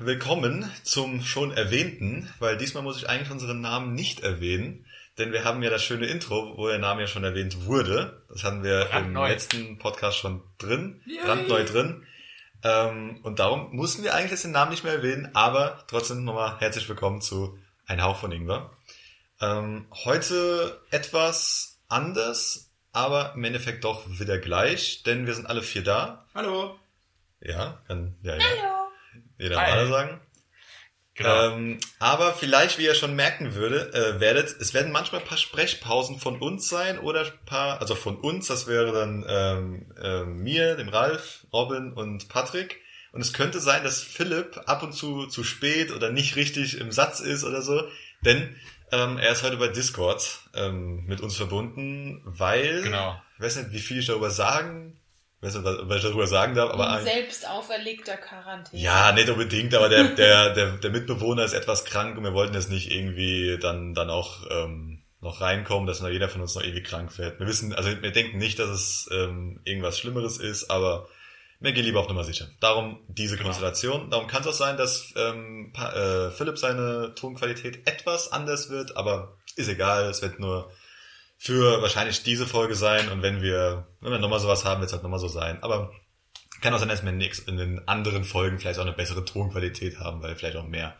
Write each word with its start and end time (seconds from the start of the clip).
Willkommen 0.00 0.70
zum 0.84 1.22
schon 1.22 1.50
erwähnten, 1.50 2.32
weil 2.38 2.56
diesmal 2.56 2.82
muss 2.82 2.98
ich 2.98 3.08
eigentlich 3.08 3.30
unseren 3.30 3.60
Namen 3.60 3.94
nicht 3.94 4.20
erwähnen, 4.20 4.86
denn 5.18 5.32
wir 5.32 5.44
haben 5.44 5.62
ja 5.62 5.70
das 5.70 5.82
schöne 5.82 6.06
Intro, 6.06 6.56
wo 6.56 6.68
der 6.68 6.78
Name 6.78 7.00
ja 7.02 7.06
schon 7.08 7.24
erwähnt 7.24 7.64
wurde. 7.64 8.22
Das 8.28 8.44
hatten 8.44 8.62
wir 8.62 8.84
Brandneu. 8.84 9.24
im 9.24 9.30
letzten 9.30 9.78
Podcast 9.78 10.18
schon 10.18 10.42
drin, 10.58 11.00
brandneu 11.24 11.64
drin. 11.64 12.06
Ähm, 12.62 13.20
und 13.24 13.40
darum 13.40 13.74
mussten 13.74 14.04
wir 14.04 14.14
eigentlich 14.14 14.30
jetzt 14.30 14.44
den 14.44 14.52
Namen 14.52 14.70
nicht 14.70 14.84
mehr 14.84 14.94
erwähnen, 14.94 15.30
aber 15.34 15.84
trotzdem 15.88 16.24
nochmal 16.24 16.60
herzlich 16.60 16.88
willkommen 16.88 17.20
zu 17.20 17.58
Ein 17.86 18.02
Hauch 18.02 18.18
von 18.18 18.30
Ingwer. 18.30 18.70
Ähm, 19.40 19.86
heute 20.04 20.80
etwas 20.90 21.80
anders, 21.88 22.70
aber 22.92 23.32
im 23.34 23.44
Endeffekt 23.44 23.84
doch 23.84 24.04
wieder 24.06 24.38
gleich, 24.38 25.02
denn 25.02 25.26
wir 25.26 25.34
sind 25.34 25.46
alle 25.46 25.62
vier 25.62 25.82
da. 25.82 26.26
Hallo. 26.34 26.78
Ja, 27.40 27.80
kann 27.86 28.16
ja, 28.22 28.36
ja. 28.36 28.77
Jeder 29.38 29.60
Hi. 29.60 29.70
mal 29.70 29.86
sagen. 29.88 30.20
Genau. 31.14 31.54
Ähm, 31.54 31.80
aber 31.98 32.32
vielleicht, 32.32 32.78
wie 32.78 32.84
ihr 32.84 32.94
schon 32.94 33.16
merken 33.16 33.54
würde, 33.54 33.92
äh, 33.92 34.20
werdet, 34.20 34.54
es 34.60 34.72
werden 34.72 34.92
manchmal 34.92 35.20
ein 35.20 35.26
paar 35.26 35.38
Sprechpausen 35.38 36.20
von 36.20 36.38
uns 36.38 36.68
sein 36.68 37.00
oder 37.00 37.22
ein 37.24 37.32
paar, 37.44 37.80
also 37.80 37.96
von 37.96 38.16
uns, 38.16 38.46
das 38.46 38.68
wäre 38.68 38.92
dann 38.92 39.24
ähm, 39.28 39.92
äh, 40.00 40.22
mir, 40.24 40.76
dem 40.76 40.88
Ralf, 40.88 41.44
Robin 41.52 41.92
und 41.92 42.28
Patrick. 42.28 42.80
Und 43.10 43.20
es 43.20 43.32
könnte 43.32 43.58
sein, 43.58 43.82
dass 43.82 44.00
Philipp 44.00 44.60
ab 44.66 44.82
und 44.84 44.92
zu 44.92 45.26
zu 45.26 45.42
spät 45.42 45.90
oder 45.90 46.10
nicht 46.12 46.36
richtig 46.36 46.78
im 46.78 46.92
Satz 46.92 47.18
ist 47.18 47.42
oder 47.42 47.62
so, 47.62 47.82
denn 48.24 48.54
ähm, 48.92 49.18
er 49.18 49.32
ist 49.32 49.42
heute 49.42 49.56
bei 49.56 49.68
Discord 49.68 50.40
ähm, 50.54 51.04
mit 51.06 51.20
uns 51.20 51.34
verbunden, 51.36 52.22
weil, 52.24 52.82
Genau. 52.82 53.20
ich 53.36 53.44
weiß 53.44 53.56
nicht, 53.56 53.72
wie 53.72 53.80
viel 53.80 53.98
ich 53.98 54.06
darüber 54.06 54.30
sagen, 54.30 55.00
weiß 55.40 55.54
nicht, 55.54 55.64
was 55.64 55.96
ich 55.98 56.02
darüber 56.02 56.26
sagen 56.26 56.54
darf, 56.54 56.70
aber 56.70 56.84
in 56.86 56.90
ein, 56.94 57.04
selbst 57.04 57.48
auferlegter 57.48 58.16
Quarantäne. 58.16 58.82
ja, 58.82 59.12
nicht 59.12 59.28
unbedingt, 59.28 59.74
aber 59.74 59.88
der, 59.88 60.04
der, 60.16 60.54
der, 60.54 60.72
der 60.78 60.90
Mitbewohner 60.90 61.44
ist 61.44 61.52
etwas 61.52 61.84
krank 61.84 62.16
und 62.18 62.24
wir 62.24 62.34
wollten 62.34 62.54
jetzt 62.54 62.70
nicht 62.70 62.90
irgendwie 62.90 63.58
dann, 63.60 63.94
dann 63.94 64.10
auch 64.10 64.38
ähm, 64.50 65.02
noch 65.20 65.40
reinkommen, 65.40 65.86
dass 65.86 66.00
noch 66.00 66.08
jeder 66.10 66.28
von 66.28 66.40
uns 66.40 66.54
noch 66.54 66.62
irgendwie 66.62 66.82
krank 66.82 67.16
wird. 67.18 67.38
Wir 67.40 67.46
wissen, 67.46 67.72
also 67.74 67.90
wir 67.90 68.12
denken 68.12 68.38
nicht, 68.38 68.58
dass 68.58 68.68
es 68.70 69.08
ähm, 69.12 69.60
irgendwas 69.64 69.98
Schlimmeres 69.98 70.38
ist, 70.38 70.70
aber 70.70 71.08
wir 71.60 71.72
gehen 71.72 71.84
lieber 71.84 71.98
auf 71.98 72.08
Nummer 72.08 72.22
sicher. 72.22 72.46
Darum 72.60 73.00
diese 73.08 73.34
Genau. 73.36 73.48
Konstellation. 73.48 74.10
Darum 74.10 74.28
kann 74.28 74.42
es 74.42 74.46
auch 74.46 74.52
sein, 74.52 74.76
dass 74.76 75.12
ähm, 75.16 75.72
Pa- 75.72 75.92
äh, 75.92 76.30
Philipp 76.30 76.56
seine 76.56 77.14
Tonqualität 77.16 77.84
etwas 77.88 78.30
anders 78.30 78.70
wird, 78.70 78.96
aber 78.96 79.36
ist 79.56 79.68
egal, 79.68 80.04
es 80.08 80.22
wird 80.22 80.38
nur 80.38 80.70
für 81.40 81.80
wahrscheinlich 81.80 82.22
diese 82.24 82.46
Folge 82.46 82.74
sein 82.74 83.08
und 83.10 83.22
wenn 83.22 83.40
wir, 83.40 83.86
wenn 84.00 84.10
wir 84.12 84.18
nochmal 84.18 84.40
sowas 84.40 84.64
haben, 84.64 84.80
wird 84.80 84.88
es 84.88 84.92
halt 84.92 85.04
nochmal 85.04 85.20
so 85.20 85.28
sein. 85.28 85.62
Aber 85.62 85.92
kann 86.60 86.74
auch 86.74 86.78
sein, 86.80 86.88
dass 86.88 87.04
wir 87.04 87.10
in 87.12 87.56
den 87.56 87.86
anderen 87.86 88.24
Folgen 88.24 88.58
vielleicht 88.58 88.80
auch 88.80 88.84
eine 88.84 88.92
bessere 88.92 89.24
Tonqualität 89.24 90.00
haben, 90.00 90.20
weil 90.20 90.30
wir 90.30 90.36
vielleicht 90.36 90.56
auch 90.56 90.66
mehr 90.66 90.96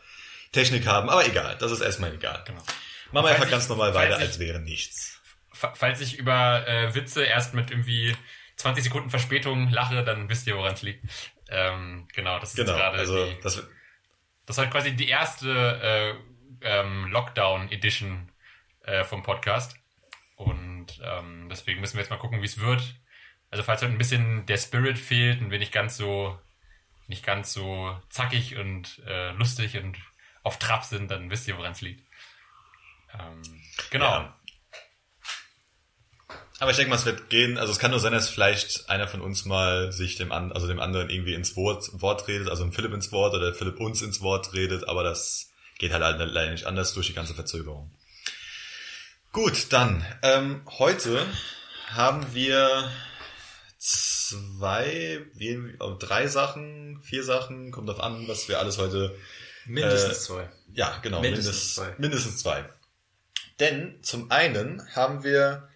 Technik 0.53 0.87
haben. 0.87 1.11
Aber 1.11 1.27
egal, 1.27 1.57
das 1.59 1.73
ist 1.73 1.81
erstmal 1.81 2.15
egal. 2.15 2.45
Genau. 2.47 2.61
Machen 3.11 3.27
wir 3.27 3.31
einfach 3.31 3.45
ich- 3.47 3.51
ganz 3.51 3.69
normal 3.69 3.93
weiter, 3.95 4.17
ich- 4.17 4.23
als 4.23 4.39
wäre 4.39 4.61
nichts. 4.61 5.21
Fa- 5.53 5.73
Falls 5.75 6.01
ich 6.01 6.17
über 6.19 6.67
äh, 6.69 6.95
Witze 6.95 7.25
erst 7.25 7.55
mit 7.55 7.73
irgendwie 7.73 8.15
20 8.57 8.85
Sekunden 8.85 9.11
Verspätung 9.11 9.69
lache, 9.71 10.05
dann 10.05 10.29
wisst 10.29 10.47
ihr, 10.47 10.57
woran 10.57 10.75
es 10.75 10.83
liegt. 10.83 11.05
Ähm, 11.49 12.07
genau, 12.15 12.39
das 12.39 12.51
ist 12.51 12.57
Genau, 12.57 12.77
gerade 12.77 12.99
also 12.99 13.25
die, 13.27 13.41
das, 13.43 13.57
das 14.47 14.57
ist 14.57 14.59
halt 14.59 14.71
quasi 14.71 14.95
die 14.95 15.09
erste 15.09 15.51
äh, 15.51 16.15
ähm, 16.61 17.07
Lockdown-Edition 17.11 18.31
äh, 18.85 19.03
vom 19.05 19.23
Podcast. 19.25 19.75
Und 20.39 21.01
ähm, 21.03 21.49
deswegen 21.51 21.81
müssen 21.81 21.95
wir 21.95 22.01
jetzt 22.01 22.11
mal 22.11 22.19
gucken, 22.19 22.41
wie 22.41 22.47
es 22.47 22.61
wird. 22.61 22.83
Also 23.51 23.65
falls 23.65 23.83
heute 23.83 23.93
ein 23.93 23.99
bisschen 23.99 24.47
der 24.47 24.57
Spirit 24.57 24.99
fehlt 24.99 25.41
und 25.41 25.51
wir 25.51 25.59
nicht 25.59 25.73
ganz 25.73 25.97
so 25.97 26.39
nicht 27.09 27.25
ganz 27.25 27.53
so 27.53 27.99
zackig 28.11 28.57
und 28.57 29.03
äh, 29.07 29.33
lustig 29.33 29.77
und 29.79 29.97
auf 30.43 30.59
Trab 30.59 30.85
sind, 30.85 31.11
dann 31.11 31.31
wisst 31.31 31.49
ihr, 31.49 31.57
woran 31.57 31.73
es 31.73 31.81
liegt. 31.81 32.07
Ähm, 33.19 33.43
genau. 33.91 34.11
Ja. 34.11 34.37
Aber 36.61 36.71
ich 36.71 36.77
denke 36.77 36.91
mal, 36.91 36.97
es 36.97 37.07
wird 37.07 37.31
gehen. 37.31 37.57
Also 37.57 37.73
es 37.73 37.79
kann 37.79 37.91
nur 37.91 38.01
sein, 38.01 38.13
dass 38.13 38.29
vielleicht 38.29 38.91
einer 38.91 39.09
von 39.09 39.21
uns 39.21 39.45
mal 39.45 39.91
sich 39.91 40.17
dem, 40.17 40.33
an, 40.33 40.53
also 40.53 40.67
dem 40.67 40.81
anderen 40.81 41.09
irgendwie 41.09 41.35
ins 41.35 41.57
Wort, 41.57 41.89
Wort 41.95 42.29
redet, 42.29 42.49
also 42.49 42.69
Philipp 42.71 42.93
ins 42.93 43.11
Wort 43.11 43.35
oder 43.35 43.55
Philipp 43.55 43.81
uns 43.81 44.03
ins 44.03 44.21
Wort 44.21 44.53
redet, 44.53 44.87
aber 44.89 45.03
das 45.03 45.51
geht 45.79 45.93
halt 45.93 46.03
leider 46.03 46.51
nicht 46.51 46.67
anders 46.67 46.93
durch 46.95 47.07
die 47.07 47.15
ganze 47.15 47.35
Verzögerung. 47.35 47.91
Gut, 49.33 49.73
dann 49.73 50.05
ähm, 50.23 50.63
heute 50.79 51.25
haben 51.89 52.35
wir 52.35 52.91
zwei, 53.79 55.21
oh, 55.81 55.95
drei 55.99 56.27
Sachen, 56.29 57.01
vier 57.03 57.23
Sachen, 57.25 57.71
kommt 57.71 57.89
drauf 57.89 58.01
an, 58.01 58.27
was 58.27 58.49
wir 58.49 58.59
alles 58.59 58.79
heute 58.79 59.15
Mindestens 59.67 60.17
Äh, 60.19 60.21
zwei. 60.21 60.49
ja, 60.73 60.99
genau, 61.03 61.21
Mindestens 61.21 61.47
mindestens, 61.55 61.75
zwei. 61.75 61.95
mindestens 61.99 62.39
zwei. 62.39 62.69
Denn 63.61 64.03
zum 64.03 64.31
einen 64.31 64.83
haben 64.95 65.25
wir 65.25 65.69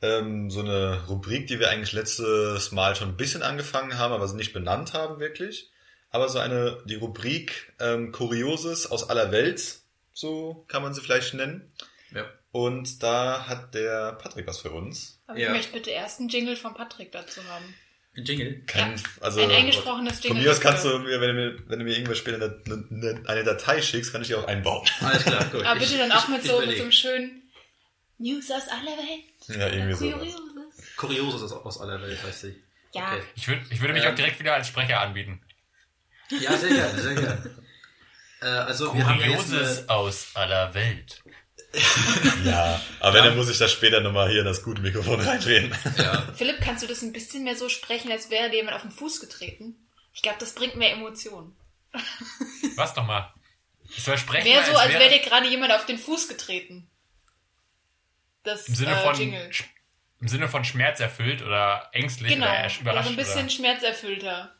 ähm, 0.00 0.50
so 0.50 0.60
eine 0.60 1.06
Rubrik, 1.06 1.46
die 1.46 1.58
wir 1.58 1.68
eigentlich 1.70 1.92
letztes 1.92 2.72
Mal 2.72 2.96
schon 2.96 3.08
ein 3.10 3.16
bisschen 3.16 3.42
angefangen 3.42 3.98
haben, 3.98 4.12
aber 4.14 4.26
sie 4.26 4.36
nicht 4.36 4.52
benannt 4.52 4.94
haben 4.94 5.20
wirklich. 5.20 5.70
Aber 6.10 6.28
so 6.28 6.38
eine, 6.38 6.82
die 6.86 6.94
Rubrik 6.94 7.74
ähm, 7.78 8.10
Kurioses 8.12 8.90
aus 8.90 9.10
aller 9.10 9.32
Welt, 9.32 9.80
so 10.12 10.64
kann 10.68 10.82
man 10.82 10.94
sie 10.94 11.00
vielleicht 11.02 11.34
nennen. 11.34 11.72
Ja. 12.12 12.24
Und 12.54 13.02
da 13.02 13.48
hat 13.48 13.74
der 13.74 14.12
Patrick 14.12 14.46
was 14.46 14.60
für 14.60 14.70
uns. 14.70 15.18
Aber 15.26 15.36
Ja. 15.36 15.48
ich 15.48 15.54
möchte 15.54 15.72
bitte 15.72 15.90
erst 15.90 16.20
einen 16.20 16.28
Jingle 16.28 16.54
von 16.54 16.72
Patrick 16.72 17.10
dazu 17.10 17.42
haben. 17.48 17.74
Ein 18.16 18.24
Jingle. 18.24 18.62
Kein, 18.66 18.96
Ja, 18.96 19.02
also, 19.22 19.40
ein 19.40 19.50
eingesprochenes 19.50 20.20
Von 20.20 20.22
Jingle. 20.28 20.42
mir 20.44 20.50
aus 20.52 20.60
kannst 20.60 20.84
du 20.84 20.96
mir, 21.00 21.20
wenn 21.20 21.28
du 21.28 21.34
mir, 21.34 21.58
wenn 21.68 21.78
du 21.80 21.84
mir 21.84 21.94
irgendwas 21.94 22.18
später 22.18 22.36
eine, 22.36 22.84
eine, 22.92 23.22
eine 23.26 23.42
Datei 23.42 23.82
schickst, 23.82 24.12
kann 24.12 24.22
ich 24.22 24.28
die 24.28 24.36
auch 24.36 24.46
einbauen. 24.46 24.86
Alles 25.00 25.24
klar, 25.24 25.44
gut. 25.46 25.64
Aber 25.64 25.80
bitte 25.80 25.98
dann 25.98 26.12
auch 26.12 26.28
mit 26.28 26.44
ich 26.44 26.48
so, 26.48 26.60
mit 26.60 26.76
so 26.76 26.82
einem 26.84 26.92
schönen 26.92 27.42
News 28.18 28.48
aus 28.52 28.68
aller 28.68 28.96
Welt. 28.98 29.58
Ja, 29.58 29.66
irgendwie 29.66 29.94
so. 29.94 30.10
Kurioses. 30.12 30.96
Kurioses 30.96 31.42
aus, 31.42 31.52
aus 31.66 31.80
aller 31.80 32.00
Welt, 32.02 32.22
heißt 32.22 32.40
sie. 32.42 32.62
Ja. 32.92 33.14
Okay. 33.14 33.22
Ich, 33.34 33.48
würd, 33.48 33.58
ich 33.70 33.80
würde 33.80 33.94
mich 33.94 34.04
Ähm. 34.04 34.12
auch 34.12 34.14
direkt 34.14 34.38
wieder 34.38 34.54
als 34.54 34.68
Sprecher 34.68 35.00
anbieten. 35.00 35.42
Ja, 36.30 36.56
sehr 36.56 36.68
gerne, 36.70 37.02
sehr 37.02 37.14
gerne. 37.16 37.50
Äh, 38.42 38.46
also 38.46 38.94
wir 38.94 39.06
haben 39.06 39.18
jetzt 39.20 39.46
Kurioses 39.48 39.78
eine, 39.88 39.90
aus 39.90 40.26
aller 40.34 40.74
Welt. 40.74 41.22
Ja, 42.44 42.80
aber 43.00 43.14
wenn, 43.14 43.24
dann 43.24 43.36
muss 43.36 43.48
ich 43.48 43.58
das 43.58 43.72
später 43.72 44.00
nochmal 44.00 44.28
hier 44.30 44.40
in 44.40 44.44
das 44.46 44.62
gute 44.62 44.80
Mikrofon 44.82 45.20
reinreden. 45.20 45.74
ja, 45.98 46.22
Philipp, 46.36 46.60
kannst 46.60 46.82
du 46.82 46.86
das 46.86 47.02
ein 47.02 47.12
bisschen 47.12 47.44
mehr 47.44 47.56
so 47.56 47.68
sprechen, 47.68 48.10
als 48.12 48.30
wäre 48.30 48.50
dir 48.50 48.56
jemand 48.56 48.76
auf 48.76 48.82
den 48.82 48.90
Fuß 48.90 49.20
getreten? 49.20 49.76
Ich 50.12 50.22
glaube, 50.22 50.38
das 50.38 50.54
bringt 50.54 50.76
mehr 50.76 50.92
Emotionen. 50.92 51.56
Was 52.76 52.94
nochmal? 52.96 53.32
Ich 53.96 54.02
soll 54.02 54.18
sprechen, 54.18 54.48
Mehr 54.48 54.64
so, 54.64 54.72
als 54.76 54.90
wäre- 54.90 55.00
wäre 55.00 55.10
dir 55.12 55.20
gerade 55.20 55.48
jemand 55.48 55.72
auf 55.72 55.86
den 55.86 55.98
Fuß 55.98 56.28
getreten. 56.28 56.88
Das 58.42 58.68
im 58.68 58.74
Sinne 58.74 58.92
äh, 59.00 59.02
von 59.02 59.16
Jingle. 59.16 59.50
im 60.20 60.28
Sinne 60.28 60.48
von 60.48 60.64
schmerzerfüllt 60.64 61.42
oder 61.42 61.88
ängstlich 61.92 62.32
Genau, 62.32 62.46
oder 62.46 62.54
ja, 62.54 62.66
ersch- 62.66 62.74
so 62.76 62.80
überrascht. 62.82 63.08
ein 63.10 63.16
bisschen 63.16 63.40
oder? 63.40 63.50
schmerzerfüllter. 63.50 64.54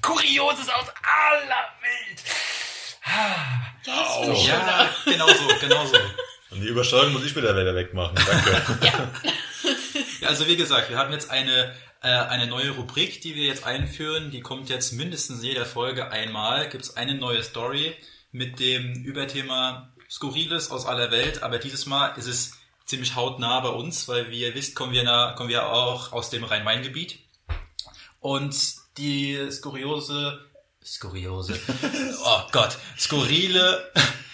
Kurioses 0.00 0.68
aus 0.68 0.86
aller 0.88 1.68
Welt. 1.82 2.22
Ja, 3.06 3.62
das 3.84 4.28
ich 4.28 4.46
ja, 4.46 4.88
schöner. 5.04 5.16
genau 5.16 5.28
so, 5.28 5.48
genau 5.60 5.86
so. 5.86 5.96
Und 6.50 6.60
die 6.60 6.68
Übersteuerung 6.68 7.12
muss 7.12 7.24
ich 7.24 7.34
wieder 7.34 7.56
wieder 7.56 7.74
wegmachen. 7.74 8.14
Danke. 8.14 8.62
Ja, 10.20 10.28
also 10.28 10.46
wie 10.46 10.56
gesagt, 10.56 10.90
wir 10.90 10.98
haben 10.98 11.12
jetzt 11.12 11.30
eine, 11.30 11.74
äh, 12.02 12.08
eine 12.08 12.46
neue 12.46 12.70
Rubrik, 12.70 13.20
die 13.22 13.34
wir 13.34 13.44
jetzt 13.44 13.64
einführen. 13.64 14.30
Die 14.30 14.40
kommt 14.40 14.68
jetzt 14.68 14.92
mindestens 14.92 15.40
in 15.40 15.46
jeder 15.46 15.66
Folge 15.66 16.10
einmal. 16.10 16.68
Gibt 16.68 16.84
es 16.84 16.96
eine 16.96 17.14
neue 17.14 17.42
Story 17.42 17.96
mit 18.30 18.60
dem 18.60 19.02
Überthema 19.04 19.92
Skurriles 20.08 20.70
aus 20.70 20.86
aller 20.86 21.10
Welt. 21.10 21.42
Aber 21.42 21.58
dieses 21.58 21.86
Mal 21.86 22.08
ist 22.16 22.26
es 22.26 22.52
ziemlich 22.84 23.16
hautnah 23.16 23.60
bei 23.60 23.70
uns, 23.70 24.08
weil 24.08 24.30
wie 24.30 24.40
ihr 24.40 24.54
wisst, 24.54 24.76
kommen 24.76 24.92
wir, 24.92 25.02
na, 25.04 25.32
kommen 25.32 25.48
wir 25.48 25.66
auch 25.66 26.12
aus 26.12 26.30
dem 26.30 26.44
Rhein-Main-Gebiet. 26.44 27.18
Und 28.20 28.54
die 28.98 29.50
skuriose, 29.50 30.40
skuriose, 30.84 31.58
oh 32.24 32.42
Gott, 32.52 32.78
skurrile 32.98 33.92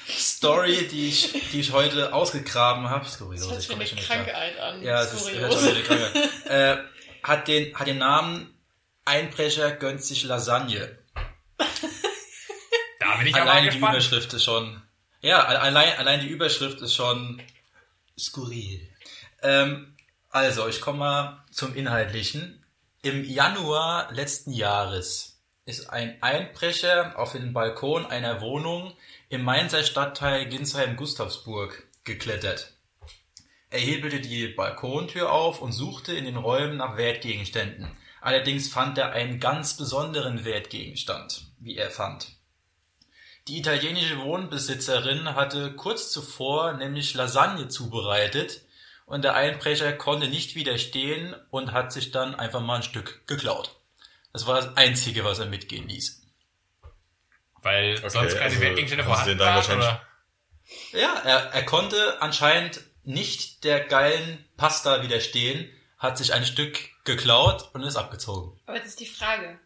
Story, 0.08 0.88
die 0.88 1.08
ich, 1.08 1.32
die 1.52 1.60
ich 1.60 1.72
heute 1.72 2.12
ausgegraben 2.12 2.88
habe. 2.88 3.04
Das 3.04 3.14
Skuriose, 3.14 3.50
hört 3.50 3.60
ich 3.60 3.68
komme 3.68 3.80
eine 3.80 3.88
schon. 3.88 3.98
Krankheit 3.98 4.58
an. 4.58 4.82
Ja, 4.82 5.02
es 5.02 5.12
ist 5.12 5.26
Skurios. 5.26 5.40
hört 5.40 5.52
sich 5.52 5.68
an 5.68 5.74
wie 5.74 5.78
eine 5.78 5.82
Krankheit. 5.82 6.46
äh, 6.46 6.76
hat 7.22 7.48
den, 7.48 7.78
hat 7.78 7.86
den 7.86 7.98
Namen 7.98 8.54
Einbrecher 9.04 9.72
gönnt 9.72 10.02
sich 10.02 10.24
Lasagne. 10.24 10.98
Da 13.00 13.16
bin 13.16 13.28
ich 13.28 13.36
aber 13.36 13.50
Allein 13.50 13.62
die 13.64 13.70
gespannt. 13.70 13.94
Überschrift 13.94 14.32
ist 14.34 14.44
schon. 14.44 14.82
Ja, 15.20 15.44
allein, 15.44 15.96
allein 15.96 16.20
die 16.20 16.26
Überschrift 16.26 16.80
ist 16.80 16.94
schon 16.94 17.40
skurril. 18.18 18.86
Ähm, 19.42 19.96
also, 20.28 20.68
ich 20.68 20.80
komme 20.80 20.98
mal 20.98 21.44
zum 21.50 21.74
Inhaltlichen. 21.74 22.66
Im 23.02 23.24
Januar 23.24 24.12
letzten 24.12 24.52
Jahres 24.52 25.37
ist 25.68 25.90
ein 25.90 26.16
Einbrecher 26.22 27.18
auf 27.18 27.32
den 27.32 27.52
Balkon 27.52 28.06
einer 28.06 28.40
Wohnung 28.40 28.94
im 29.28 29.42
Mainzer 29.42 29.82
Stadtteil 29.82 30.46
Ginsheim-Gustavsburg 30.46 31.86
geklettert. 32.04 32.72
Er 33.68 33.80
hebelte 33.80 34.20
die 34.20 34.48
Balkontür 34.48 35.30
auf 35.30 35.60
und 35.60 35.72
suchte 35.72 36.14
in 36.14 36.24
den 36.24 36.38
Räumen 36.38 36.78
nach 36.78 36.96
Wertgegenständen. 36.96 37.86
Allerdings 38.22 38.68
fand 38.68 38.96
er 38.96 39.12
einen 39.12 39.40
ganz 39.40 39.76
besonderen 39.76 40.46
Wertgegenstand, 40.46 41.48
wie 41.58 41.76
er 41.76 41.90
fand. 41.90 42.28
Die 43.46 43.58
italienische 43.58 44.20
Wohnbesitzerin 44.20 45.34
hatte 45.34 45.74
kurz 45.74 46.10
zuvor 46.10 46.72
nämlich 46.72 47.12
Lasagne 47.12 47.68
zubereitet 47.68 48.62
und 49.04 49.22
der 49.22 49.34
Einbrecher 49.34 49.92
konnte 49.92 50.28
nicht 50.28 50.54
widerstehen 50.54 51.36
und 51.50 51.72
hat 51.72 51.92
sich 51.92 52.10
dann 52.10 52.34
einfach 52.34 52.62
mal 52.62 52.76
ein 52.76 52.82
Stück 52.82 53.26
geklaut. 53.26 53.77
Das 54.38 54.46
war 54.46 54.54
das 54.54 54.76
Einzige, 54.76 55.24
was 55.24 55.40
er 55.40 55.46
mitgehen 55.46 55.88
ließ. 55.88 56.22
Weil 57.62 57.96
sonst 58.08 58.34
keine 58.34 58.44
also 58.44 58.60
Wertgegenstände 58.60 59.02
sie 59.02 59.10
vorhanden 59.10 59.38
waren, 59.40 59.56
wahrscheinlich- 59.56 59.84
oder? 59.84 60.02
Ja, 60.92 61.14
er, 61.24 61.38
er 61.54 61.64
konnte 61.64 62.22
anscheinend 62.22 62.80
nicht 63.02 63.64
der 63.64 63.80
geilen 63.80 64.44
Pasta 64.56 65.02
widerstehen, 65.02 65.68
hat 65.96 66.18
sich 66.18 66.34
ein 66.34 66.46
Stück 66.46 66.78
geklaut 67.02 67.70
und 67.74 67.82
ist 67.82 67.96
abgezogen. 67.96 68.60
Aber 68.66 68.76
jetzt 68.76 68.86
ist 68.86 69.00
die 69.00 69.06
Frage, 69.06 69.58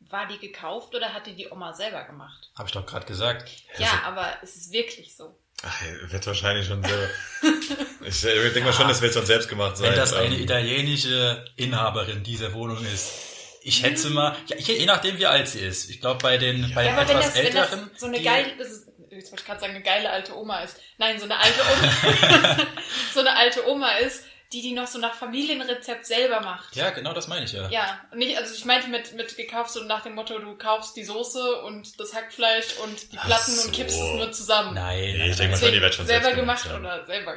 war 0.00 0.28
die 0.28 0.38
gekauft 0.38 0.94
oder 0.94 1.14
hat 1.14 1.26
die 1.26 1.34
die 1.34 1.48
Oma 1.48 1.72
selber 1.72 2.04
gemacht? 2.04 2.50
Habe 2.56 2.68
ich 2.68 2.72
doch 2.74 2.84
gerade 2.84 3.06
gesagt. 3.06 3.50
Ja, 3.78 4.02
aber 4.04 4.36
es 4.42 4.54
ist 4.54 4.70
wirklich 4.70 5.16
so. 5.16 5.34
Ach, 5.62 5.82
er 5.82 6.12
wird 6.12 6.26
wahrscheinlich 6.26 6.66
schon 6.66 6.82
selber. 6.82 7.08
ich 8.06 8.20
denke 8.20 8.64
mal 8.64 8.74
schon, 8.74 8.88
das 8.88 9.00
wird 9.00 9.14
schon 9.14 9.24
selbst 9.24 9.48
gemacht 9.48 9.78
sein. 9.78 9.88
Wenn 9.88 9.96
das 9.96 10.12
eine 10.12 10.36
Ähm, 10.36 10.42
italienische 10.42 11.46
Inhaberin 11.56 12.22
dieser 12.22 12.52
Wohnung 12.52 12.84
ist. 12.84 13.37
Ich 13.62 13.76
schätze 13.76 14.10
mal, 14.10 14.36
ja, 14.46 14.56
je 14.56 14.86
nachdem 14.86 15.18
wie 15.18 15.26
alt 15.26 15.48
sie 15.48 15.60
ist. 15.60 15.90
Ich 15.90 16.00
glaube 16.00 16.18
bei 16.22 16.38
den, 16.38 16.72
bei 16.74 16.84
den 16.84 16.94
Ja, 16.94 17.00
aber 17.00 17.08
wenn 17.08 17.16
etwas 17.18 17.26
das, 17.26 17.34
wenn 17.36 17.46
älteren. 17.46 17.90
das 17.92 18.00
so 18.00 18.06
eine 18.06 18.22
geile, 18.22 18.56
das 18.56 18.68
ist, 18.68 18.86
jetzt 19.10 19.30
wollte 19.30 19.40
ich 19.42 19.46
gerade 19.46 19.60
sagen, 19.60 19.74
eine 19.74 19.82
geile 19.82 20.10
alte 20.10 20.36
Oma 20.36 20.60
ist. 20.60 20.76
Nein, 20.98 21.18
so 21.18 21.24
eine 21.24 21.36
alte 21.38 21.60
Oma, 21.60 22.56
so 23.14 23.20
eine 23.20 23.36
alte 23.36 23.68
Oma 23.68 23.92
ist, 23.96 24.24
die 24.52 24.62
die 24.62 24.72
noch 24.72 24.86
so 24.86 24.98
nach 24.98 25.14
Familienrezept 25.14 26.06
selber 26.06 26.40
macht. 26.40 26.74
Ja, 26.74 26.88
genau 26.90 27.12
das 27.12 27.28
meine 27.28 27.44
ich 27.44 27.52
ja. 27.52 27.68
Ja, 27.68 28.00
und 28.12 28.18
nicht, 28.18 28.38
also 28.38 28.54
ich 28.54 28.64
meinte 28.64 28.88
mit, 28.88 29.12
mit 29.14 29.36
gekauft 29.36 29.70
so 29.72 29.82
nach 29.84 30.02
dem 30.02 30.14
Motto, 30.14 30.38
du 30.38 30.56
kaufst 30.56 30.96
die 30.96 31.04
Soße 31.04 31.62
und 31.62 32.00
das 32.00 32.14
Hackfleisch 32.14 32.76
und 32.82 33.12
die 33.12 33.16
Platten 33.18 33.52
so. 33.52 33.62
und 33.64 33.72
kippst 33.74 33.96
es 34.00 34.02
nur 34.14 34.32
zusammen. 34.32 34.74
Nein, 34.74 35.20
ich 35.20 35.36
denke 35.36 35.58
mal 35.60 35.70
die 35.70 35.80
wird 35.82 35.94
schon 35.94 36.06
selber 36.06 36.32
gemacht 36.32 36.64
haben. 36.64 36.80
oder 36.84 37.04
selber. 37.04 37.34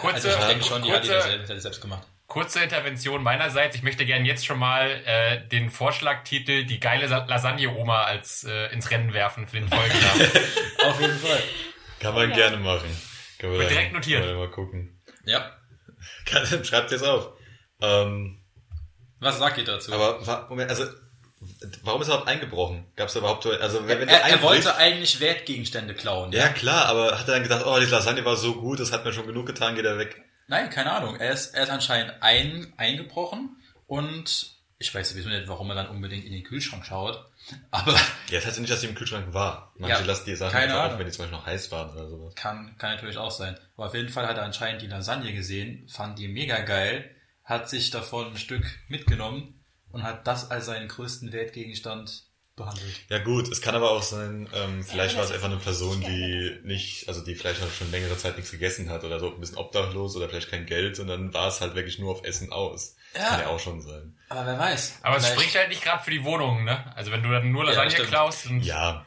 Kurze, 0.00 0.14
also 0.14 0.28
ich 0.28 0.44
denke 0.46 0.64
schon, 0.64 0.82
die 0.82 0.92
hat 0.92 1.04
die 1.04 1.08
kurze- 1.08 1.40
hat 1.42 1.48
die 1.48 1.60
selbst 1.60 1.80
gemacht. 1.80 2.06
Kurze 2.28 2.60
Intervention 2.62 3.22
meinerseits. 3.22 3.74
Ich 3.74 3.82
möchte 3.82 4.04
gerne 4.04 4.26
jetzt 4.26 4.44
schon 4.44 4.58
mal 4.58 4.86
äh, 5.06 5.48
den 5.48 5.70
Vorschlagtitel 5.70 6.64
Die 6.66 6.78
geile 6.78 7.08
Sa- 7.08 7.24
Lasagne-Oma 7.26 8.04
als 8.04 8.44
äh, 8.44 8.66
ins 8.72 8.90
Rennen 8.90 9.14
werfen 9.14 9.48
für 9.48 9.56
den 9.58 9.68
Folgennamen. 9.68 10.26
Auf 10.86 11.00
jeden 11.00 11.18
Fall. 11.18 11.42
Kann 12.00 12.14
man 12.14 12.28
Ja. 12.28 12.36
gerne 12.36 12.58
machen. 12.58 12.88
Können 13.38 13.58
wir 13.58 13.66
direkt 13.66 13.94
notiert. 13.94 14.20
können 14.22 14.34
wir 14.38 14.46
Mal 14.46 14.50
gucken. 14.50 15.00
Ja. 15.24 15.56
Kann- 16.26 16.64
Schreibt 16.64 16.90
jetzt 16.90 17.02
auf. 17.04 17.30
Ähm, 17.80 18.44
Was 19.20 19.38
sagt 19.38 19.56
ihr 19.56 19.64
dazu? 19.64 19.90
aber 19.94 20.46
Moment, 20.50 20.68
also 20.68 20.84
warum 21.82 22.02
ist 22.02 22.08
er 22.08 22.14
überhaupt 22.14 22.28
eingebrochen? 22.28 22.92
Gab 22.94 23.08
es 23.08 23.16
überhaupt 23.16 23.46
also 23.46 23.88
wenn, 23.88 24.00
wenn 24.00 24.08
er, 24.08 24.20
er 24.20 24.42
wollte 24.42 24.76
eigentlich 24.76 25.20
Wertgegenstände 25.20 25.94
klauen. 25.94 26.32
ja 26.32 26.48
klar, 26.48 26.86
aber 26.86 27.18
hat 27.18 27.26
er 27.26 27.34
dann 27.34 27.42
gedacht, 27.42 27.64
oh 27.64 27.78
die 27.80 27.86
Lasagne 27.86 28.22
war 28.26 28.36
so 28.36 28.54
gut, 28.56 28.80
das 28.80 28.92
hat 28.92 29.04
mir 29.06 29.12
schon 29.14 29.26
genug 29.26 29.46
getan, 29.46 29.74
geht 29.76 29.84
er 29.86 29.96
weg. 29.96 30.20
Nein, 30.48 30.70
keine 30.70 30.92
Ahnung. 30.92 31.16
Er 31.16 31.30
ist, 31.32 31.54
er 31.54 31.62
ist 31.64 31.70
anscheinend 31.70 32.14
ein, 32.20 32.72
eingebrochen 32.76 33.56
und 33.86 34.56
ich 34.80 34.94
weiß 34.94 35.10
sowieso 35.10 35.28
nicht, 35.28 35.48
warum 35.48 35.68
er 35.70 35.74
dann 35.76 35.88
unbedingt 35.88 36.24
in 36.24 36.32
den 36.32 36.44
Kühlschrank 36.44 36.84
schaut. 36.86 37.24
Aber 37.70 37.92
Ja, 37.92 38.00
das 38.38 38.46
heißt 38.46 38.56
ja 38.56 38.60
nicht, 38.60 38.72
dass 38.72 38.80
sie 38.80 38.86
im 38.88 38.94
Kühlschrank 38.94 39.32
war. 39.34 39.72
Manche 39.78 40.00
Ja, 40.00 40.04
lassen 40.06 40.24
die 40.26 40.36
Sachen 40.36 40.52
keine 40.52 40.64
einfach 40.72 40.78
Ahnung. 40.80 40.92
auf, 40.94 40.98
wenn 40.98 41.06
die 41.06 41.12
zum 41.12 41.22
Beispiel 41.24 41.38
noch 41.38 41.46
heiß 41.46 41.70
waren 41.72 41.90
oder 41.90 42.08
sowas. 42.08 42.34
kann, 42.34 42.76
kann 42.78 42.94
natürlich 42.94 43.18
auch 43.18 43.30
sein. 43.30 43.58
Aber 43.76 43.86
auf 43.86 43.94
jeden 43.94 44.08
Fall 44.08 44.26
hat 44.26 44.36
er 44.36 44.44
anscheinend 44.44 44.82
die 44.82 44.86
Lasagne 44.86 45.32
gesehen, 45.32 45.88
fand 45.88 46.18
die 46.18 46.28
mega 46.28 46.60
geil, 46.60 47.14
hat 47.44 47.68
sich 47.68 47.90
davon 47.90 48.28
ein 48.32 48.36
Stück 48.36 48.64
mitgenommen 48.88 49.64
und 49.90 50.02
hat 50.02 50.26
das 50.26 50.50
als 50.50 50.66
seinen 50.66 50.86
größten 50.88 51.32
Wertgegenstand 51.32 52.24
behandelt. 52.58 53.00
Ja 53.08 53.18
gut, 53.18 53.48
es 53.48 53.62
kann 53.62 53.74
aber 53.74 53.90
auch 53.92 54.02
sein, 54.02 54.48
ähm, 54.54 54.84
vielleicht 54.84 55.12
Ja, 55.14 55.18
war 55.20 55.24
es 55.24 55.32
einfach 55.32 55.48
eine 55.48 55.56
Person, 55.56 56.00
die 56.02 56.58
nicht, 56.64 57.08
also 57.08 57.24
die 57.24 57.34
vielleicht 57.34 57.62
auch 57.62 57.72
schon 57.72 57.90
längere 57.90 58.16
Zeit 58.18 58.36
nichts 58.36 58.50
gegessen 58.50 58.90
hat 58.90 59.02
oder 59.04 59.18
so, 59.18 59.32
ein 59.32 59.40
bisschen 59.40 59.56
obdachlos 59.56 60.14
oder 60.16 60.28
vielleicht 60.28 60.50
kein 60.50 60.66
Geld 60.66 60.98
und 60.98 61.06
dann 61.08 61.32
war 61.32 61.48
es 61.48 61.60
halt 61.62 61.74
wirklich 61.74 61.98
nur 61.98 62.12
auf 62.12 62.24
Essen 62.24 62.52
aus. 62.52 62.96
Das 63.14 63.22
Ja. 63.22 63.28
kann 63.30 63.40
ja 63.40 63.46
auch 63.46 63.58
schon 63.60 63.80
sein. 63.80 64.14
Aber 64.28 64.44
wer 64.44 64.58
weiß. 64.58 64.98
Aber 65.02 65.16
es 65.16 65.24
Vielleicht- 65.24 65.40
spricht 65.40 65.56
halt 65.56 65.68
nicht 65.70 65.82
gerade 65.82 66.04
für 66.04 66.10
die 66.10 66.22
Wohnung, 66.24 66.64
ne? 66.64 66.92
Also 66.94 67.10
wenn 67.10 67.22
du 67.22 67.30
dann 67.30 67.50
nur 67.50 67.64
Lasagne 67.64 67.90
stimmt. 67.90 68.08
klaust 68.08 68.46
und 68.46 68.60
Ja, 68.60 69.06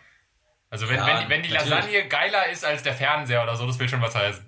also 0.71 0.87
wenn, 0.89 0.95
Ja, 0.95 1.05
wenn, 1.21 1.29
wenn 1.29 1.43
die 1.43 1.49
natürlich. 1.49 1.69
Lasagne 1.71 2.07
geiler 2.07 2.49
ist 2.49 2.65
als 2.65 2.81
der 2.81 2.93
Fernseher 2.93 3.43
oder 3.43 3.55
so, 3.55 3.67
das 3.67 3.77
will 3.77 3.87
schon 3.89 4.01
was 4.01 4.15
heißen. 4.15 4.43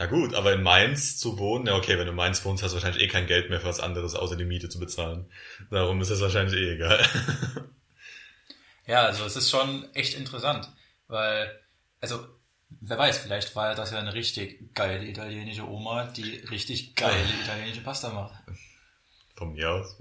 Na 0.00 0.06
gut, 0.06 0.34
aber 0.34 0.54
in 0.54 0.62
Mainz 0.62 1.18
zu 1.18 1.36
wohnen, 1.36 1.66
ja 1.66 1.76
okay, 1.76 1.98
wenn 1.98 2.06
du 2.06 2.12
in 2.12 2.16
Mainz 2.16 2.42
wohnst, 2.46 2.62
hast 2.62 2.70
du 2.72 2.76
wahrscheinlich 2.76 3.02
eh 3.02 3.08
kein 3.08 3.26
Geld 3.26 3.50
mehr 3.50 3.60
für 3.60 3.68
was 3.68 3.80
anderes, 3.80 4.14
außer 4.14 4.34
die 4.34 4.46
Miete 4.46 4.70
zu 4.70 4.80
bezahlen. 4.80 5.30
Darum 5.70 6.00
ist 6.00 6.08
es 6.08 6.22
wahrscheinlich 6.22 6.58
eh 6.58 6.74
egal. 6.74 7.06
Ja, 8.86 9.04
also 9.04 9.24
es 9.24 9.36
ist 9.36 9.50
schon 9.50 9.86
echt 9.94 10.14
interessant, 10.14 10.68
weil, 11.06 11.60
also, 12.00 12.26
wer 12.80 12.98
weiß, 12.98 13.18
vielleicht 13.18 13.54
war 13.54 13.76
das 13.76 13.92
ja 13.92 13.98
eine 14.00 14.14
richtig 14.14 14.74
geile 14.74 15.04
italienische 15.04 15.68
Oma, 15.68 16.06
die 16.06 16.38
richtig 16.50 16.96
geile 16.96 17.22
italienische 17.44 17.82
Pasta 17.82 18.08
macht. 18.08 18.34
Von 19.36 19.52
mir 19.52 19.70
aus. 19.70 19.96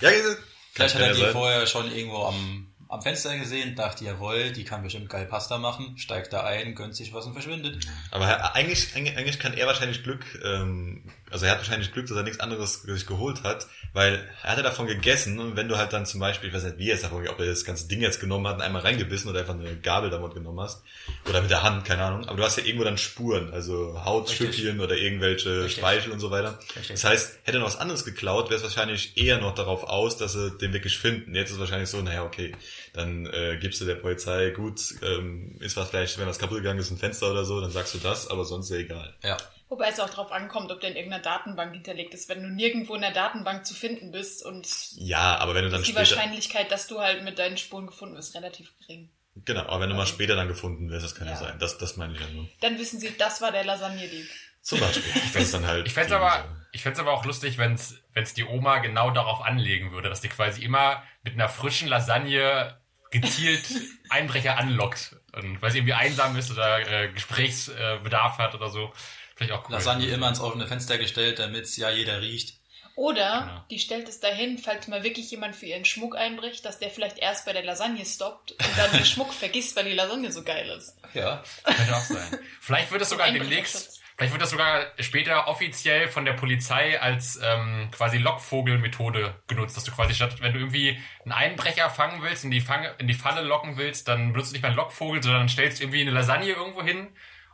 ja, 0.00 0.10
Vielleicht 0.72 0.94
hat 0.94 1.02
er 1.02 1.14
die 1.14 1.20
sein. 1.22 1.32
vorher 1.32 1.66
schon 1.66 1.90
irgendwo 1.90 2.24
am, 2.26 2.67
am 2.90 3.02
Fenster 3.02 3.36
gesehen, 3.38 3.74
dachte, 3.76 4.04
jawohl, 4.04 4.50
die 4.52 4.64
kann 4.64 4.82
bestimmt 4.82 5.08
geil 5.10 5.26
Pasta 5.26 5.58
machen, 5.58 5.98
steigt 5.98 6.32
da 6.32 6.44
ein, 6.44 6.74
gönnt 6.74 6.96
sich 6.96 7.12
was 7.12 7.26
und 7.26 7.34
verschwindet. 7.34 7.84
Aber 8.10 8.24
er- 8.26 8.54
eigentlich, 8.54 8.94
eigentlich 8.96 9.16
eigentlich 9.16 9.38
kann 9.38 9.52
er 9.54 9.66
wahrscheinlich 9.66 10.02
Glück, 10.02 10.24
ähm, 10.44 11.04
also 11.30 11.44
er 11.44 11.52
hat 11.52 11.58
wahrscheinlich 11.58 11.92
Glück, 11.92 12.06
dass 12.06 12.16
er 12.16 12.22
nichts 12.22 12.40
anderes 12.40 12.82
sich 12.82 13.06
geholt 13.06 13.42
hat, 13.42 13.66
weil 13.92 14.26
er 14.42 14.52
hatte 14.52 14.62
davon 14.62 14.86
gegessen 14.86 15.38
und 15.38 15.56
wenn 15.56 15.68
du 15.68 15.76
halt 15.76 15.92
dann 15.92 16.06
zum 16.06 16.20
Beispiel, 16.20 16.48
ich 16.48 16.54
weiß 16.54 16.64
nicht, 16.64 16.78
wie 16.78 16.88
er 16.88 16.94
es 16.96 17.02
davon, 17.02 17.28
ob 17.28 17.38
er 17.38 17.46
das 17.46 17.64
ganze 17.64 17.88
Ding 17.88 18.00
jetzt 18.00 18.20
genommen 18.20 18.46
hat 18.48 18.56
und 18.56 18.62
einmal 18.62 18.80
reingebissen 18.82 19.28
oder 19.30 19.40
einfach 19.40 19.54
eine 19.54 19.76
Gabel 19.76 20.08
damit 20.08 20.32
genommen 20.34 20.60
hast 20.60 20.82
oder 21.28 21.42
mit 21.42 21.50
der 21.50 21.62
Hand, 21.62 21.84
keine 21.84 22.04
Ahnung, 22.04 22.24
aber 22.26 22.38
du 22.38 22.42
hast 22.44 22.56
ja 22.56 22.64
irgendwo 22.64 22.84
dann 22.84 22.96
Spuren, 22.98 23.52
also 23.52 24.02
Hautstückchen 24.04 24.80
oder 24.80 24.96
irgendwelche 24.96 25.64
Richtig. 25.64 25.76
Speichel 25.78 26.12
und 26.12 26.20
so 26.20 26.30
weiter. 26.30 26.58
Richtig. 26.74 26.88
Das 26.88 27.04
heißt, 27.04 27.38
hätte 27.44 27.58
er 27.58 27.60
noch 27.60 27.66
was 27.66 27.76
anderes 27.78 28.04
geklaut, 28.06 28.46
wäre 28.48 28.56
es 28.56 28.62
wahrscheinlich 28.62 29.16
eher 29.18 29.38
noch 29.38 29.54
darauf 29.54 29.84
aus, 29.84 30.16
dass 30.16 30.32
sie 30.32 30.56
den 30.58 30.72
wirklich 30.72 30.98
finden. 30.98 31.34
Jetzt 31.34 31.48
ist 31.50 31.54
es 31.56 31.60
wahrscheinlich 31.60 31.90
so, 31.90 32.00
naja, 32.00 32.24
okay, 32.24 32.54
dann 32.92 33.26
äh, 33.26 33.58
gibst 33.60 33.80
du 33.80 33.84
der 33.84 33.96
Polizei, 33.96 34.50
gut, 34.50 34.80
ähm, 35.02 35.56
ist 35.60 35.76
was 35.76 35.90
vielleicht, 35.90 36.18
wenn 36.18 36.26
was 36.26 36.38
kaputt 36.38 36.58
gegangen 36.58 36.78
ist, 36.80 36.90
ein 36.90 36.98
Fenster 36.98 37.30
oder 37.30 37.44
so, 37.44 37.60
dann 37.60 37.70
sagst 37.70 37.94
du 37.94 37.98
das, 37.98 38.28
aber 38.28 38.44
sonst 38.44 38.66
ist 38.70 38.76
ja 38.76 38.82
egal. 38.82 39.14
Ja. 39.22 39.36
Wobei 39.68 39.88
es 39.88 40.00
auch 40.00 40.08
darauf 40.08 40.32
ankommt, 40.32 40.70
ob 40.72 40.80
der 40.80 40.90
in 40.90 40.96
irgendeiner 40.96 41.22
Datenbank 41.22 41.74
hinterlegt 41.74 42.14
ist. 42.14 42.28
Wenn 42.30 42.42
du 42.42 42.48
nirgendwo 42.48 42.94
in 42.94 43.02
der 43.02 43.12
Datenbank 43.12 43.66
zu 43.66 43.74
finden 43.74 44.10
bist 44.12 44.44
und 44.44 44.66
Ja, 44.96 45.36
aber 45.38 45.54
wenn 45.54 45.64
du 45.64 45.70
dann 45.70 45.80
ist 45.82 45.88
die 45.88 45.94
Wahrscheinlichkeit, 45.94 46.72
dass 46.72 46.86
du 46.86 47.00
halt 47.00 47.22
mit 47.22 47.38
deinen 47.38 47.58
Spuren 47.58 47.86
gefunden 47.86 48.16
wirst, 48.16 48.34
relativ 48.34 48.72
gering. 48.80 49.10
genau, 49.44 49.62
aber 49.66 49.80
wenn 49.80 49.90
du 49.90 49.94
mal 49.94 50.06
später 50.06 50.36
dann 50.36 50.48
gefunden 50.48 50.88
wirst, 50.90 51.04
das 51.04 51.14
kann 51.14 51.26
ja, 51.26 51.34
Ja. 51.34 51.38
sein. 51.40 51.58
Das, 51.58 51.76
das 51.76 51.96
meine 51.98 52.14
ich 52.14 52.20
ja 52.20 52.28
nur. 52.28 52.48
Dann 52.62 52.78
wissen 52.78 52.98
sie, 52.98 53.14
das 53.18 53.42
war 53.42 53.52
der 53.52 53.64
Lasagne-Dieb. 53.64 54.26
Zum 54.62 54.80
Beispiel. 54.80 55.02
Das 55.34 55.42
ist 55.42 55.54
dann 55.54 55.66
halt. 55.66 55.86
Ich 55.86 55.92
fänd's 55.92 56.08
die- 56.08 56.14
aber, 56.14 56.44
ich 56.72 56.82
fänd's 56.82 56.98
aber 56.98 57.12
auch 57.12 57.24
lustig, 57.26 57.58
wenn's, 57.58 57.94
wenn's 58.14 58.32
die 58.34 58.44
Oma 58.44 58.78
genau 58.78 59.10
darauf 59.10 59.42
anlegen 59.42 59.92
würde, 59.92 60.08
dass 60.08 60.20
die 60.22 60.28
quasi 60.28 60.62
immer 60.64 61.02
mit 61.24 61.34
einer 61.34 61.48
frischen 61.50 61.88
Lasagne 61.88 62.77
gezielt 63.10 63.64
Einbrecher 64.10 64.56
anlockt. 64.58 65.16
Und 65.32 65.60
weil 65.62 65.70
sie 65.70 65.78
irgendwie 65.78 65.94
einsam 65.94 66.36
ist 66.36 66.50
oder 66.50 66.80
äh, 67.04 67.12
Gesprächsbedarf 67.12 68.38
hat 68.38 68.54
oder 68.54 68.68
so. 68.70 68.92
Vielleicht 69.36 69.52
auch 69.52 69.68
cool. 69.68 69.74
Lasagne 69.74 70.06
immer 70.06 70.26
ans 70.26 70.40
offene 70.40 70.66
Fenster 70.66 70.98
gestellt, 70.98 71.38
damit's 71.38 71.76
ja 71.76 71.90
jeder 71.90 72.20
riecht. 72.20 72.54
Oder 72.96 73.42
Genau. 73.46 73.64
die 73.70 73.78
stellt 73.78 74.08
es 74.08 74.18
dahin, 74.18 74.58
falls 74.58 74.88
mal 74.88 75.04
wirklich 75.04 75.30
jemand 75.30 75.54
für 75.54 75.66
ihren 75.66 75.84
Schmuck 75.84 76.16
einbricht, 76.16 76.64
dass 76.64 76.80
der 76.80 76.90
vielleicht 76.90 77.18
erst 77.18 77.46
bei 77.46 77.52
der 77.52 77.62
Lasagne 77.64 78.04
stoppt 78.04 78.50
und 78.52 78.76
dann 78.76 78.90
den 78.90 79.04
Schmuck 79.04 79.32
vergisst, 79.32 79.76
weil 79.76 79.84
die 79.84 79.92
Lasagne 79.92 80.32
so 80.32 80.42
geil 80.42 80.68
ist. 80.76 80.96
Ja. 81.14 81.44
Könnte 81.62 81.96
auch 81.96 82.00
sein. 82.02 82.38
Vielleicht 82.60 82.90
wird 82.90 83.02
es 83.02 83.08
sogar 83.10 83.30
demnächst, 83.30 84.00
vielleicht 84.18 84.32
wird 84.32 84.42
das 84.42 84.50
sogar 84.50 84.86
später 84.98 85.46
offiziell 85.46 86.08
von 86.08 86.24
der 86.24 86.32
Polizei 86.32 87.00
als 87.00 87.40
ähm, 87.40 87.88
quasi 87.92 88.18
Lockvogelmethode 88.18 89.34
genutzt, 89.46 89.76
dass 89.76 89.84
du 89.84 89.92
quasi 89.92 90.12
statt, 90.12 90.40
wenn 90.40 90.52
du 90.52 90.58
irgendwie 90.58 90.98
einen 91.24 91.32
Einbrecher 91.32 91.88
fangen 91.88 92.20
willst, 92.22 92.44
in 92.44 92.50
die, 92.50 92.60
Fange, 92.60 92.92
in 92.98 93.06
die 93.06 93.14
Falle 93.14 93.42
locken 93.42 93.76
willst, 93.76 94.08
dann 94.08 94.32
benutzt 94.32 94.50
du 94.50 94.54
nicht 94.54 94.62
mehr 94.62 94.70
einen 94.70 94.76
Lockvogel, 94.76 95.22
sondern 95.22 95.48
stellst 95.48 95.80
irgendwie 95.80 96.00
eine 96.00 96.10
Lasagne 96.10 96.50
irgendwo 96.50 96.82
hin 96.82 97.06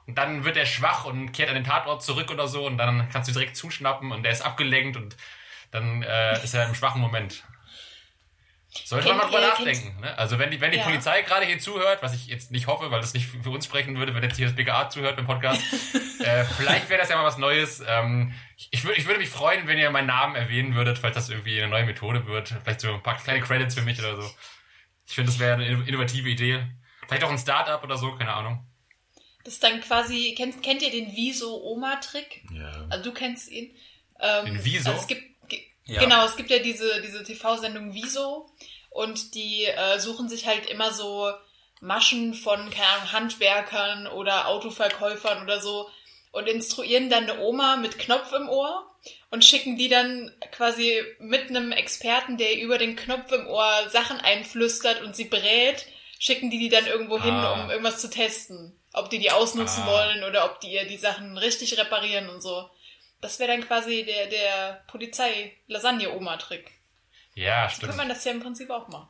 und 0.06 0.16
dann 0.16 0.44
wird 0.44 0.56
er 0.56 0.64
schwach 0.64 1.04
und 1.04 1.32
kehrt 1.32 1.50
an 1.50 1.54
den 1.54 1.64
Tatort 1.64 2.02
zurück 2.02 2.30
oder 2.30 2.48
so 2.48 2.66
und 2.66 2.78
dann 2.78 3.10
kannst 3.10 3.28
du 3.28 3.34
direkt 3.34 3.56
zuschnappen 3.56 4.10
und 4.10 4.24
er 4.24 4.32
ist 4.32 4.42
abgelenkt 4.42 4.96
und 4.96 5.16
dann 5.70 6.02
äh, 6.02 6.42
ist 6.42 6.54
er 6.54 6.66
im 6.66 6.74
schwachen 6.74 7.00
Moment. 7.02 7.44
Sollte 8.84 9.08
man 9.08 9.18
mal 9.18 9.24
drüber 9.26 9.40
ihr- 9.40 9.48
nachdenken. 9.48 10.00
Ne? 10.00 10.18
Also 10.18 10.38
wenn 10.38 10.50
die, 10.50 10.60
wenn 10.60 10.72
die 10.72 10.78
Ja. 10.78 10.84
Polizei 10.84 11.22
gerade 11.22 11.46
hier 11.46 11.58
zuhört, 11.60 12.02
was 12.02 12.12
ich 12.14 12.26
jetzt 12.26 12.50
nicht 12.50 12.66
hoffe, 12.66 12.90
weil 12.90 13.00
das 13.00 13.14
nicht 13.14 13.26
für 13.26 13.50
uns 13.50 13.64
sprechen 13.66 13.96
würde, 13.96 14.14
wenn 14.14 14.22
jetzt 14.24 14.36
hier 14.36 14.46
das 14.46 14.56
BGA 14.56 14.90
zuhört 14.90 15.16
beim 15.16 15.26
Podcast, 15.26 15.60
äh, 16.24 16.44
vielleicht 16.44 16.88
wäre 16.88 17.00
das 17.00 17.08
ja 17.08 17.16
mal 17.16 17.24
was 17.24 17.38
Neues. 17.38 17.82
Ähm, 17.86 18.34
ich, 18.56 18.68
ich, 18.72 18.84
würd, 18.84 18.98
ich 18.98 19.06
würde 19.06 19.20
mich 19.20 19.28
freuen, 19.28 19.66
wenn 19.68 19.78
ihr 19.78 19.90
meinen 19.90 20.08
Namen 20.08 20.34
erwähnen 20.34 20.74
würdet, 20.74 20.98
falls 20.98 21.14
das 21.14 21.28
irgendwie 21.28 21.60
eine 21.60 21.70
neue 21.70 21.84
Methode 21.84 22.26
wird. 22.26 22.48
Vielleicht 22.62 22.80
so 22.80 22.92
ein 22.92 23.02
paar 23.02 23.16
kleine 23.16 23.40
Credits 23.40 23.74
für 23.76 23.82
mich 23.82 23.98
oder 24.00 24.20
so. 24.20 24.28
Ich 25.06 25.14
finde, 25.14 25.30
das 25.30 25.38
wäre 25.38 25.54
eine 25.54 25.66
innovative 25.66 26.28
Idee. 26.28 26.66
Vielleicht 27.06 27.22
auch 27.24 27.30
ein 27.30 27.38
Startup 27.38 27.82
oder 27.84 27.96
so, 27.96 28.16
keine 28.16 28.32
Ahnung. 28.32 28.66
Das 29.44 29.54
ist 29.54 29.62
dann 29.62 29.80
quasi, 29.82 30.34
kennt, 30.36 30.62
kennt 30.62 30.80
ihr 30.82 30.90
den 30.90 31.12
Wieso-Oma-Trick? 31.14 32.42
Ja. 32.50 32.86
Also 32.88 33.04
du 33.04 33.12
kennst 33.12 33.50
ihn. 33.50 33.76
Ähm, 34.20 34.46
Den 34.46 34.64
Wieso? 34.64 34.88
Also 34.90 35.02
es 35.02 35.06
gibt, 35.06 35.33
Ja. 35.86 36.00
Genau, 36.00 36.24
es 36.24 36.36
gibt 36.36 36.50
ja 36.50 36.58
diese, 36.58 37.00
diese 37.02 37.22
TV-Sendung 37.24 37.92
Wieso 37.94 38.46
und 38.90 39.34
die 39.34 39.64
äh, 39.64 39.98
suchen 39.98 40.28
sich 40.28 40.46
halt 40.46 40.66
immer 40.66 40.92
so 40.92 41.30
Maschen 41.80 42.32
von, 42.34 42.70
keine 42.70 42.86
Ahnung, 42.88 43.12
Handwerkern 43.12 44.06
oder 44.06 44.48
Autoverkäufern 44.48 45.42
oder 45.42 45.60
so 45.60 45.90
und 46.32 46.48
instruieren 46.48 47.10
dann 47.10 47.24
eine 47.28 47.40
Oma 47.40 47.76
mit 47.76 47.98
Knopf 47.98 48.32
im 48.32 48.48
Ohr 48.48 48.90
und 49.30 49.44
schicken 49.44 49.76
die 49.76 49.88
dann 49.88 50.32
quasi 50.52 51.02
mit 51.18 51.50
einem 51.50 51.72
Experten, 51.72 52.38
der 52.38 52.58
über 52.58 52.78
den 52.78 52.96
Knopf 52.96 53.30
im 53.32 53.46
Ohr 53.46 53.88
Sachen 53.90 54.18
einflüstert 54.18 55.02
und 55.02 55.14
sie 55.14 55.24
berät, 55.24 55.86
schicken 56.18 56.50
die 56.50 56.58
die 56.58 56.70
dann 56.70 56.86
irgendwo 56.86 57.20
hin, 57.20 57.34
Ah. 57.34 57.52
um 57.64 57.70
irgendwas 57.70 58.00
zu 58.00 58.08
testen. 58.08 58.78
Ob 58.94 59.10
die 59.10 59.18
die 59.18 59.30
ausnutzen 59.32 59.82
Ah. 59.82 59.86
wollen 59.88 60.24
oder 60.24 60.46
ob 60.46 60.60
die 60.60 60.72
ihr 60.72 60.86
die 60.86 60.96
Sachen 60.96 61.36
richtig 61.36 61.76
reparieren 61.78 62.30
und 62.30 62.40
so. 62.40 62.70
Das 63.24 63.38
wäre 63.38 63.50
dann 63.52 63.66
quasi 63.66 64.04
der, 64.04 64.26
der 64.26 64.84
Polizei-Lasagne-Oma-Trick. 64.86 66.70
Ja, 67.34 67.68
So 67.68 67.76
stimmt. 67.76 67.88
kann 67.90 67.96
man 67.96 68.08
das 68.08 68.24
ja 68.24 68.32
im 68.32 68.40
Prinzip 68.40 68.70
auch 68.70 68.88
machen. 68.88 69.08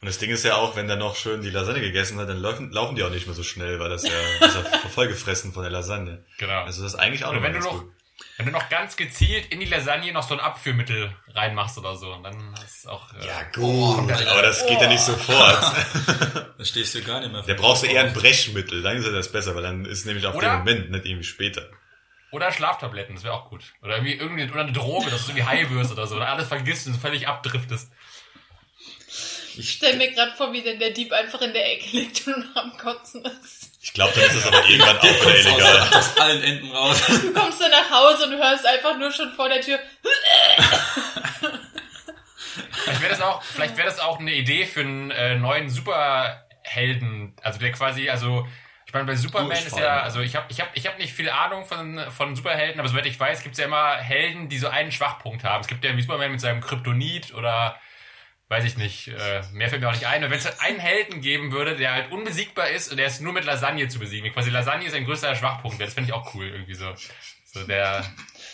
Und 0.00 0.06
das 0.08 0.18
Ding 0.18 0.30
ist 0.30 0.44
ja 0.44 0.56
auch, 0.56 0.74
wenn 0.76 0.88
der 0.88 0.96
noch 0.96 1.16
schön 1.16 1.42
die 1.42 1.50
Lasagne 1.50 1.80
gegessen 1.82 2.18
hat, 2.18 2.28
dann 2.28 2.38
laufen, 2.38 2.70
laufen 2.72 2.96
die 2.96 3.02
auch 3.02 3.10
nicht 3.10 3.26
mehr 3.26 3.34
so 3.34 3.42
schnell, 3.42 3.78
weil 3.78 3.90
das 3.90 4.04
ja, 4.04 4.14
das 4.40 4.54
ist 4.56 4.72
ja 4.72 4.88
vollgefressen 4.88 5.52
von 5.52 5.62
der 5.62 5.70
Lasagne. 5.70 6.24
Genau. 6.38 6.62
Also 6.62 6.82
das 6.82 6.94
ist 6.94 6.98
eigentlich 6.98 7.24
auch 7.24 7.30
Oder 7.30 7.40
noch 7.40 7.46
wenn 7.46 7.52
du 7.52 7.58
noch, 7.60 7.80
gut. 7.80 7.92
wenn 8.38 8.46
du 8.46 8.52
noch 8.52 8.68
ganz 8.70 8.96
gezielt 8.96 9.46
in 9.52 9.60
die 9.60 9.66
Lasagne 9.66 10.12
noch 10.12 10.22
so 10.26 10.34
ein 10.34 10.40
Abführmittel 10.40 11.14
reinmachst 11.34 11.76
oder 11.78 11.94
so, 11.96 12.14
dann 12.22 12.54
ist 12.64 12.88
auch. 12.88 13.12
Äh, 13.14 13.26
Ja 13.26 13.42
gut, 13.54 14.10
aber 14.10 14.42
das 14.42 14.66
geht 14.66 14.80
ja 14.80 14.88
nicht 14.88 15.02
sofort. 15.02 15.62
Da 16.60 16.64
stehst 16.66 16.94
du 16.94 17.02
gar 17.02 17.20
nicht 17.20 17.32
mehr. 17.32 17.42
Da 17.42 17.54
brauchst 17.54 17.82
du 17.82 17.86
eher 17.86 18.02
ein 18.04 18.12
Brechmittel, 18.12 18.82
dann 18.82 18.96
ist 18.98 19.06
das 19.06 19.32
besser, 19.32 19.54
weil 19.54 19.62
dann 19.62 19.86
ist 19.86 20.04
nämlich 20.04 20.26
auf 20.26 20.34
Oder- 20.34 20.48
den 20.50 20.58
Moment, 20.58 20.90
nicht 20.90 21.06
irgendwie 21.06 21.24
später. 21.24 21.70
Oder 22.32 22.52
Schlaftabletten, 22.52 23.14
das 23.16 23.24
wäre 23.24 23.34
auch 23.34 23.48
gut. 23.48 23.74
Oder 23.82 23.96
irgendwie 23.96 24.14
irgendwie 24.14 24.44
oder 24.44 24.60
eine 24.60 24.72
Droge, 24.72 25.10
dass 25.10 25.26
du 25.26 25.32
irgendwie 25.32 25.46
high 25.46 25.70
wirst 25.70 25.92
oder 25.92 26.06
so. 26.06 26.16
Oder 26.16 26.28
alles 26.28 26.48
vergisst 26.48 26.86
und 26.86 26.94
völlig 26.94 27.26
abdriftest. 27.26 27.90
Ich 29.56 29.72
stell 29.72 29.96
mir 29.96 30.12
gerade 30.12 30.32
vor, 30.32 30.52
wie 30.52 30.62
denn 30.62 30.78
der 30.78 30.90
Dieb 30.90 31.12
einfach 31.12 31.40
in 31.40 31.52
der 31.52 31.72
Ecke 31.72 31.96
liegt 31.96 32.26
und 32.26 32.46
am 32.56 32.76
Kotzen 32.76 33.24
ist. 33.24 33.70
Ich 33.82 33.92
glaube, 33.92 34.12
dann 34.14 34.24
ist 34.24 34.34
es 34.34 34.46
aber 34.46 34.64
irgendwann 34.68 34.98
auch 34.98 35.02
wieder 35.02 35.38
illegal. 35.38 35.80
Aus, 35.80 35.92
aus 35.94 36.18
allen 36.18 36.42
Enden 36.42 36.70
raus. 36.70 37.00
Du 37.06 37.32
kommst 37.32 37.60
dann 37.60 37.70
nach 37.70 37.90
Hause 37.90 38.26
und 38.26 38.36
hörst 38.36 38.66
einfach 38.66 38.96
nur 38.98 39.10
schon 39.10 39.32
vor 39.32 39.48
der 39.48 39.60
Tür. 39.60 39.78
Vielleicht 42.84 43.02
wäre 43.02 43.10
das 43.10 43.20
auch, 43.20 43.42
vielleicht 43.42 43.76
wäre 43.76 43.88
das 43.88 44.00
auch 44.00 44.18
eine 44.18 44.32
Idee 44.32 44.66
für 44.66 44.80
einen 44.80 45.10
äh, 45.10 45.36
neuen 45.36 45.68
Superhelden, 45.70 47.34
also 47.42 47.58
der 47.58 47.72
quasi, 47.72 48.08
also 48.08 48.46
ich 48.90 48.94
meine, 48.94 49.06
bei 49.06 49.14
Superman 49.14 49.52
ist 49.52 49.78
ja, 49.78 50.00
also 50.00 50.18
ich 50.18 50.34
habe 50.34 50.46
ich 50.48 50.60
hab, 50.60 50.76
ich 50.76 50.84
hab 50.84 50.98
nicht 50.98 51.12
viel 51.12 51.30
Ahnung 51.30 51.64
von, 51.64 52.00
von 52.10 52.34
Superhelden, 52.34 52.80
aber 52.80 52.88
soweit 52.88 53.06
ich 53.06 53.20
weiß, 53.20 53.44
gibt 53.44 53.52
es 53.52 53.60
ja 53.60 53.66
immer 53.66 53.94
Helden, 53.98 54.48
die 54.48 54.58
so 54.58 54.66
einen 54.66 54.90
Schwachpunkt 54.90 55.44
haben. 55.44 55.60
Es 55.60 55.68
gibt 55.68 55.84
ja 55.84 55.96
wie 55.96 56.02
Superman 56.02 56.32
mit 56.32 56.40
seinem 56.40 56.60
Kryptonit 56.60 57.32
oder 57.32 57.78
weiß 58.48 58.64
ich 58.64 58.76
nicht, 58.76 59.06
äh, 59.06 59.42
mehr 59.52 59.68
fällt 59.68 59.80
mir 59.80 59.88
auch 59.88 59.92
nicht 59.92 60.08
ein. 60.08 60.24
Und 60.24 60.32
wenn 60.32 60.40
es 60.40 60.44
halt 60.44 60.60
einen 60.60 60.80
Helden 60.80 61.20
geben 61.20 61.52
würde, 61.52 61.76
der 61.76 61.92
halt 61.92 62.10
unbesiegbar 62.10 62.68
ist 62.70 62.90
und 62.90 62.96
der 62.96 63.06
ist 63.06 63.20
nur 63.20 63.32
mit 63.32 63.44
Lasagne 63.44 63.86
zu 63.86 64.00
besiegen. 64.00 64.32
Quasi 64.32 64.50
Lasagne 64.50 64.88
ist 64.88 64.94
ein 64.94 65.04
größter 65.04 65.36
Schwachpunkt. 65.36 65.80
Das 65.80 65.94
finde 65.94 66.10
ich 66.10 66.12
auch 66.12 66.34
cool, 66.34 66.48
irgendwie 66.48 66.74
so. 66.74 66.92
So 67.44 67.62
der, 67.62 68.04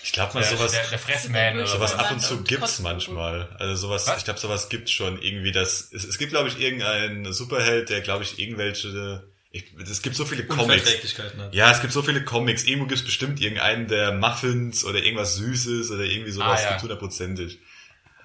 Ich 0.04 0.12
glaube 0.12 0.34
mal, 0.34 0.40
der, 0.40 0.50
sowas, 0.50 0.72
der, 0.72 0.86
der 0.86 0.98
Fressman 0.98 1.54
oder 1.54 1.66
sowas 1.66 1.92
so. 1.92 1.96
ab 1.96 2.10
und 2.10 2.20
zu 2.20 2.42
gibt's 2.42 2.80
manchmal. 2.80 3.56
Also 3.58 3.74
sowas, 3.74 4.06
Was? 4.06 4.18
ich 4.18 4.24
glaube, 4.24 4.38
sowas 4.38 4.68
gibt's 4.68 4.90
schon 4.90 5.18
irgendwie. 5.22 5.52
Das, 5.52 5.90
es, 5.94 6.04
es 6.04 6.18
gibt, 6.18 6.32
glaube 6.32 6.50
ich, 6.50 6.60
irgendeinen 6.60 7.32
Superheld, 7.32 7.88
der, 7.88 8.02
glaube 8.02 8.22
ich, 8.22 8.38
irgendwelche. 8.38 9.26
Ich, 9.56 9.88
es 9.88 10.02
gibt 10.02 10.16
so 10.16 10.24
viele 10.24 10.46
Comics. 10.46 11.18
Hat. 11.18 11.54
Ja, 11.54 11.70
es 11.70 11.80
gibt 11.80 11.92
so 11.92 12.02
viele 12.02 12.24
Comics. 12.24 12.64
Irgendwo 12.64 12.86
gibt's 12.86 13.04
bestimmt 13.04 13.40
irgendeinen, 13.40 13.88
der 13.88 14.12
Muffins 14.12 14.84
oder 14.84 14.98
irgendwas 15.02 15.36
Süßes 15.36 15.90
oder 15.90 16.04
irgendwie 16.04 16.30
sowas 16.32 16.60
Ah, 16.60 16.62
ja. 16.64 16.68
gibt 16.70 16.82
hundertprozentig. 16.82 17.58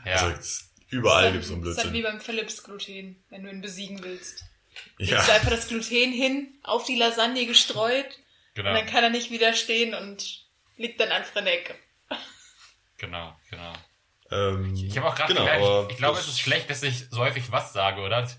Ja. 0.06 0.14
Also 0.14 0.28
es- 0.40 0.70
überall 0.90 1.24
Dann- 1.26 1.34
gibt's 1.34 1.48
so 1.48 1.54
einen 1.54 1.64
Das 1.64 1.72
ist 1.78 1.84
dann 1.84 1.94
wie 1.94 2.02
Blödsinn. 2.02 2.18
beim 2.18 2.26
Philips-Gluten, 2.26 3.24
wenn 3.30 3.44
du 3.44 3.50
ihn 3.50 3.62
besiegen 3.62 4.04
willst. 4.04 4.44
Ja. 4.98 5.16
Legst 5.18 5.28
du 5.30 5.34
einfach 5.34 5.50
das 5.52 5.68
Gluten 5.68 6.12
hin, 6.12 6.54
auf 6.64 6.86
die 6.86 6.96
Lasagne 6.96 7.46
gestreut 7.46 8.06
Genau, 8.54 8.70
und 8.70 8.76
dann 8.76 8.86
kann 8.88 9.04
er 9.04 9.10
nicht 9.10 9.32
widerstehen 9.32 9.94
und 9.94 10.44
liegt 10.78 11.00
dann 11.00 11.10
einfach 11.10 11.36
in 11.38 11.46
der 11.46 11.54
Ecke. 11.60 11.76
genau, 12.98 13.36
genau. 13.50 13.74
Ähm, 14.32 14.74
Ich 14.76 14.98
habe 14.98 15.08
auch 15.10 15.16
gerade 15.16 15.34
genau, 15.34 15.46
gemerkt, 15.46 15.86
ich, 15.88 15.92
ich 15.94 15.98
glaube, 15.98 16.20
es 16.20 16.28
ist 16.28 16.40
schlecht, 16.40 16.70
dass 16.70 16.84
ich 16.84 17.06
so 17.10 17.18
häufig 17.20 17.52
was 17.52 17.74
sage, 17.74 18.02
oder? 18.02 18.30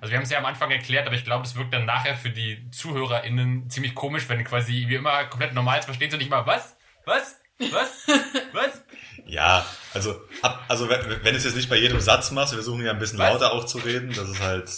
Also 0.00 0.10
wir 0.10 0.18
haben 0.18 0.24
es 0.24 0.30
ja 0.30 0.38
am 0.38 0.44
Anfang 0.44 0.70
erklärt, 0.70 1.06
aber 1.06 1.16
ich 1.16 1.24
glaube, 1.24 1.44
es 1.44 1.56
wirkt 1.56 1.72
dann 1.72 1.86
nachher 1.86 2.16
für 2.16 2.30
die 2.30 2.70
ZuhörerInnen 2.70 3.70
ziemlich 3.70 3.94
komisch, 3.94 4.28
wenn 4.28 4.44
quasi 4.44 4.86
wie 4.88 4.94
immer 4.94 5.24
komplett 5.24 5.54
normal 5.54 5.82
verstehen 5.82 6.12
und 6.12 6.18
nicht 6.18 6.30
mal 6.30 6.46
was? 6.46 6.76
Was? 7.04 7.36
Was? 7.58 8.06
Was? 8.52 8.82
Ja, 9.26 9.66
also, 9.92 10.20
ab, 10.42 10.64
also 10.68 10.88
wenn, 10.88 11.24
wenn 11.24 11.34
es 11.34 11.44
jetzt 11.44 11.56
nicht 11.56 11.68
bei 11.68 11.76
jedem 11.76 12.00
Satz 12.00 12.30
machst, 12.30 12.52
wir 12.52 12.58
versuchen 12.58 12.84
ja 12.84 12.92
ein 12.92 12.98
bisschen 12.98 13.18
Was? 13.18 13.32
lauter 13.32 13.52
auch 13.52 13.64
zu 13.64 13.78
reden, 13.78 14.12
dass 14.14 14.28
es 14.28 14.40
halt 14.40 14.70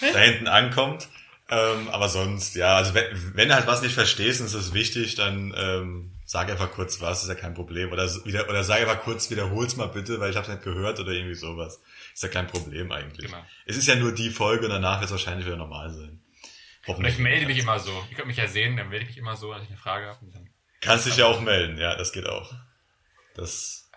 da 0.00 0.18
hinten 0.18 0.48
ankommt. 0.48 1.08
Ähm, 1.50 1.88
aber 1.88 2.08
sonst, 2.08 2.56
ja, 2.56 2.76
also 2.76 2.92
wenn, 2.94 3.36
wenn 3.36 3.48
du 3.48 3.54
halt 3.54 3.66
was 3.66 3.82
nicht 3.82 3.94
verstehst 3.94 4.40
und 4.40 4.46
es 4.46 4.54
ist 4.54 4.74
wichtig, 4.74 5.14
dann 5.14 5.54
ähm, 5.56 6.17
sag 6.30 6.50
einfach 6.50 6.70
kurz 6.72 7.00
was, 7.00 7.22
ist 7.22 7.30
ja 7.30 7.34
kein 7.34 7.54
Problem. 7.54 7.90
Oder, 7.90 8.04
wieder, 8.26 8.46
oder 8.50 8.62
sag 8.62 8.82
einfach 8.82 9.00
kurz, 9.00 9.30
wiederhol's 9.30 9.76
mal 9.76 9.86
bitte, 9.88 10.20
weil 10.20 10.30
ich 10.30 10.36
hab's 10.36 10.48
nicht 10.48 10.62
gehört 10.62 11.00
oder 11.00 11.10
irgendwie 11.12 11.34
sowas. 11.34 11.80
Ist 12.12 12.22
ja 12.22 12.28
kein 12.28 12.46
Problem 12.46 12.92
eigentlich. 12.92 13.26
Genau. 13.30 13.42
Es 13.64 13.78
ist 13.78 13.88
ja 13.88 13.96
nur 13.96 14.12
die 14.12 14.28
Folge 14.28 14.66
und 14.66 14.70
danach 14.70 15.00
wird 15.00 15.06
es 15.06 15.10
wahrscheinlich 15.12 15.46
wieder 15.46 15.56
normal 15.56 15.90
sein. 15.90 16.20
Hoffentlich. 16.86 17.14
ich 17.14 17.20
melde 17.20 17.46
mich 17.46 17.58
immer 17.58 17.78
so. 17.78 18.04
Ihr 18.10 18.16
könnt 18.16 18.28
mich 18.28 18.36
ja 18.36 18.46
sehen, 18.46 18.76
dann 18.76 18.90
melde 18.90 19.04
ich 19.04 19.08
mich 19.08 19.16
immer 19.18 19.36
so, 19.36 19.52
als 19.52 19.62
ich 19.64 19.70
eine 19.70 19.78
Frage 19.78 20.06
habe. 20.06 20.18
und 20.24 20.34
dann- 20.34 20.50
Kannst 20.82 21.06
dich 21.06 21.16
ja 21.16 21.24
auch 21.26 21.40
melden, 21.40 21.78
ja, 21.78 21.96
das 21.96 22.12
geht 22.12 22.26
auch. 22.28 22.52
Das. 23.34 23.88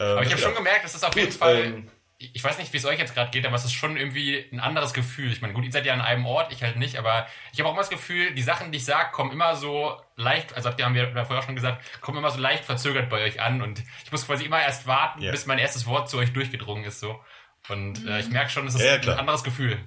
Ähm, 0.00 0.06
Aber 0.06 0.22
ich 0.22 0.30
habe 0.32 0.40
ja. 0.40 0.46
schon 0.46 0.54
gemerkt, 0.56 0.84
das 0.84 0.94
ist 0.94 1.04
auf 1.04 1.12
Gut, 1.12 1.22
jeden 1.24 1.32
Fall. 1.32 1.56
ähm, 1.62 1.90
ich 2.18 2.42
weiß 2.42 2.58
nicht, 2.58 2.72
wie 2.72 2.76
es 2.76 2.84
euch 2.84 2.98
jetzt 2.98 3.14
gerade 3.14 3.30
geht, 3.30 3.44
aber 3.44 3.56
es 3.56 3.64
ist 3.64 3.72
schon 3.72 3.96
irgendwie 3.96 4.46
ein 4.52 4.60
anderes 4.60 4.94
Gefühl. 4.94 5.32
Ich 5.32 5.42
meine, 5.42 5.52
gut, 5.52 5.64
ihr 5.64 5.72
seid 5.72 5.84
ja 5.84 5.92
an 5.92 6.00
einem 6.00 6.26
Ort, 6.26 6.52
ich 6.52 6.62
halt 6.62 6.76
nicht, 6.76 6.96
aber 6.96 7.26
ich 7.52 7.58
habe 7.58 7.68
auch 7.68 7.72
immer 7.72 7.82
das 7.82 7.90
Gefühl, 7.90 8.34
die 8.34 8.42
Sachen, 8.42 8.70
die 8.72 8.78
ich 8.78 8.84
sage, 8.84 9.10
kommen 9.12 9.32
immer 9.32 9.56
so 9.56 10.00
leicht, 10.16 10.54
also 10.54 10.68
habt 10.68 10.78
ihr, 10.78 10.86
haben 10.86 10.94
wir 10.94 11.10
vorher 11.12 11.38
auch 11.38 11.46
schon 11.46 11.56
gesagt, 11.56 11.82
kommen 12.00 12.18
immer 12.18 12.30
so 12.30 12.38
leicht 12.40 12.64
verzögert 12.64 13.10
bei 13.10 13.22
euch 13.24 13.40
an 13.42 13.62
und 13.62 13.82
ich 14.04 14.12
muss 14.12 14.26
quasi 14.26 14.44
immer 14.44 14.62
erst 14.62 14.86
warten, 14.86 15.22
Ja. 15.22 15.32
bis 15.32 15.46
mein 15.46 15.58
erstes 15.58 15.86
Wort 15.86 16.08
zu 16.08 16.18
euch 16.18 16.32
durchgedrungen 16.32 16.84
ist, 16.84 17.00
so. 17.00 17.20
Und 17.68 18.06
äh, 18.06 18.20
ich 18.20 18.28
merke 18.28 18.50
schon, 18.50 18.66
es 18.66 18.74
ist 18.76 18.80
Ja, 18.82 18.96
ja, 18.96 19.12
ein 19.12 19.18
anderes 19.18 19.42
Gefühl. 19.42 19.78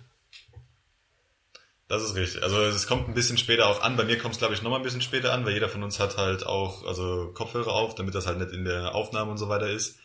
Das 1.87 2.03
ist 2.03 2.15
richtig. 2.15 2.43
Also 2.43 2.61
es 2.63 2.85
kommt 2.87 3.07
ein 3.07 3.13
bisschen 3.13 3.37
später 3.37 3.67
auch 3.67 3.81
an. 3.81 3.95
Bei 3.95 4.03
mir 4.03 4.17
kommt 4.17 4.33
es, 4.33 4.39
glaube 4.39 4.53
ich, 4.53 4.61
nochmal 4.61 4.79
ein 4.79 4.83
bisschen 4.83 5.01
später 5.01 5.31
an, 5.31 5.45
weil 5.45 5.53
jeder 5.53 5.69
von 5.69 5.83
uns 5.83 5.99
hat 5.99 6.17
halt 6.17 6.45
auch 6.45 6.85
also 6.85 7.31
Kopfhörer 7.33 7.71
auf, 7.71 7.95
damit 7.95 8.13
das 8.13 8.27
halt 8.27 8.39
nicht 8.39 8.51
in 8.51 8.65
der 8.65 8.93
Aufnahme 8.93 9.31
und 9.31 9.37
so 9.37 9.47
weiter 9.47 9.69
ist. 9.69 9.97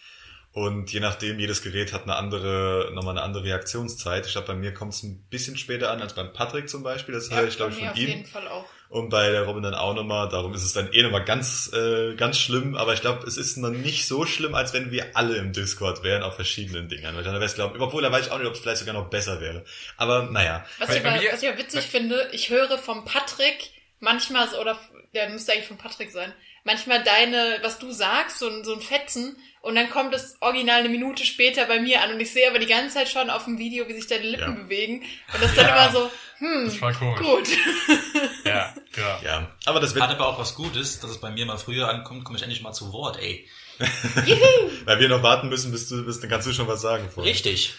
Und 0.54 0.92
je 0.92 1.00
nachdem, 1.00 1.38
jedes 1.38 1.62
Gerät 1.62 1.94
hat 1.94 2.02
eine 2.02 2.14
andere, 2.16 2.90
nochmal 2.92 3.16
eine 3.16 3.23
andere 3.25 3.44
Reaktionszeit. 3.44 4.26
Ich 4.26 4.32
glaube, 4.32 4.49
bei 4.49 4.54
mir 4.54 4.75
kommt 4.75 4.92
es 4.92 5.02
ein 5.02 5.25
bisschen 5.30 5.56
später 5.56 5.90
an 5.90 6.02
als 6.02 6.14
beim 6.14 6.32
Patrick 6.35 6.68
zum 6.68 6.82
Beispiel. 6.82 7.14
Das 7.14 7.30
höre 7.30 7.49
ich, 7.49 7.56
glaube 7.56 7.73
ich, 7.73 7.78
von 7.78 7.88
auf 7.88 7.97
ihm. 7.97 8.09
jeden 8.09 8.26
Fall 8.26 8.47
auch. 8.49 8.66
Und 8.90 9.09
bei 9.09 9.30
der 9.30 9.44
Robin 9.44 9.62
dann 9.62 9.75
auch 9.75 9.94
nochmal. 9.94 10.28
Darum 10.28 10.52
ist 10.52 10.62
es 10.62 10.75
dann 10.75 10.92
eh 10.92 11.02
nochmal 11.02 11.25
ganz, 11.25 11.73
äh, 11.73 12.14
ganz 12.16 12.37
schlimm. 12.38 12.75
Aber 12.76 12.92
ich 12.92 13.00
glaube, 13.00 13.26
es 13.26 13.38
ist 13.38 13.56
noch 13.56 13.71
nicht 13.71 14.06
so 14.06 14.26
schlimm, 14.26 14.54
als 14.54 14.75
wenn 14.75 14.90
wir 14.90 15.16
alle 15.16 15.37
im 15.37 15.54
Discord 15.54 16.02
wären 16.02 16.23
auf 16.23 16.35
verschiedenen 16.35 16.90
Dingern. 16.90 17.16
Weil 17.16 17.25
dann 17.25 17.32
wäre 17.32 17.47
es, 17.47 17.54
glaube 17.54 17.80
obwohl 17.80 18.02
da 18.02 18.12
weiß 18.12 18.26
ich 18.26 18.32
auch 18.32 18.37
nicht, 18.38 18.47
ob 18.49 18.52
es 18.52 18.61
vielleicht 18.61 18.80
sogar 18.80 18.92
noch 18.92 19.09
besser 19.09 19.40
wäre. 19.40 19.64
Aber 19.97 20.25
naja. 20.25 20.66
Was 20.78 20.94
ich, 20.94 21.02
bei 21.02 21.09
aber, 21.12 21.23
mir- 21.23 21.32
was 21.32 21.42
ich 21.42 21.49
aber 21.49 21.56
witzig 21.59 21.87
finde, 21.87 22.28
ich 22.32 22.50
höre 22.50 22.76
vom 22.76 23.06
Patrick 23.06 23.71
manchmal, 24.00 24.50
so- 24.50 24.61
oder 24.61 24.78
der 25.14 25.30
müsste 25.30 25.52
eigentlich 25.52 25.68
von 25.68 25.78
Patrick 25.78 26.11
sein, 26.11 26.30
manchmal 26.64 27.02
deine, 27.02 27.61
was 27.62 27.78
du 27.78 27.90
sagst, 27.92 28.38
so, 28.40 28.49
ein- 28.50 28.62
so 28.64 28.75
ein 28.75 28.82
Fetzen 28.82 29.38
und 29.62 29.75
dann 29.76 29.88
kommt 29.90 30.14
es 30.14 30.37
original 30.40 30.81
eine 30.81 30.88
Minute 30.90 31.25
später 31.25 31.64
bei 31.66 31.81
mir 31.81 32.02
an 32.02 32.12
und 32.12 32.21
ich 32.21 32.33
sehe 32.33 32.49
aber 32.49 32.59
die 32.59 32.66
ganze 32.66 32.95
Zeit 32.97 33.09
schon 33.09 33.31
auf 33.31 33.45
dem 33.45 33.59
Video, 33.59 33.88
wie 33.88 33.95
sich 33.95 34.07
deine 34.07 34.25
Lippen 34.25 34.57
Ja. 34.57 34.62
bewegen 34.62 35.00
und 35.33 35.42
das 35.42 35.50
ist 35.50 35.57
dann 35.59 35.66
Ja. 35.69 35.85
immer 35.87 35.92
so, 35.92 36.11
hm, 36.38 36.64
Das 36.66 36.76
voll 36.76 36.92
komisch. 36.95 37.21
gut. 37.21 37.49
Ja, 38.45 38.75
genau. 38.92 39.19
Ja. 39.25 39.50
Aber 39.66 39.81
das 39.81 39.95
wird, 39.95 40.04
Hat 40.04 40.11
aber 40.11 40.26
auch 40.28 40.38
was 40.38 40.54
Gutes, 40.54 40.99
dass 41.00 41.11
es 41.11 41.19
bei 41.21 41.31
mir 41.31 41.47
mal 41.47 41.57
früher 41.59 41.88
ankommt, 41.88 42.25
komme 42.25 42.37
ich 42.37 42.42
endlich 42.42 42.61
mal 42.62 42.73
zu 42.73 42.92
Wort, 42.92 43.19
ey. 43.21 43.49
weil 44.85 44.99
wir 45.00 45.09
noch 45.09 45.23
warten 45.23 45.49
müssen, 45.49 45.71
bis 45.73 45.88
du 45.88 46.04
bist, 46.04 46.23
dann 46.23 46.31
kannst 46.31 46.47
du 46.47 46.52
schon 46.52 46.66
was 46.69 46.81
sagen 46.83 47.09
vorher. 47.09 47.33
Richtig. 47.33 47.75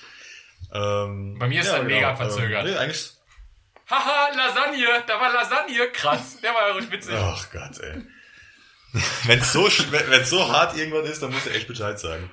Ähm, 0.73 1.37
Bei 1.37 1.47
mir 1.47 1.59
ist 1.61 1.67
es 1.67 1.73
dann 1.73 1.85
mega 1.85 2.15
verzögert. 2.15 2.65
Ähm, 2.65 2.71
nee, 2.73 2.77
eigentlich, 2.77 3.11
haha, 3.89 4.29
Lasagne, 4.35 4.87
da 5.05 5.19
war 5.19 5.31
Lasagne, 5.33 5.87
krass. 5.91 6.39
Der 6.41 6.53
war 6.53 6.69
ja 6.69 6.73
richtig 6.75 6.93
witzig. 6.93 7.13
Ach 7.15 7.51
Gott, 7.51 7.79
ey. 7.81 8.01
Wenn's 9.25 9.51
so, 9.51 9.65
sch- 9.67 9.91
wenn 9.91 10.09
wenn's 10.12 10.29
so 10.29 10.47
hart 10.51 10.77
irgendwann 10.77 11.05
ist, 11.05 11.21
dann 11.23 11.31
musst 11.31 11.45
du 11.47 11.50
echt 11.50 11.67
Bescheid 11.67 12.00
sagen. 12.00 12.29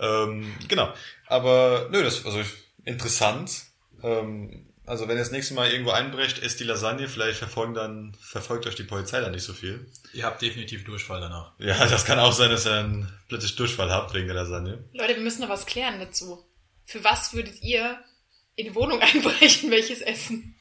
Ähm, 0.00 0.54
genau. 0.68 0.92
Aber, 1.26 1.88
nö, 1.90 2.02
das, 2.02 2.24
also, 2.24 2.40
interessant. 2.84 3.64
Ähm, 4.02 4.64
also, 4.86 5.06
wenn 5.06 5.16
ihr 5.16 5.22
das 5.22 5.32
nächste 5.32 5.52
Mal 5.52 5.70
irgendwo 5.70 5.90
einbrecht, 5.90 6.42
esst 6.42 6.60
die 6.60 6.64
Lasagne, 6.64 7.08
vielleicht 7.08 7.38
verfolgen 7.38 7.74
dann, 7.74 8.16
verfolgt 8.20 8.66
euch 8.66 8.74
die 8.74 8.84
Polizei 8.84 9.20
dann 9.20 9.32
nicht 9.32 9.42
so 9.44 9.52
viel. 9.52 9.86
Ihr 10.14 10.24
habt 10.24 10.40
definitiv 10.40 10.84
Durchfall 10.84 11.20
danach. 11.20 11.52
Ja, 11.58 11.86
das 11.86 12.06
kann 12.06 12.18
auch 12.18 12.32
sein, 12.32 12.50
dass 12.50 12.64
ihr 12.66 12.72
einen 12.72 13.12
plötzlich 13.28 13.54
Durchfall 13.56 13.90
habt 13.90 14.14
wegen 14.14 14.26
der 14.28 14.36
Lasagne. 14.36 14.82
Leute, 14.94 15.14
wir 15.14 15.22
müssen 15.22 15.42
noch 15.42 15.50
was 15.50 15.66
klären 15.66 16.00
dazu. 16.00 16.42
Für 16.86 17.04
was 17.04 17.34
würdet 17.34 17.62
ihr 17.62 17.98
in 18.56 18.64
die 18.64 18.74
Wohnung 18.74 19.00
einbrechen? 19.02 19.70
Welches 19.70 20.00
Essen? 20.00 20.54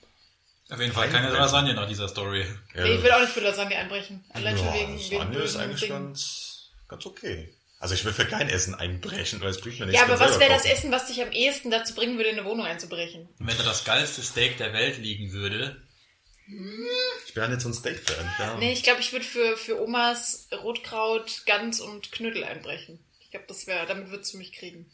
Auf 0.70 0.80
jeden 0.80 0.92
Fall 0.92 1.10
keine 1.10 1.30
Lasagne 1.30 1.74
nach 1.74 1.88
dieser 1.88 2.08
Story. 2.08 2.46
Ja, 2.76 2.84
Nee, 2.84 2.96
ich 2.96 3.04
will 3.04 3.12
auch 3.12 3.22
nicht 3.22 3.32
für 3.32 3.40
Lasagne 3.40 3.78
einbrechen. 3.78 4.26
Allein 4.34 4.58
schon 4.58 4.68
ja, 4.68 4.74
wegen, 4.74 5.00
wegen 5.00 5.12
Lasagne 5.12 5.38
ist 5.38 5.42
bösen 5.42 5.62
eigentlich 5.62 5.90
ganz, 5.90 6.70
ganz 6.88 7.06
okay. 7.06 7.54
Also 7.80 7.94
ich 7.94 8.04
will 8.04 8.14
für 8.14 8.26
kein 8.26 8.50
Essen 8.50 8.74
einbrechen, 8.74 9.40
weil 9.40 9.50
es 9.50 9.64
mir 9.64 9.72
nichts. 9.72 9.94
Ja, 9.94 10.04
aber 10.04 10.20
was 10.20 10.40
wäre 10.40 10.52
das. 10.52 10.66
Essen, 10.66 10.92
was 10.92 11.08
dich 11.08 11.22
am 11.22 11.32
ehesten 11.32 11.70
dazu 11.70 11.94
bringen 11.94 12.18
würde, 12.18 12.30
in 12.30 12.40
eine 12.40 12.48
Wohnung 12.48 12.66
einzubrechen? 12.66 13.30
Wenn 13.38 13.56
da 13.56 13.64
das 13.64 13.86
geilste 13.86 14.24
Steak 14.24 14.58
der 14.58 14.74
Welt 14.74 14.98
liegen 14.98 15.32
würde, 15.32 15.80
Ich 17.28 17.34
bin 17.34 17.44
halt 17.44 17.52
nicht 17.52 17.62
so 17.62 17.70
ein 17.70 17.74
Steak-Fan. 17.74 18.34
Ja. 18.40 18.56
Nee, 18.56 18.72
ich 18.72 18.82
glaube, 18.82 19.02
ich 19.02 19.12
würde 19.12 19.26
für, 19.26 19.58
für 19.58 19.82
Omas 19.82 20.48
Rotkraut, 20.52 21.44
Gans 21.46 21.80
und 21.80 22.12
Knödel 22.12 22.44
einbrechen. 22.44 23.00
Ich 23.20 23.32
glaube, 23.32 23.46
das 23.48 23.68
wäre, 23.68 23.86
damit 23.86 24.10
würdest 24.10 24.34
du 24.34 24.38
mich 24.38 24.54
kriegen. 24.54 24.90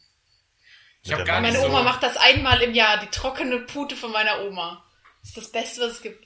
Ich 1.04 1.12
habe 1.12 1.22
Mit 1.22 1.28
gar 1.28 1.42
nicht 1.42 1.54
Meine 1.54 1.64
so, 1.64 1.70
Oma 1.70 1.84
macht 1.84 2.02
das 2.04 2.18
einmal 2.18 2.62
im 2.62 2.74
Jahr, 2.74 3.00
die 3.00 3.10
trockene 3.12 3.60
Pute 3.60 3.96
von 3.96 4.12
meiner 4.12 4.44
Oma. 4.44 4.83
Das 5.24 5.30
ist 5.30 5.38
das 5.38 5.52
Beste, 5.52 5.82
was 5.82 5.94
es 5.94 6.02
gibt. 6.02 6.24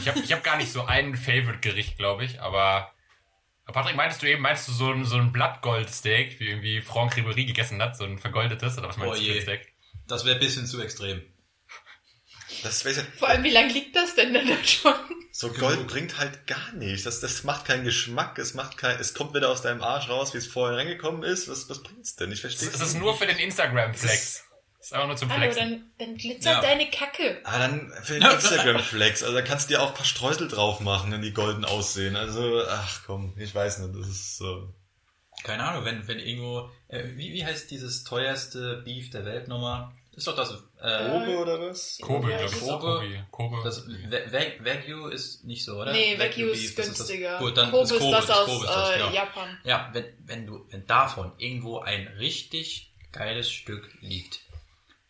ich 0.00 0.08
hab, 0.08 0.16
ich 0.16 0.32
hab 0.32 0.42
gar 0.42 0.56
nicht 0.56 0.72
so 0.72 0.84
ein 0.84 1.16
Favorite-Gericht, 1.16 1.98
glaube 1.98 2.24
ich, 2.24 2.40
aber 2.40 2.90
Patrick, 3.66 3.96
meintest 3.96 4.22
du 4.22 4.26
eben, 4.30 4.42
meinst 4.42 4.68
du 4.68 4.72
so 4.72 4.90
ein, 4.92 5.04
so 5.04 5.16
ein 5.16 5.32
Blattgold-Steak, 5.32 6.38
wie 6.38 6.48
irgendwie 6.48 6.80
Franck 6.82 7.14
Ribéry 7.16 7.44
gegessen 7.46 7.82
hat, 7.82 7.96
so 7.96 8.04
ein 8.04 8.18
vergoldetes, 8.18 8.78
oder 8.78 8.88
was 8.88 8.96
meinst 8.96 9.14
Oh 9.14 9.18
du 9.18 9.24
für 9.26 9.36
ein 9.38 9.42
Steak? 9.42 9.72
das 10.06 10.24
wäre 10.24 10.36
ein 10.36 10.40
bisschen 10.40 10.66
zu 10.66 10.80
extrem. 10.80 11.22
Das 12.62 12.84
weiß 12.84 12.98
ich, 12.98 13.04
Vor 13.18 13.28
allem, 13.28 13.42
wie 13.42 13.50
lange 13.50 13.72
liegt 13.72 13.96
das 13.96 14.14
denn 14.14 14.32
denn 14.32 14.46
da 14.48 14.62
schon? 14.64 14.94
so 15.32 15.50
Gold 15.50 15.86
bringt 15.88 16.18
halt 16.18 16.46
gar 16.46 16.72
nichts. 16.74 17.02
Das, 17.02 17.20
das 17.20 17.42
macht 17.42 17.64
keinen 17.64 17.84
Geschmack. 17.84 18.38
Es 18.38 18.54
macht 18.54 18.76
kein, 18.76 19.00
es 19.00 19.12
kommt 19.14 19.34
wieder 19.34 19.50
aus 19.50 19.62
deinem 19.62 19.82
Arsch 19.82 20.08
raus, 20.08 20.32
wie 20.34 20.38
es 20.38 20.46
vorher 20.46 20.78
reingekommen 20.78 21.24
ist. 21.24 21.48
Was, 21.48 21.68
was 21.68 21.82
bringt's 21.82 22.14
denn? 22.14 22.30
Ich 22.30 22.40
verstehe 22.42 22.68
Es 22.68 22.80
ist 22.80 22.94
nur 22.94 23.16
für 23.18 23.26
den 23.26 23.38
Instagram-Flex. 23.38 24.44
Ist 24.84 24.92
einfach 24.92 25.06
nur 25.06 25.16
zum 25.16 25.30
Hallo, 25.30 25.40
Flexen. 25.50 25.70
dann, 25.98 26.08
dann 26.08 26.16
glitzert 26.18 26.56
Ja. 26.56 26.60
deine 26.60 26.90
Kacke. 26.90 27.40
Ah, 27.44 27.58
dann 27.58 27.90
für 28.02 28.18
den 28.20 28.22
Instagram-Flex. 28.30 29.22
Also 29.22 29.34
da 29.34 29.40
kannst 29.40 29.70
du 29.70 29.74
dir 29.74 29.82
auch 29.82 29.88
ein 29.88 29.94
paar 29.94 30.04
Streusel 30.04 30.46
drauf 30.46 30.80
machen, 30.80 31.10
wenn 31.10 31.22
die 31.22 31.32
golden 31.32 31.64
aussehen. 31.64 32.16
Also, 32.16 32.62
ach 32.68 33.00
komm, 33.06 33.32
ich 33.38 33.54
weiß 33.54 33.78
nicht. 33.78 33.94
Das 33.98 34.06
ist 34.08 34.36
so. 34.36 34.74
Keine 35.42 35.64
Ahnung, 35.64 35.86
wenn, 35.86 36.06
wenn 36.06 36.18
irgendwo, 36.18 36.70
äh, 36.88 37.02
wie, 37.16 37.32
wie 37.32 37.44
heißt 37.46 37.70
dieses 37.70 38.04
teuerste 38.04 38.82
Beef 38.84 39.08
der 39.10 39.24
Welt 39.24 39.48
nochmal? 39.48 39.90
Ist 40.16 40.26
doch 40.28 40.36
das, 40.36 40.50
äh, 40.80 41.08
Kobe 41.10 41.38
oder 41.38 41.60
was? 41.60 41.98
Kobe, 42.02 42.30
Ja, 42.30 42.36
glaube 42.46 42.54
ich. 42.54 42.60
Kobe. 42.60 43.26
Kobe. 43.30 43.56
Das 43.64 43.88
Wa- 43.88 44.32
Wa- 44.32 44.64
Wagyu 44.64 45.08
ist 45.08 45.44
nicht 45.44 45.64
so, 45.64 45.76
oder? 45.80 45.92
Nee, 45.92 46.18
Wagyu 46.18 46.46
Beef, 46.52 46.62
ist 46.62 46.78
das 46.78 46.88
das- 46.88 46.98
günstiger. 46.98 47.38
gut, 47.38 47.56
dann 47.56 47.70
Kobe 47.70 47.82
ist 47.84 47.90
ist 47.92 47.98
Kobe, 48.00 48.12
das 48.16 48.30
aus 48.30 48.46
Kobe 48.46 48.64
ist 48.66 48.70
das, 48.74 48.90
äh, 48.90 48.98
genau. 48.98 49.10
Japan. 49.12 49.58
Ja, 49.64 49.90
wenn, 49.94 50.04
wenn 50.26 50.46
du, 50.46 50.66
wenn 50.70 50.86
davon 50.86 51.32
irgendwo 51.38 51.78
ein 51.80 52.06
richtig 52.18 52.92
geiles 53.10 53.50
Stück 53.50 53.88
liegt 54.00 54.40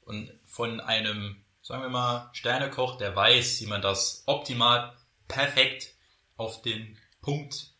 und 0.04 0.32
von 0.44 0.80
einem, 0.80 1.44
sagen 1.62 1.82
wir 1.82 1.88
mal, 1.88 2.30
Sternekoch, 2.32 2.98
der 2.98 3.14
weiß, 3.14 3.60
wie 3.60 3.66
man 3.66 3.82
das 3.82 4.22
optimal, 4.26 4.96
perfekt 5.28 5.94
auf 6.36 6.62
den 6.62 6.98
Punkt, 7.20 7.72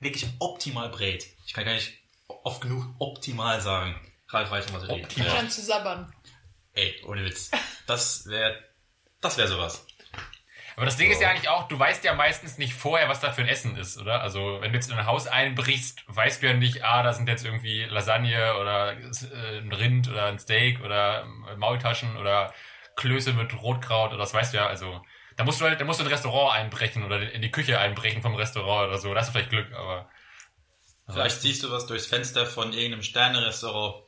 wirklich 0.00 0.26
optimal 0.38 0.88
brät. 0.90 1.26
Ich 1.46 1.54
kann 1.54 1.64
gar 1.64 1.74
nicht 1.74 1.94
oft 2.26 2.60
genug 2.60 2.86
optimal 2.98 3.60
sagen. 3.60 3.94
Ralf 4.28 4.50
weiß 4.50 4.66
schon, 4.66 4.74
was 4.74 4.84
ich 4.84 4.90
rede. 4.90 5.04
Optimal. 5.04 5.30
Schon 5.30 5.50
zu 5.50 5.62
sabbern. 5.62 6.12
Ey, 6.72 7.02
ohne 7.06 7.24
Witz. 7.24 7.50
Das 7.86 8.26
wäre, 8.26 8.58
das 9.20 9.36
wäre 9.36 9.48
sowas. 9.48 9.86
Aber 10.76 10.86
das 10.86 10.96
Ding 10.96 11.10
ist 11.10 11.20
ja 11.20 11.28
eigentlich 11.28 11.48
auch, 11.48 11.68
du 11.68 11.78
weißt 11.78 12.02
ja 12.04 12.14
meistens 12.14 12.58
nicht 12.58 12.74
vorher, 12.74 13.08
was 13.08 13.20
da 13.20 13.30
für 13.30 13.42
ein 13.42 13.48
Essen 13.48 13.76
ist, 13.76 14.00
oder? 14.00 14.22
Also, 14.22 14.58
wenn 14.60 14.72
du 14.72 14.78
jetzt 14.78 14.90
in 14.90 14.96
ein 14.96 15.06
Haus 15.06 15.26
einbrichst, 15.26 16.02
weißt 16.08 16.42
du 16.42 16.48
ja 16.48 16.54
nicht, 16.54 16.82
ah, 16.82 17.02
da 17.02 17.12
sind 17.12 17.28
jetzt 17.28 17.44
irgendwie 17.44 17.84
Lasagne 17.84 18.56
oder 18.56 18.92
äh, 18.92 19.58
ein 19.58 19.72
Rind 19.72 20.08
oder 20.08 20.26
ein 20.26 20.38
Steak 20.38 20.80
oder 20.80 21.26
äh, 21.50 21.56
Maultaschen 21.56 22.16
oder 22.16 22.52
Klöße 22.96 23.32
mit 23.32 23.60
Rotkraut 23.62 24.10
oder 24.10 24.18
das 24.18 24.34
weißt 24.34 24.52
du 24.52 24.58
ja, 24.58 24.66
also. 24.66 25.00
Da 25.36 25.42
musst 25.42 25.60
du 25.60 25.64
halt, 25.64 25.80
da 25.80 25.84
musst 25.84 25.98
du 25.98 26.04
in 26.04 26.08
ein 26.08 26.12
Restaurant 26.12 26.54
einbrechen 26.54 27.04
oder 27.04 27.32
in 27.32 27.42
die 27.42 27.50
Küche 27.50 27.78
einbrechen 27.78 28.22
vom 28.22 28.36
Restaurant 28.36 28.88
oder 28.88 28.98
so. 28.98 29.12
Da 29.12 29.20
hast 29.20 29.28
du 29.28 29.32
vielleicht 29.32 29.50
Glück, 29.50 29.72
aber. 29.72 30.08
Vielleicht 31.08 31.40
siehst 31.40 31.62
du 31.62 31.70
was 31.70 31.86
durchs 31.86 32.06
Fenster 32.06 32.46
von 32.46 32.72
irgendeinem 32.72 33.02
Sterne-Restaurant. 33.02 34.04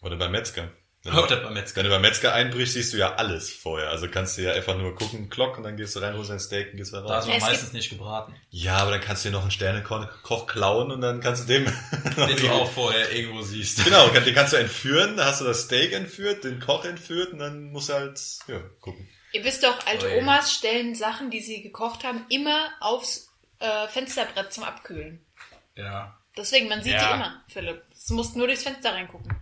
Oder 0.00 0.16
beim 0.16 0.32
Metzger. 0.32 0.70
Wenn 1.04 1.14
Oder 1.14 1.36
du, 1.36 1.42
beim 1.42 1.54
Metzger. 1.54 1.76
wenn 1.76 1.84
du 1.84 1.90
beim 1.90 2.02
Metzger 2.02 2.32
einbrichst, 2.32 2.74
siehst 2.74 2.92
du 2.92 2.96
ja 2.96 3.14
alles 3.16 3.50
vorher. 3.50 3.90
Also 3.90 4.06
kannst 4.08 4.38
du 4.38 4.42
ja 4.42 4.52
einfach 4.52 4.76
nur 4.78 4.94
gucken, 4.94 5.28
Glock, 5.30 5.58
und 5.58 5.64
dann 5.64 5.76
gehst 5.76 5.96
du 5.96 6.00
rein, 6.00 6.14
holst 6.16 6.30
dein 6.30 6.38
Steak 6.38 6.70
und 6.70 6.76
gehst 6.76 6.92
wieder 6.92 7.02
Da 7.02 7.18
ist 7.18 7.24
raus. 7.24 7.28
man 7.28 7.36
Es 7.38 7.42
meistens 7.42 7.72
nicht 7.72 7.90
gebraten. 7.90 8.34
Ja, 8.50 8.76
aber 8.76 8.92
dann 8.92 9.00
kannst 9.00 9.24
du 9.24 9.28
dir 9.28 9.32
noch 9.32 9.42
einen 9.42 9.50
Sternekoch 9.50 10.46
klauen 10.46 10.92
und 10.92 11.00
dann 11.00 11.20
kannst 11.20 11.42
du 11.42 11.46
dem... 11.52 11.64
Den 11.64 12.36
du 12.36 12.48
auch 12.52 12.70
vorher 12.70 13.10
irgendwo 13.10 13.42
siehst. 13.42 13.84
Genau, 13.84 14.06
den 14.08 14.34
kannst 14.34 14.52
du 14.52 14.58
entführen, 14.58 15.16
da 15.16 15.24
hast 15.26 15.40
du 15.40 15.44
das 15.44 15.62
Steak 15.62 15.92
entführt, 15.92 16.44
den 16.44 16.60
Koch 16.60 16.84
entführt 16.84 17.32
und 17.32 17.40
dann 17.40 17.72
musst 17.72 17.88
du 17.88 17.94
halt, 17.94 18.20
ja, 18.46 18.60
gucken. 18.80 19.08
Ihr 19.32 19.42
wisst 19.44 19.64
doch, 19.64 19.84
alte 19.86 20.06
Ui. 20.06 20.18
Omas 20.18 20.52
stellen 20.52 20.94
Sachen, 20.94 21.30
die 21.30 21.40
sie 21.40 21.62
gekocht 21.62 22.04
haben, 22.04 22.24
immer 22.28 22.68
aufs 22.80 23.28
äh, 23.58 23.88
Fensterbrett 23.88 24.52
zum 24.52 24.62
Abkühlen. 24.62 25.24
Ja. 25.74 26.16
Deswegen, 26.36 26.68
man 26.68 26.82
sieht 26.82 26.92
Ja. 26.92 27.08
die 27.08 27.14
immer, 27.14 27.42
Philipp. 27.48 27.82
Du 28.08 28.14
musst 28.14 28.36
nur 28.36 28.46
durchs 28.46 28.62
Fenster 28.62 28.92
reingucken. 28.92 29.34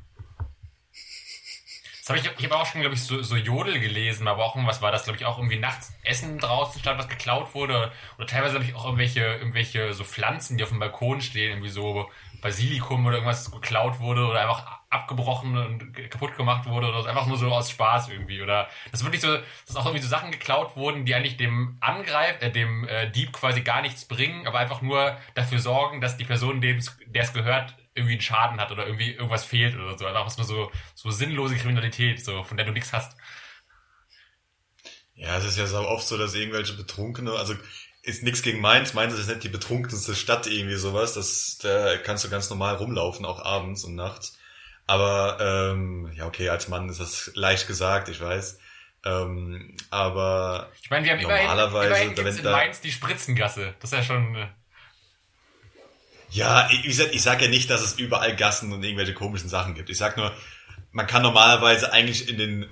Das 2.11 2.25
hab 2.25 2.33
ich, 2.33 2.39
ich 2.39 2.51
habe 2.51 2.61
auch 2.61 2.67
schon, 2.67 2.81
glaube 2.81 2.97
ich, 2.97 3.05
so, 3.05 3.23
so 3.23 3.37
Jodel 3.37 3.79
gelesen, 3.79 4.27
aber 4.27 4.45
auch 4.45 4.57
irgendwas 4.57 4.83
war 4.83 4.91
das, 4.91 5.05
glaube 5.05 5.19
ich, 5.19 5.25
auch 5.25 5.39
irgendwie 5.39 5.59
nachts 5.59 5.93
Essen 6.03 6.39
draußen 6.39 6.81
stand, 6.81 6.99
was 6.99 7.09
geklaut 7.09 7.55
wurde. 7.55 7.93
Oder 8.19 8.27
teilweise 8.27 8.55
habe 8.55 8.65
ich 8.65 8.75
auch 8.75 8.85
irgendwelche, 8.85 9.21
irgendwelche 9.21 9.93
so 9.93 10.03
Pflanzen, 10.03 10.59
die 10.59 10.65
auf 10.65 10.71
dem 10.71 10.81
Balkon 10.81 11.21
stehen, 11.21 11.51
irgendwie 11.51 11.69
so 11.69 12.11
Basilikum 12.41 13.07
oder 13.07 13.17
irgendwas 13.17 13.53
geklaut 13.53 14.01
wurde 14.01 14.27
oder 14.27 14.41
einfach 14.41 14.81
abgebrochen 14.89 15.57
und 15.57 15.95
kaputt 16.11 16.37
gemacht 16.37 16.67
wurde 16.69 16.89
oder 16.89 17.09
einfach 17.09 17.27
nur 17.27 17.37
so 17.37 17.49
aus 17.53 17.71
Spaß 17.71 18.09
irgendwie. 18.09 18.43
Oder 18.43 18.69
das 18.91 19.05
wirklich 19.05 19.23
so, 19.23 19.39
dass 19.67 19.77
auch 19.77 19.85
irgendwie 19.85 20.03
so 20.03 20.09
Sachen 20.09 20.33
geklaut 20.33 20.75
wurden, 20.75 21.05
die 21.05 21.15
eigentlich 21.15 21.37
dem 21.37 21.77
Angreif, 21.81 22.43
äh, 22.43 22.51
dem 22.51 22.89
äh, 22.89 23.09
Dieb 23.09 23.33
quasi 23.33 23.61
gar 23.61 23.83
nichts 23.83 24.05
bringen, 24.05 24.49
aber 24.49 24.59
einfach 24.59 24.83
nur 24.83 25.17
dafür 25.35 25.61
sorgen, 25.61 26.01
dass 26.01 26.17
die 26.17 26.25
Person, 26.25 26.61
dem 26.61 26.81
der 27.07 27.23
es 27.23 27.33
gehört, 27.33 27.77
irgendwie 28.01 28.15
einen 28.15 28.21
Schaden 28.23 28.61
hat 28.61 28.73
oder 28.73 28.87
irgendwie 28.87 29.13
irgendwas 29.13 29.45
fehlt 29.45 29.75
oder 29.77 29.97
so. 29.97 30.07
Einfach 30.07 30.37
nur 30.37 30.47
so, 30.47 30.71
so 30.95 31.11
sinnlose 31.11 31.57
Kriminalität, 31.57 32.25
so, 32.25 32.43
von 32.45 32.57
der 32.57 32.67
du 32.67 32.73
nichts 32.73 32.93
hast. 32.93 33.17
Ja, 35.15 35.37
es 35.37 35.45
ist 35.45 35.59
ja 35.59 35.67
so 35.67 35.79
oft 35.87 36.07
so, 36.07 36.17
dass 36.17 36.35
irgendwelche 36.35 36.73
Betrunkene, 36.75 37.33
also 37.33 37.55
ist 38.03 38.23
nichts 38.23 38.43
gegen 38.43 38.61
Mainz, 38.61 38.95
Mainz 38.95 39.13
ist 39.15 39.29
nicht 39.29 39.45
die 39.45 39.49
betrunkenste 39.51 40.15
Stadt 40.15 40.47
irgendwie 40.47 40.77
sowas, 40.77 41.13
das, 41.15 41.59
da 41.63 41.99
kannst 41.99 42.25
du 42.25 42.31
ganz 42.31 42.49
normal 42.49 42.77
rumlaufen, 42.77 43.27
auch 43.27 43.45
abends 43.45 43.85
und 43.85 43.95
nachts. 43.95 44.39
Aber, 44.87 45.37
ähm, 45.41 46.11
ja 46.15 46.27
okay, 46.27 46.49
als 46.49 46.69
Mann 46.69 46.89
ist 46.89 47.01
das 47.01 47.31
leicht 47.35 47.67
gesagt, 47.67 48.09
ich 48.09 48.21
weiß. 48.21 48.59
Ähm, 49.05 49.77
aber 49.91 50.71
Ich 50.83 50.91
meine, 50.91 51.05
wir 51.05 51.13
haben 51.13 51.21
immerhin, 51.21 51.47
Normalerweise, 51.47 51.87
immerhin 51.89 52.09
wenn 52.17 52.25
gibt's 52.25 52.39
in 52.39 52.45
da- 52.45 52.53
Mainz 52.53 52.81
die 52.81 52.93
Spritzengasse. 52.93 53.75
Das 53.81 53.93
ist 53.93 53.99
ja 53.99 54.03
schon... 54.05 54.49
Ja, 56.31 56.69
ich, 56.71 56.85
wie 56.85 56.89
gesagt, 56.89 57.15
ich 57.15 57.23
sage 57.23 57.45
ja 57.45 57.51
nicht, 57.51 57.71
dass 57.71 57.83
es 57.83 57.99
überall 57.99 58.35
Gassen 58.37 58.73
und 58.73 58.83
irgendwelche 58.83 59.15
komischen 59.15 59.49
Sachen 59.49 59.75
gibt. 59.75 59.91
Ich 59.91 59.99
sag 59.99 60.17
nur, 60.17 60.33
man 60.93 61.07
kann 61.07 61.23
normalerweise 61.23 61.93
eigentlich 61.93 62.29
in 62.29 62.39
den, 62.39 62.67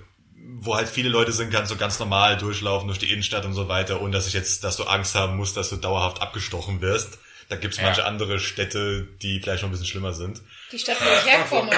wo 0.61 0.77
halt 0.77 0.89
viele 0.89 1.09
Leute 1.09 1.33
sind, 1.33 1.53
kannst 1.53 1.71
du 1.71 1.77
ganz 1.77 1.99
normal 1.99 2.37
durchlaufen 2.37 2.87
durch 2.89 2.99
die 2.99 3.11
Innenstadt 3.11 3.45
und 3.45 3.55
so 3.55 3.69
weiter, 3.69 4.01
ohne 4.01 4.13
dass 4.13 4.27
ich 4.27 4.33
jetzt, 4.33 4.65
dass 4.65 4.77
du 4.77 4.85
Angst 4.85 5.15
haben 5.15 5.37
musst, 5.37 5.57
dass 5.57 5.71
du 5.71 5.77
dauerhaft 5.77 6.23
abgestochen 6.23 6.81
wirst. 6.81 7.19
Da 7.49 7.57
gibt's 7.57 7.79
Ja. 7.79 7.85
manche 7.85 8.05
andere 8.05 8.39
Städte, 8.41 9.09
die 9.23 9.41
vielleicht 9.41 9.63
noch 9.63 9.71
ein 9.71 9.73
bisschen 9.73 9.87
schlimmer 9.87 10.13
sind. 10.13 10.43
Die 10.71 10.79
Stadt, 10.79 10.99
wo 11.01 11.07
ich 11.09 11.25
herkomme. 11.33 11.71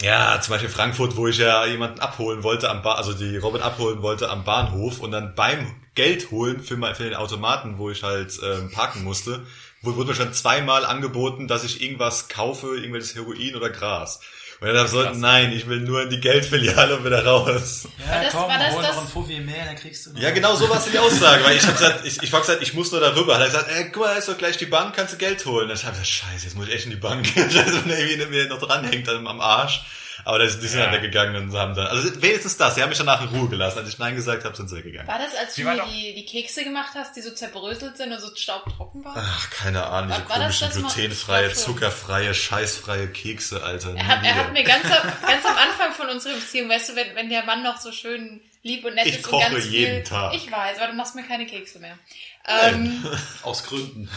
Ja, 0.00 0.40
zum 0.40 0.52
Beispiel 0.54 0.70
Frankfurt, 0.70 1.14
wo 1.16 1.26
ich 1.28 1.36
ja 1.36 1.66
jemanden 1.66 2.00
abholen 2.00 2.42
wollte 2.42 2.70
am 2.70 2.80
ba 2.82 2.94
also 2.94 3.12
die 3.12 3.36
Robin 3.36 3.60
abholen 3.60 4.00
wollte 4.00 4.30
am 4.30 4.44
Bahnhof 4.44 4.98
und 5.00 5.10
dann 5.10 5.34
beim 5.34 5.74
Geld 5.94 6.30
holen 6.30 6.62
für, 6.62 6.76
mein, 6.78 6.94
für 6.94 7.04
den 7.04 7.14
Automaten, 7.16 7.76
wo 7.76 7.90
ich 7.90 8.02
halt 8.02 8.32
ähm, 8.42 8.70
parken 8.70 9.04
musste, 9.04 9.44
wurde 9.82 10.08
mir 10.10 10.14
schon 10.14 10.32
zweimal 10.32 10.84
angeboten, 10.84 11.48
dass 11.48 11.64
ich 11.64 11.82
irgendwas 11.82 12.28
kaufe, 12.28 12.76
irgendwelches 12.76 13.14
Heroin 13.14 13.56
oder 13.56 13.70
Gras. 13.70 14.20
Und 14.60 14.74
dann 14.74 14.88
so, 14.88 15.02
nein, 15.14 15.52
ich 15.54 15.68
will 15.68 15.80
nur 15.80 16.02
in 16.02 16.10
die 16.10 16.20
Geldfiliale 16.20 16.98
und 16.98 17.04
wieder 17.06 17.24
raus. 17.24 17.88
Ja, 17.98 18.12
War 18.14 18.22
das- 18.22 18.32
komm, 18.34 18.42
war 18.48 18.58
das 18.58 18.74
hol 18.74 18.82
das- 18.82 18.94
noch 18.96 19.02
ein 19.04 19.08
Fuffi 19.08 19.40
mehr, 19.40 19.64
dann 19.64 19.74
kriegst 19.76 20.04
du 20.04 20.12
noch. 20.12 20.20
Ja, 20.20 20.30
genau 20.32 20.54
so 20.54 20.68
war 20.68 20.82
die 20.92 20.98
Aussage, 20.98 21.42
weil 21.44 21.56
ich 21.56 21.66
hab 21.66 21.78
gesagt, 21.78 22.04
ich, 22.06 22.22
ich 22.22 22.30
hab 22.30 22.42
gesagt, 22.42 22.62
ich 22.62 22.74
muss 22.74 22.92
nur 22.92 23.00
darüber. 23.00 23.36
Hat 23.36 23.40
er 23.40 23.46
gesagt, 23.46 23.70
ey, 23.70 23.84
guck 23.90 24.02
mal, 24.02 24.08
da 24.12 24.16
ist 24.18 24.28
doch 24.28 24.36
gleich 24.36 24.58
die 24.58 24.66
Bank, 24.66 24.94
kannst 24.94 25.14
du 25.14 25.16
Geld 25.16 25.46
holen. 25.46 25.66
Dann 25.68 25.78
hab 25.78 25.84
ich 25.94 26.02
gesagt, 26.02 26.06
scheiße, 26.08 26.44
jetzt 26.44 26.56
muss 26.56 26.68
ich 26.68 26.74
echt 26.74 26.84
in 26.84 26.90
die 26.90 26.96
Bank. 26.98 27.26
Scheiße, 27.34 27.84
wenn 27.84 27.90
er 27.90 27.98
irgendwie 28.06 28.26
mir 28.36 28.48
noch 28.48 28.58
dranhängt 28.60 29.08
am 29.08 29.26
am 29.26 29.40
Arsch. 29.40 29.80
Aber 30.24 30.38
das, 30.38 30.60
die 30.60 30.66
sind 30.68 30.80
Ja. 30.80 30.86
dann 30.86 30.94
weggegangen 30.94 31.36
und 31.36 31.56
haben 31.58 31.74
dann, 31.74 31.86
also 31.86 32.20
wenigstens 32.22 32.56
das, 32.56 32.74
sie 32.74 32.82
haben 32.82 32.88
mich 32.90 32.98
danach 32.98 33.20
in 33.22 33.28
Ruhe 33.28 33.48
gelassen. 33.48 33.78
Als 33.78 33.88
ich 33.88 33.98
Nein 33.98 34.14
gesagt 34.16 34.44
habe, 34.44 34.56
sind 34.56 34.68
sie 34.68 34.76
weggegangen. 34.76 35.08
War 35.08 35.18
das, 35.18 35.34
als 35.34 35.54
du 35.54 35.62
mir 35.64 35.84
die, 35.90 36.14
die 36.14 36.24
Kekse 36.26 36.64
gemacht 36.64 36.90
hast, 36.94 37.16
die 37.16 37.20
so 37.22 37.30
zerbröselt 37.32 37.96
sind 37.96 38.12
und 38.12 38.20
so 38.20 38.34
staubtrocken 38.34 39.04
waren? 39.04 39.14
Ach, 39.24 39.50
keine 39.50 39.84
Ahnung, 39.86 40.10
diese 40.16 40.22
War- 40.28 40.38
war 40.38 40.46
das 40.46 40.58
komischen, 40.60 40.82
das 40.82 40.94
glutenfreie, 40.94 41.52
zuckerfreie, 41.52 42.34
scheißfreie 42.34 43.08
Kekse, 43.08 43.62
Alter. 43.62 43.94
Er 43.94 44.06
hat, 44.06 44.24
er 44.24 44.34
hat 44.34 44.52
mir 44.52 44.64
ganz, 44.64 44.84
am- 44.84 44.90
ganz 45.26 45.44
am 45.46 45.56
Anfang 45.56 45.92
von 45.94 46.08
unserer 46.08 46.34
Beziehung, 46.34 46.68
weißt 46.68 46.90
du, 46.90 46.96
wenn, 46.96 47.14
wenn 47.16 47.28
der 47.30 47.44
Mann 47.44 47.62
noch 47.62 47.78
so 47.78 47.92
schön 47.92 48.40
lieb 48.62 48.84
und 48.84 48.94
nett 48.94 49.06
Ich 49.06 49.16
ist 49.16 49.22
koche 49.22 49.46
und 49.46 49.52
ganz 49.52 49.66
jeden 49.66 49.94
viel, 49.96 50.02
Tag. 50.04 50.34
Ich 50.34 50.50
weiß, 50.50 50.78
aber 50.78 50.88
du 50.88 50.94
machst 50.94 51.14
mir 51.14 51.22
keine 51.24 51.46
Kekse 51.46 51.78
mehr. 51.78 51.98
Ähm, 52.46 53.04
Aus 53.42 53.64
Gründen. 53.64 54.10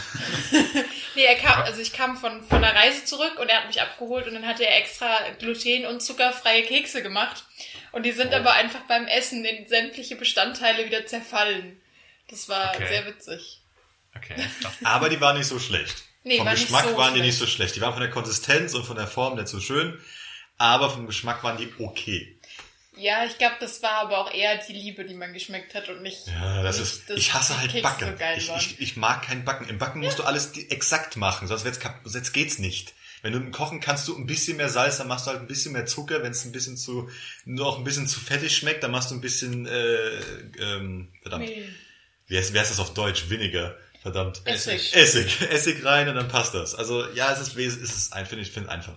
nee, 1.14 1.24
er 1.24 1.36
kam, 1.36 1.62
also 1.62 1.80
ich 1.80 1.92
kam 1.92 2.16
von, 2.16 2.42
von 2.44 2.60
der 2.60 2.74
Reise 2.74 3.04
zurück 3.04 3.38
und 3.38 3.48
er 3.48 3.58
hat 3.58 3.66
mich 3.66 3.80
abgeholt 3.80 4.26
und 4.26 4.34
dann 4.34 4.46
hat 4.46 4.60
er 4.60 4.76
extra 4.76 5.08
gluten- 5.38 5.86
und 5.86 6.00
zuckerfreie 6.02 6.62
Kekse 6.64 7.02
gemacht. 7.02 7.44
Und 7.92 8.04
die 8.04 8.12
sind 8.12 8.32
Oh. 8.32 8.36
aber 8.36 8.52
einfach 8.52 8.80
beim 8.88 9.06
Essen 9.06 9.44
in 9.44 9.68
sämtliche 9.68 10.16
Bestandteile 10.16 10.84
wieder 10.84 11.06
zerfallen. 11.06 11.80
Das 12.28 12.48
war 12.48 12.70
Okay. 12.74 12.88
sehr 12.88 13.06
witzig. 13.06 13.60
Okay. 14.16 14.34
Aber 14.84 15.08
die 15.08 15.20
waren 15.20 15.36
nicht 15.36 15.46
so 15.48 15.58
schlecht. 15.58 16.04
Nee, 16.22 16.38
vom 16.38 16.46
war 16.46 16.52
nicht 16.54 16.62
Geschmack 16.64 16.84
so 16.84 16.96
waren 16.96 17.14
die 17.14 17.20
schlecht. 17.20 17.26
nicht 17.26 17.38
so 17.38 17.46
schlecht. 17.46 17.76
Die 17.76 17.80
waren 17.80 17.92
von 17.92 18.00
der 18.02 18.10
Konsistenz 18.10 18.74
und 18.74 18.84
von 18.84 18.96
der 18.96 19.06
Form 19.06 19.34
nicht 19.36 19.48
so 19.48 19.60
schön. 19.60 20.00
Aber 20.56 20.88
vom 20.90 21.06
Geschmack 21.06 21.42
waren 21.44 21.56
die 21.58 21.72
okay. 21.78 22.33
Ja, 22.96 23.24
ich 23.24 23.38
glaube, 23.38 23.56
das 23.60 23.82
war 23.82 23.98
aber 24.02 24.18
auch 24.18 24.32
eher 24.32 24.56
die 24.58 24.72
Liebe, 24.72 25.04
die 25.04 25.14
man 25.14 25.32
geschmeckt 25.32 25.74
hat 25.74 25.88
und 25.88 26.02
nicht. 26.02 26.26
Ja, 26.26 26.62
das 26.62 26.78
nicht, 26.78 26.92
ist, 26.92 27.10
dass 27.10 27.16
ich 27.16 27.34
hasse 27.34 27.58
halt 27.58 27.72
Kekse 27.72 27.82
Backen. 27.82 28.40
So 28.40 28.54
ich, 28.56 28.72
ich, 28.72 28.80
ich 28.80 28.96
mag 28.96 29.22
kein 29.22 29.44
Backen. 29.44 29.68
Im 29.68 29.78
Backen 29.78 30.00
musst 30.00 30.18
du 30.18 30.22
alles 30.22 30.56
exakt 30.56 31.16
machen, 31.16 31.48
sonst, 31.48 31.64
wird's 31.64 31.80
sonst 32.04 32.32
geht's 32.32 32.58
nicht. 32.58 32.94
Wenn 33.22 33.32
du 33.32 33.38
im 33.38 33.52
Kochen 33.52 33.80
kannst 33.80 34.06
du 34.06 34.16
ein 34.16 34.26
bisschen 34.26 34.58
mehr 34.58 34.68
Salz, 34.68 34.98
dann 34.98 35.08
machst 35.08 35.26
du 35.26 35.30
halt 35.30 35.40
ein 35.40 35.46
bisschen 35.46 35.72
mehr 35.72 35.86
Zucker. 35.86 36.22
Wenn 36.22 36.32
es 36.32 36.44
ein 36.44 36.52
bisschen 36.52 36.76
zu, 36.76 37.08
nur 37.46 37.66
auch 37.66 37.78
ein 37.78 37.84
bisschen 37.84 38.06
zu 38.06 38.20
fettig 38.20 38.54
schmeckt, 38.54 38.82
dann 38.82 38.90
machst 38.90 39.10
du 39.10 39.14
ein 39.14 39.22
bisschen, 39.22 39.66
äh, 39.66 40.20
ähm, 40.58 41.08
verdammt. 41.22 41.46
Mehl. 41.46 41.74
Wie 42.26 42.36
heißt, 42.36 42.52
wie 42.52 42.58
heißt 42.58 42.70
das 42.70 42.80
auf 42.80 42.92
Deutsch? 42.92 43.30
Vinegar. 43.30 43.76
Verdammt. 44.02 44.42
Essig. 44.44 44.94
Essig. 44.94 45.40
Essig 45.40 45.82
rein 45.86 46.10
und 46.10 46.16
dann 46.16 46.28
passt 46.28 46.52
das. 46.52 46.74
Also, 46.74 47.10
ja, 47.14 47.32
es 47.32 47.40
ist, 47.40 47.56
es 47.56 47.76
ist 47.76 48.12
ein, 48.12 48.26
finde 48.26 48.44
ich, 48.44 48.50
finde 48.50 48.70
einfach. 48.70 48.92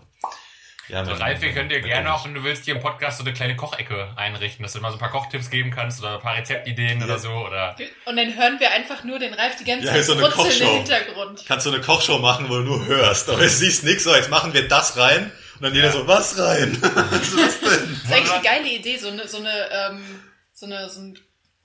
Ja, 0.90 1.04
So, 1.04 1.12
mein- 1.12 1.22
Ralf, 1.22 1.42
wir 1.42 1.52
können 1.54 1.68
dir 1.68 1.82
gerne 1.82 2.14
auch, 2.14 2.24
wenn 2.26 2.34
du 2.34 2.44
willst, 2.44 2.64
hier 2.66 2.76
im 2.76 2.82
Podcast 2.82 3.18
so 3.18 3.24
eine 3.26 3.34
kleine 3.34 3.56
Kochecke 3.58 4.14
einrichten, 4.16 4.64
dass 4.64 4.72
du 4.74 4.80
mal 4.80 4.90
so 4.90 4.96
ein 4.96 5.00
paar 5.00 5.12
Kochtipps 5.12 5.50
geben 5.50 5.70
kannst 5.70 6.00
oder 6.00 6.16
ein 6.16 6.22
paar 6.22 6.36
Rezeptideen 6.38 7.00
Ja. 7.00 7.06
oder 7.06 7.20
so. 7.20 7.30
Oder 7.30 7.76
Und 8.06 8.16
dann 8.16 8.34
hören 8.38 8.60
wir 8.60 8.72
einfach 8.72 9.04
nur 9.04 9.20
den 9.20 9.34
Ralf 9.34 9.58
die 9.58 9.66
ganze 9.66 9.86
Ja, 9.86 9.92
Zeit 9.92 10.00
ist 10.02 10.08
so 10.08 10.14
eine 10.14 10.22
brutzeln 10.22 10.46
im 10.46 10.52
Kochshow. 10.68 10.76
Hintergrund. 10.78 11.44
Kannst 11.48 11.66
du 11.66 11.72
eine 11.74 11.82
Kochshow 11.82 12.20
machen, 12.20 12.48
wo 12.50 12.56
du 12.56 12.62
nur 12.62 12.86
hörst, 12.86 13.30
aber 13.30 13.40
du 13.42 13.50
siehst 13.50 13.84
nichts, 13.84 14.06
so, 14.06 14.16
jetzt 14.16 14.30
machen 14.30 14.54
wir 14.54 14.68
das 14.68 14.96
rein 14.96 15.30
und 15.56 15.64
dann 15.64 15.74
jeder 15.74 15.88
Ja. 15.88 15.92
so, 15.94 16.08
was 16.08 16.40
rein? 16.40 16.78
was 16.82 17.22
ist 17.22 17.38
das 17.38 17.60
denn? 17.60 17.70
Das 18.04 18.04
ist 18.04 18.12
eigentlich 18.14 18.32
eine 18.32 18.44
geile 18.44 18.68
Idee, 18.70 18.98
so 18.98 19.10
eine, 19.10 19.28
so 19.28 19.38
eine, 19.40 19.70
ähm, 19.72 20.22
so 20.54 20.66
eine, 20.68 20.90
so 20.90 21.02
ein 21.02 21.20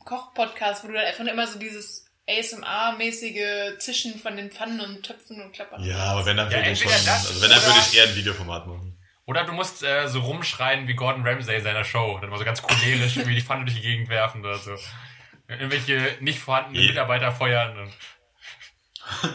Koch-Podcast, 0.04 0.82
wo 0.82 0.88
du 0.88 0.94
dann 0.94 1.04
einfach 1.04 1.24
immer 1.24 1.46
so 1.46 1.61
dieses 1.61 2.06
ASMR-mäßige 2.28 3.78
Zischen 3.78 4.18
von 4.18 4.37
den 4.37 4.50
Pfannen 4.50 4.80
und 4.80 5.02
Töpfen 5.04 5.40
und 5.42 5.52
Klappern. 5.52 5.85
Ja, 5.85 5.96
aber 5.98 6.26
wenn 6.26 6.37
dann 6.37 6.50
Ja, 6.50 6.56
würde 6.58 6.70
ich 6.70 6.80
schon, 6.80 6.90
also 6.90 7.40
wenn 7.40 7.50
dann 7.50 7.62
würde 7.62 7.78
ich 7.88 7.96
eher 7.96 8.04
ein 8.04 8.16
Videoformat 8.16 8.66
machen. 8.66 8.91
Oder 9.24 9.44
du 9.44 9.52
musst 9.52 9.82
äh, 9.82 10.08
so 10.08 10.20
rumschreien 10.20 10.88
wie 10.88 10.94
Gordon 10.94 11.26
Ramsay 11.26 11.56
in 11.56 11.62
seiner 11.62 11.85
Show. 11.85 12.18
Dann 12.20 12.30
mal 12.30 12.38
so 12.38 12.44
ganz 12.44 12.61
cholerisch 12.61 13.16
irgendwie 13.16 13.37
die 13.37 13.42
Pfanne 13.42 13.64
durch 13.64 13.76
die 13.76 13.82
Gegend 13.82 14.08
werfen 14.08 14.40
oder 14.40 14.58
so. 14.58 14.76
Irgendwelche 15.48 16.16
nicht 16.20 16.40
vorhandenen. 16.40 16.87
Mitarbeiter 16.87 17.30
feuern. 17.32 17.78
Und 17.78 17.92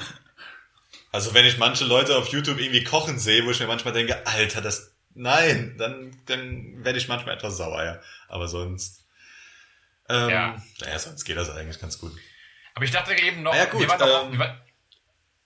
Also 1.11 1.33
wenn 1.33 1.45
ich 1.45 1.57
manche 1.57 1.85
Leute 1.85 2.17
auf 2.17 2.27
YouTube 2.27 2.59
irgendwie 2.59 2.83
kochen 2.83 3.17
sehe, 3.17 3.45
wo 3.45 3.51
ich 3.51 3.59
mir 3.59 3.67
manchmal 3.67 3.93
denke, 3.93 4.27
Alter, 4.27 4.61
das, 4.61 4.93
nein, 5.13 5.75
dann, 5.77 6.15
dann 6.25 6.83
werde 6.83 6.99
ich 6.99 7.07
manchmal 7.07 7.35
etwas 7.35 7.57
sauer, 7.57 7.83
ja. 7.83 7.99
Aber 8.27 8.47
sonst, 8.47 9.05
ähm, 10.09 10.29
Ja. 10.29 10.61
naja, 10.81 10.99
sonst 10.99 11.23
geht 11.23 11.37
das 11.37 11.49
eigentlich 11.49 11.79
ganz 11.79 11.97
gut. 11.97 12.11
Aber 12.75 12.85
ich 12.85 12.91
dachte 12.91 13.13
eben 13.13 13.41
noch, 13.41 13.55
ja, 13.55 13.65
gut, 13.65 13.81
wir, 13.81 13.89
waren 13.89 14.27
ähm, 14.27 14.31
wir, 14.33 14.39
war, 14.39 14.66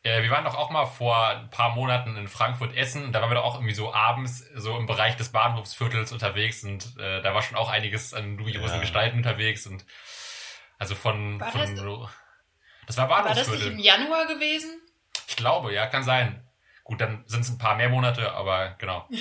äh, 0.04 0.24
wir 0.24 0.32
waren 0.32 0.46
doch 0.46 0.56
auch 0.56 0.70
mal 0.72 0.86
vor 0.86 1.28
ein 1.28 1.50
paar 1.50 1.70
Monaten 1.76 2.16
in 2.18 2.28
Frankfurt 2.28 2.76
essen. 2.76 3.12
Da 3.12 3.22
waren 3.22 3.30
wir 3.30 3.36
doch 3.36 3.44
auch 3.44 3.56
irgendwie 3.56 3.74
so 3.74 3.94
abends 3.94 4.44
so 4.56 4.78
im 4.78 4.86
Bereich 4.88 5.16
des 5.16 5.30
Bahnhofsviertels 5.32 6.12
unterwegs 6.12 6.64
und 6.64 6.98
äh, 6.98 7.22
da 7.22 7.34
war 7.34 7.42
schon 7.42 7.58
auch 7.58 7.70
einiges 7.70 8.14
an 8.14 8.38
dubiosen 8.38 8.76
Ja. 8.76 8.80
Gestalten 8.80 9.18
unterwegs 9.18 9.68
und 9.68 9.86
also 10.80 10.96
von, 10.96 11.40
War 11.40 11.52
von 11.52 11.62
das- 11.62 11.70
das 12.88 12.98
war 12.98 13.10
War 13.10 13.24
das 13.24 13.36
nicht 13.38 13.46
Bahnhofsviertel. 13.48 13.72
im 13.74 13.80
Januar 13.80 14.26
gewesen? 14.28 14.82
Ich 15.28 15.36
glaube, 15.36 15.74
ja, 15.74 15.86
kann 15.88 16.04
sein. 16.04 16.48
Gut, 16.84 17.00
dann 17.00 17.24
sind 17.28 17.42
es 17.42 17.50
ein 17.50 17.58
paar 17.60 17.76
mehr 17.76 17.90
Monate, 17.90 18.32
aber 18.34 18.76
genau. 18.80 19.08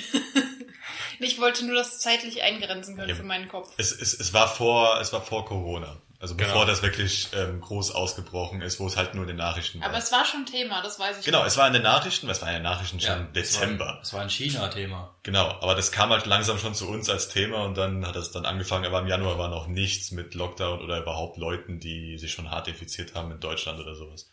Ich 1.19 1.39
wollte 1.39 1.63
nur 1.65 1.75
das 1.75 1.99
zeitlich 1.99 2.41
eingrenzen 2.41 2.95
können 2.95 3.09
Ja. 3.09 3.15
für 3.15 3.21
meinen 3.23 3.47
Kopf. 3.47 3.71
Es, 3.77 3.91
es, 3.91 4.19
es 4.19 4.33
war 4.33 4.47
vor, 4.47 4.99
es 4.99 5.13
war 5.13 5.21
vor 5.21 5.45
Corona. 5.45 6.01
Also 6.21 6.35
Genau. 6.35 6.49
bevor 6.49 6.65
das 6.67 6.83
wirklich 6.83 7.29
ähm, 7.35 7.59
groß 7.61 7.91
ausgebrochen 7.95 8.61
ist, 8.61 8.79
wo 8.79 8.85
es 8.85 8.95
halt 8.95 9.15
nur 9.15 9.23
in 9.23 9.29
den 9.29 9.37
Nachrichten 9.37 9.79
war. 9.81 9.87
Aber 9.89 9.97
es 9.97 10.11
war 10.11 10.23
schon 10.23 10.45
Thema, 10.45 10.83
das 10.83 10.99
weiß 10.99 11.17
ich. 11.19 11.25
Genau, 11.25 11.39
noch. 11.39 11.45
es 11.47 11.57
war 11.57 11.65
in 11.65 11.73
den 11.73 11.81
Nachrichten, 11.81 12.27
was 12.27 12.41
war 12.43 12.49
in 12.49 12.53
den 12.55 12.63
Nachrichten 12.63 12.99
schon 12.99 13.09
Ja, 13.09 13.23
Dezember. 13.33 13.97
Das 14.01 14.13
war 14.13 14.21
ein 14.21 14.29
China-Thema. 14.29 15.15
Genau, 15.23 15.47
aber 15.61 15.73
das 15.73 15.91
kam 15.91 16.11
halt 16.11 16.27
langsam 16.27 16.59
schon 16.59 16.75
zu 16.75 16.87
uns 16.87 17.09
als 17.09 17.29
Thema 17.29 17.63
und 17.65 17.75
dann 17.75 18.05
hat 18.05 18.15
es 18.15 18.31
dann 18.31 18.45
angefangen, 18.45 18.85
aber 18.85 18.99
im 18.99 19.07
Januar 19.07 19.39
war 19.39 19.47
noch 19.49 19.65
nichts 19.65 20.11
mit 20.11 20.35
Lockdown 20.35 20.81
oder 20.81 20.99
überhaupt 20.99 21.37
Leuten, 21.37 21.79
die 21.79 22.19
sich 22.19 22.31
schon 22.31 22.51
hart 22.51 22.67
infiziert 22.67 23.15
haben 23.15 23.31
in 23.31 23.39
Deutschland 23.39 23.79
oder 23.79 23.95
sowas. 23.95 24.29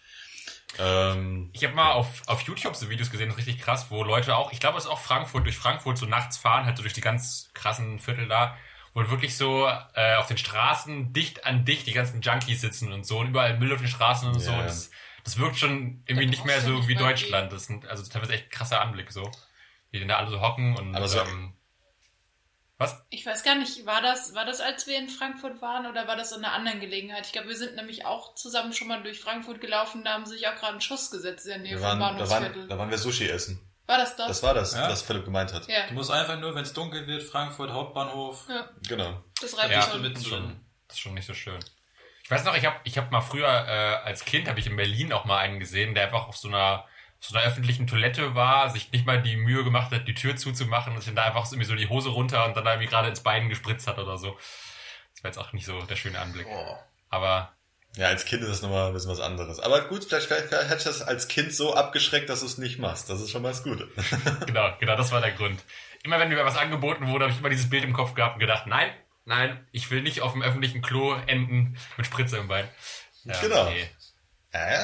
Ähm, 0.78 1.50
Ich 1.54 1.64
habe 1.64 1.74
mal 1.74 1.92
auf, 1.92 2.22
auf 2.26 2.42
YouTube 2.42 2.76
so 2.76 2.90
Videos 2.90 3.10
gesehen, 3.10 3.28
das 3.30 3.38
ist 3.38 3.46
richtig 3.46 3.62
krass, 3.64 3.86
wo 3.88 4.04
Leute 4.04 4.36
auch, 4.36 4.52
ich 4.52 4.60
glaube, 4.60 4.76
es 4.78 4.84
ist 4.84 4.90
auch 4.90 5.00
Frankfurt, 5.00 5.44
durch 5.46 5.56
Frankfurt 5.56 5.96
so 5.98 6.06
nachts 6.06 6.36
fahren, 6.36 6.66
halt 6.66 6.76
so 6.76 6.82
durch 6.82 6.92
die 6.92 7.00
ganz 7.00 7.48
krassen 7.54 7.98
Viertel 7.98 8.28
da, 8.28 8.56
wo 9.06 9.10
wirklich 9.10 9.36
so 9.36 9.66
äh, 9.94 10.16
auf 10.16 10.26
den 10.26 10.38
Straßen 10.38 11.12
dicht 11.12 11.46
an 11.46 11.64
dicht 11.64 11.86
die 11.86 11.92
ganzen 11.92 12.20
Junkies 12.20 12.60
sitzen 12.60 12.92
und 12.92 13.04
so 13.04 13.18
und 13.18 13.28
überall 13.28 13.58
Müll 13.58 13.72
auf 13.72 13.78
den 13.80 13.88
Straßen 13.88 14.28
und 14.28 14.40
so. 14.40 14.50
Ja. 14.50 14.58
Und 14.58 14.64
das, 14.66 14.90
das 15.24 15.38
wirkt 15.38 15.56
schon 15.56 16.02
irgendwie 16.06 16.26
Da 16.26 16.30
nicht 16.30 16.44
mehr 16.44 16.60
so 16.60 16.74
nicht 16.74 16.88
wie 16.88 16.94
Deutschland. 16.94 17.52
Das 17.52 17.66
sind 17.66 17.86
also 17.86 18.02
teilweise 18.10 18.34
echt 18.34 18.50
krasser 18.50 18.80
Anblick 18.80 19.12
so. 19.12 19.30
Wie 19.90 19.98
denn 20.00 20.08
da 20.08 20.16
alle 20.16 20.28
so 20.30 20.40
hocken 20.40 20.76
und 20.76 20.94
Aber 20.94 21.08
so- 21.08 21.20
ähm, 21.20 21.54
was? 22.76 23.04
Ich 23.10 23.26
weiß 23.26 23.42
gar 23.42 23.56
nicht, 23.56 23.86
war 23.86 24.00
das, 24.02 24.34
war 24.34 24.44
das, 24.44 24.60
als 24.60 24.86
wir 24.86 24.96
in 24.98 25.08
Frankfurt 25.08 25.60
waren 25.60 25.86
oder 25.86 26.06
war 26.06 26.14
das 26.16 26.30
in 26.30 26.44
einer 26.44 26.54
anderen 26.54 26.78
Gelegenheit? 26.78 27.26
Ich 27.26 27.32
glaube, 27.32 27.48
wir 27.48 27.56
sind 27.56 27.74
nämlich 27.74 28.04
auch 28.06 28.34
zusammen 28.36 28.72
schon 28.72 28.86
mal 28.86 29.02
durch 29.02 29.18
Frankfurt 29.18 29.60
gelaufen, 29.60 30.04
da 30.04 30.12
haben 30.12 30.26
sie 30.26 30.34
sich 30.36 30.46
auch 30.46 30.54
gerade 30.54 30.72
einen 30.72 30.80
Schuss 30.80 31.10
gesetzt 31.10 31.46
in 31.46 31.50
der 31.50 31.58
Nähe 31.58 31.72
wir 31.72 31.78
vom 31.78 31.88
waren, 31.88 31.98
da, 31.98 32.06
Bahnhofsviertel. 32.10 32.60
waren, 32.60 32.68
da 32.68 32.78
waren 32.78 32.90
wir 32.90 32.98
Sushi 32.98 33.28
essen. 33.28 33.60
War 33.88 33.98
das 33.98 34.14
das? 34.16 34.28
Das 34.28 34.42
war 34.44 34.54
das, 34.54 34.74
Ja. 34.74 34.88
was 34.88 35.02
Philipp 35.02 35.24
gemeint 35.24 35.52
hat. 35.52 35.66
ja, 35.66 35.86
Du 35.88 35.94
musst 35.94 36.10
einfach 36.10 36.38
nur, 36.38 36.54
wenn 36.54 36.62
es 36.62 36.72
dunkel 36.72 37.06
wird, 37.06 37.22
Frankfurt 37.24 37.70
Hauptbahnhof. 37.72 38.44
ja, 38.48 38.68
Genau. 38.88 39.22
das 39.40 39.56
reicht 39.58 39.70
Ja, 39.70 39.82
schon. 39.82 40.02
mit- 40.02 40.14
Das 40.14 40.22
ist 40.22 40.28
schon, 40.28 40.60
das 40.86 40.96
ist 40.96 41.00
schon 41.00 41.14
nicht 41.14 41.26
so 41.26 41.34
schön. 41.34 41.58
Ich 42.22 42.30
weiß 42.30 42.44
noch, 42.44 42.54
ich 42.54 42.66
habe 42.66 42.76
ich 42.84 42.98
hab 42.98 43.10
mal 43.10 43.22
früher 43.22 43.48
äh, 43.48 44.06
als 44.06 44.24
Kind 44.24 44.48
habe 44.48 44.60
ich 44.60 44.66
in 44.66 44.76
Berlin 44.76 45.12
auch 45.14 45.24
mal 45.24 45.38
einen 45.38 45.58
gesehen, 45.58 45.94
der 45.94 46.04
einfach 46.04 46.28
auf 46.28 46.36
so 46.36 46.48
einer 46.48 46.84
auf 47.20 47.26
so 47.26 47.36
einer 47.36 47.44
öffentlichen 47.46 47.88
Toilette 47.88 48.36
war, 48.36 48.70
sich 48.70 48.92
nicht 48.92 49.04
mal 49.04 49.20
die 49.20 49.36
Mühe 49.36 49.64
gemacht 49.64 49.90
hat, 49.90 50.06
die 50.06 50.14
Tür 50.14 50.36
zuzumachen 50.36 50.92
und 50.92 50.98
sich 51.00 51.06
dann 51.06 51.16
da 51.16 51.24
einfach 51.24 51.46
so 51.46 51.56
irgendwie 51.56 51.68
so 51.68 51.74
die 51.74 51.88
Hose 51.88 52.10
runter 52.10 52.44
und 52.44 52.56
dann 52.56 52.64
da 52.64 52.72
irgendwie 52.74 52.88
gerade 52.88 53.08
ins 53.08 53.24
Bein 53.24 53.48
gespritzt 53.48 53.88
hat 53.88 53.98
oder 53.98 54.18
so. 54.18 54.38
Das 55.14 55.24
war 55.24 55.30
jetzt 55.30 55.38
auch 55.38 55.52
nicht 55.52 55.66
so 55.66 55.82
der 55.82 55.96
schöne 55.96 56.20
Anblick. 56.20 56.46
Aber 57.10 57.52
Ja, 57.98 58.06
als 58.06 58.24
Kind 58.24 58.42
ist 58.44 58.48
das 58.48 58.62
nochmal 58.62 58.86
ein 58.86 58.92
bisschen 58.92 59.10
was 59.10 59.18
anderes. 59.18 59.58
Aber 59.58 59.80
gut, 59.80 60.04
vielleicht, 60.04 60.28
vielleicht, 60.28 60.46
vielleicht 60.46 60.68
hätte 60.68 60.78
ich 60.78 60.84
das 60.84 61.02
als 61.02 61.26
Kind 61.26 61.52
so 61.52 61.74
abgeschreckt, 61.74 62.30
dass 62.30 62.40
du 62.40 62.46
es 62.46 62.56
nicht 62.56 62.78
machst. 62.78 63.10
Das 63.10 63.20
ist 63.20 63.32
schon 63.32 63.42
mal 63.42 63.48
das 63.48 63.64
Gute. 63.64 63.88
genau, 64.46 64.72
genau, 64.78 64.94
das 64.94 65.10
war 65.10 65.20
der 65.20 65.32
Grund. 65.32 65.60
Immer 66.04 66.20
wenn 66.20 66.28
mir 66.28 66.44
was 66.44 66.56
angeboten 66.56 67.08
wurde, 67.08 67.24
habe 67.24 67.32
ich 67.32 67.40
immer 67.40 67.50
dieses 67.50 67.68
Bild 67.68 67.82
im 67.82 67.92
Kopf 67.92 68.14
gehabt 68.14 68.34
und 68.34 68.38
gedacht, 68.40 68.68
nein, 68.68 68.92
nein, 69.24 69.66
ich 69.72 69.90
will 69.90 70.00
nicht 70.02 70.20
auf 70.20 70.30
dem 70.30 70.42
öffentlichen 70.42 70.80
Klo 70.80 71.12
enden 71.26 71.76
mit 71.96 72.06
Spritze 72.06 72.36
im 72.36 72.46
Bein. 72.46 72.68
Ja, 73.24 73.40
Genau. 73.40 73.68
nee. 73.68 73.90
Äh? 74.52 74.78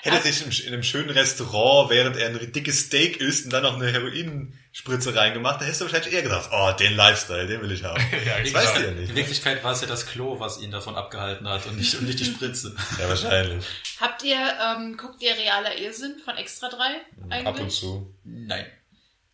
Hätte 0.00 0.22
sich 0.22 0.42
im- 0.44 0.66
in 0.68 0.72
einem 0.74 0.82
schönen 0.84 1.10
Restaurant, 1.10 1.90
während 1.90 2.16
er 2.16 2.28
ein 2.28 2.52
dickes 2.52 2.86
Steak 2.86 3.16
isst 3.16 3.44
und 3.46 3.52
dann 3.52 3.64
noch 3.64 3.74
eine 3.74 3.90
Heroinspritze 3.90 5.14
reingemacht, 5.14 5.60
da 5.60 5.64
hättest 5.64 5.80
du 5.80 5.84
wahrscheinlich 5.86 6.14
eher 6.14 6.22
gedacht, 6.22 6.50
oh, 6.52 6.70
den 6.78 6.94
Lifestyle, 6.94 7.46
den 7.46 7.60
will 7.62 7.72
ich 7.72 7.82
haben. 7.84 8.00
Ja, 8.24 8.38
Das 8.38 8.48
ich 8.48 8.54
weißt 8.54 8.76
du 8.76 8.80
ja 8.82 8.88
In 8.88 9.00
nicht. 9.00 9.14
Wirklichkeit 9.14 9.64
war 9.64 9.72
es 9.72 9.80
ja 9.80 9.86
das 9.88 10.06
Klo, 10.06 10.38
was 10.38 10.60
ihn 10.60 10.70
davon 10.70 10.94
abgehalten 10.94 11.48
hat 11.48 11.66
und 11.66 11.76
nicht, 11.76 11.94
und 11.96 12.06
nicht 12.06 12.20
die 12.20 12.24
Spritze. 12.26 12.76
Ja, 13.00 13.08
wahrscheinlich. 13.08 13.64
Habt 14.00 14.22
ihr, 14.22 14.36
ähm, 14.38 14.96
guckt 14.96 15.20
ihr 15.20 15.34
realer 15.34 15.76
Irrsinn 15.76 16.16
von 16.24 16.36
Extra 16.36 16.68
3 16.68 16.84
eigentlich? 17.30 17.46
Ab 17.46 17.58
und 17.60 17.70
zu. 17.70 18.14
Nein. 18.24 18.66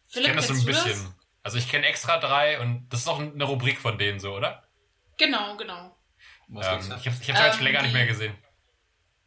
Ich 0.09 0.13
Philipp, 0.15 0.27
kenne 0.29 0.37
das 0.41 0.49
so 0.49 0.55
ein 0.55 0.65
bisschen. 0.65 1.15
Also 1.43 1.59
ich 1.59 1.69
kenne 1.69 1.87
extra 1.87 2.17
drei 2.19 2.59
und 2.61 2.87
das 2.89 3.01
ist 3.01 3.09
auch 3.09 3.19
eine 3.19 3.45
Rubrik 3.45 3.79
von 3.79 3.99
denen 3.99 4.19
so, 4.19 4.33
oder? 4.35 4.63
Genau, 5.19 5.57
genau. 5.59 5.95
Ähm, 6.49 6.57
ich 6.59 6.67
habe 6.67 6.85
ich 7.01 7.07
hab's 7.07 7.27
jetzt 7.27 7.39
Ähm, 7.39 7.53
schon 7.53 7.65
länger 7.65 7.83
nicht 7.83 7.91
die- 7.91 7.97
mehr 7.99 8.07
gesehen. 8.07 8.35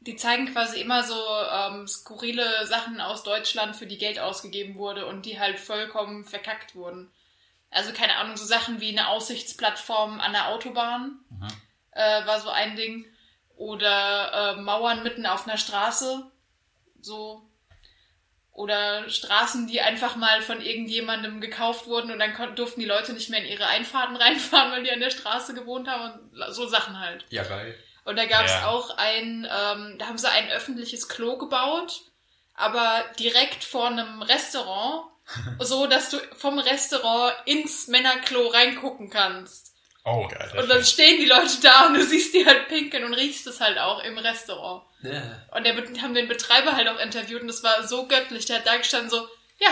Die 0.07 0.15
zeigen 0.15 0.51
quasi 0.51 0.79
immer 0.81 1.03
so 1.03 1.21
ähm, 1.51 1.85
skurrile 1.87 2.65
Sachen 2.65 2.99
aus 3.01 3.23
Deutschland, 3.23 3.75
für 3.75 3.85
die 3.85 3.97
Geld 3.97 4.17
ausgegeben 4.19 4.75
wurde 4.77 5.05
und 5.05 5.25
die 5.25 5.37
halt 5.39 5.59
vollkommen 5.59 6.23
verkackt 6.25 6.73
wurden. 6.75 7.11
Also 7.69 7.91
keine 7.91 8.15
Ahnung, 8.15 8.37
so 8.37 8.45
Sachen 8.45 8.79
wie 8.79 8.97
eine 8.97 9.09
Aussichtsplattform 9.09 10.19
an 10.21 10.31
der 10.31 10.47
Autobahn 10.47 11.19
Mhm. 11.29 11.47
äh, 11.91 12.25
war 12.25 12.39
so 12.39 12.49
ein 12.49 12.75
Ding. 12.77 13.05
Oder 13.57 14.55
äh, 14.55 14.61
Mauern 14.61 15.03
mitten 15.03 15.25
auf 15.25 15.47
einer 15.47 15.57
Straße. 15.57 16.31
So. 17.01 17.43
Oder 18.53 19.09
Straßen, 19.09 19.67
die 19.67 19.81
einfach 19.81 20.15
mal 20.15 20.41
von 20.41 20.61
irgendjemandem 20.61 21.41
gekauft 21.41 21.87
wurden 21.87 22.11
und 22.11 22.19
dann 22.19 22.55
durften 22.55 22.79
die 22.79 22.85
Leute 22.87 23.13
nicht 23.13 23.29
mehr 23.29 23.41
in 23.41 23.51
ihre 23.51 23.67
Einfahrten 23.67 24.15
reinfahren, 24.25 24.71
weil 24.71 24.83
die 24.83 24.91
an 24.91 24.99
der 24.99 25.11
Straße 25.11 25.53
gewohnt 25.53 25.87
haben 25.87 26.13
und 26.31 26.53
so 26.53 26.65
Sachen 26.67 26.99
halt. 26.99 27.25
Ja, 27.29 27.43
geil. 27.43 27.77
Und 28.07 28.15
da 28.17 28.25
gab 28.25 28.45
es 28.45 28.51
Ja. 28.51 28.67
auch 28.67 28.97
ein, 28.97 29.45
ähm, 29.51 29.97
da 29.99 30.07
haben 30.07 30.17
sie 30.17 30.29
ein 30.29 30.49
öffentliches 30.49 31.07
Klo 31.09 31.37
gebaut, 31.37 32.01
aber 32.55 33.03
direkt 33.19 33.63
vor 33.63 33.87
einem 33.87 34.21
Restaurant, 34.21 35.03
so 35.59 35.87
dass 35.87 36.09
du 36.09 36.17
vom 36.37 36.57
Restaurant 36.57 37.35
ins 37.45 37.87
Männerklo 37.87 38.47
reingucken 38.47 39.09
kannst. 39.09 39.73
Oh, 40.05 40.25
Geil. 40.29 40.53
Und 40.57 40.69
dann 40.69 40.85
stehen 40.85 41.19
die 41.19 41.25
Leute 41.25 41.59
da 41.61 41.87
und 41.87 41.95
du 41.95 42.03
siehst 42.03 42.33
die 42.33 42.45
halt 42.45 42.69
pinkeln 42.69 43.03
und 43.03 43.13
riechst 43.13 43.45
es 43.45 43.59
halt 43.59 43.77
auch 43.77 44.01
im 44.03 44.17
Restaurant. 44.17 44.83
Ja. 45.03 45.21
Und 45.53 45.65
der 45.65 45.73
Bet- 45.73 46.01
haben 46.01 46.13
den 46.13 46.29
Betreiber 46.29 46.77
halt 46.77 46.87
auch 46.87 46.97
interviewt 46.99 47.41
und 47.41 47.49
das 47.49 47.61
war 47.61 47.85
so 47.85 48.07
göttlich. 48.07 48.45
Der 48.45 48.59
hat 48.59 48.67
da 48.67 48.77
gestanden 48.77 49.09
so, 49.09 49.27
ja, 49.59 49.69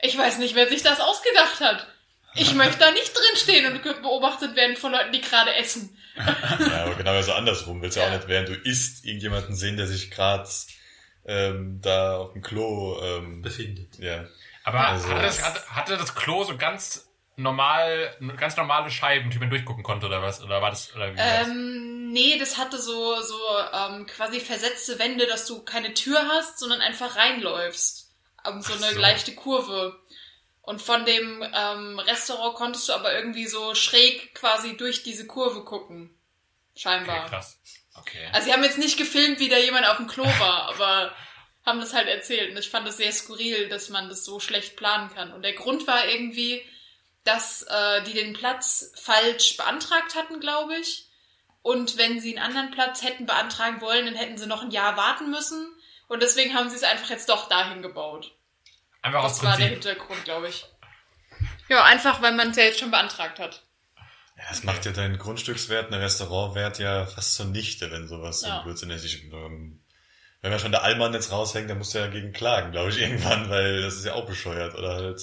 ich 0.00 0.18
weiß 0.18 0.38
nicht, 0.38 0.56
wer 0.56 0.68
sich 0.68 0.82
das 0.82 0.98
ausgedacht 0.98 1.60
hat. 1.60 1.86
Ich 2.34 2.52
möchte 2.54 2.80
da 2.80 2.90
nicht 2.90 3.12
drinstehen 3.16 3.66
und 3.72 3.82
beobachtet 4.02 4.56
werden 4.56 4.76
von 4.76 4.90
Leuten, 4.90 5.12
die 5.12 5.20
gerade 5.20 5.54
essen. 5.54 5.96
Ja, 6.16 6.84
aber 6.84 6.94
genau 6.94 7.20
so 7.22 7.32
andersrum. 7.32 7.80
Willst 7.82 7.96
ja 7.96 8.06
auch 8.06 8.10
nicht, 8.10 8.28
während 8.28 8.48
du 8.48 8.54
isst, 8.54 9.04
irgendjemanden 9.04 9.54
sehen, 9.54 9.76
der 9.76 9.86
sich 9.86 10.10
gerade 10.10 10.48
ähm, 11.24 11.80
da 11.82 12.16
auf 12.18 12.32
dem 12.32 12.42
Klo, 12.42 13.00
ähm, 13.02 13.42
Befindet. 13.42 13.98
ja. 13.98 14.24
Aber 14.64 14.86
Also- 14.88 15.08
hatte, 15.08 15.22
das, 15.22 15.42
hatte, 15.44 15.60
hatte 15.68 15.96
das 15.96 16.14
Klo 16.14 16.44
so 16.44 16.56
ganz 16.56 17.08
normal, 17.36 18.14
ganz 18.36 18.56
normale 18.56 18.90
Scheiben, 18.90 19.30
die 19.30 19.38
man 19.38 19.50
durchgucken 19.50 19.82
konnte 19.82 20.06
oder 20.06 20.22
was? 20.22 20.42
Oder 20.42 20.60
war 20.62 20.70
das, 20.70 20.94
oder 20.94 21.12
wie 21.12 21.18
war 21.18 21.24
das? 21.40 21.48
Ähm, 21.48 22.12
nee, 22.12 22.38
das 22.38 22.58
hatte 22.58 22.78
so, 22.80 23.20
so 23.22 23.38
ähm, 23.72 24.06
quasi 24.06 24.38
versetzte 24.40 24.98
Wände, 24.98 25.26
dass 25.26 25.46
du 25.46 25.62
keine 25.64 25.94
Tür 25.94 26.20
hast, 26.28 26.58
sondern 26.58 26.80
einfach 26.80 27.16
reinläufst. 27.16 28.10
Um 28.46 28.60
so 28.60 28.72
Ach 28.76 28.82
eine 28.82 28.94
so. 28.94 29.00
leichte 29.00 29.34
Kurve. 29.34 29.96
Und 30.62 30.80
von 30.80 31.04
dem 31.04 31.44
ähm, 31.54 31.98
Restaurant 31.98 32.54
konntest 32.54 32.88
du 32.88 32.92
aber 32.92 33.12
irgendwie 33.14 33.46
so 33.46 33.74
schräg 33.74 34.34
quasi 34.34 34.76
durch 34.76 35.02
diese 35.02 35.26
Kurve 35.26 35.64
gucken. 35.64 36.16
Scheinbar. 36.76 37.24
Okay, 37.24 37.30
krass. 37.30 37.58
Okay. 37.94 38.28
Also 38.32 38.46
sie 38.46 38.52
haben 38.52 38.62
jetzt 38.62 38.78
nicht 38.78 38.96
gefilmt, 38.96 39.40
wie 39.40 39.48
da 39.48 39.58
jemand 39.58 39.86
auf 39.86 39.96
dem 39.96 40.06
Klo 40.06 40.24
war, 40.24 40.68
aber 40.74 41.14
haben 41.66 41.80
das 41.80 41.92
halt 41.92 42.08
erzählt. 42.08 42.50
Und 42.50 42.58
ich 42.58 42.70
fand 42.70 42.88
es 42.88 42.96
sehr 42.96 43.12
skurril, 43.12 43.68
dass 43.68 43.88
man 43.88 44.08
das 44.08 44.24
so 44.24 44.40
schlecht 44.40 44.76
planen 44.76 45.12
kann. 45.12 45.32
Und 45.32 45.42
der 45.42 45.52
Grund 45.52 45.86
war 45.86 46.06
irgendwie, 46.08 46.62
dass 47.24 47.62
äh, 47.62 48.02
die 48.04 48.14
den 48.14 48.32
Platz 48.32 48.92
falsch 48.96 49.56
beantragt 49.56 50.14
hatten, 50.14 50.40
glaube 50.40 50.76
ich. 50.76 51.08
Und 51.62 51.96
wenn 51.96 52.20
sie 52.20 52.36
einen 52.36 52.44
anderen 52.44 52.70
Platz 52.72 53.02
hätten 53.02 53.26
beantragen 53.26 53.80
wollen, 53.80 54.06
dann 54.06 54.16
hätten 54.16 54.38
sie 54.38 54.46
noch 54.46 54.62
ein 54.62 54.72
Jahr 54.72 54.96
warten 54.96 55.30
müssen. 55.30 55.72
Und 56.08 56.22
deswegen 56.22 56.54
haben 56.54 56.70
sie 56.70 56.76
es 56.76 56.82
einfach 56.82 57.10
jetzt 57.10 57.28
doch 57.28 57.48
dahin 57.48 57.82
gebaut. 57.82 58.32
Einfach 59.02 59.24
aus 59.24 59.36
Das 59.38 59.44
war 59.44 59.56
der 59.56 59.66
Prinzip. 59.66 59.84
Hintergrund, 59.92 60.24
glaube 60.24 60.48
ich. 60.48 60.64
Ja, 61.68 61.84
einfach, 61.84 62.22
weil 62.22 62.32
man 62.34 62.50
es 62.50 62.56
ja 62.56 62.64
jetzt 62.64 62.80
schon 62.80 62.90
beantragt 62.90 63.38
hat. 63.38 63.62
Ja, 64.36 64.44
das 64.48 64.62
macht 64.64 64.84
ja 64.84 64.92
deinen 64.92 65.18
Grundstückswert, 65.18 65.92
einen 65.92 66.00
Restaurantwert 66.02 66.78
ja 66.78 67.06
fast 67.06 67.34
zunichte, 67.34 67.90
wenn 67.90 68.08
sowas 68.08 68.40
so 68.40 68.48
Ja. 68.48 68.58
ein 68.58 68.64
Blödsinn 68.64 68.90
ist. 68.90 69.04
Ich, 69.04 69.24
ähm, 69.32 69.80
wenn 70.40 70.50
man 70.50 70.58
schon 70.60 70.72
der 70.72 70.82
Allmann 70.82 71.14
jetzt 71.14 71.30
raushängt, 71.30 71.70
dann 71.70 71.78
musst 71.78 71.94
du 71.94 71.98
ja 71.98 72.06
dagegen 72.06 72.32
klagen, 72.32 72.72
glaube 72.72 72.90
ich, 72.90 72.98
irgendwann, 73.00 73.48
weil 73.50 73.82
das 73.82 73.94
ist 73.94 74.04
ja 74.04 74.14
auch 74.14 74.26
bescheuert. 74.26 74.74
Oder 74.74 74.94
halt 74.96 75.20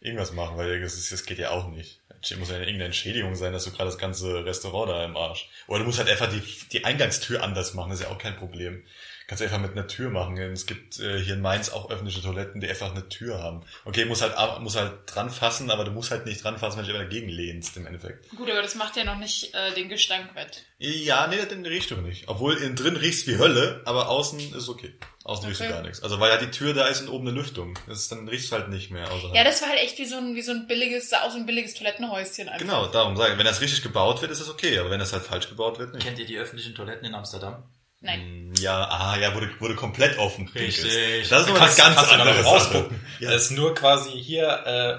irgendwas 0.00 0.32
machen, 0.32 0.56
weil 0.56 0.80
das, 0.80 0.94
ist, 0.94 1.10
das 1.12 1.24
geht 1.24 1.38
ja 1.38 1.50
auch 1.50 1.68
nicht. 1.68 2.00
Es 2.22 2.34
muss 2.36 2.48
ja 2.50 2.56
irgendeine 2.56 2.86
Entschädigung 2.86 3.34
sein, 3.36 3.52
dass 3.52 3.64
du 3.64 3.70
gerade 3.72 3.90
das 3.90 3.98
ganze 3.98 4.44
Restaurant 4.44 4.90
da 4.90 5.04
im 5.04 5.16
Arsch. 5.16 5.48
Oder 5.68 5.80
du 5.80 5.84
musst 5.86 5.98
halt 5.98 6.08
einfach 6.08 6.28
die, 6.30 6.40
die 6.72 6.84
Eingangstür 6.84 7.42
anders 7.42 7.74
machen, 7.74 7.90
das 7.90 8.00
ist 8.00 8.06
ja 8.06 8.12
auch 8.12 8.18
kein 8.18 8.36
Problem. 8.36 8.84
Kannst 9.28 9.40
du 9.40 9.44
einfach 9.44 9.58
mit 9.58 9.72
einer 9.72 9.88
Tür 9.88 10.10
machen. 10.10 10.38
Es 10.38 10.66
gibt 10.66 11.00
äh, 11.00 11.18
hier 11.18 11.34
in 11.34 11.40
Mainz 11.40 11.70
auch 11.70 11.90
öffentliche 11.90 12.22
Toiletten, 12.22 12.60
die 12.60 12.68
einfach 12.68 12.92
eine 12.92 13.08
Tür 13.08 13.42
haben. 13.42 13.62
Okay, 13.84 14.04
muss 14.04 14.22
halt, 14.22 14.34
muss 14.60 14.76
halt 14.76 14.92
dran 15.06 15.30
fassen, 15.30 15.70
aber 15.70 15.84
du 15.84 15.90
musst 15.90 16.12
halt 16.12 16.26
nicht 16.26 16.44
dran 16.44 16.58
fassen, 16.58 16.76
wenn 16.76 16.84
du 16.84 16.92
dich 16.92 16.94
immer 16.96 17.04
dagegen 17.04 17.28
lehnst, 17.28 17.76
im 17.76 17.86
Endeffekt. 17.86 18.30
Gut, 18.36 18.48
aber 18.48 18.62
das 18.62 18.76
macht 18.76 18.96
ja 18.96 19.02
noch 19.04 19.18
nicht 19.18 19.52
äh, 19.52 19.74
den 19.74 19.88
Gestank 19.88 20.34
wett. 20.36 20.64
Ja, 20.78 21.26
nee, 21.26 21.36
in 21.38 21.64
die 21.64 21.70
Richtung 21.70 22.02
nicht. 22.04 22.28
Obwohl 22.28 22.54
innen 22.56 22.76
drin 22.76 22.94
riecht's 22.96 23.26
wie 23.26 23.38
Hölle, 23.38 23.82
aber 23.84 24.08
außen 24.10 24.54
ist 24.54 24.68
okay. 24.68 24.94
Außen 25.24 25.44
riechst 25.46 25.60
du 25.60 25.64
Okay. 25.64 25.72
gar 25.74 25.82
nichts. 25.82 26.02
Also 26.04 26.20
weil 26.20 26.30
ja 26.30 26.36
die 26.36 26.52
Tür 26.52 26.72
da 26.72 26.86
ist 26.86 27.00
und 27.00 27.08
oben 27.08 27.26
eine 27.26 27.36
Lüftung. 27.36 27.76
Das 27.88 27.98
ist, 27.98 28.12
dann 28.12 28.28
riechst 28.28 28.52
du 28.52 28.56
halt 28.56 28.68
nicht 28.68 28.92
mehr. 28.92 29.10
Außerhalb. 29.10 29.34
Ja, 29.34 29.42
das 29.42 29.60
war 29.60 29.70
halt 29.70 29.80
echt 29.80 29.98
wie 29.98 30.04
so 30.04 30.16
ein, 30.18 30.36
wie 30.36 30.42
so 30.42 30.52
ein 30.52 30.68
billiges, 30.68 31.10
sah 31.10 31.22
aus 31.22 31.34
wie 31.34 31.38
ein 31.38 31.46
billiges 31.46 31.74
Toilettenhäuschen 31.74 32.48
einfach. 32.48 32.60
genau, 32.64 32.86
darum 32.86 33.16
sage 33.16 33.32
ich. 33.32 33.38
Wenn 33.38 33.44
das 33.46 33.60
richtig 33.60 33.82
gebaut 33.82 34.20
wird, 34.22 34.30
ist 34.30 34.38
es 34.40 34.48
okay, 34.48 34.78
aber 34.78 34.90
wenn 34.90 35.00
das 35.00 35.12
halt 35.12 35.24
falsch 35.24 35.48
gebaut 35.48 35.80
wird, 35.80 35.94
nicht. 35.94 36.06
Kennt 36.06 36.18
ihr 36.20 36.26
die 36.26 36.38
öffentlichen 36.38 36.76
Toiletten 36.76 37.06
in 37.06 37.14
Amsterdam? 37.16 37.64
Nein. 38.00 38.48
Mm, 38.48 38.52
Ja, 38.58 38.84
ah, 38.84 39.16
ja, 39.18 39.34
wurde, 39.34 39.50
wurde 39.58 39.74
komplett 39.74 40.18
offen. 40.18 40.48
Richtig. 40.54 41.28
Das 41.28 41.42
ist 41.42 41.48
nochmal 41.48 41.68
eine 41.68 41.74
Kannst- 41.74 41.78
ganz 41.78 42.12
andere 42.12 42.42
rausgucken. 42.42 43.00
Ja. 43.20 43.30
Das 43.32 43.42
ist 43.44 43.50
nur 43.52 43.74
quasi 43.74 44.10
hier 44.10 44.48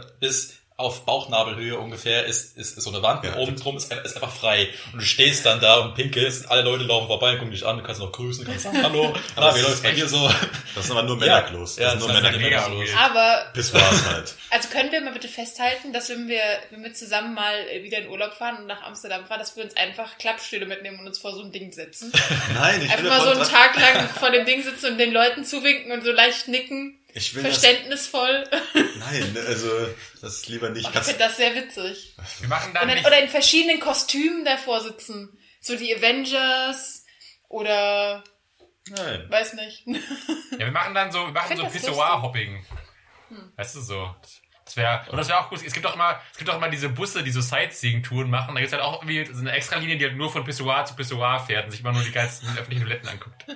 äh, 0.03 0.05
bis 0.19 0.56
auf 0.79 1.05
Bauchnabelhöhe 1.05 1.75
ungefähr 1.79 2.25
ist, 2.25 2.55
ist, 2.55 2.77
ist 2.77 2.83
so 2.83 2.91
eine 2.91 3.01
Wand 3.01 3.23
Ja, 3.23 3.35
oben 3.37 3.55
drum 3.55 3.77
ist, 3.77 3.91
ist 3.91 4.15
einfach 4.15 4.31
frei. 4.31 4.69
Und 4.93 5.01
du 5.01 5.05
stehst 5.05 5.43
dann 5.43 5.59
da 5.59 5.77
und 5.77 5.95
pinkelst, 5.95 6.51
alle 6.51 6.61
Leute 6.61 6.83
laufen 6.83 7.07
vorbei, 7.07 7.33
gucken 7.35 7.49
dich 7.49 7.65
an, 7.65 7.77
du 7.77 7.83
kannst 7.83 7.99
noch 7.99 8.11
grüßen, 8.11 8.45
du 8.45 8.51
kannst 8.51 8.65
sagen, 8.65 8.83
hallo, 8.83 9.11
na, 9.35 9.55
wie 9.55 9.59
ist 9.59 9.65
läuft's 9.65 9.81
bei 9.81 9.93
dir 9.93 10.07
so? 10.07 10.29
Das 10.75 10.85
sind 10.85 10.95
aber 10.95 11.07
nur. 11.07 11.17
Männerklos. 11.17 11.77
Ja, 11.77 11.85
Das 11.85 11.93
sind 11.93 12.01
nur 12.01 12.21
das 12.21 12.31
ist 12.31 12.37
mega 12.37 12.67
Männerklos. 12.69 12.89
Aber, 12.95 13.51
Pissoirs 13.53 14.05
halt. 14.05 14.35
also 14.51 14.69
können 14.69 14.91
wir 14.91 15.01
mal 15.01 15.13
bitte 15.13 15.27
festhalten, 15.27 15.93
dass 15.93 16.09
wenn 16.09 16.27
wir, 16.27 16.43
wenn 16.69 16.83
wir 16.83 16.93
zusammen 16.93 17.33
mal 17.33 17.55
wieder 17.81 17.97
in 17.97 18.09
Urlaub 18.09 18.35
fahren 18.35 18.57
und 18.57 18.67
nach 18.67 18.83
Amsterdam 18.83 19.25
fahren, 19.25 19.39
dass 19.39 19.55
wir 19.55 19.63
uns 19.63 19.75
einfach 19.75 20.19
Klappstühle 20.19 20.67
mitnehmen 20.67 20.99
und 20.99 21.07
uns 21.07 21.17
vor 21.17 21.33
so 21.33 21.41
ein 21.41 21.51
Ding 21.51 21.71
setzen. 21.71 22.13
Nein, 22.53 22.83
ich 22.83 22.91
Einfach 22.91 23.03
will 23.03 23.09
mal 23.09 23.21
so 23.21 23.31
einen 23.31 23.49
Tag 23.49 23.75
lang 23.79 24.09
vor 24.09 24.29
dem 24.29 24.45
Ding 24.45 24.61
sitzen 24.61 24.91
und 24.91 24.99
den 24.99 25.11
Leuten 25.11 25.43
zuwinken 25.43 25.91
und 25.91 26.03
so 26.03 26.11
leicht 26.11 26.47
nicken. 26.47 26.99
Ich 27.13 27.33
will 27.33 27.43
das, 27.43 27.57
Verständnisvoll. 27.57 28.43
nein, 28.73 29.37
also, 29.47 29.69
das 30.21 30.47
lieber 30.47 30.69
nicht. 30.69 30.87
Ich 30.87 30.99
finde 30.99 31.19
das 31.19 31.37
sehr 31.37 31.55
witzig. 31.55 32.15
Wir 32.39 32.49
machen 32.49 32.73
dann 32.73 32.87
dann, 32.87 32.99
oder 32.99 33.19
in 33.21 33.29
verschiedenen 33.29 33.79
Kostümen 33.79 34.45
davor 34.45 34.81
sitzen. 34.81 35.37
So 35.59 35.75
die 35.75 35.95
Avengers 35.95 37.05
oder 37.49 38.23
nein. 38.89 39.29
weiß 39.29 39.53
nicht. 39.53 39.87
ja, 40.51 40.59
wir 40.59 40.71
machen 40.71 40.93
dann 40.93 41.11
so, 41.11 41.25
wir 41.25 41.31
machen 41.31 41.57
so 41.57 41.65
Pissoir-Hopping. 41.65 42.65
Weißt 43.55 43.75
du 43.75 43.81
so? 43.81 44.15
Das 44.65 44.75
wäre, 44.75 45.05
und 45.09 45.17
das 45.17 45.29
wäre 45.29 45.39
auch 45.39 45.49
gut. 45.49 45.63
Es 45.65 45.73
gibt 45.73 45.85
doch 45.85 45.95
immer, 45.95 46.19
es 46.31 46.37
gibt 46.37 46.49
doch 46.49 46.55
immer 46.57 46.69
diese 46.69 46.89
Busse, 46.89 47.23
die 47.23 47.31
so 47.31 47.39
Sightseeing-Touren 47.39 48.29
machen. 48.29 48.53
Da 48.53 48.59
gibt's 48.59 48.73
halt 48.73 48.83
auch 48.83 49.01
irgendwie 49.01 49.25
so 49.25 49.39
eine 49.39 49.53
extra 49.53 49.77
Linie, 49.77 49.97
die 49.97 50.05
halt 50.05 50.17
nur 50.17 50.29
von 50.29 50.43
Pissoir 50.43 50.85
zu 50.85 50.93
Pissoir 50.95 51.39
fährt 51.39 51.65
und 51.65 51.71
sich 51.71 51.79
immer 51.79 51.93
nur 51.93 52.03
die 52.03 52.11
geilsten 52.11 52.49
öffentlichen 52.49 52.83
Toiletten 52.83 53.07
anguckt. 53.07 53.45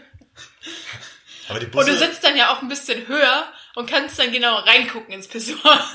Aber 1.52 1.60
die 1.60 1.68
Und 1.68 1.88
du 1.88 1.98
sitzt 1.98 2.24
dann 2.24 2.36
ja 2.36 2.52
auch 2.54 2.62
ein 2.62 2.68
bisschen 2.70 3.08
höher 3.08 3.46
und 3.76 3.90
kannst 3.90 4.18
dann 4.20 4.32
genau 4.32 4.58
reingucken 4.58 5.14
ins 5.14 5.28
Pissoir. 5.28 5.80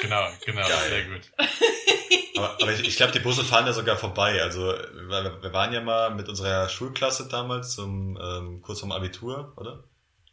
Genau, 0.00 0.28
genau, 0.46 0.60
Geil. 0.60 0.78
sehr 0.88 1.04
gut. 1.06 1.22
Aber, 2.36 2.56
aber 2.62 2.72
ich, 2.72 2.86
ich 2.86 2.96
glaube, 2.96 3.10
die 3.12 3.18
Busse 3.18 3.42
fahren 3.42 3.66
ja 3.66 3.72
sogar 3.72 3.96
vorbei. 3.96 4.40
Also 4.40 4.60
wir, 4.60 5.42
wir 5.42 5.52
waren 5.52 5.72
ja 5.72 5.80
mal 5.80 6.10
mit 6.14 6.28
unserer 6.28 6.68
Schulklasse 6.68 7.26
damals 7.28 7.74
zum 7.74 8.16
ähm, 8.22 8.62
kurz 8.62 8.78
vorm 8.78 8.92
Abitur, 8.92 9.52
oder? 9.56 9.82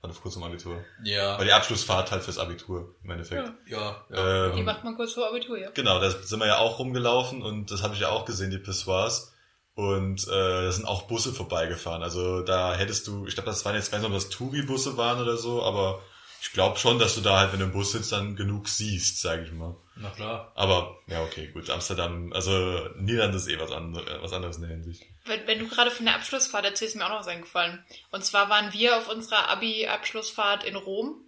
War 0.02 0.10
das 0.10 0.22
kurz 0.22 0.36
vorm 0.36 0.46
Abitur? 0.46 0.86
Ja. 1.04 1.40
War 1.40 1.46
die 1.46 1.52
Abschlussfahrt 1.52 2.12
halt 2.12 2.22
fürs 2.22 2.38
Abitur 2.38 2.94
im 3.04 3.10
Endeffekt. 3.10 3.52
Ja, 3.66 4.06
ja. 4.12 4.50
Die 4.52 4.60
Ähm, 4.60 4.66
macht 4.66 4.84
man 4.84 4.96
kurz 4.96 5.14
vor 5.14 5.28
Abitur, 5.28 5.58
ja. 5.58 5.72
genau, 5.72 6.00
da 6.00 6.12
sind 6.12 6.40
wir 6.40 6.46
ja 6.46 6.60
auch 6.60 6.78
rumgelaufen 6.78 7.42
und 7.42 7.72
das 7.72 7.82
habe 7.82 7.96
ich 7.96 8.02
ja 8.02 8.10
auch 8.10 8.26
gesehen, 8.26 8.52
die 8.52 8.60
Pissoirs. 8.60 9.34
Und 9.76 10.26
äh, 10.28 10.32
da 10.66 10.72
sind 10.72 10.86
auch 10.86 11.04
Busse 11.04 11.34
vorbeigefahren. 11.34 12.02
Also 12.02 12.42
da 12.42 12.76
hättest 12.76 13.08
du, 13.08 13.28
ich 13.28 13.34
glaube, 13.36 13.50
das 13.50 13.66
waren 13.66 13.76
jetzt, 13.76 13.88
ich 13.88 13.94
weiß 13.94 14.02
nicht, 14.02 14.08
ob 14.08 14.16
das 14.16 14.30
Touri-Busse 14.30 14.96
waren 14.96 15.22
oder 15.22 15.36
so, 15.36 15.62
aber 15.64 16.02
ich 16.42 16.54
glaube 16.54 16.78
schon, 16.78 17.00
dass 17.00 17.16
du 17.16 17.22
da 17.22 17.40
halt, 17.40 17.52
wenn 17.52 17.60
du 17.60 17.66
im 17.66 17.72
Bus 17.72 17.92
sitzt, 17.92 18.12
dann 18.12 18.36
genug 18.36 18.70
siehst, 18.70 19.20
sage 19.20 19.44
ich 19.44 19.52
mal. 19.52 19.76
Na 19.96 20.10
klar. 20.12 20.52
Aber 20.56 21.00
ja, 21.08 21.24
okay, 21.24 21.48
gut. 21.48 21.70
Amsterdam, 21.70 22.32
also 22.34 22.52
Niederlande 22.98 23.38
ist 23.38 23.48
eh 23.48 23.60
was, 23.60 23.72
andere, 23.72 24.22
was 24.22 24.32
anderes 24.32 24.58
in 24.58 24.62
der 24.62 24.72
Hinsicht. 24.72 25.04
Wenn, 25.26 25.48
wenn 25.48 25.60
du 25.60 25.68
gerade 25.68 25.92
von 25.92 26.06
der 26.06 26.16
Abschlussfahrt 26.16 26.64
erzählst, 26.64 26.96
ist 26.96 27.00
mir 27.00 27.06
auch 27.06 27.10
noch 27.10 27.20
was 27.20 27.28
eingefallen. 27.28 27.84
Und 28.12 28.24
zwar 28.24 28.50
waren 28.50 28.72
wir 28.74 28.98
auf 28.98 29.10
unserer 29.10 29.50
Abi-Abschlussfahrt 29.50 30.64
in 30.64 30.76
Rom. 30.76 31.22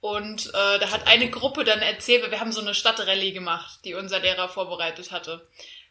Und 0.00 0.48
äh, 0.48 0.78
da 0.78 0.90
hat 0.90 1.06
eine 1.06 1.30
Gruppe 1.30 1.64
dann 1.64 1.80
erzählt, 1.80 2.22
weil 2.22 2.30
wir 2.30 2.40
haben 2.40 2.52
so 2.52 2.60
eine 2.60 2.74
Stadtrallye 2.74 3.32
gemacht, 3.32 3.80
die 3.84 3.94
unser 3.94 4.20
Lehrer 4.20 4.48
vorbereitet 4.48 5.10
hatte. 5.10 5.46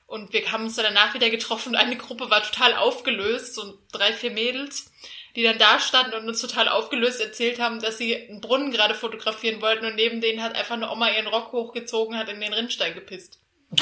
Und 0.07 0.33
wir 0.33 0.51
haben 0.51 0.63
uns 0.63 0.75
dann 0.77 0.85
danach 0.85 1.13
wieder 1.13 1.29
getroffen 1.29 1.69
und 1.69 1.75
eine 1.75 1.97
Gruppe 1.97 2.29
war 2.29 2.41
total 2.41 2.73
aufgelöst, 2.75 3.53
so 3.55 3.77
drei, 3.91 4.13
vier 4.13 4.31
Mädels, 4.31 4.89
die 5.35 5.43
dann 5.43 5.57
da 5.59 5.79
standen 5.79 6.15
und 6.15 6.27
uns 6.27 6.39
total 6.41 6.69
aufgelöst 6.69 7.19
erzählt 7.21 7.59
haben, 7.59 7.81
dass 7.81 7.97
sie 7.97 8.15
einen 8.15 8.39
Brunnen 8.41 8.71
gerade 8.71 8.95
fotografieren 8.95 9.61
wollten 9.61 9.85
und 9.85 9.95
neben 9.95 10.21
denen 10.21 10.41
hat 10.41 10.55
einfach 10.55 10.75
eine 10.75 10.89
Oma 10.89 11.09
ihren 11.09 11.27
Rock 11.27 11.51
hochgezogen 11.51 12.13
und 12.15 12.19
hat 12.19 12.29
in 12.29 12.39
den 12.39 12.53
Rinnstein 12.53 12.93
gepisst. 12.95 13.39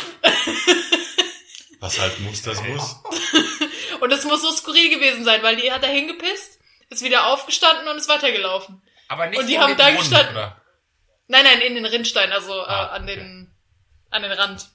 Was 1.79 1.99
halt 1.99 2.19
muss, 2.21 2.41
das 2.41 2.61
muss. 2.63 2.95
Und 4.01 4.09
das 4.09 4.25
muss 4.25 4.41
so 4.41 4.51
skurril 4.51 4.89
gewesen 4.89 5.23
sein, 5.23 5.41
weil 5.43 5.55
die 5.55 5.71
hat 5.71 5.83
da 5.83 5.87
hingepisst, 5.87 6.59
ist 6.89 7.03
wieder 7.03 7.27
aufgestanden 7.27 7.87
und 7.87 7.97
ist 7.97 8.09
weitergelaufen. 8.09 8.81
Aber 9.07 9.27
nicht 9.27 9.39
Und 9.39 9.47
die 9.47 9.53
in 9.55 9.61
haben 9.61 9.69
den 9.69 9.77
da 9.77 9.85
Brunnen, 9.85 9.99
gestanden. 9.99 10.35
oder? 10.35 10.61
Nein, 11.27 11.43
nein, 11.43 11.61
in 11.61 11.75
den 11.75 11.85
Rinnstein, 11.85 12.31
also 12.31 12.53
Ah, 12.53 12.87
äh, 12.87 12.95
an 12.97 13.03
okay. 13.03 13.15
den 13.15 13.51
an 14.09 14.21
den 14.23 14.31
Rand. 14.31 14.67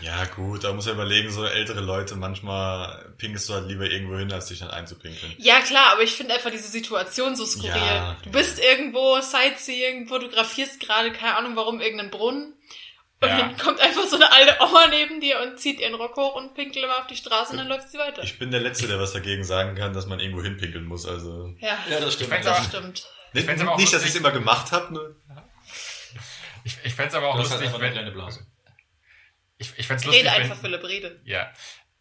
Ja, 0.00 0.24
gut, 0.26 0.62
da 0.64 0.72
muss 0.72 0.86
man 0.86 0.94
überlegen, 0.94 1.30
so 1.32 1.44
ältere 1.44 1.80
Leute, 1.80 2.14
manchmal 2.14 3.14
pinkelst 3.18 3.48
du 3.48 3.54
halt 3.54 3.66
lieber 3.68 3.84
irgendwo 3.90 4.16
hin, 4.16 4.32
als 4.32 4.46
dich 4.46 4.60
dann 4.60 4.70
einzupinkeln. 4.70 5.34
Ja, 5.38 5.60
klar, 5.60 5.92
aber 5.92 6.02
ich 6.02 6.12
finde 6.12 6.34
einfach 6.34 6.50
diese 6.50 6.68
Situation 6.68 7.34
so 7.34 7.44
skurril. 7.44 7.70
Ja. 7.76 8.16
Du 8.22 8.30
bist 8.30 8.58
irgendwo 8.60 9.20
Sightseeing, 9.20 10.06
fotografierst 10.06 10.78
gerade, 10.80 11.10
keine 11.12 11.36
Ahnung 11.36 11.56
warum, 11.56 11.80
irgendeinen 11.80 12.10
Brunnen. 12.10 12.54
Und 13.20 13.28
Ja. 13.28 13.38
dann 13.38 13.56
kommt 13.56 13.80
einfach 13.80 14.04
so 14.04 14.16
eine 14.16 14.32
alte 14.32 14.56
Oma 14.60 14.86
neben 14.88 15.20
dir 15.20 15.40
und 15.40 15.58
zieht 15.58 15.80
ihren 15.80 15.94
Rock 15.94 16.16
hoch 16.16 16.34
und 16.34 16.54
pinkelt 16.54 16.84
immer 16.84 16.98
auf 16.98 17.06
die 17.06 17.16
Straße 17.16 17.52
und 17.52 17.58
dann 17.58 17.68
läuft 17.68 17.88
sie 17.90 17.98
weiter. 17.98 18.22
Ich 18.22 18.38
bin 18.38 18.50
der 18.50 18.60
Letzte, 18.60 18.88
der 18.88 18.98
was 18.98 19.12
dagegen 19.12 19.44
sagen 19.44 19.76
kann, 19.76 19.92
dass 19.92 20.06
man 20.06 20.18
irgendwo 20.20 20.42
hinpinkeln 20.42 20.84
muss. 20.86 21.06
Also 21.06 21.54
Ja, 21.60 21.78
Ja, 21.88 22.00
das 22.00 22.14
stimmt. 22.14 22.30
fänd's 22.30 22.46
das 22.46 22.56
aber- 22.58 22.66
stimmt. 22.68 23.06
nicht, 23.32 23.48
auch 23.68 23.76
nicht 23.78 23.92
dass 23.92 24.02
ich 24.02 24.08
es 24.10 24.16
immer 24.16 24.32
gemacht 24.32 24.70
habe, 24.72 24.92
nur 24.92 25.16
Ich, 26.64 26.76
ich 26.84 26.94
fände 26.94 27.08
es 27.10 27.14
aber 27.14 27.28
auch 27.28 27.36
Du 27.36 27.42
hast 27.42 27.50
halt 27.52 27.62
lustig, 27.62 27.80
wenn, 27.80 27.92
kleine 27.92 28.10
Blase. 28.12 28.46
Ich, 29.62 29.78
ich 29.78 29.86
fänd's 29.86 30.04
lustig, 30.04 30.24
Rede 30.24 30.34
wenn, 30.34 30.42
einfach, 30.42 30.60
Philipp, 30.60 30.84
rede. 30.84 31.20
Ja. 31.24 31.52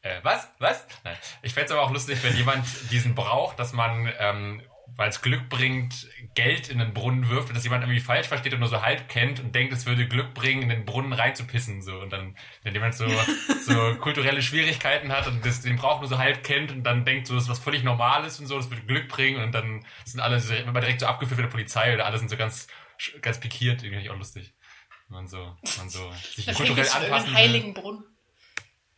Äh, 0.01 0.19
was? 0.23 0.49
Was? 0.59 0.87
Nein. 1.03 1.15
Ich 1.43 1.53
fänd's 1.53 1.71
aber 1.71 1.83
auch 1.83 1.91
lustig, 1.91 2.19
wenn 2.23 2.35
jemand 2.35 2.65
diesen 2.91 3.13
braucht, 3.13 3.59
dass 3.59 3.71
man, 3.71 4.11
ähm, 4.19 4.61
weil 4.95 5.09
es 5.09 5.21
Glück 5.21 5.47
bringt, 5.47 6.07
Geld 6.33 6.69
in 6.69 6.79
den 6.79 6.93
Brunnen 6.93 7.29
wirft 7.29 7.49
und 7.49 7.55
dass 7.55 7.63
jemand 7.63 7.83
irgendwie 7.83 7.99
falsch 7.99 8.27
versteht 8.27 8.53
und 8.53 8.59
nur 8.59 8.67
so 8.67 8.81
halb 8.81 9.07
kennt 9.09 9.39
und 9.39 9.53
denkt, 9.53 9.73
es 9.73 9.85
würde 9.85 10.07
Glück 10.07 10.33
bringen, 10.33 10.63
in 10.63 10.69
den 10.69 10.85
Brunnen 10.85 11.13
reinzupissen. 11.13 11.81
So. 11.81 11.99
Und 11.99 12.11
dann, 12.11 12.35
wenn 12.63 12.73
jemand 12.73 12.95
so, 12.95 13.07
so 13.65 13.95
kulturelle 13.97 14.41
Schwierigkeiten 14.41 15.11
hat 15.11 15.27
und 15.27 15.45
das, 15.45 15.61
den 15.61 15.77
Brauch 15.77 15.99
nur 15.99 16.09
so 16.09 16.17
halb 16.17 16.43
kennt 16.43 16.71
und 16.71 16.83
dann 16.83 17.05
denkt, 17.05 17.27
so, 17.27 17.35
das 17.35 17.43
ist 17.43 17.49
was 17.49 17.59
völlig 17.59 17.83
Normales 17.83 18.39
und 18.39 18.47
so, 18.47 18.57
das 18.57 18.71
würde 18.71 18.83
Glück 18.83 19.07
bringen 19.07 19.41
und 19.41 19.53
dann 19.53 19.85
sind 20.03 20.19
alle 20.19 20.39
so, 20.39 20.53
immer 20.53 20.81
direkt 20.81 21.01
so 21.01 21.05
abgeführt 21.05 21.39
von 21.39 21.45
der 21.45 21.51
Polizei 21.51 21.93
oder 21.93 22.07
alle 22.07 22.17
sind 22.17 22.29
so 22.29 22.37
ganz, 22.37 22.67
ganz 23.21 23.39
pikiert, 23.39 23.83
irgendwie 23.83 24.09
auch 24.09 24.17
lustig. 24.17 24.51
Man 25.11 25.27
so, 25.27 25.57
man 25.77 25.89
so 25.89 26.09
sich 26.35 26.45
kulturell 26.45 26.87
anpassen 26.87 27.11
einen 27.11 27.25
will. 27.25 27.33
heiligen 27.33 27.73
Brunnen. 27.73 28.03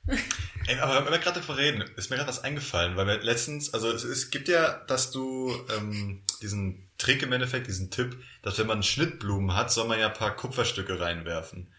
Ey, 0.68 0.80
aber 0.80 1.04
wenn 1.04 1.12
wir 1.12 1.18
gerade 1.18 1.40
davon 1.40 1.56
reden, 1.56 1.82
ist 1.96 2.12
mir 2.12 2.18
gerade 2.18 2.30
was 2.30 2.44
eingefallen, 2.44 2.96
weil 2.96 3.08
wir 3.08 3.18
letztens, 3.24 3.74
also 3.74 3.90
es, 3.90 4.04
es 4.04 4.30
gibt 4.30 4.48
ja, 4.48 4.84
dass 4.86 5.10
du 5.10 5.52
ähm, 5.76 6.22
diesen 6.42 6.92
Trick 7.00 7.24
im 7.24 7.32
Endeffekt, 7.32 7.68
diesen 7.68 7.90
Tipp, 7.90 8.22
dass 8.44 8.60
wenn 8.60 8.68
man 8.68 8.84
Schnittblumen 8.84 9.56
hat, 9.56 9.72
soll 9.72 9.88
man 9.88 10.00
ja 10.00 10.08
ein 10.08 10.14
paar 10.14 10.36
Kupferstücke 10.36 11.00
reinwerfen. 11.00 11.74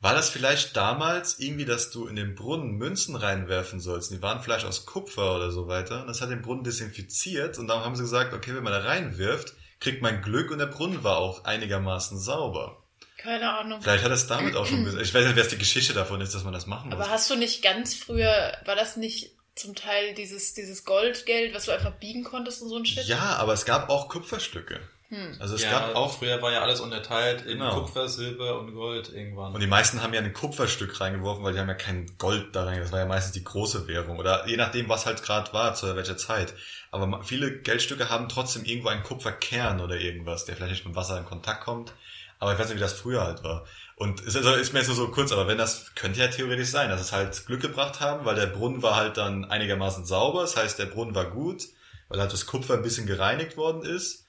War 0.00 0.14
das 0.14 0.30
vielleicht 0.30 0.74
damals 0.74 1.38
irgendwie, 1.38 1.66
dass 1.66 1.90
du 1.90 2.06
in 2.06 2.16
den 2.16 2.34
Brunnen 2.34 2.76
Münzen 2.76 3.14
reinwerfen 3.14 3.78
sollst? 3.78 4.10
Die 4.10 4.22
waren 4.22 4.42
vielleicht 4.42 4.64
aus 4.64 4.86
Kupfer 4.86 5.36
oder 5.36 5.50
so 5.50 5.68
weiter. 5.68 6.00
Und 6.00 6.08
das 6.08 6.22
hat 6.22 6.30
den 6.30 6.42
Brunnen 6.42 6.64
desinfiziert 6.64 7.58
und 7.58 7.66
dann 7.68 7.80
haben 7.80 7.96
sie 7.96 8.02
gesagt, 8.02 8.32
okay, 8.32 8.54
wenn 8.54 8.64
man 8.64 8.72
da 8.72 8.80
reinwirft, 8.80 9.54
kriegt 9.80 10.00
man 10.00 10.22
Glück 10.22 10.50
und 10.50 10.58
der 10.58 10.66
Brunnen 10.66 11.04
war 11.04 11.18
auch 11.18 11.44
einigermaßen 11.44 12.18
sauber. 12.18 12.85
Keine 13.18 13.50
Ahnung. 13.58 13.80
Vielleicht 13.82 14.04
hat 14.04 14.12
es 14.12 14.26
damit 14.26 14.54
auch 14.56 14.66
schon, 14.66 14.86
ges- 14.86 14.96
ich 15.00 15.12
weiß 15.14 15.26
nicht, 15.26 15.36
was 15.38 15.48
die 15.48 15.58
Geschichte 15.58 15.94
davon 15.94 16.20
ist, 16.20 16.34
dass 16.34 16.44
man 16.44 16.52
das 16.52 16.66
machen 16.66 16.90
muss. 16.90 16.98
Aber 17.00 17.10
hast 17.10 17.30
du 17.30 17.36
nicht 17.36 17.62
ganz 17.62 17.94
früher, 17.94 18.52
war 18.64 18.76
das 18.76 18.96
nicht 18.96 19.32
zum 19.54 19.74
Teil 19.74 20.14
dieses, 20.14 20.52
dieses 20.54 20.84
Goldgeld, 20.84 21.54
was 21.54 21.64
du 21.64 21.72
einfach 21.72 21.92
biegen 21.94 22.24
konntest 22.24 22.60
und 22.62 22.68
so 22.68 22.76
ein 22.76 22.84
Shit? 22.84 23.04
Ja, 23.06 23.36
aber 23.38 23.52
es 23.54 23.64
gab 23.64 23.88
auch 23.88 24.08
Kupferstücke. 24.08 24.80
Hm. 25.08 25.36
Also 25.38 25.54
es 25.54 25.62
ja, 25.62 25.70
gab 25.70 25.94
auch, 25.94 26.18
früher 26.18 26.42
war 26.42 26.52
ja 26.52 26.62
alles 26.62 26.80
unterteilt 26.80 27.42
in 27.46 27.58
Genau. 27.58 27.80
Kupfer, 27.82 28.08
Silber 28.08 28.58
und 28.58 28.74
Gold 28.74 29.08
irgendwann. 29.12 29.54
und 29.54 29.60
die 29.60 29.68
meisten 29.68 30.02
haben 30.02 30.12
ja 30.12 30.20
ein 30.20 30.32
Kupferstück 30.32 31.00
reingeworfen, 31.00 31.44
weil 31.44 31.52
die 31.52 31.60
haben 31.60 31.68
ja 31.68 31.74
kein 31.74 32.10
Gold 32.18 32.56
da 32.56 32.64
rein. 32.64 32.80
Das 32.80 32.90
war 32.90 32.98
ja 32.98 33.06
meistens 33.06 33.32
die 33.32 33.44
große 33.44 33.86
Währung. 33.86 34.18
Oder 34.18 34.46
je 34.48 34.56
nachdem, 34.56 34.88
was 34.88 35.06
halt 35.06 35.22
gerade 35.22 35.52
war, 35.52 35.74
zu 35.74 35.94
welcher 35.94 36.16
Zeit. 36.16 36.54
Aber 36.90 37.22
viele 37.22 37.60
Geldstücke 37.60 38.10
haben 38.10 38.28
trotzdem 38.28 38.64
irgendwo 38.64 38.88
einen 38.88 39.04
Kupferkern 39.04 39.80
oder 39.80 39.94
irgendwas, 39.96 40.44
der 40.44 40.56
vielleicht 40.56 40.72
nicht 40.72 40.86
mit 40.86 40.96
Wasser 40.96 41.16
in 41.18 41.24
Kontakt 41.24 41.62
kommt. 41.64 41.92
Aber 42.38 42.52
ich 42.52 42.58
weiß 42.58 42.68
nicht, 42.68 42.76
wie 42.76 42.80
das 42.80 42.92
früher 42.92 43.24
halt 43.24 43.42
war. 43.42 43.66
Und 43.96 44.20
es 44.20 44.34
ist, 44.34 44.36
also 44.36 44.52
ist 44.52 44.72
mir 44.72 44.80
jetzt 44.80 44.88
nur 44.88 44.96
so 44.96 45.08
kurz, 45.08 45.32
aber 45.32 45.48
wenn 45.48 45.56
das 45.56 45.94
könnte 45.94 46.20
ja 46.20 46.28
theoretisch 46.28 46.68
sein, 46.68 46.90
dass 46.90 47.00
es 47.00 47.12
halt 47.12 47.46
Glück 47.46 47.62
gebracht 47.62 48.00
haben, 48.00 48.26
weil 48.26 48.34
der 48.34 48.46
Brunnen 48.46 48.82
war 48.82 48.96
halt 48.96 49.16
dann 49.16 49.46
einigermaßen 49.46 50.04
sauber. 50.04 50.42
Das 50.42 50.56
heißt, 50.56 50.78
der 50.78 50.86
Brunnen 50.86 51.14
war 51.14 51.30
gut, 51.30 51.64
weil 52.08 52.20
halt 52.20 52.32
das 52.32 52.46
Kupfer 52.46 52.74
ein 52.74 52.82
bisschen 52.82 53.06
gereinigt 53.06 53.56
worden 53.56 53.82
ist. 53.82 54.26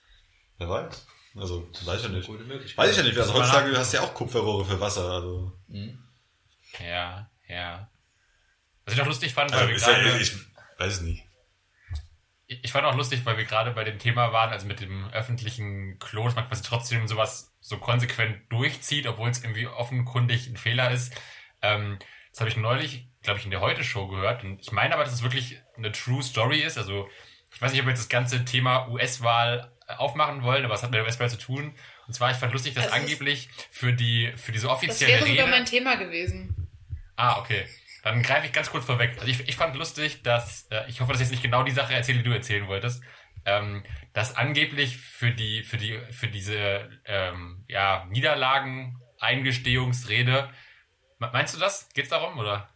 Wer 0.57 0.69
weiß. 0.69 1.05
Also, 1.35 1.67
weiß 1.85 1.97
ich 1.97 2.03
ja 2.03 2.09
nicht. 2.09 2.77
Weiß 2.77 2.91
ich 2.91 2.97
ja 2.97 3.03
nicht. 3.03 3.17
Also 3.17 3.33
heutzutage 3.33 3.77
hast 3.77 3.93
du 3.93 3.97
ja 3.97 4.03
auch 4.03 4.13
Kupferrohre 4.13 4.65
für 4.65 4.79
Wasser. 4.79 5.11
Also, 5.11 5.51
Mhm. 5.67 5.99
Ja, 6.79 7.29
ja. 7.47 7.89
Was 8.85 8.93
ich 8.93 8.99
noch 8.99 9.07
lustig 9.07 9.33
fand, 9.33 9.51
weil 9.51 9.67
also 9.67 9.87
wir 9.87 9.93
gerade, 9.93 10.21
ich 10.21 10.33
weiß 10.77 10.93
es 10.93 11.01
nicht. 11.01 11.26
Ich 12.47 12.71
fand 12.71 12.85
auch 12.85 12.95
lustig, 12.95 13.25
weil 13.25 13.37
wir 13.37 13.43
gerade 13.43 13.71
bei 13.71 13.83
dem 13.83 13.99
Thema 13.99 14.31
waren, 14.31 14.51
also 14.51 14.67
mit 14.67 14.79
dem 14.79 15.09
öffentlichen 15.11 15.99
Klo, 15.99 16.25
dass 16.25 16.35
man 16.35 16.47
quasi 16.47 16.63
trotzdem 16.63 17.07
sowas 17.07 17.53
so 17.59 17.77
konsequent 17.77 18.49
durchzieht, 18.49 19.05
obwohl 19.05 19.29
es 19.29 19.43
irgendwie 19.43 19.67
offenkundig 19.67 20.47
ein 20.47 20.55
Fehler 20.55 20.91
ist. 20.91 21.13
Ähm, 21.61 21.99
das 22.31 22.39
habe 22.39 22.49
ich 22.49 22.55
neulich, 22.55 23.07
glaube 23.21 23.39
ich, 23.39 23.45
in 23.45 23.51
der 23.51 23.59
Heute-Show 23.59 24.07
gehört. 24.07 24.43
Und 24.43 24.61
ich 24.61 24.71
meine 24.71 24.93
aber, 24.93 25.03
dass 25.03 25.13
es 25.13 25.23
wirklich 25.23 25.61
eine 25.75 25.91
True 25.91 26.23
Story 26.23 26.59
ist. 26.59 26.77
Also 26.77 27.09
ich 27.53 27.61
weiß 27.61 27.71
nicht, 27.71 27.81
ob 27.81 27.87
wir 27.87 27.91
jetzt 27.91 28.03
das 28.03 28.09
ganze 28.09 28.45
Thema 28.45 28.87
US-Wahl 28.87 29.71
äh, 29.87 29.95
aufmachen 29.95 30.43
wollen, 30.43 30.63
aber 30.63 30.75
es 30.75 30.83
hat 30.83 30.91
mit 30.91 30.97
der 30.97 31.05
US-Wahl 31.05 31.29
zu 31.29 31.37
tun. 31.37 31.75
Und 32.07 32.13
zwar, 32.13 32.31
ich 32.31 32.37
fand 32.37 32.53
lustig, 32.53 32.75
dass 32.75 32.85
Das 32.85 32.93
angeblich 32.93 33.49
für 33.71 33.91
die 33.91 34.31
für 34.37 34.53
diese 34.53 34.67
Das 34.67 34.77
offizielle 34.77 35.13
wäre 35.13 35.27
sogar 35.27 35.45
Rede... 35.47 35.57
mein 35.57 35.65
Thema 35.65 35.95
gewesen. 35.95 36.69
Ah, 37.17 37.39
okay. 37.39 37.65
Dann 38.11 38.23
greife 38.23 38.47
ich 38.47 38.53
ganz 38.53 38.69
kurz 38.71 38.85
vorweg. 38.85 39.15
Also 39.19 39.27
ich, 39.27 39.47
ich 39.47 39.55
fand 39.55 39.75
lustig, 39.75 40.23
dass, 40.23 40.67
äh, 40.71 40.87
ich 40.89 40.99
hoffe, 41.01 41.11
dass 41.11 41.21
ich 41.21 41.25
jetzt 41.27 41.31
nicht 41.31 41.43
genau 41.43 41.63
die 41.63 41.71
Sache 41.71 41.93
erzähle, 41.93 42.19
die 42.19 42.23
du 42.25 42.31
erzählen 42.33 42.67
wolltest, 42.67 43.03
ähm, 43.45 43.83
dass 44.13 44.35
angeblich 44.35 44.97
für 44.97 45.31
die, 45.31 45.63
für 45.63 45.77
die, 45.77 45.99
für 46.11 46.27
diese 46.27 46.89
ähm, 47.05 47.63
ja, 47.67 48.05
Niederlagen-Eingestehungsrede, 48.09 50.49
Me- 51.19 51.29
meinst 51.33 51.55
du 51.55 51.59
das? 51.59 51.89
Geht's 51.93 52.09
darum, 52.09 52.37
oder? 52.37 52.69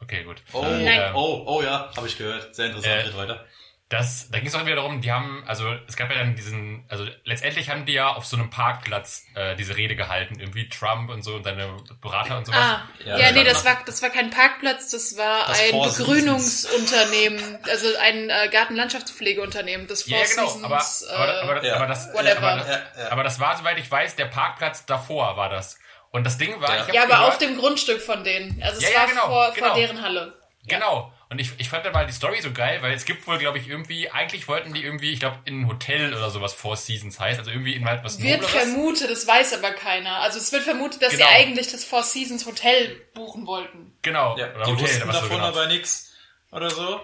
Okay, 0.00 0.22
gut. 0.24 0.42
Oh, 0.52 0.62
Nein. 0.62 1.12
oh, 1.14 1.44
oh 1.46 1.62
ja, 1.62 1.90
habe 1.96 2.06
ich 2.06 2.18
gehört. 2.18 2.54
Sehr 2.54 2.66
interessant, 2.66 3.00
Äh, 3.00 3.04
geht 3.04 3.16
weiter. 3.16 3.46
Das, 3.90 4.30
da 4.30 4.38
ging 4.38 4.48
es 4.48 4.54
auch 4.54 4.64
wieder 4.64 4.76
darum, 4.76 5.02
die 5.02 5.12
haben, 5.12 5.44
also 5.46 5.70
es 5.86 5.94
gab 5.96 6.10
ja 6.10 6.16
dann 6.16 6.34
diesen, 6.34 6.86
also 6.88 7.06
letztendlich 7.24 7.68
haben 7.68 7.84
die 7.84 7.92
ja 7.92 8.08
auf 8.14 8.24
so 8.24 8.34
einem 8.34 8.48
Parkplatz 8.48 9.24
äh, 9.34 9.56
diese 9.56 9.76
Rede 9.76 9.94
gehalten, 9.94 10.40
irgendwie 10.40 10.68
Trump 10.70 11.10
und 11.10 11.22
so 11.22 11.34
und 11.34 11.44
seine 11.44 11.76
Berater 12.00 12.38
und 12.38 12.46
sowas. 12.46 12.58
Ah, 12.60 12.82
Ja, 13.04 13.18
ja, 13.18 13.32
nee, 13.32 13.44
das 13.44 13.62
war, 13.64 13.76
das 13.84 14.00
war 14.02 14.08
kein 14.08 14.30
Parkplatz, 14.30 14.90
das 14.90 15.18
war 15.18 15.46
Das 15.48 15.60
ein 15.60 15.66
Seasons. 15.70 15.98
Begrünungsunternehmen, 15.98 17.58
also 17.70 17.86
ein 18.00 18.30
äh, 18.30 18.48
Gartenlandschaftspflegeunternehmen, 18.50 19.86
das 19.86 20.02
Four 20.04 20.18
Ja, 20.18 20.24
genau, 20.24 20.46
Seasons, 20.48 20.64
aber, 20.64 21.22
aber, 21.22 21.42
aber, 21.42 21.62
äh, 21.62 21.68
ja. 21.68 21.76
aber, 21.76 21.86
das, 21.86 22.12
whatever. 22.14 22.38
aber, 22.38 22.56
das, 22.56 22.68
Ja, 22.68 22.82
ja. 23.04 23.12
aber 23.12 23.22
das 23.22 23.38
war, 23.40 23.56
soweit 23.58 23.78
ich 23.78 23.90
weiß, 23.90 24.16
der 24.16 24.26
Parkplatz 24.26 24.86
davor 24.86 25.36
war 25.36 25.50
das. 25.50 25.78
Und 26.10 26.24
das 26.24 26.38
Ding 26.38 26.60
war, 26.60 26.70
Ja. 26.74 26.82
ich 26.82 26.88
hab 26.88 26.94
ja, 26.94 27.02
aber 27.02 27.10
gehört, 27.16 27.28
auf 27.32 27.38
dem 27.38 27.58
Grundstück 27.58 28.00
von 28.00 28.24
denen. 28.24 28.62
Also 28.62 28.78
es 28.78 28.84
Ja, 28.84 28.90
ja, 28.90 28.98
war 29.00 29.06
genau, 29.08 29.26
vor, 29.26 29.52
genau. 29.54 29.66
vor 29.68 29.76
deren 29.76 30.02
Halle. 30.02 30.34
Genau. 30.66 31.12
Und 31.34 31.40
ich, 31.40 31.50
ich 31.58 31.68
fand 31.68 31.84
dann 31.84 31.92
mal 31.92 32.06
die 32.06 32.12
Story 32.12 32.40
so 32.40 32.52
geil, 32.52 32.78
weil 32.80 32.92
es 32.92 33.04
gibt 33.04 33.26
wohl, 33.26 33.38
glaube 33.38 33.58
ich, 33.58 33.66
irgendwie, 33.66 34.08
eigentlich 34.08 34.46
wollten 34.46 34.72
die 34.72 34.84
irgendwie, 34.84 35.10
ich 35.12 35.18
glaube, 35.18 35.38
in 35.46 35.62
ein 35.62 35.66
Hotel 35.68 36.14
oder 36.14 36.30
sowas 36.30 36.54
Four 36.54 36.76
Seasons 36.76 37.18
heißt, 37.18 37.40
also 37.40 37.50
irgendwie 37.50 37.74
in 37.74 37.84
halt 37.84 38.04
was 38.04 38.22
Wird 38.22 38.42
Nobleres. 38.42 38.62
vermutet, 38.68 39.10
das 39.10 39.26
weiß 39.26 39.54
aber 39.58 39.72
keiner. 39.72 40.18
Also 40.20 40.38
es 40.38 40.52
wird 40.52 40.62
vermutet, 40.62 41.02
dass 41.02 41.10
Genau. 41.10 41.26
sie 41.26 41.34
eigentlich 41.34 41.72
das 41.72 41.84
Four 41.84 42.04
Seasons 42.04 42.46
Hotel 42.46 43.00
buchen 43.14 43.48
wollten. 43.48 43.92
Genau. 44.02 44.38
Ja, 44.38 44.54
oder 44.54 44.64
die 44.66 44.70
Hotel, 44.70 44.84
wussten 44.84 45.08
was 45.08 45.16
so 45.16 45.22
davon 45.22 45.36
genau. 45.38 45.48
aber 45.48 45.66
nichts 45.66 46.12
oder 46.52 46.70
so. 46.70 47.00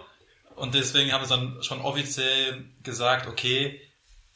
Und 0.54 0.74
deswegen 0.76 1.12
haben 1.12 1.24
sie 1.24 1.30
dann 1.30 1.60
schon 1.64 1.80
offiziell 1.80 2.66
gesagt, 2.84 3.26
okay, 3.26 3.80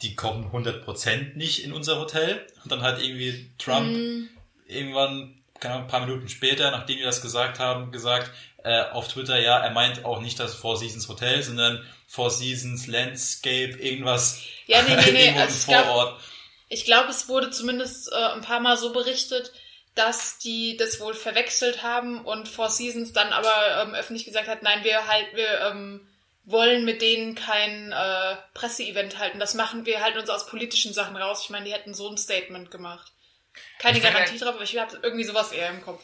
die 0.03 0.17
kommen 0.17 0.51
100% 0.51 1.37
nicht 1.37 1.63
in 1.65 1.73
unser 1.73 2.01
Hotel. 2.01 2.45
Und 2.65 2.73
dann 2.73 2.83
hat 2.83 3.01
irgendwie 3.01 3.53
Trump 3.59 3.87
Mhm. 3.87 4.29
irgendwann, 4.67 5.35
keine 5.61 5.75
Ahnung, 5.75 5.87
ein 5.87 5.91
paar 5.91 6.01
Minuten 6.05 6.29
später, 6.29 6.73
nachdem 6.73 6.99
wir 6.99 7.07
das 7.07 7.23
gesagt 7.23 7.61
haben, 7.61 7.93
gesagt 7.93 8.33
äh, 8.65 8.83
auf 8.91 9.09
Twitter, 9.09 9.39
ja, 9.39 9.59
er 9.59 9.71
meint 9.71 10.05
auch 10.05 10.21
nicht 10.21 10.41
das 10.41 10.55
Four 10.55 10.77
Seasons 10.77 11.09
Hotel, 11.09 11.43
sondern 11.43 11.87
Four 12.09 12.31
Seasons 12.31 12.87
Landscape, 12.87 13.79
irgendwas. 13.79 14.41
Ja, 14.67 14.83
nee, 14.83 14.97
nee, 14.97 15.13
nee, 15.33 15.39
also 15.39 15.73
Vorort. 15.73 16.21
Ich 16.69 16.85
glaube, 16.85 17.11
es 17.11 17.29
wurde 17.29 17.51
zumindest 17.51 18.11
äh, 18.11 18.17
ein 18.17 18.41
paar 18.41 18.61
Mal 18.61 18.77
so 18.77 18.93
berichtet, 18.93 19.53
dass 19.95 20.39
die 20.39 20.77
das 20.77 20.99
wohl 20.99 21.15
verwechselt 21.15 21.83
haben 21.83 22.25
und 22.25 22.49
Four 22.49 22.71
Seasons 22.71 23.13
dann 23.13 23.33
aber 23.33 23.83
ähm, 23.83 23.95
öffentlich 23.95 24.25
gesagt 24.25 24.49
hat, 24.49 24.63
nein, 24.63 24.83
wir 24.83 25.07
halt, 25.07 25.27
wir 25.35 25.61
ähm, 25.61 26.09
wollen 26.45 26.85
mit 26.85 27.03
denen 27.03 27.35
kein 27.35 27.93
äh, 27.93 28.37
Presseevent 28.55 29.19
halten. 29.19 29.39
Das 29.39 29.55
machen 29.55 29.87
wir 29.87 30.03
halten 30.03 30.19
uns 30.19 30.31
aus 30.31 30.47
politischen 30.47 30.93
Sachen 30.93 31.17
raus. 31.17 31.43
Ich 31.45 31.51
meine, 31.51 31.67
die 31.67 31.73
hätten 31.73 31.95
so 31.95 32.09
ein 32.09 32.17
Statement 32.17 32.71
gemacht. 32.71 33.13
Keine 33.79 34.01
Garantie 34.01 34.33
halt- 34.33 34.43
drauf, 34.43 34.55
aber 34.55 34.65
ich 34.65 34.77
habe 34.79 34.99
irgendwie 35.03 35.25
sowas 35.25 35.53
eher 35.53 35.69
im 35.69 35.83
Kopf. 35.83 36.03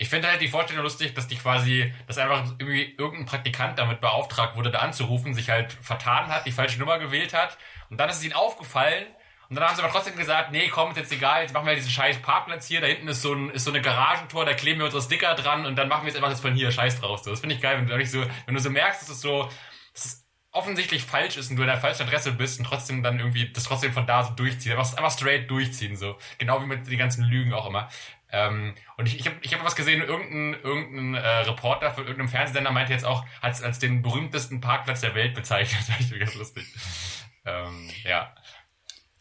Ich 0.00 0.08
finde 0.08 0.28
halt 0.28 0.40
die 0.40 0.48
Vorstellung 0.48 0.82
lustig, 0.82 1.12
dass 1.12 1.28
die 1.28 1.36
quasi, 1.36 1.92
dass 2.06 2.16
einfach 2.16 2.54
irgendwie 2.58 2.94
irgendein 2.96 3.26
Praktikant 3.26 3.78
damit 3.78 4.00
beauftragt 4.00 4.56
wurde, 4.56 4.70
da 4.70 4.78
anzurufen, 4.78 5.34
sich 5.34 5.50
halt 5.50 5.74
vertan 5.82 6.28
hat, 6.28 6.46
die 6.46 6.52
falsche 6.52 6.78
Nummer 6.78 6.98
gewählt 6.98 7.34
hat. 7.34 7.58
Und 7.90 8.00
dann 8.00 8.08
ist 8.08 8.16
es 8.16 8.24
ihnen 8.24 8.32
aufgefallen. 8.32 9.04
Und 9.50 9.56
dann 9.56 9.64
haben 9.66 9.76
sie 9.76 9.82
aber 9.82 9.92
trotzdem 9.92 10.16
gesagt, 10.16 10.52
nee, 10.52 10.68
komm, 10.68 10.92
ist 10.92 10.96
jetzt 10.96 11.12
egal, 11.12 11.42
jetzt 11.42 11.52
machen 11.52 11.66
wir 11.66 11.74
diesen 11.74 11.90
scheiß 11.90 12.22
Parkplatz 12.22 12.66
hier, 12.66 12.80
da 12.80 12.86
hinten 12.86 13.08
ist 13.08 13.20
so, 13.20 13.34
ein, 13.34 13.50
ist 13.50 13.64
so 13.64 13.70
eine 13.70 13.82
Garagentor, 13.82 14.46
da 14.46 14.54
kleben 14.54 14.78
wir 14.78 14.86
unsere 14.86 15.02
Sticker 15.02 15.34
dran 15.34 15.66
und 15.66 15.76
dann 15.76 15.88
machen 15.88 16.04
wir 16.04 16.08
jetzt 16.08 16.16
einfach 16.16 16.30
jetzt 16.30 16.40
von 16.40 16.54
hier, 16.54 16.70
scheiß 16.70 16.98
drauf. 17.00 17.20
So, 17.22 17.30
das 17.30 17.40
finde 17.40 17.56
ich 17.56 17.60
geil, 17.60 17.76
wenn 17.76 17.86
du, 17.86 18.06
so, 18.06 18.24
wenn 18.46 18.54
du 18.54 18.60
so 18.60 18.70
merkst, 18.70 19.02
dass 19.02 19.10
es 19.10 19.20
so, 19.20 19.50
dass 19.92 20.04
es 20.06 20.26
offensichtlich 20.52 21.02
falsch 21.02 21.36
ist 21.36 21.50
und 21.50 21.56
du 21.56 21.62
an 21.62 21.68
der 21.68 21.76
falschen 21.76 22.04
Adresse 22.04 22.32
bist 22.32 22.58
und 22.58 22.64
trotzdem 22.64 23.02
dann 23.02 23.18
irgendwie 23.18 23.52
das 23.52 23.64
trotzdem 23.64 23.92
von 23.92 24.06
da 24.06 24.24
so 24.24 24.32
durchziehen. 24.32 24.72
Einfach, 24.78 24.96
einfach 24.96 25.12
straight 25.12 25.50
durchziehen, 25.50 25.96
so. 25.96 26.16
Genau 26.38 26.62
wie 26.62 26.66
mit 26.66 26.86
den 26.86 26.98
ganzen 26.98 27.24
Lügen 27.24 27.52
auch 27.52 27.66
immer. 27.66 27.90
Ähm, 28.32 28.74
und 28.96 29.06
ich, 29.06 29.18
ich 29.18 29.26
habe 29.26 29.36
ich 29.42 29.52
hab 29.54 29.64
was 29.64 29.76
gesehen, 29.76 30.02
irgendein, 30.02 30.60
irgendein 30.62 31.14
äh, 31.22 31.28
Reporter 31.40 31.90
von 31.92 32.04
irgendeinem 32.04 32.28
Fernsehsender 32.28 32.70
meinte 32.70 32.92
jetzt 32.92 33.04
auch, 33.04 33.24
hat 33.42 33.52
es 33.52 33.62
als 33.62 33.78
den 33.78 34.02
berühmtesten 34.02 34.60
Parkplatz 34.60 35.00
der 35.00 35.14
Welt 35.14 35.34
bezeichnet. 35.34 35.80
Das 35.88 36.00
ist 36.00 36.18
ganz 36.18 36.34
lustig. 36.34 36.64
Ähm, 37.46 37.90
ja. 38.04 38.34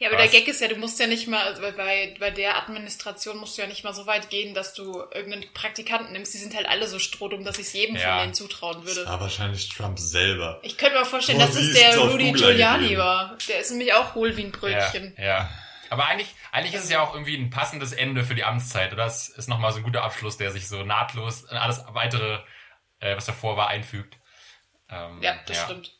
Ja, 0.02 0.08
aber 0.08 0.18
Was? 0.18 0.32
der 0.32 0.40
Gag 0.40 0.48
ist 0.48 0.62
ja, 0.62 0.70
du 0.70 0.78
musst 0.78 0.98
ja 1.02 1.08
nicht 1.08 1.28
mal, 1.28 1.44
also 1.44 1.62
bei, 1.76 2.16
bei 2.22 2.32
der 2.32 2.56
Administration 2.58 3.36
musst 3.38 3.58
du 3.58 3.64
ja 3.64 3.68
nicht 3.68 3.84
mal 3.84 3.94
so 3.94 4.08
weit 4.08 4.30
gehen, 4.30 4.54
dass 4.54 4.74
du 4.74 4.94
irgendeinen 5.14 5.52
Praktikanten 5.54 6.14
nimmst. 6.14 6.34
Die 6.34 6.38
sind 6.38 6.56
halt 6.56 6.70
alle 6.70 6.88
so 6.88 7.00
strohdum, 7.00 7.44
dass 7.44 7.60
ich 7.60 7.68
es 7.68 7.74
jedem 7.74 7.98
Ja. 7.98 8.12
von 8.14 8.20
denen 8.22 8.34
zutrauen 8.34 8.86
würde. 8.86 9.06
war 9.06 9.20
wahrscheinlich 9.20 9.68
Trump 9.68 10.00
selber. 10.00 10.62
Ich 10.64 10.78
könnte 10.78 10.98
mir 11.00 11.04
vorstellen, 11.06 11.40
Boah, 11.40 11.48
dass 11.48 11.56
es 11.58 11.74
der 11.74 11.98
Rudy 11.98 12.32
Giuliani 12.32 12.98
war. 12.98 13.38
Der 13.50 13.60
ist 13.60 13.72
nämlich 13.72 13.92
auch 13.94 14.16
hohl 14.16 14.38
wie 14.38 14.44
ein 14.44 14.54
Ja, 14.54 14.58
Brötchen. 14.58 15.16
ja. 15.18 15.50
Aber 15.90 16.06
eigentlich, 16.08 16.34
eigentlich 16.52 16.74
ist 16.76 16.84
es 16.86 16.90
ja 16.90 17.02
auch 17.02 17.14
irgendwie 17.14 17.36
ein 17.38 17.50
passendes 17.50 17.92
Ende 17.94 18.24
für 18.24 18.36
die 18.36 18.44
Amtszeit, 18.44 18.94
oder? 18.94 19.04
Das 19.06 19.30
ist 19.30 19.48
nochmal 19.48 19.72
so 19.72 19.80
ein 19.80 19.84
guter 19.84 20.04
Abschluss, 20.04 20.38
der 20.38 20.52
sich 20.52 20.68
so 20.68 20.84
nahtlos 20.84 21.44
in 21.44 21.58
alles 21.58 21.84
weitere, 21.90 22.40
äh, 23.00 23.16
was 23.16 23.26
davor 23.26 23.58
war, 23.58 23.68
einfügt. 23.68 24.18
Ähm, 24.90 25.22
Ja, 25.22 25.36
das 25.46 25.62
stimmt. 25.62 25.94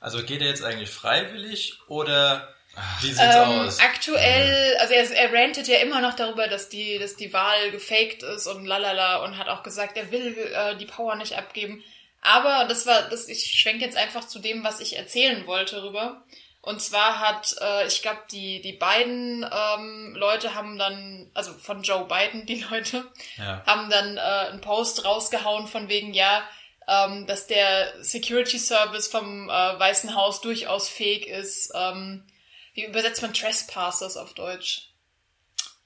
Also 0.00 0.22
geht 0.24 0.40
er 0.42 0.48
jetzt 0.48 0.62
eigentlich 0.64 0.90
freiwillig 0.90 1.78
oder 1.88 2.54
wie 3.00 3.08
sieht's 3.08 3.20
Ähm, 3.20 3.60
aus? 3.60 3.80
aktuell, 3.80 4.76
also 4.78 4.94
er, 4.94 5.10
er 5.10 5.32
rantet 5.32 5.66
ja 5.66 5.78
immer 5.78 6.00
noch 6.00 6.14
darüber, 6.14 6.46
dass 6.46 6.68
die, 6.68 6.98
dass 6.98 7.16
die 7.16 7.32
Wahl 7.32 7.72
gefaked 7.72 8.22
ist 8.22 8.46
und 8.46 8.64
lalala 8.64 9.24
und 9.24 9.36
hat 9.38 9.48
auch 9.48 9.64
gesagt, 9.64 9.96
er 9.96 10.12
will 10.12 10.36
äh, 10.54 10.76
die 10.76 10.86
Power 10.86 11.16
nicht 11.16 11.36
abgeben. 11.36 11.82
Aber 12.20 12.66
das 12.68 12.86
war, 12.86 13.08
das, 13.08 13.28
ich 13.28 13.44
schwenke 13.58 13.84
jetzt 13.84 13.96
einfach 13.96 14.26
zu 14.26 14.38
dem, 14.38 14.62
was 14.64 14.80
ich 14.80 14.96
erzählen 14.96 15.46
wollte 15.46 15.82
rüber. 15.82 16.24
Und 16.60 16.82
zwar 16.82 17.20
hat, 17.20 17.54
äh, 17.60 17.86
ich 17.86 18.02
glaube, 18.02 18.20
die, 18.30 18.60
die 18.60 18.72
beiden 18.72 19.46
ähm, 19.50 20.14
Leute 20.16 20.54
haben 20.54 20.76
dann, 20.78 21.30
also 21.34 21.52
von 21.54 21.82
Joe 21.82 22.06
Biden, 22.06 22.46
die 22.46 22.60
Leute, 22.70 23.04
Ja. 23.36 23.62
haben 23.66 23.88
dann 23.90 24.16
äh, 24.16 24.20
einen 24.20 24.60
Post 24.60 25.04
rausgehauen 25.04 25.66
von 25.66 25.88
wegen, 25.88 26.12
ja, 26.14 26.42
ähm, 26.88 27.26
dass 27.26 27.46
der 27.46 28.02
Security 28.02 28.58
Service 28.58 29.08
vom 29.08 29.48
äh, 29.48 29.52
Weißen 29.52 30.14
Haus 30.14 30.40
durchaus 30.40 30.88
fähig 30.88 31.26
ist. 31.26 31.70
Ähm, 31.74 32.26
wie 32.74 32.84
übersetzt 32.84 33.22
man 33.22 33.34
Trespassers 33.34 34.16
auf 34.16 34.34
Deutsch? 34.34 34.88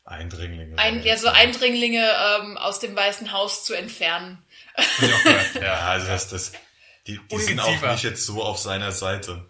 Eindringlinge. 0.05 0.79
Ein, 0.79 1.03
ja, 1.05 1.17
so 1.17 1.29
Eindringlinge 1.29 2.09
ähm, 2.41 2.57
aus 2.59 2.81
dem 2.81 2.97
Weißen 2.97 3.33
Haus 3.33 3.65
zu 3.65 3.75
entfernen. 3.75 4.45
Ja, 5.01 5.61
ja. 5.61 5.75
also 5.89 6.07
das, 6.09 6.29
das, 6.29 6.53
die, 7.07 7.21
die 7.31 7.39
sind 7.39 7.61
auch 7.61 7.81
nicht 7.83 8.03
jetzt 8.03 8.25
so 8.27 8.43
auf 8.43 8.59
seiner 8.59 8.91
Seite. 8.93 9.45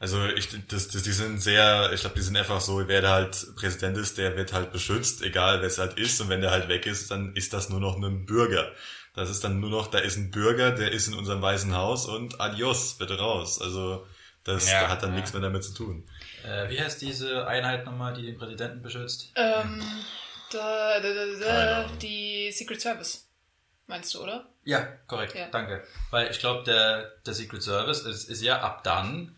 Also 0.00 0.24
ich, 0.26 0.48
das, 0.68 0.88
das, 0.88 1.02
die 1.02 1.10
sind 1.12 1.40
sehr, 1.42 1.90
ich 1.92 2.00
glaube, 2.02 2.14
die 2.16 2.22
sind 2.22 2.36
einfach 2.36 2.60
so, 2.60 2.86
wer 2.86 3.02
da 3.02 3.14
halt 3.14 3.54
Präsident 3.56 3.96
ist, 3.98 4.16
der 4.16 4.36
wird 4.36 4.52
halt 4.52 4.70
beschützt, 4.70 5.22
egal 5.22 5.60
wer 5.60 5.66
es 5.66 5.78
halt 5.78 5.98
ist. 5.98 6.20
Und 6.20 6.28
wenn 6.28 6.40
der 6.40 6.52
halt 6.52 6.68
weg 6.68 6.86
ist, 6.86 7.10
dann 7.10 7.34
ist 7.34 7.52
das 7.52 7.68
nur 7.68 7.80
noch 7.80 7.96
ein 7.96 8.24
Bürger. 8.24 8.70
Das 9.14 9.28
ist 9.28 9.42
dann 9.42 9.58
nur 9.58 9.70
noch, 9.70 9.88
da 9.88 9.98
ist 9.98 10.16
ein 10.16 10.30
Bürger, 10.30 10.70
der 10.70 10.92
ist 10.92 11.08
in 11.08 11.14
unserem 11.14 11.42
Weißen 11.42 11.74
Haus 11.74 12.06
und 12.06 12.40
adios, 12.40 12.94
bitte 12.98 13.18
raus. 13.18 13.60
Also 13.60 14.06
das 14.44 14.70
Ja, 14.70 14.82
da 14.82 14.88
hat 14.90 15.02
dann 15.02 15.10
ja. 15.10 15.16
nichts 15.16 15.32
mehr 15.32 15.42
damit 15.42 15.64
zu 15.64 15.74
tun. 15.74 16.08
Äh, 16.44 16.70
wie 16.70 16.80
heißt 16.80 17.02
diese 17.02 17.48
Einheit 17.48 17.84
nochmal, 17.84 18.14
die 18.14 18.22
den 18.22 18.38
Präsidenten 18.38 18.80
beschützt? 18.82 19.32
Ähm, 19.34 19.82
da, 20.52 21.00
da, 21.00 21.08
da, 21.12 21.36
da, 21.40 21.90
die 22.00 22.52
Secret 22.52 22.80
Service. 22.80 23.26
Meinst 23.88 24.14
du, 24.14 24.22
oder? 24.22 24.46
Ja, 24.64 24.86
korrekt, 25.08 25.34
Ja. 25.34 25.48
danke. 25.50 25.82
Weil 26.10 26.30
ich 26.30 26.38
glaube, 26.38 26.62
der, 26.62 27.14
der 27.26 27.34
Secret 27.34 27.62
Service 27.62 28.02
ist, 28.02 28.28
ist 28.30 28.42
ja 28.42 28.60
ab 28.60 28.84
dann, 28.84 29.34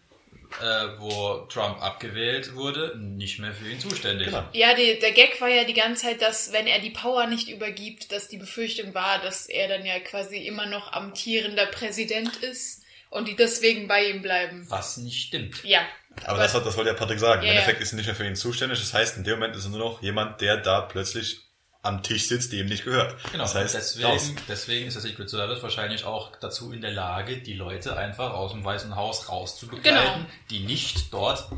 äh, 0.61 0.99
wo 0.99 1.47
Trump 1.49 1.83
abgewählt 1.83 2.55
wurde, 2.55 2.99
nicht 2.99 3.39
mehr 3.39 3.53
für 3.53 3.69
ihn 3.69 3.81
zuständig. 3.81 4.29
Genau. 4.29 4.45
Ja, 4.53 4.75
die, 4.75 4.99
der 4.99 5.13
Gag 5.13 5.41
war 5.41 5.49
ja 5.49 5.65
die 5.65 5.75
ganze 5.75 6.07
Zeit, 6.07 6.23
dass 6.23 6.53
wenn 6.53 6.67
er 6.67 6.81
die 6.81 6.91
Power 6.91 7.27
nicht 7.27 7.49
übergibt, 7.49 8.13
dass 8.13 8.29
die 8.29 8.37
Befürchtung 8.37 8.95
war, 8.95 9.21
dass 9.21 9.47
er 9.47 9.69
dann 9.69 9.85
ja 9.87 9.99
quasi 10.01 10.39
immer 10.39 10.67
noch 10.67 10.93
amtierender 10.93 11.67
Präsident 11.67 12.37
ist 12.39 12.83
und 13.11 13.29
die 13.29 13.37
deswegen 13.37 13.89
bei 13.89 14.05
ihm 14.07 14.23
bleiben. 14.23 14.67
Was 14.69 14.97
nicht 14.97 15.27
stimmt. 15.27 15.63
Ja. 15.65 15.81
Aber, 16.25 16.39
das, 16.39 16.55
hat, 16.55 16.67
das 16.67 16.77
wollte 16.77 16.91
ja 16.91 16.97
Patrick 16.97 17.19
sagen. 17.21 17.43
Ja, 17.43 17.49
Im 17.49 17.57
Endeffekt 17.57 17.79
ja. 17.79 17.83
ist 17.85 17.93
er 17.93 17.97
nicht 17.97 18.07
mehr 18.07 18.15
für 18.15 18.27
ihn 18.27 18.37
zuständig. 18.37 18.81
Das 18.81 18.93
heißt, 18.95 19.17
in 19.17 19.25
dem 19.25 19.39
Moment 19.39 19.57
ist 19.57 19.65
er 19.65 19.71
nur 19.71 19.79
noch 19.79 20.03
jemand, 20.03 20.41
der 20.41 20.57
da 20.57 20.81
plötzlich 20.81 21.50
am 21.83 22.03
Tisch 22.03 22.28
sitzt, 22.28 22.53
dem 22.53 22.66
nicht 22.66 22.85
gehört. 22.85 23.16
Genau, 23.33 23.45
Das 23.45 23.55
heißt, 23.55 23.74
deswegen, 23.74 24.07
raus. 24.09 24.33
deswegen 24.49 24.87
ist 24.89 24.95
der 24.95 25.03
Secret 25.03 25.31
Service 25.31 25.62
wahrscheinlich 25.62 26.05
auch 26.05 26.37
dazu 26.37 26.72
in 26.72 26.81
der 26.83 26.91
Lage, 26.91 27.39
die 27.39 27.55
Leute 27.55 27.97
einfach 27.97 28.33
aus 28.35 28.53
dem 28.53 28.64
Weißen 28.64 28.95
Haus 28.97 29.28
rauszubegleiten, 29.28 30.14
Genau. 30.22 30.26
die 30.51 30.61
nicht 30.61 31.12
dort 31.12 31.49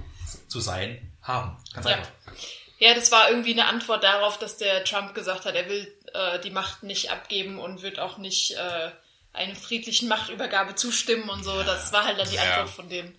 zu 0.49 0.61
sein 0.61 1.13
haben. 1.23 1.57
Ganz 1.75 1.87
Ja. 1.89 1.97
einfach. 1.97 2.11
Ja, 2.79 2.95
das 2.95 3.11
war 3.13 3.31
irgendwie 3.31 3.53
eine 3.53 3.67
Antwort 3.67 4.03
darauf, 4.05 4.39
dass 4.39 4.57
der 4.57 4.85
Trump 4.85 5.15
gesagt 5.15 5.45
hat, 5.45 5.55
er 5.55 5.69
will 5.69 5.93
äh, 6.15 6.39
die 6.41 6.51
Macht 6.51 6.83
nicht 6.83 7.11
abgeben 7.11 7.59
und 7.59 7.83
wird 7.83 7.99
auch 8.01 8.19
nicht 8.19 8.53
äh, 8.57 8.91
einer 9.33 9.55
friedlichen 9.55 10.09
Machtübergabe 10.09 10.75
zustimmen 10.75 11.29
und 11.31 11.43
so. 11.45 11.63
Das 11.63 11.93
war 11.93 12.05
halt 12.05 12.19
dann 12.19 12.29
die 12.29 12.37
Ja. 12.37 12.43
Antwort 12.43 12.71
von 12.71 12.89
denen. 12.89 13.17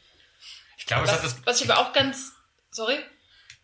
Ich 0.78 0.86
glaube, 0.86 1.04
hat 1.10 1.24
das 1.24 1.24
Was, 1.38 1.46
was 1.46 1.62
ich 1.62 1.70
aber 1.72 1.82
auch 1.82 1.94
ganz... 1.94 2.34
Sorry? 2.72 2.98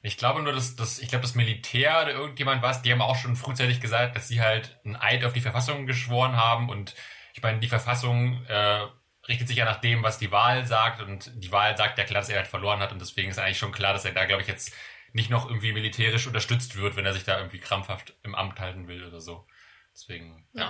Ich 0.01 0.17
glaube 0.17 0.41
nur, 0.41 0.53
dass 0.53 0.75
das, 0.75 0.99
ich 0.99 1.09
glaube, 1.09 1.23
das 1.23 1.35
Militär 1.35 2.01
oder 2.01 2.11
irgendjemand 2.11 2.61
was, 2.61 2.81
die 2.81 2.91
haben 2.91 3.01
auch 3.01 3.17
schon 3.17 3.35
frühzeitig 3.35 3.81
gesagt, 3.81 4.15
dass 4.15 4.27
sie 4.27 4.41
halt 4.41 4.79
einen 4.85 4.95
Eid 4.95 5.25
auf 5.25 5.33
die 5.33 5.41
Verfassung 5.41 5.85
geschworen 5.85 6.37
haben 6.37 6.69
und 6.69 6.95
ich 7.33 7.41
meine, 7.43 7.59
die 7.59 7.67
Verfassung 7.67 8.45
äh, 8.45 8.87
richtet 9.27 9.47
sich 9.47 9.57
ja 9.57 9.65
nach 9.65 9.81
dem, 9.81 10.01
was 10.01 10.17
die 10.17 10.31
Wahl 10.31 10.65
sagt 10.65 11.01
und 11.01 11.31
die 11.35 11.51
Wahl 11.51 11.75
sagt 11.77 11.97
ja 11.97 12.05
klar, 12.05 12.21
dass 12.21 12.29
er 12.29 12.37
halt 12.37 12.47
verloren 12.47 12.79
hat 12.79 12.91
und 12.91 12.99
deswegen 12.99 13.29
ist 13.29 13.39
eigentlich 13.39 13.57
schon 13.57 13.71
klar, 13.71 13.93
dass 13.93 14.05
er 14.05 14.13
da, 14.13 14.25
glaube 14.25 14.41
ich, 14.41 14.47
jetzt 14.47 14.73
nicht 15.13 15.29
noch 15.29 15.47
irgendwie 15.47 15.73
militärisch 15.73 16.27
unterstützt 16.27 16.75
wird, 16.75 16.95
wenn 16.95 17.05
er 17.05 17.13
sich 17.13 17.23
da 17.23 17.37
irgendwie 17.37 17.59
krampfhaft 17.59 18.15
im 18.23 18.35
Amt 18.35 18.59
halten 18.59 18.87
will 18.87 19.05
oder 19.05 19.21
so. 19.21 19.47
Deswegen, 19.93 20.47
ja. 20.53 20.61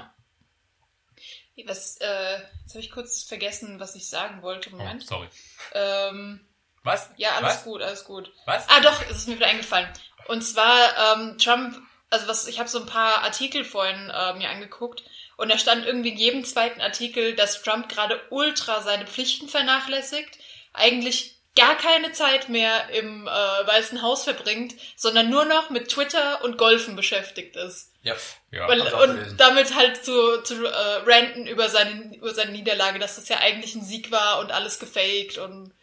Ja. 1.55 1.65
Was, 1.65 1.97
äh, 1.97 2.39
jetzt 2.61 2.73
habe 2.73 2.79
ich 2.79 2.89
kurz 2.89 3.23
vergessen, 3.23 3.79
was 3.81 3.95
ich 3.95 4.07
sagen 4.07 4.41
wollte. 4.41 4.69
Oh, 4.71 4.77
Moment. 4.77 5.03
sorry. 5.03 5.27
Ähm, 5.73 6.48
Was? 6.83 7.09
ja, 7.17 7.31
alles 7.31 7.55
Was? 7.55 7.63
gut, 7.63 7.81
alles 7.81 8.03
gut. 8.05 8.31
Was? 8.45 8.67
Ah, 8.69 8.79
doch, 8.81 9.01
es 9.09 9.17
ist 9.17 9.27
mir 9.27 9.35
wieder 9.35 9.47
eingefallen. 9.47 9.87
Und 10.27 10.41
zwar, 10.41 11.17
ähm, 11.17 11.37
Trump, 11.37 11.81
also 12.09 12.27
was, 12.27 12.47
ich 12.47 12.59
habe 12.59 12.69
so 12.69 12.79
ein 12.79 12.85
paar 12.85 13.23
Artikel 13.23 13.63
vorhin 13.63 14.09
äh, 14.09 14.33
mir 14.33 14.49
angeguckt 14.49 15.03
und 15.37 15.49
da 15.49 15.57
stand 15.57 15.85
irgendwie 15.85 16.09
in 16.09 16.17
jedem 16.17 16.43
zweiten 16.43 16.81
Artikel, 16.81 17.35
dass 17.35 17.61
Trump 17.61 17.89
gerade 17.89 18.19
ultra 18.29 18.81
seine 18.81 19.07
Pflichten 19.07 19.47
vernachlässigt, 19.47 20.37
eigentlich 20.73 21.39
gar 21.55 21.75
keine 21.75 22.11
Zeit 22.11 22.49
mehr 22.49 22.89
im 22.89 23.27
äh, 23.27 23.29
Weißen 23.29 24.01
Haus 24.01 24.23
verbringt, 24.23 24.75
sondern 24.95 25.29
nur 25.29 25.45
noch 25.45 25.69
mit 25.69 25.89
Twitter 25.89 26.43
und 26.43 26.57
Golfen 26.57 26.95
beschäftigt 26.95 27.55
ist. 27.55 27.91
Ja. 28.01 28.15
Ja. 28.51 28.67
Weil, 28.67 28.81
und 28.81 29.37
damit 29.37 29.75
halt 29.75 30.03
zu, 30.03 30.41
zu 30.43 30.65
äh, 30.65 30.69
ranten 31.05 31.47
über 31.47 31.69
seine, 31.69 32.15
über 32.15 32.33
seine 32.33 32.51
Niederlage, 32.51 32.99
dass 32.99 33.15
das 33.15 33.29
ja 33.29 33.37
eigentlich 33.37 33.75
ein 33.75 33.83
Sieg 33.83 34.11
war 34.11 34.39
und 34.39 34.51
alles 34.51 34.79
gefaked 34.79 35.37
und 35.37 35.73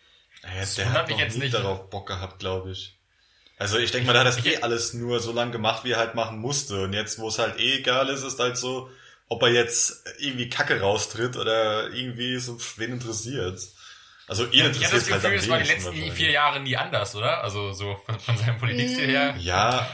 Ja, 0.55 0.61
Das 0.61 0.75
der 0.75 0.93
hat 0.93 1.09
mich 1.09 1.19
jetzt 1.19 1.35
nie 1.37 1.45
nicht. 1.45 1.55
darauf 1.55 1.91
Bock 1.91 2.07
gehabt, 2.09 2.39
glaube 2.39 2.71
ich. 2.71 2.99
Also 3.59 3.79
ich 3.79 3.91
denke 3.91 4.07
mal, 4.07 4.13
da 4.13 4.21
hat 4.21 4.27
das 4.27 4.45
eh 4.45 4.59
alles 4.59 4.93
nur 4.93 5.19
so 5.21 5.33
lange 5.33 5.51
gemacht, 5.53 5.85
wie 5.85 5.93
er 5.93 5.99
halt 5.99 6.15
machen 6.15 6.39
musste. 6.39 6.83
Und 6.85 6.93
jetzt, 6.93 7.19
wo 7.19 7.29
es 7.29 7.39
halt 7.39 7.59
eh 7.59 7.79
egal 7.79 8.09
ist, 8.11 8.23
ist 8.23 8.39
halt 8.39 8.59
so, 8.59 8.91
ob 9.29 9.43
er 9.43 9.49
jetzt 9.49 10.05
irgendwie 10.19 10.49
Kacke 10.51 10.81
raustritt 10.81 11.37
oder 11.37 11.91
irgendwie 11.91 12.37
so, 12.39 12.59
wen 12.77 12.93
interessiert. 12.93 13.59
Also 14.29 14.45
ihn 14.45 14.51
Ich 14.53 14.59
habe 14.61 14.69
interessiert 14.75 14.93
das 14.93 15.11
halt 15.11 15.23
Gefühl, 15.23 15.29
am 15.29 15.35
es 15.37 15.49
war 15.49 15.59
die 15.61 15.69
letzten 15.69 16.13
vier 16.13 16.31
Jahre 16.33 16.61
nie 16.61 16.77
anders, 16.77 17.15
oder? 17.15 17.43
Also 17.45 17.73
so 17.73 17.97
von, 18.05 18.19
von 18.19 18.37
seinem 18.37 18.59
Politikstil 18.59 19.07
her. 19.07 19.35
Ja, 19.39 19.89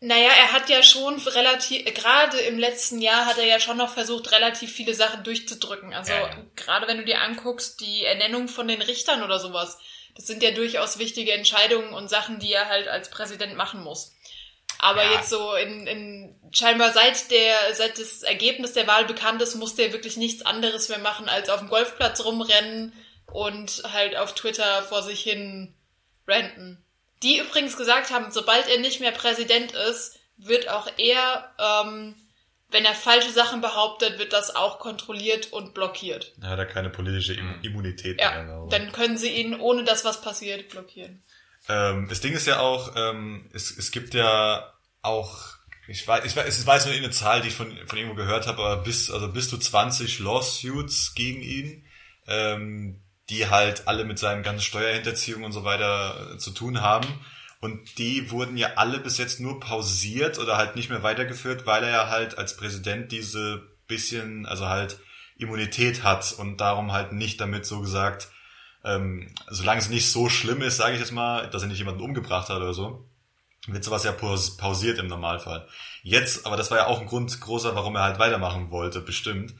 Naja, 0.00 0.30
er 0.30 0.52
hat 0.52 0.68
ja 0.68 0.82
schon 0.82 1.18
relativ, 1.20 1.84
gerade 1.94 2.38
im 2.40 2.58
letzten 2.58 3.00
Jahr 3.00 3.26
hat 3.26 3.38
er 3.38 3.46
ja 3.46 3.58
schon 3.60 3.78
noch 3.78 3.92
versucht, 3.92 4.30
relativ 4.32 4.72
viele 4.72 4.94
Sachen 4.94 5.24
durchzudrücken. 5.24 5.94
Also 5.94 6.12
Ja, 6.12 6.20
ja. 6.28 6.36
gerade 6.54 6.86
wenn 6.86 6.98
du 6.98 7.04
dir 7.04 7.20
anguckst, 7.22 7.80
die 7.80 8.04
Ernennung 8.04 8.48
von 8.48 8.68
den 8.68 8.82
Richtern 8.82 9.22
oder 9.22 9.38
sowas, 9.38 9.78
das 10.14 10.26
sind 10.26 10.42
ja 10.42 10.50
durchaus 10.50 10.98
wichtige 10.98 11.32
Entscheidungen 11.32 11.92
und 11.94 12.08
Sachen, 12.08 12.38
die 12.38 12.52
er 12.52 12.68
halt 12.68 12.88
als 12.88 13.10
Präsident 13.10 13.56
machen 13.56 13.82
muss. 13.82 14.12
Aber 14.78 15.02
Ja. 15.02 15.12
jetzt 15.14 15.30
so 15.30 15.54
in, 15.54 15.86
in 15.86 16.40
scheinbar 16.52 16.92
seit 16.92 17.30
der, 17.30 17.56
seit 17.74 17.98
das 17.98 18.22
Ergebnis 18.22 18.74
der 18.74 18.86
Wahl 18.86 19.06
bekannt 19.06 19.40
ist, 19.40 19.54
musste 19.54 19.82
er 19.82 19.92
wirklich 19.92 20.18
nichts 20.18 20.44
anderes 20.44 20.90
mehr 20.90 20.98
machen, 20.98 21.28
als 21.28 21.48
auf 21.48 21.60
dem 21.60 21.68
Golfplatz 21.68 22.22
rumrennen 22.24 22.92
und 23.32 23.82
halt 23.92 24.16
auf 24.16 24.34
Twitter 24.34 24.82
vor 24.82 25.02
sich 25.02 25.22
hin 25.22 25.74
ranten. 26.26 26.84
Die 27.22 27.38
übrigens 27.38 27.76
gesagt 27.76 28.10
haben, 28.10 28.30
sobald 28.30 28.68
er 28.68 28.78
nicht 28.80 29.00
mehr 29.00 29.12
Präsident 29.12 29.72
ist, 29.72 30.18
wird 30.36 30.68
auch 30.68 30.86
er, 30.98 31.50
ähm, 31.58 32.14
wenn 32.68 32.84
er 32.84 32.94
falsche 32.94 33.30
Sachen 33.30 33.60
behauptet, 33.60 34.18
wird 34.18 34.32
das 34.32 34.54
auch 34.54 34.78
kontrolliert 34.80 35.52
und 35.52 35.72
blockiert. 35.72 36.34
da 36.38 36.48
hat 36.48 36.58
er 36.58 36.66
keine 36.66 36.90
politische 36.90 37.32
Mhm. 37.34 37.54
Im 37.54 37.62
Immunität 37.62 38.20
Ja, 38.20 38.42
mehr. 38.42 38.62
ich. 38.64 38.70
dann 38.70 38.92
können 38.92 39.16
sie 39.16 39.30
ihn, 39.30 39.58
ohne 39.58 39.84
dass 39.84 40.04
was 40.04 40.20
passiert, 40.20 40.68
blockieren. 40.68 41.22
Ähm, 41.68 42.06
das 42.08 42.20
Ding 42.20 42.34
ist 42.34 42.46
ja 42.46 42.60
auch, 42.60 42.92
ähm, 42.96 43.48
es, 43.54 43.76
es 43.76 43.90
gibt 43.92 44.14
ja 44.14 44.72
auch, 45.02 45.38
ich 45.88 46.06
weiß, 46.06 46.24
ich 46.24 46.36
weiß, 46.36 46.58
ich 46.60 46.66
weiß 46.66 46.86
nur 46.86 46.94
eine 46.94 47.10
Zahl, 47.10 47.40
die 47.40 47.48
ich 47.48 47.54
von, 47.54 47.76
von 47.86 47.98
irgendwo 47.98 48.16
gehört 48.16 48.46
habe, 48.46 48.62
aber 48.62 48.82
bis, 48.82 49.10
also 49.10 49.28
bis 49.32 49.48
zu 49.48 49.56
20 49.58 50.18
Lawsuits 50.18 51.14
gegen 51.14 51.40
ihn, 51.42 51.86
ähm, 52.26 53.00
die 53.30 53.48
halt 53.48 53.88
alle 53.88 54.04
mit 54.04 54.18
seinem 54.18 54.42
ganzen 54.42 54.62
Steuerhinterziehung 54.62 55.44
und 55.44 55.52
so 55.52 55.64
weiter 55.64 56.34
äh, 56.34 56.38
zu 56.38 56.50
tun 56.52 56.80
haben. 56.80 57.08
Und 57.60 57.98
die 57.98 58.30
wurden 58.30 58.56
ja 58.56 58.74
alle 58.76 58.98
bis 59.00 59.18
jetzt 59.18 59.40
nur 59.40 59.60
pausiert 59.60 60.38
oder 60.38 60.56
halt 60.56 60.76
nicht 60.76 60.90
mehr 60.90 61.02
weitergeführt, 61.02 61.66
weil 61.66 61.82
er 61.84 61.90
ja 61.90 62.08
halt 62.08 62.38
als 62.38 62.56
Präsident 62.56 63.10
diese 63.12 63.62
bisschen, 63.88 64.46
also 64.46 64.68
halt 64.68 64.98
Immunität 65.38 66.02
hat 66.02 66.32
und 66.38 66.60
darum 66.60 66.92
halt 66.92 67.12
nicht 67.12 67.40
damit 67.40 67.66
so 67.66 67.80
gesagt, 67.80 68.28
ähm, 68.84 69.34
solange 69.48 69.80
es 69.80 69.88
nicht 69.88 70.10
so 70.10 70.28
schlimm 70.28 70.62
ist, 70.62 70.76
sage 70.76 70.94
ich 70.94 71.00
jetzt 71.00 71.12
mal, 71.12 71.48
dass 71.50 71.62
er 71.62 71.68
nicht 71.68 71.78
jemanden 71.78 72.02
umgebracht 72.02 72.48
hat 72.48 72.56
oder 72.56 72.74
so, 72.74 73.08
wird 73.66 73.82
sowas 73.82 74.04
ja 74.04 74.12
paus- 74.12 74.56
pausiert 74.56 74.98
im 74.98 75.08
Normalfall. 75.08 75.66
Jetzt, 76.02 76.46
aber 76.46 76.56
das 76.56 76.70
war 76.70 76.78
ja 76.78 76.86
auch 76.86 77.00
ein 77.00 77.06
Grund 77.06 77.40
großer, 77.40 77.74
warum 77.74 77.96
er 77.96 78.02
halt 78.02 78.18
weitermachen 78.18 78.70
wollte, 78.70 79.00
bestimmt. 79.00 79.54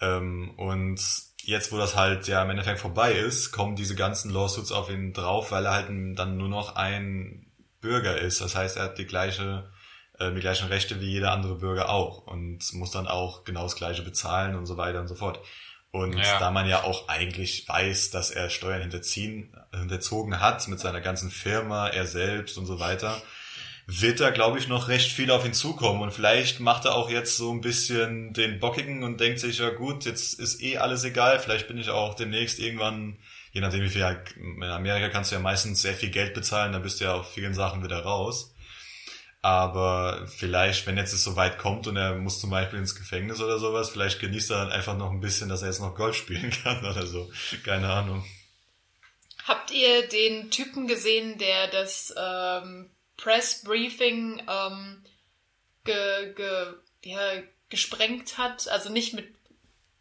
Ähm, 0.00 0.50
und 0.58 1.00
jetzt, 1.46 1.72
wo 1.72 1.78
das 1.78 1.94
halt 1.96 2.26
ja 2.28 2.42
im 2.42 2.50
Endeffekt 2.50 2.80
vorbei 2.80 3.12
ist, 3.12 3.52
kommen 3.52 3.76
diese 3.76 3.94
ganzen 3.94 4.30
Lawsuits 4.30 4.72
auf 4.72 4.90
ihn 4.90 5.12
drauf, 5.12 5.52
weil 5.52 5.64
er 5.64 5.72
halt 5.72 5.88
dann 5.88 6.36
nur 6.36 6.48
noch 6.48 6.76
ein 6.76 7.46
Bürger 7.80 8.18
ist. 8.18 8.40
Das 8.40 8.56
heißt, 8.56 8.76
er 8.76 8.84
hat 8.84 8.98
die 8.98 9.06
gleiche, 9.06 9.70
äh, 10.18 10.32
die 10.32 10.40
gleichen 10.40 10.68
Rechte 10.68 11.00
wie 11.00 11.10
jeder 11.10 11.30
andere 11.32 11.56
Bürger 11.56 11.88
auch 11.88 12.26
und 12.26 12.72
muss 12.72 12.90
dann 12.90 13.06
auch 13.06 13.44
genau 13.44 13.62
das 13.62 13.76
gleiche 13.76 14.02
bezahlen 14.02 14.56
und 14.56 14.66
so 14.66 14.76
weiter 14.76 15.00
und 15.00 15.08
so 15.08 15.14
fort. 15.14 15.40
Und 15.92 16.18
Ja. 16.18 16.38
da 16.40 16.50
man 16.50 16.68
ja 16.68 16.82
auch 16.82 17.08
eigentlich 17.08 17.68
weiß, 17.68 18.10
dass 18.10 18.30
er 18.30 18.50
Steuern 18.50 18.82
hinterziehen, 18.82 19.56
hinterzogen 19.72 20.40
hat 20.40 20.66
mit 20.68 20.80
seiner 20.80 21.00
ganzen 21.00 21.30
Firma, 21.30 21.88
er 21.88 22.06
selbst 22.06 22.58
und 22.58 22.66
so 22.66 22.80
weiter, 22.80 23.22
wird 23.86 24.18
da, 24.18 24.30
glaube 24.30 24.58
ich, 24.58 24.66
noch 24.66 24.88
recht 24.88 25.12
viel 25.12 25.30
auf 25.30 25.44
ihn 25.46 25.54
zukommen. 25.54 26.02
Und 26.02 26.10
vielleicht 26.10 26.58
macht 26.58 26.84
er 26.84 26.96
auch 26.96 27.08
jetzt 27.08 27.36
so 27.36 27.52
ein 27.52 27.60
bisschen 27.60 28.32
den 28.32 28.58
Bockigen 28.58 29.04
und 29.04 29.20
denkt 29.20 29.38
sich, 29.38 29.58
ja 29.58 29.70
gut, 29.70 30.04
jetzt 30.04 30.40
ist 30.40 30.60
eh 30.60 30.78
alles 30.78 31.04
egal. 31.04 31.38
Vielleicht 31.38 31.68
bin 31.68 31.78
ich 31.78 31.90
auch 31.90 32.14
demnächst 32.14 32.58
irgendwann, 32.58 33.18
je 33.52 33.60
nachdem 33.60 33.82
wie 33.82 33.88
viel, 33.88 34.04
in 34.36 34.62
Amerika 34.64 35.08
kannst 35.08 35.30
du 35.30 35.36
ja 35.36 35.40
meistens 35.40 35.82
sehr 35.82 35.94
viel 35.94 36.10
Geld 36.10 36.34
bezahlen, 36.34 36.72
dann 36.72 36.82
bist 36.82 37.00
du 37.00 37.04
ja 37.04 37.14
auf 37.14 37.32
vielen 37.32 37.54
Sachen 37.54 37.84
wieder 37.84 38.00
raus. 38.00 38.52
Aber 39.40 40.26
vielleicht, 40.26 40.88
wenn 40.88 40.96
jetzt 40.96 41.12
es 41.12 41.22
so 41.22 41.36
weit 41.36 41.56
kommt 41.56 41.86
und 41.86 41.96
er 41.96 42.16
muss 42.16 42.40
zum 42.40 42.50
Beispiel 42.50 42.80
ins 42.80 42.96
Gefängnis 42.96 43.40
oder 43.40 43.60
sowas, 43.60 43.90
vielleicht 43.90 44.18
genießt 44.18 44.50
er 44.50 44.56
dann 44.56 44.72
einfach 44.72 44.96
noch 44.96 45.12
ein 45.12 45.20
bisschen, 45.20 45.48
dass 45.48 45.62
er 45.62 45.68
jetzt 45.68 45.80
noch 45.80 45.94
Golf 45.94 46.16
spielen 46.16 46.50
kann 46.64 46.84
oder 46.84 47.06
so. 47.06 47.30
Keine 47.62 47.88
Ahnung. 47.88 48.24
Habt 49.44 49.70
ihr 49.70 50.08
den 50.08 50.50
Typen 50.50 50.88
gesehen, 50.88 51.38
der 51.38 51.68
das 51.68 52.12
ähm, 52.18 52.90
Press 53.16 53.62
Briefing 53.64 54.42
ähm, 54.48 55.04
ge, 55.84 56.34
ge, 56.34 56.74
ja, 57.04 57.42
gesprengt 57.68 58.38
hat? 58.38 58.68
Also 58.68 58.90
nicht 58.90 59.14
mit 59.14 59.34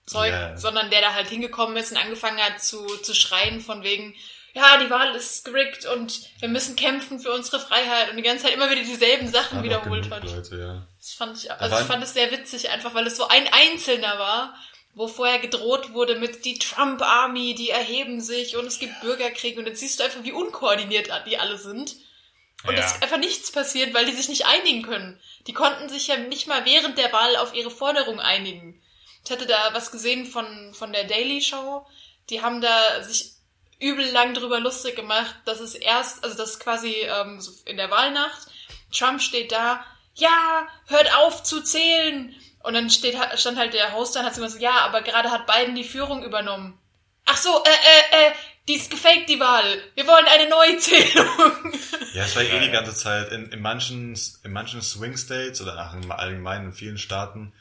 Zeug, 0.06 0.32
Ja. 0.32 0.58
sondern 0.58 0.90
der 0.90 1.02
da 1.02 1.14
halt 1.14 1.30
hingekommen 1.30 1.76
ist 1.78 1.92
und 1.92 1.98
angefangen 1.98 2.40
hat 2.40 2.64
zu, 2.64 2.86
zu 2.86 3.14
schreien 3.16 3.60
von 3.60 3.84
wegen, 3.84 4.16
ja, 4.54 4.78
die 4.78 4.90
Wahl 4.90 5.14
ist 5.16 5.44
gerickt 5.44 5.86
und 5.86 6.30
wir 6.40 6.48
müssen 6.48 6.76
kämpfen 6.78 7.20
für 7.20 7.34
unsere 7.34 7.60
Freiheit 7.60 8.10
und 8.10 8.18
die 8.18 8.24
ganze 8.24 8.46
Zeit 8.46 8.54
immer 8.54 8.70
wieder 8.70 8.84
dieselben 8.84 9.28
Sachen 9.28 9.58
noch 9.58 9.64
wiederholt 9.64 10.10
hat. 10.10 10.24
Leute, 10.24 10.58
ja. 10.58 10.88
Das 10.98 11.12
fand 11.14 11.38
ich, 11.38 11.48
Da 11.50 11.56
also 11.56 11.78
ich 11.80 11.86
fand 11.86 12.04
es 12.04 12.14
sehr 12.14 12.32
witzig, 12.32 12.70
einfach 12.70 12.94
weil 12.94 13.06
es 13.06 13.18
so 13.18 13.28
ein 13.28 13.48
Einzelner 13.52 14.18
war, 14.18 14.56
wo 14.94 15.10
vorher 15.10 15.40
gedroht 15.40 15.92
wurde 15.92 16.16
mit 16.16 16.46
die 16.46 16.58
Trump 16.58 17.02
Army, 17.02 17.54
die 17.54 17.70
erheben 17.70 18.22
sich 18.22 18.56
und 18.56 18.66
es 18.66 18.80
gibt 18.80 19.02
Bürgerkrieg 19.02 19.58
und 19.58 19.68
jetzt 19.68 19.82
siehst 19.82 20.00
du 20.00 20.06
einfach, 20.06 20.24
wie 20.24 20.32
unkoordiniert 20.32 21.10
die 21.28 21.38
alle 21.38 21.58
sind. 21.58 21.98
Und 22.68 22.74
Ja. 22.76 22.80
es 22.82 22.94
ist 22.94 23.04
einfach 23.04 23.18
nichts 23.18 23.52
passiert, 23.52 23.94
weil 23.94 24.06
die 24.06 24.14
sich 24.14 24.30
nicht 24.30 24.46
einigen 24.46 24.82
können. 24.82 25.20
Die 25.48 25.54
konnten 25.54 25.90
sich 25.90 26.08
ja 26.08 26.18
nicht 26.18 26.48
mal 26.48 26.66
während 26.66 26.98
der 26.98 27.12
Wahl 27.14 27.36
auf 27.38 27.54
ihre 27.54 27.72
Forderung 27.72 28.20
einigen. 28.20 28.82
Ich 29.24 29.32
hatte 29.32 29.46
da 29.46 29.74
was 29.74 29.92
gesehen 29.92 30.26
von, 30.26 30.74
von 30.74 30.92
der 30.94 31.06
Daily 31.06 31.42
Show. 31.42 31.86
Die 32.30 32.42
haben 32.42 32.62
da 32.62 33.04
sich 33.04 33.32
übel 33.80 34.06
lang 34.12 34.34
drüber 34.34 34.60
lustig 34.60 34.96
gemacht, 34.96 35.36
dass 35.46 35.60
es 35.60 35.76
erst, 35.76 36.24
also 36.24 36.36
das 36.38 36.60
quasi 36.60 36.94
ähm, 36.94 37.42
so 37.42 37.52
in 37.66 37.78
der 37.78 37.92
Wahlnacht, 37.92 38.48
Trump 38.92 39.22
steht 39.22 39.52
da, 39.52 39.84
ja, 40.16 40.68
hört 40.88 41.14
auf 41.18 41.44
zu 41.44 41.62
zählen. 41.62 42.34
Und 42.64 42.74
dann 42.74 42.90
steht, 42.90 43.16
stand 43.38 43.58
halt 43.58 43.74
der 43.74 43.94
Host 43.94 44.16
da 44.16 44.22
und 44.22 44.26
hat 44.26 44.36
gesagt, 44.36 44.62
ja, 44.62 44.80
aber 44.80 45.02
gerade 45.02 45.30
hat 45.30 45.46
Biden 45.46 45.76
die 45.76 45.84
Führung 45.84 46.24
übernommen. 46.24 46.80
Ach 47.26 47.38
so, 47.38 47.64
äh, 47.64 47.70
äh, 47.70 48.28
äh, 48.30 48.32
die 48.68 48.76
ist 48.76 48.90
gefaked, 48.90 49.30
die 49.30 49.40
Wahl. 49.40 49.82
Wir 49.96 50.08
wollen 50.08 50.26
eine 50.28 50.50
Neuzählung. 50.50 51.74
Ja, 52.14 52.24
es 52.24 52.36
war 52.36 52.44
eh 52.44 52.48
Ja, 52.48 52.60
die 52.60 52.68
ja. 52.68 52.72
ganze 52.72 52.94
Zeit. 52.96 53.32
In, 53.32 53.48
in 53.52 53.62
manchen, 53.62 54.18
in 54.44 54.52
manchen 54.52 54.82
Swing 54.82 55.18
States 55.18 55.62
oder 55.62 55.78
Allgemeinen 55.78 56.68
in 56.68 56.74
vielen 56.74 56.98
Staaten 56.98 57.54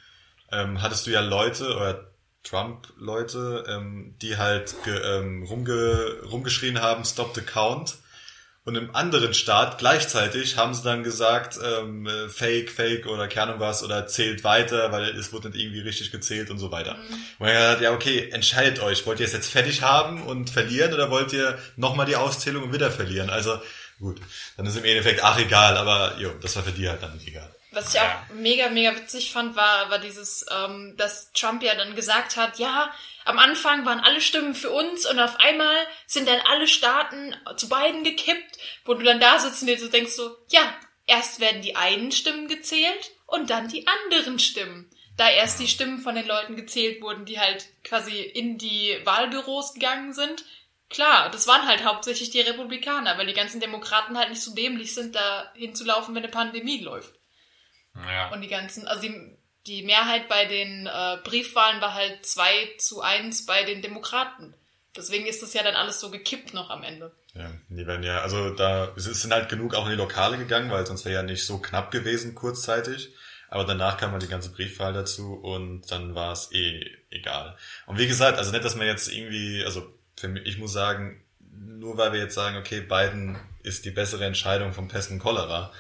ähm, 0.53 0.81
hattest 0.81 1.07
du 1.07 1.11
ja 1.11 1.21
Leute 1.21 1.75
oder 1.77 2.11
Trump-Leute, 2.45 3.65
ähm, 3.69 4.15
die 4.21 4.37
halt 4.37 4.75
ge, 4.85 4.95
ähm, 4.97 5.43
rumge, 5.45 6.21
rumgeschrien 6.31 6.81
haben, 6.81 7.05
stop 7.05 7.35
the 7.35 7.41
count. 7.41 7.97
Und 8.67 8.77
im 8.77 8.95
anderen 8.97 9.35
Staat 9.35 9.77
gleichzeitig 9.77 10.57
haben 10.57 10.73
sie 10.73 10.83
dann 10.83 11.03
gesagt, 11.03 11.59
ähm, 11.63 12.07
äh, 12.07 12.31
fake, 12.31 12.71
fake 12.71 13.07
oder 13.07 13.29
keine 13.29 13.49
Ahnung 13.49 13.61
was 13.61 13.83
oder 13.83 14.07
zählt 14.07 14.43
weiter, 14.43 14.91
weil 14.91 15.05
es 15.11 15.35
wurde 15.35 15.51
nicht 15.51 15.61
irgendwie 15.61 15.81
richtig 15.81 16.11
gezählt 16.11 16.51
und 16.51 16.59
so 16.59 16.73
weiter. 16.73 16.97
Und 17.39 17.41
man 17.41 17.51
hat 17.51 17.57
gesagt, 17.57 17.83
ja 17.83 17.93
okay, 17.93 18.31
entscheidet 18.31 18.81
euch, 18.81 19.05
wollt 19.05 19.21
ihr 19.21 19.27
es 19.27 19.35
jetzt 19.35 19.51
fertig 19.51 19.83
haben 19.83 20.23
und 20.23 20.49
verlieren 20.49 20.95
oder 20.95 21.11
wollt 21.11 21.35
ihr 21.35 21.59
nochmal 21.77 22.07
die 22.07 22.17
Auszählung 22.17 22.63
und 22.63 22.73
wieder 22.73 22.91
verlieren? 22.91 23.29
Also 23.29 23.61
gut, 23.99 24.19
dann 24.57 24.65
ist 24.65 24.79
im 24.79 24.85
Endeffekt, 24.85 25.23
ach 25.23 25.39
egal, 25.39 25.77
aber 25.77 26.19
jo, 26.19 26.31
das 26.41 26.57
war 26.57 26.63
für 26.63 26.73
die 26.73 26.89
halt 26.89 27.03
dann 27.03 27.13
nicht 27.15 27.29
egal. 27.29 27.55
Was 27.73 27.93
ich 27.93 28.01
auch 28.01 28.35
mega, 28.35 28.71
mega 28.71 28.95
witzig 28.97 29.33
fand, 29.33 29.57
war, 29.57 29.91
war 29.91 29.99
dieses, 29.99 30.47
ähm, 30.51 30.95
dass 30.97 31.33
Trump 31.33 31.63
ja 31.63 31.75
dann 31.75 31.95
gesagt 31.97 32.37
hat, 32.37 32.59
ja, 32.59 32.91
am 33.25 33.39
Anfang 33.39 33.87
waren 33.87 34.01
alle 34.01 34.21
Stimmen 34.21 34.55
für 34.55 34.71
uns 34.71 35.07
und 35.07 35.19
auf 35.19 35.41
einmal 35.41 35.87
sind 36.07 36.29
dann 36.29 36.41
alle 36.41 36.67
Staaten 36.67 37.35
zu 37.57 37.69
beiden 37.69 38.05
gekippt, 38.05 38.59
wo 38.85 38.95
du 38.95 39.03
dann 39.03 39.21
da 39.21 39.39
sitzt 39.39 39.63
und 39.63 39.69
dir 39.69 39.79
so 39.79 39.89
denkst 39.89 40.13
so, 40.13 40.37
ja, 40.49 40.63
erst 41.07 41.41
werden 41.41 41.63
die 41.63 41.77
einen 41.77 42.13
Stimmen 42.13 42.49
gezählt 42.49 43.13
und 43.27 43.51
dann 43.51 43.69
die 43.69 43.87
anderen 43.87 44.39
Stimmen. 44.39 44.91
Da 45.17 45.31
erst 45.31 45.61
die 45.61 45.69
Stimmen 45.69 45.99
von 45.99 46.17
den 46.17 46.27
Leuten 46.27 46.57
gezählt 46.57 47.01
wurden, 47.01 47.25
die 47.25 47.39
halt 47.39 47.67
quasi 47.85 48.21
in 48.21 48.59
die 48.59 48.99
Wahlbüros 49.05 49.75
gegangen 49.75 50.13
sind. 50.13 50.45
Klar, 50.91 51.31
das 51.31 51.47
waren 51.47 51.67
halt 51.67 51.85
hauptsächlich 51.85 52.31
die 52.31 52.41
Republikaner, 52.41 53.17
weil 53.17 53.27
die 53.27 53.33
ganzen 53.33 53.61
Demokraten 53.61 54.19
halt 54.19 54.31
nicht 54.31 54.43
so 54.43 54.55
dämlich 54.55 54.93
sind, 54.93 55.15
da 55.15 55.53
hinzulaufen, 55.55 56.15
wenn 56.15 56.23
eine 56.25 56.33
Pandemie 56.33 56.81
läuft. 56.81 57.15
Ja. 57.95 58.33
Und 58.33 58.43
die 58.43 58.49
ganzen, 58.49 58.87
also 58.87 59.03
die, 59.03 59.39
die 59.67 59.83
Mehrheit 59.83 60.29
bei 60.29 60.45
den 60.45 60.87
äh, 60.87 61.19
Briefwahlen 61.25 61.81
war 61.81 61.95
halt 61.95 62.25
2 62.25 62.75
zu 62.79 63.01
1 63.01 63.47
bei 63.47 63.65
den 63.65 63.83
Demokraten. 63.83 64.55
Deswegen 64.97 65.27
ist 65.27 65.43
das 65.43 65.55
ja 65.55 65.63
dann 65.63 65.75
alles 65.75 66.01
so 66.01 66.11
gekippt 66.11 66.55
noch 66.55 66.71
am 66.71 66.83
Ende. 66.83 67.13
Ja, 67.35 67.51
die 67.69 67.87
werden 67.87 68.05
ja, 68.05 68.21
also 68.21 68.51
da 68.51 68.93
es 68.97 69.05
sind 69.05 69.33
halt 69.33 69.49
genug 69.49 69.75
auch 69.75 69.87
in 69.87 69.93
die 69.93 69.97
Lokale 69.97 70.39
gegangen, 70.39 70.71
weil 70.71 70.87
sonst 70.87 71.05
wäre 71.05 71.17
ja 71.17 71.23
nicht 71.23 71.45
so 71.45 71.59
knapp 71.59 71.91
gewesen 71.91 72.35
kurzzeitig. 72.35 73.13
Aber 73.49 73.65
danach 73.65 73.97
kam 73.99 74.11
mal 74.11 74.19
die 74.19 74.29
ganze 74.29 74.51
Briefwahl 74.51 74.93
dazu 74.93 75.35
und 75.35 75.91
dann 75.91 76.15
war 76.15 76.33
es 76.33 76.51
eh 76.53 76.91
egal. 77.11 77.57
Und 77.87 77.99
wie 77.99 78.07
gesagt, 78.07 78.39
also 78.39 78.51
nicht, 78.51 78.65
dass 78.65 78.75
man 78.75 78.87
jetzt 78.87 79.13
irgendwie, 79.13 79.65
also 79.65 79.87
für 80.17 80.29
mich, 80.29 80.47
ich 80.47 80.59
muss 80.59 80.73
sagen, 80.73 81.23
nur 81.53 81.97
weil 81.97 82.13
wir 82.13 82.21
jetzt 82.21 82.35
sagen, 82.35 82.57
okay, 82.57 82.81
Biden 82.81 83.39
ist 83.63 83.85
die 83.85 83.91
bessere 83.91 84.25
Entscheidung 84.25 84.73
vom 84.73 84.89
Pest 84.89 85.11
und 85.11 85.21
Cholera. 85.21 85.73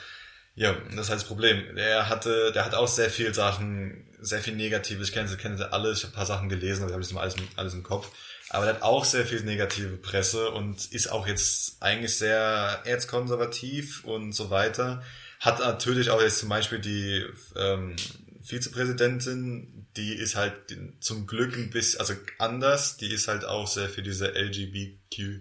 Ja, 0.56 0.72
das 0.72 1.06
ist 1.06 1.08
halt 1.10 1.20
das 1.20 1.26
Problem. 1.28 1.74
Der 1.74 2.08
hatte, 2.08 2.52
der 2.52 2.64
hat 2.64 2.74
auch 2.74 2.86
sehr 2.86 3.10
viel 3.10 3.34
Sachen, 3.34 4.06
sehr 4.20 4.40
viel 4.40 4.54
Negatives. 4.54 5.08
Ich 5.08 5.14
kenne 5.14 5.28
sie, 5.28 5.36
kenne 5.36 5.56
sie 5.56 5.72
alle. 5.72 5.92
Ich 5.92 6.02
habe 6.04 6.12
ein 6.12 6.16
paar 6.16 6.26
Sachen 6.26 6.48
gelesen, 6.48 6.84
aber 6.84 6.92
habe 6.92 7.02
ich 7.02 7.12
mal 7.12 7.22
alles, 7.22 7.34
alles 7.56 7.74
im 7.74 7.82
Kopf. 7.82 8.10
Aber 8.50 8.66
der 8.66 8.74
hat 8.76 8.82
auch 8.82 9.04
sehr 9.04 9.26
viel 9.26 9.40
negative 9.40 9.96
Presse 9.96 10.50
und 10.50 10.92
ist 10.92 11.10
auch 11.10 11.26
jetzt 11.26 11.82
eigentlich 11.82 12.16
sehr 12.16 12.82
erzkonservativ 12.84 14.04
und 14.04 14.32
so 14.32 14.50
weiter. 14.50 15.02
Hat 15.40 15.58
natürlich 15.58 16.10
auch 16.10 16.22
jetzt 16.22 16.38
zum 16.38 16.50
Beispiel 16.50 16.78
die 16.78 17.24
ähm, 17.56 17.96
Vizepräsidentin, 18.42 19.88
die 19.96 20.14
ist 20.14 20.36
halt 20.36 20.54
zum 21.00 21.26
Glück 21.26 21.56
ein 21.56 21.70
bisschen, 21.70 22.00
also 22.00 22.14
anders, 22.38 22.96
die 22.96 23.12
ist 23.12 23.26
halt 23.26 23.44
auch 23.44 23.66
sehr 23.66 23.88
für 23.88 24.02
diese 24.02 24.28
LGBTQ, 24.28 25.40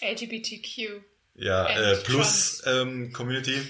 LGBTQ. 0.00 1.02
ja, 1.34 1.66
And 1.66 1.78
äh, 1.78 1.96
Plus 1.96 2.62
ähm, 2.66 3.12
Community. 3.12 3.60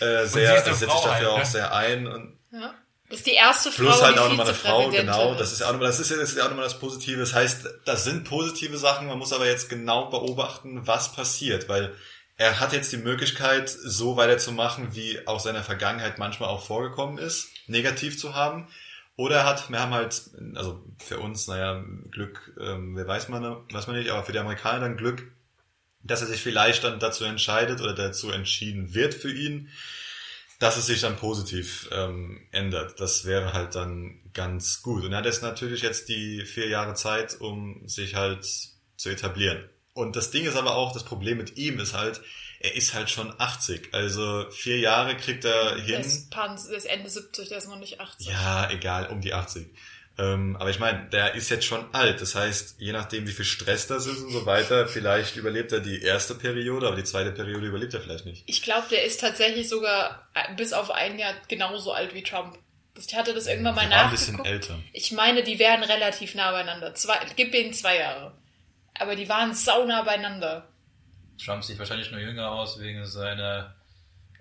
Äh, 0.00 0.24
sie 0.24 0.32
sehr, 0.32 0.56
ist 0.56 0.66
eine 0.66 0.74
setzt 0.74 0.92
sich 0.92 1.02
dafür 1.02 1.12
halt, 1.12 1.26
auch 1.26 1.38
ne? 1.38 1.46
sehr 1.46 1.74
ein 1.74 2.06
und 2.06 2.38
Ja. 2.52 2.74
Das 3.08 3.18
ist 3.18 3.26
die 3.26 3.32
erste 3.32 3.72
Frau, 3.72 3.82
Plus 3.82 4.02
halt 4.02 4.14
die 4.14 4.20
auch 4.20 4.28
nochmal 4.28 4.46
eine 4.46 4.54
Frau, 4.54 4.88
genau. 4.88 5.34
Das 5.34 5.52
ist 5.52 5.60
ja 5.60 5.66
auch 5.66 5.72
nochmal, 5.72 5.88
das 5.88 5.98
das 5.98 6.10
ist 6.12 6.36
ja 6.36 6.44
auch 6.44 6.48
nochmal 6.48 6.64
das 6.64 6.78
Positive. 6.78 7.18
Das 7.18 7.34
heißt, 7.34 7.68
das 7.84 8.04
sind 8.04 8.22
positive 8.22 8.78
Sachen. 8.78 9.08
Man 9.08 9.18
muss 9.18 9.32
aber 9.32 9.46
jetzt 9.46 9.68
genau 9.68 10.10
beobachten, 10.10 10.86
was 10.86 11.12
passiert, 11.12 11.68
weil 11.68 11.92
er 12.36 12.60
hat 12.60 12.72
jetzt 12.72 12.92
die 12.92 12.98
Möglichkeit, 12.98 13.68
so 13.68 14.16
weiterzumachen, 14.16 14.94
wie 14.94 15.26
auch 15.26 15.40
seiner 15.40 15.64
Vergangenheit 15.64 16.18
manchmal 16.18 16.50
auch 16.50 16.64
vorgekommen 16.64 17.18
ist, 17.18 17.48
negativ 17.66 18.16
zu 18.16 18.34
haben. 18.36 18.68
Oder 19.16 19.38
er 19.38 19.44
hat, 19.44 19.70
wir 19.70 19.80
haben 19.80 19.92
halt, 19.92 20.22
also 20.54 20.80
für 20.98 21.18
uns, 21.18 21.48
naja, 21.48 21.84
Glück, 22.10 22.54
ähm, 22.58 22.96
wer 22.96 23.06
weiß 23.06 23.28
man, 23.28 23.42
weiß 23.70 23.88
man 23.88 23.96
nicht, 23.96 24.08
aber 24.08 24.22
für 24.22 24.32
die 24.32 24.38
Amerikaner 24.38 24.80
dann 24.80 24.96
Glück, 24.96 25.30
dass 26.02 26.20
er 26.22 26.26
sich 26.28 26.40
vielleicht 26.40 26.84
dann 26.84 26.98
dazu 26.98 27.24
entscheidet 27.24 27.80
oder 27.80 27.94
dazu 27.94 28.30
entschieden 28.30 28.94
wird 28.94 29.14
für 29.14 29.32
ihn, 29.32 29.68
dass 30.58 30.76
es 30.76 30.86
sich 30.86 31.00
dann 31.00 31.16
positiv 31.16 31.88
ähm, 31.92 32.46
ändert. 32.52 33.00
Das 33.00 33.24
wäre 33.24 33.52
halt 33.52 33.74
dann 33.74 34.20
ganz 34.34 34.82
gut. 34.82 35.04
Und 35.04 35.12
er 35.12 35.18
hat 35.18 35.24
jetzt 35.26 35.42
natürlich 35.42 35.82
jetzt 35.82 36.08
die 36.08 36.44
vier 36.44 36.68
Jahre 36.68 36.94
Zeit, 36.94 37.40
um 37.40 37.86
sich 37.88 38.14
halt 38.14 38.46
zu 38.96 39.08
etablieren. 39.08 39.68
Und 39.94 40.16
das 40.16 40.30
Ding 40.30 40.44
ist 40.46 40.56
aber 40.56 40.76
auch, 40.76 40.92
das 40.92 41.04
Problem 41.04 41.38
mit 41.38 41.56
ihm 41.56 41.78
ist 41.80 41.94
halt, 41.94 42.20
er 42.60 42.76
ist 42.76 42.92
halt 42.94 43.08
schon 43.08 43.32
80. 43.38 43.88
Also 43.92 44.46
vier 44.50 44.78
Jahre 44.78 45.16
kriegt 45.16 45.44
er 45.46 45.76
Der 45.76 45.84
hin. 45.84 46.00
ist, 46.00 46.30
Pan- 46.30 46.58
der 46.68 46.76
ist 46.76 46.84
Ende 46.86 47.08
70, 47.08 47.48
der 47.48 47.58
ist 47.58 47.66
noch 47.68 47.78
nicht 47.78 47.98
80. 48.00 48.26
Ja, 48.28 48.70
egal, 48.70 49.06
um 49.08 49.20
die 49.22 49.32
80. 49.32 49.66
Ähm, 50.20 50.56
aber 50.56 50.68
ich 50.68 50.78
meine, 50.78 51.08
der 51.08 51.34
ist 51.34 51.48
jetzt 51.48 51.64
schon 51.64 51.82
alt. 51.94 52.20
Das 52.20 52.34
heißt, 52.34 52.76
je 52.78 52.92
nachdem, 52.92 53.26
wie 53.26 53.32
viel 53.32 53.46
Stress 53.46 53.86
das 53.86 54.04
ist 54.06 54.22
und 54.22 54.32
so 54.32 54.44
weiter, 54.44 54.86
vielleicht 54.86 55.36
überlebt 55.36 55.72
er 55.72 55.80
die 55.80 56.02
erste 56.02 56.34
Periode, 56.34 56.86
aber 56.88 56.96
die 56.96 57.04
zweite 57.04 57.32
Periode 57.32 57.66
überlebt 57.66 57.94
er 57.94 58.00
vielleicht 58.02 58.26
nicht. 58.26 58.42
Ich 58.46 58.62
glaube, 58.62 58.86
der 58.90 59.04
ist 59.04 59.20
tatsächlich 59.20 59.68
sogar 59.68 60.28
äh, 60.34 60.54
bis 60.56 60.74
auf 60.74 60.90
ein 60.90 61.18
Jahr 61.18 61.32
genauso 61.48 61.92
alt 61.92 62.12
wie 62.12 62.22
Trump. 62.22 62.58
Ich 62.98 63.14
hatte 63.16 63.32
das 63.32 63.46
irgendwann 63.46 63.74
mal 63.76 63.88
Der 63.88 63.96
war 63.96 64.04
ein 64.06 64.10
bisschen 64.10 64.36
nachgeguckt. 64.36 64.68
älter. 64.68 64.78
Ich 64.92 65.10
meine, 65.12 65.42
die 65.42 65.58
wären 65.58 65.82
relativ 65.84 66.34
nah 66.34 66.50
beieinander. 66.52 66.94
Zwei, 66.94 67.16
gib 67.36 67.54
ihnen 67.54 67.72
zwei 67.72 67.96
Jahre. 67.96 68.34
Aber 68.98 69.16
die 69.16 69.28
waren 69.28 69.54
saunah 69.54 70.02
beieinander. 70.02 70.68
Trump 71.42 71.64
sieht 71.64 71.78
wahrscheinlich 71.78 72.10
nur 72.10 72.20
jünger 72.20 72.50
aus 72.50 72.78
wegen 72.78 73.06
seiner, 73.06 73.74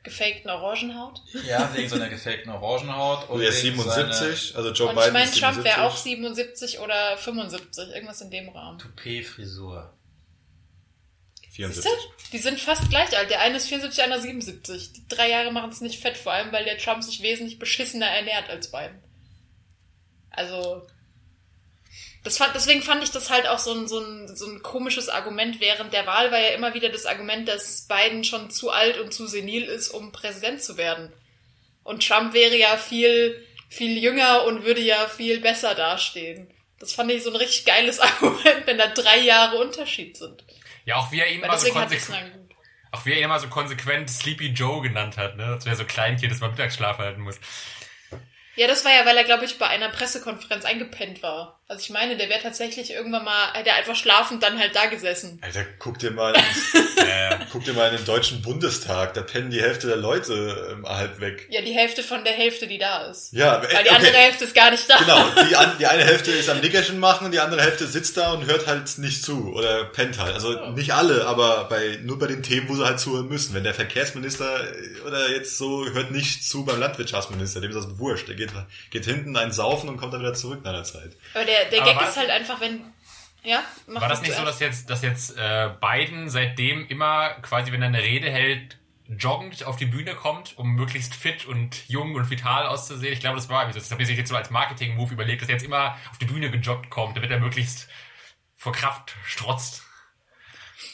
Gefakten 0.03 0.49
Orangenhaut. 0.49 1.21
ja, 1.47 1.69
wegen 1.73 1.89
seiner 1.89 2.09
gefakten 2.09 2.51
Orangenhaut. 2.51 3.29
Und 3.29 3.41
er 3.41 3.49
ist 3.49 3.63
wegen 3.63 3.81
77, 3.81 4.55
also 4.55 4.71
Joe 4.71 4.89
Und 4.89 4.95
ich 4.95 4.99
Biden 4.99 5.13
meine, 5.13 5.25
ist 5.25 5.39
Trump 5.39 5.63
wäre 5.63 5.75
77. 5.75 5.83
auch 5.83 5.97
77 5.97 6.79
oder 6.79 7.17
75, 7.17 7.89
irgendwas 7.89 8.21
in 8.21 8.31
dem 8.31 8.49
Rahmen. 8.49 8.79
Toupet-Frisur. 8.79 9.93
Siehst 11.41 11.55
74. 11.55 11.91
du? 11.91 12.31
Die 12.31 12.37
sind 12.37 12.59
fast 12.59 12.89
gleich 12.89 13.17
alt. 13.17 13.29
Der 13.29 13.41
eine 13.41 13.57
ist 13.57 13.67
74, 13.67 13.95
der 13.95 14.05
andere 14.05 14.21
77. 14.21 14.93
Die 14.93 15.07
drei 15.07 15.29
Jahre 15.29 15.51
machen 15.51 15.71
es 15.71 15.81
nicht 15.81 16.01
fett, 16.01 16.17
vor 16.17 16.31
allem, 16.31 16.51
weil 16.51 16.63
der 16.63 16.77
Trump 16.77 17.03
sich 17.03 17.21
wesentlich 17.21 17.59
beschissener 17.59 18.07
ernährt 18.07 18.49
als 18.49 18.71
Biden. 18.71 19.01
Also. 20.31 20.87
Das 22.23 22.37
fand, 22.37 22.53
deswegen 22.53 22.81
fand 22.81 23.01
ich 23.03 23.11
das 23.11 23.29
halt 23.29 23.47
auch 23.47 23.59
so 23.59 23.73
ein, 23.73 23.87
so, 23.87 23.99
ein, 23.99 24.35
so 24.35 24.45
ein 24.45 24.61
komisches 24.61 25.07
Argument. 25.07 25.61
Während 25.61 25.93
der 25.93 26.05
Wahl 26.05 26.31
war 26.31 26.39
ja 26.39 26.49
immer 26.49 26.73
wieder 26.73 26.89
das 26.89 27.05
Argument, 27.05 27.47
dass 27.47 27.87
Biden 27.87 28.23
schon 28.23 28.49
zu 28.49 28.71
alt 28.71 28.99
und 28.99 29.13
zu 29.13 29.25
senil 29.25 29.63
ist, 29.63 29.89
um 29.89 30.11
Präsident 30.11 30.61
zu 30.61 30.77
werden. 30.77 31.13
Und 31.83 32.05
Trump 32.05 32.33
wäre 32.33 32.57
ja 32.57 32.75
viel, 32.75 33.45
viel 33.69 33.97
jünger 33.97 34.43
und 34.43 34.65
würde 34.65 34.81
ja 34.81 35.07
viel 35.07 35.39
besser 35.39 35.75
dastehen. 35.75 36.53
Das 36.77 36.93
fand 36.93 37.11
ich 37.11 37.23
so 37.23 37.29
ein 37.29 37.35
richtig 37.37 37.65
geiles 37.65 37.99
Argument, 37.99 38.65
wenn 38.65 38.77
da 38.77 38.87
drei 38.87 39.19
Jahre 39.19 39.57
Unterschied 39.57 40.17
sind. 40.17 40.43
Ja, 40.85 40.97
auch 40.97 41.11
wie 41.11 41.19
er 41.19 41.31
ihn 41.31 41.41
Weil 41.41 41.49
immer 41.49 41.57
so 41.57 41.71
konsequent, 41.71 42.55
auch 42.91 43.05
wie 43.05 43.11
er 43.11 43.17
ihn 43.17 43.25
immer 43.25 43.39
so 43.39 43.47
konsequent 43.47 44.09
Sleepy 44.09 44.47
Joe 44.47 44.81
genannt 44.81 45.17
hat, 45.17 45.37
ne? 45.37 45.55
Das 45.55 45.65
wäre 45.65 45.75
so 45.75 45.85
Kleinkind, 45.85 46.31
das 46.31 46.39
mal 46.39 46.49
Mittagsschlaf 46.49 46.97
halten 46.97 47.21
muss. 47.21 47.39
Ja, 48.55 48.67
das 48.67 48.83
war 48.83 48.93
ja, 48.93 49.05
weil 49.05 49.15
er, 49.15 49.23
glaube 49.23 49.45
ich, 49.45 49.57
bei 49.57 49.67
einer 49.67 49.89
Pressekonferenz 49.89 50.65
eingepennt 50.65 51.21
war. 51.23 51.58
Also 51.69 51.83
ich 51.83 51.91
meine, 51.91 52.17
der 52.17 52.29
wäre 52.29 52.41
tatsächlich 52.41 52.91
irgendwann 52.91 53.23
mal, 53.23 53.53
hätte 53.53 53.69
er 53.69 53.75
einfach 53.75 53.95
schlafend 53.95 54.41
dann 54.41 54.57
halt 54.57 54.75
da 54.75 54.87
gesessen. 54.87 55.39
Alter, 55.41 55.63
guck 55.77 55.99
dir 55.99 56.09
mal, 56.09 56.33
ins, 56.33 56.73
Äh, 56.99 57.37
guck 57.51 57.63
dir 57.63 57.73
mal 57.73 57.89
in 57.91 57.97
den 57.97 58.05
deutschen 58.05 58.41
Bundestag, 58.41 59.13
da 59.13 59.21
pennen 59.21 59.51
die 59.51 59.61
Hälfte 59.61 59.87
der 59.87 59.95
Leute 59.97 60.69
ähm, 60.71 60.85
halb 60.85 61.19
weg. 61.19 61.47
Ja, 61.49 61.61
die 61.61 61.73
Hälfte 61.73 62.03
von 62.03 62.23
der 62.23 62.33
Hälfte, 62.33 62.67
die 62.67 62.77
da 62.77 63.05
ist. 63.05 63.31
Ja, 63.33 63.61
Weil 63.61 63.83
die 63.83 63.89
andere 63.89 64.17
Hälfte 64.17 64.45
ist 64.45 64.55
gar 64.55 64.71
nicht 64.71 64.89
da. 64.89 64.97
Genau, 64.97 65.45
die, 65.49 65.55
an, 65.55 65.75
die 65.79 65.85
eine 65.85 66.03
Hälfte 66.03 66.31
ist 66.31 66.49
am 66.49 66.59
Nickerchen 66.59 66.99
machen 66.99 67.25
und 67.25 67.31
die 67.33 67.39
andere 67.39 67.61
Hälfte 67.61 67.87
sitzt 67.87 68.17
da 68.17 68.33
und 68.33 68.45
hört 68.47 68.67
halt 68.67 68.97
nicht 68.97 69.23
zu 69.23 69.53
oder 69.53 69.85
pennt 69.85 70.19
halt. 70.19 70.33
Also 70.33 70.71
nicht 70.71 70.93
alle, 70.93 71.25
aber 71.25 71.65
bei 71.69 71.99
nur 72.03 72.19
bei 72.19 72.27
den 72.27 72.43
Themen, 72.43 72.67
wo 72.67 72.75
sie 72.75 72.85
halt 72.85 72.99
zuhören 72.99 73.27
müssen. 73.27 73.53
Wenn 73.53 73.63
der 73.63 73.73
Verkehrsminister 73.73 74.63
äh, 74.63 75.07
oder 75.07 75.29
jetzt 75.29 75.57
so 75.57 75.85
hört 75.85 76.11
nicht 76.11 76.43
zu 76.47 76.65
beim 76.65 76.79
Landwirtschaftsminister, 76.79 77.61
dem 77.61 77.69
ist 77.69 77.77
das 77.77 77.99
wurscht. 77.99 78.27
Der 78.27 78.35
geht, 78.35 78.49
geht 78.89 79.05
hinten 79.05 79.37
einen 79.37 79.51
saufen 79.51 79.87
und 79.87 79.97
kommt 79.97 80.13
dann 80.13 80.21
wieder 80.21 80.33
zurück 80.33 80.61
nach 80.63 80.73
einer 80.73 80.83
Zeit. 80.83 81.11
Aber 81.33 81.45
der, 81.45 81.58
der 81.65 81.81
Aber 81.81 81.93
Gag 81.93 82.01
ist 82.09 82.17
halt 82.17 82.29
einfach, 82.29 82.59
wenn... 82.61 82.81
Ja? 83.43 83.63
Mach 83.87 84.01
war 84.01 84.09
das 84.09 84.21
nicht 84.21 84.33
so, 84.33 84.43
dass 84.43 84.59
jetzt, 84.59 84.89
dass 84.89 85.01
jetzt 85.01 85.37
äh, 85.37 85.69
Biden 85.79 86.29
seitdem 86.29 86.85
immer 86.87 87.29
quasi, 87.41 87.71
wenn 87.71 87.81
er 87.81 87.87
eine 87.87 88.03
Rede 88.03 88.29
hält, 88.29 88.77
joggend 89.07 89.63
auf 89.63 89.77
die 89.77 89.85
Bühne 89.85 90.13
kommt, 90.13 90.57
um 90.57 90.71
möglichst 90.71 91.15
fit 91.15 91.45
und 91.45 91.87
jung 91.87 92.15
und 92.15 92.29
vital 92.29 92.67
auszusehen? 92.67 93.13
Ich 93.13 93.21
glaube, 93.21 93.37
das 93.37 93.49
war 93.49 93.63
irgendwie 93.63 93.79
so. 93.79 93.83
Das 93.83 93.91
habe 93.91 94.03
ich 94.03 94.09
jetzt 94.09 94.27
so 94.27 94.35
als 94.35 94.49
Marketing-Move 94.49 95.13
überlegt, 95.13 95.41
dass 95.41 95.49
er 95.49 95.55
jetzt 95.55 95.65
immer 95.65 95.97
auf 96.11 96.17
die 96.17 96.25
Bühne 96.25 96.51
gejoggt 96.51 96.89
kommt, 96.89 97.15
damit 97.15 97.31
er 97.31 97.39
möglichst 97.39 97.87
vor 98.55 98.73
Kraft 98.73 99.15
strotzt. 99.23 99.83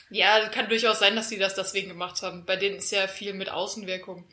Ja, 0.10 0.48
kann 0.50 0.70
durchaus 0.70 1.00
sein, 1.00 1.16
dass 1.16 1.30
die 1.30 1.40
das 1.40 1.56
deswegen 1.56 1.90
gemacht 1.90 2.22
haben. 2.22 2.46
Bei 2.46 2.56
denen 2.56 2.78
ist 2.78 2.92
ja 2.92 3.08
viel 3.08 3.34
mit 3.34 3.50
Außenwirkung. 3.50 4.24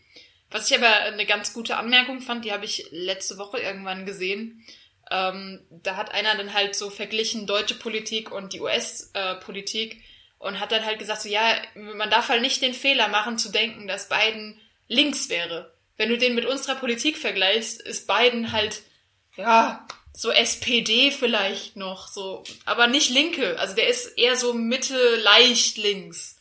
Was 0.50 0.70
ich 0.70 0.76
aber 0.76 0.94
eine 1.06 1.24
ganz 1.24 1.54
gute 1.54 1.76
Anmerkung 1.76 2.20
fand, 2.20 2.44
die 2.44 2.52
habe 2.52 2.66
ich 2.66 2.86
letzte 2.90 3.38
Woche 3.38 3.58
irgendwann 3.58 4.04
gesehen. 4.04 4.64
Ähm, 5.12 5.60
da 5.68 5.96
hat 5.96 6.10
einer 6.12 6.34
dann 6.36 6.54
halt 6.54 6.74
so 6.74 6.88
verglichen 6.88 7.46
deutsche 7.46 7.74
Politik 7.74 8.32
und 8.32 8.54
die 8.54 8.60
US-Politik 8.60 10.02
und 10.38 10.58
hat 10.58 10.72
dann 10.72 10.86
halt 10.86 10.98
gesagt, 10.98 11.20
so 11.20 11.28
ja, 11.28 11.54
man 11.74 12.08
darf 12.08 12.30
halt 12.30 12.40
nicht 12.40 12.62
den 12.62 12.72
Fehler 12.72 13.08
machen 13.08 13.36
zu 13.36 13.50
denken, 13.50 13.86
dass 13.86 14.08
Biden 14.08 14.58
links 14.88 15.28
wäre. 15.28 15.74
Wenn 15.98 16.08
du 16.08 16.16
den 16.16 16.34
mit 16.34 16.46
unserer 16.46 16.76
Politik 16.76 17.18
vergleichst, 17.18 17.82
ist 17.82 18.08
Biden 18.08 18.52
halt, 18.52 18.82
ja, 19.36 19.86
so 20.14 20.30
SPD 20.30 21.10
vielleicht 21.10 21.76
noch, 21.76 22.08
so, 22.08 22.42
aber 22.64 22.86
nicht 22.86 23.10
Linke. 23.10 23.58
Also 23.58 23.74
der 23.74 23.88
ist 23.88 24.18
eher 24.18 24.36
so 24.36 24.54
Mitte 24.54 25.16
leicht 25.16 25.76
links. 25.76 26.38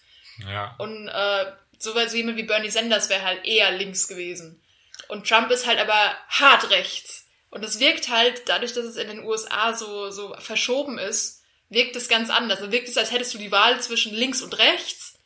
Ja. 0.50 0.76
Und 0.78 1.10
äh, 1.10 1.46
sowas 1.78 2.14
wie 2.14 2.18
jemand 2.18 2.38
wie 2.38 2.44
Bernie 2.44 2.70
Sanders 2.70 3.10
wäre 3.10 3.24
halt 3.24 3.46
eher 3.46 3.72
links 3.72 4.08
gewesen. 4.08 4.62
Und 5.10 5.28
Trump 5.28 5.52
ist 5.52 5.68
halt 5.68 5.80
aber 5.80 6.16
hart 6.30 6.70
rechts. 6.70 7.21
Und 7.52 7.64
es 7.64 7.80
wirkt 7.80 8.10
halt, 8.10 8.44
dadurch, 8.48 8.74
dass 8.74 8.86
es 8.86 8.96
in 8.96 9.08
den 9.08 9.24
USA 9.24 9.74
so, 9.74 10.10
so 10.10 10.34
verschoben 10.40 10.98
ist, 10.98 11.44
wirkt 11.70 11.96
es 11.96 12.10
ganz 12.10 12.30
anders. 12.30 12.60
Dann 12.60 12.72
wirkt 12.72 12.88
es, 12.88 12.98
als 12.98 13.12
hättest 13.12 13.34
du 13.34 13.38
die 13.38 13.52
Wahl 13.52 13.80
zwischen 13.82 14.14
links 14.14 14.42
und 14.42 14.58
rechts. 14.58 15.20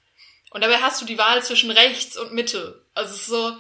Und 0.52 0.62
dabei 0.62 0.78
hast 0.78 1.02
du 1.02 1.06
die 1.06 1.18
Wahl 1.18 1.44
zwischen 1.44 1.72
rechts 1.72 2.18
und 2.18 2.34
Mitte. 2.34 2.86
Also 2.94 3.14
es 3.14 3.22
ist 3.22 3.28
so, 3.28 3.58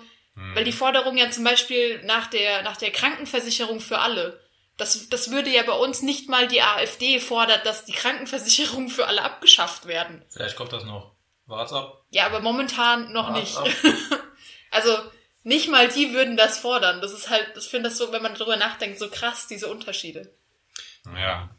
weil 0.53 0.63
die 0.66 0.72
Forderung 0.72 1.18
ja 1.18 1.30
zum 1.32 1.43
Beispiel 1.43 2.03
nach 2.03 2.28
der, 2.28 2.61
nach 2.63 2.78
der 2.78 2.91
Krankenversicherung 2.91 3.80
für 3.80 3.99
alle, 3.99 4.41
das, 4.78 5.07
das 5.09 5.32
würde 5.32 5.49
ja 5.49 5.63
bei 5.63 5.74
uns 5.74 6.01
nicht 6.01 6.28
mal 6.28 6.47
die 6.47 6.61
AfD 6.61 7.20
fordert, 7.20 7.66
dass 7.66 7.86
die 7.86 7.93
Krankenversicherungen 7.93 8.89
für 8.89 9.07
alle 9.07 9.22
abgeschafft 9.22 9.88
werden. 9.88 10.22
Vielleicht 10.30 10.57
kommt 10.57 10.74
das 10.74 10.84
noch. 10.84 11.13
Wart's 11.45 11.72
ab. 11.72 12.03
Ja, 12.09 12.26
aber 12.26 12.41
momentan 12.41 13.13
noch 13.13 13.30
Wart's 13.30 13.59
nicht. 13.59 13.76
Also 14.72 14.91
nicht 15.46 15.70
mal 15.70 15.88
die 15.88 16.12
würden 16.12 16.38
das 16.38 16.58
fordern. 16.58 17.02
Das 17.02 17.14
ist 17.14 17.30
halt, 17.30 17.54
ich 17.56 17.66
finde 17.66 17.89
das 17.89 17.98
so, 17.98 18.12
wenn 18.12 18.24
man 18.24 18.34
darüber 18.34 18.58
nachdenkt, 18.58 18.98
so 18.98 19.10
krass, 19.10 19.48
diese 19.48 19.68
Unterschiede. 19.68 20.34
Ja. 21.06 21.56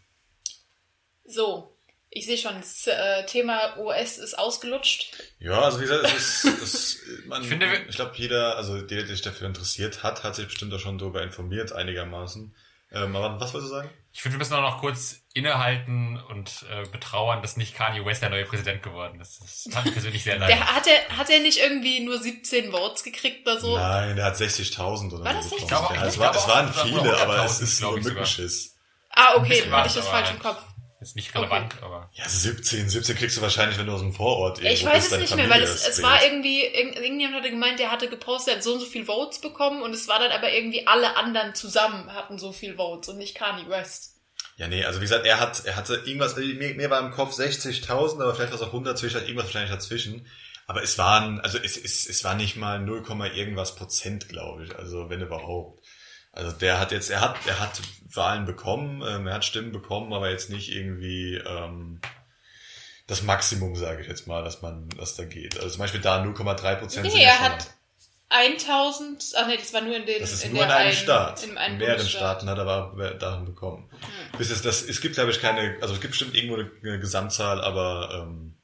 So, 1.25 1.79
ich 2.11 2.27
sehe 2.27 2.37
schon, 2.37 2.57
das 2.57 2.87
äh, 2.89 3.25
Thema 3.27 3.79
US 3.79 4.19
ist 4.19 4.37
ausgelutscht. 4.37 5.13
Ja, 5.39 5.61
also 5.61 5.79
wie 5.79 5.83
gesagt, 5.83 6.05
es 6.05 6.45
ist, 6.45 6.63
es, 6.63 6.99
man, 7.27 7.43
Ich 7.43 7.49
finde, 7.49 7.67
ich 7.89 7.95
glaube, 7.95 8.13
jeder, 8.17 8.57
also 8.57 8.81
der, 8.81 9.05
der 9.05 9.07
sich 9.07 9.23
dafür 9.23 9.47
interessiert 9.47 10.03
hat, 10.03 10.25
hat 10.25 10.35
sich 10.35 10.47
bestimmt 10.47 10.75
auch 10.75 10.81
schon 10.81 10.99
darüber 10.99 11.23
informiert, 11.23 11.73
einigermaßen. 11.73 12.57
Ähm, 12.91 13.15
aber 13.15 13.41
was 13.41 13.55
wolltest 13.55 13.73
du 13.73 13.77
sagen? 13.77 13.91
Ich 14.17 14.23
finde, 14.23 14.37
wir 14.37 14.39
müssen 14.39 14.55
auch 14.55 14.63
noch 14.63 14.81
kurz 14.81 15.17
innehalten 15.35 16.19
und 16.31 16.65
äh, 16.71 16.89
betrauern, 16.89 17.43
dass 17.43 17.59
nicht 17.59 17.77
Kanye 17.77 18.03
West 18.07 18.23
der 18.23 18.31
neue 18.31 18.47
Präsident 18.47 18.83
geworden 18.83 19.21
ist. 19.21 19.43
Das 19.43 19.77
hat 19.77 19.85
mich 19.85 19.93
persönlich 19.93 20.25
sehr 20.25 20.39
leid. 20.39 20.49
Der, 20.49 20.75
hat, 20.75 20.87
er, 20.87 21.19
hat 21.19 21.29
er 21.29 21.41
nicht 21.41 21.59
irgendwie 21.59 22.01
nur 22.01 22.19
17 22.19 22.71
Votes 22.71 23.05
gekriegt 23.05 23.47
oder 23.47 23.61
so? 23.61 23.77
Nein, 23.77 24.17
der 24.17 24.25
hat 24.25 24.37
60.000 24.37 25.13
oder 25.13 25.23
War 25.23 25.43
so 25.43 25.51
das 25.59 25.69
bekommen. 25.69 25.89
60.000? 25.91 25.95
Ja, 25.97 26.01
Ich 26.01 26.09
es, 26.09 26.19
war, 26.19 26.35
es 26.35 26.49
waren 26.49 26.69
es 26.71 26.77
waren 26.79 26.89
viele, 26.89 27.21
aber 27.21 27.45
es 27.45 27.61
100.000, 27.61 27.63
ist 27.63 27.81
nur 27.83 27.99
ich. 27.99 28.05
Mückenschiss. 28.05 28.77
Ah, 29.11 29.35
okay, 29.37 29.61
dann 29.61 29.73
hatte 29.73 29.89
ich 29.89 29.95
das 29.95 30.09
falsch 30.09 30.31
im 30.31 30.39
Kopf. 30.39 30.63
Ist 31.07 31.17
nicht 31.17 31.35
relevant, 31.35 31.75
aber. 31.83 32.11
Ja, 32.15 32.29
17, 32.29 32.89
17 32.89 33.17
kriegst 33.17 33.37
du 33.37 33.41
wahrscheinlich, 33.43 33.79
wenn 33.79 33.87
du 33.87 33.93
aus 33.93 34.01
dem 34.01 34.13
Vorort 34.13 34.59
Ja, 34.61 34.71
ich 34.71 34.81
irgendwo 34.81 34.97
weiß 34.97 35.05
bist, 35.11 35.13
es 35.13 35.21
nicht 35.21 35.37
mehr, 35.37 35.45
weil 35.49 35.65
Familie 35.65 35.75
es, 35.75 35.89
es 35.89 36.03
war 36.03 36.25
irgendwie, 36.25 36.65
irgend- 36.65 36.97
irgendjemand 36.97 37.37
hatte 37.43 37.51
gemeint, 37.51 37.79
der 37.79 37.91
hatte 37.93 38.09
gepostet, 38.09 38.55
er 38.55 38.57
hat 38.57 38.65
so 38.65 38.73
und 38.75 38.81
so 38.81 38.87
viel 38.87 39.05
Votes 39.05 39.41
bekommen 39.41 39.83
und 39.83 39.95
es 39.95 40.09
war 40.09 40.19
dann 40.19 40.33
aber 40.33 40.53
irgendwie 40.53 40.87
alle 40.87 41.17
anderen 41.17 41.55
zusammen 41.55 42.13
hatten 42.13 42.39
so 42.39 42.53
viel 42.53 42.75
Votes 42.75 43.09
und 43.09 43.19
nicht 43.19 43.35
Kanye 43.37 43.69
West. 43.69 44.15
Ja, 44.57 44.69
nee, 44.69 44.85
also 44.85 45.01
wie 45.01 45.05
gesagt, 45.05 45.27
er 45.27 45.39
hat, 45.39 45.65
er 45.65 45.77
hatte 45.77 45.95
irgendwas, 46.07 46.35
also 46.35 46.47
mir, 46.49 46.75
mir 46.75 46.91
war 46.91 47.01
im 47.01 47.13
Kopf 47.13 47.39
60.000, 47.39 48.21
aber 48.21 48.35
vielleicht 48.35 48.51
war 48.53 48.61
es 48.61 48.63
auch 48.67 48.73
100, 48.73 48.99
zwischen, 48.99 49.21
irgendwas 49.23 49.45
wahrscheinlich 49.47 49.71
dazwischen. 49.71 50.27
Aber 50.67 50.83
es 50.83 50.99
waren, 50.99 51.41
also 51.43 51.59
es, 51.59 51.77
es, 51.77 52.09
es 52.09 52.25
war 52.25 52.35
nicht 52.35 52.57
mal 52.57 52.81
0, 52.81 53.05
irgendwas 53.35 53.77
Prozent, 53.77 54.29
glaube 54.29 54.65
ich. 54.65 54.75
Also 54.75 55.09
wenn 55.09 55.21
überhaupt. 55.21 55.81
Also 56.37 56.53
der 56.53 56.79
hat 56.79 56.93
jetzt, 56.93 57.11
er 57.11 57.21
hat, 57.21 57.37
er 57.47 57.59
hat 57.59 57.81
Wahlen 58.15 58.45
bekommen, 58.45 59.03
ähm, 59.07 59.27
er 59.27 59.35
hat 59.35 59.45
Stimmen 59.45 59.73
bekommen, 59.73 60.13
aber 60.13 60.31
jetzt 60.31 60.51
nicht 60.51 60.71
irgendwie 60.73 61.35
ähm, 61.37 62.01
das 63.07 63.23
Maximum, 63.23 63.75
sage 63.77 64.03
ich 64.03 64.09
jetzt 64.09 64.27
mal, 64.27 64.45
dass 64.45 64.63
man, 64.63 64.89
dass 64.91 65.17
da 65.17 65.25
geht. 65.25 65.57
Also 65.57 65.71
zum 65.71 65.79
Beispiel 65.81 66.01
da 66.01 66.23
0,3 66.23 66.75
Prozent 66.77 67.07
Nee, 67.15 67.23
er 67.23 67.41
hat 67.41 67.71
1000, 68.29 69.25
ach 69.37 69.47
nee, 69.47 69.57
das 69.57 69.73
war 69.73 69.81
nur 69.83 69.97
in 69.97 70.05
den 70.05 70.21
Das 70.21 70.33
ist 70.33 70.45
in 70.45 70.53
nur 70.53 70.65
in 70.65 70.71
einem 70.71 70.89
einen- 70.89 70.97
Staat. 70.97 71.43
In, 71.45 71.51
In, 71.51 71.59
einem 71.59 71.79
mehreren 71.79 71.97
Bundesstaat. 71.99 72.21
Staaten 72.43 72.51
hat 72.51 72.59
er 72.59 72.67
aber 72.67 73.15
Daten 73.15 73.45
bekommen. 73.45 73.89
Bis 74.37 74.51
es 74.51 74.63
das, 74.63 74.83
es 74.83 75.01
gibt 75.01 75.15
glaube 75.15 75.31
ich 75.31 75.41
keine, 75.41 75.77
also 75.81 75.95
es 75.95 76.01
gibt 76.01 76.11
bestimmt 76.13 76.35
irgendwo 76.35 76.57
eine, 76.57 76.71
eine 76.83 76.99
Gesamtzahl, 76.99 77.61
aber 77.63 78.25
ähm, 78.27 78.56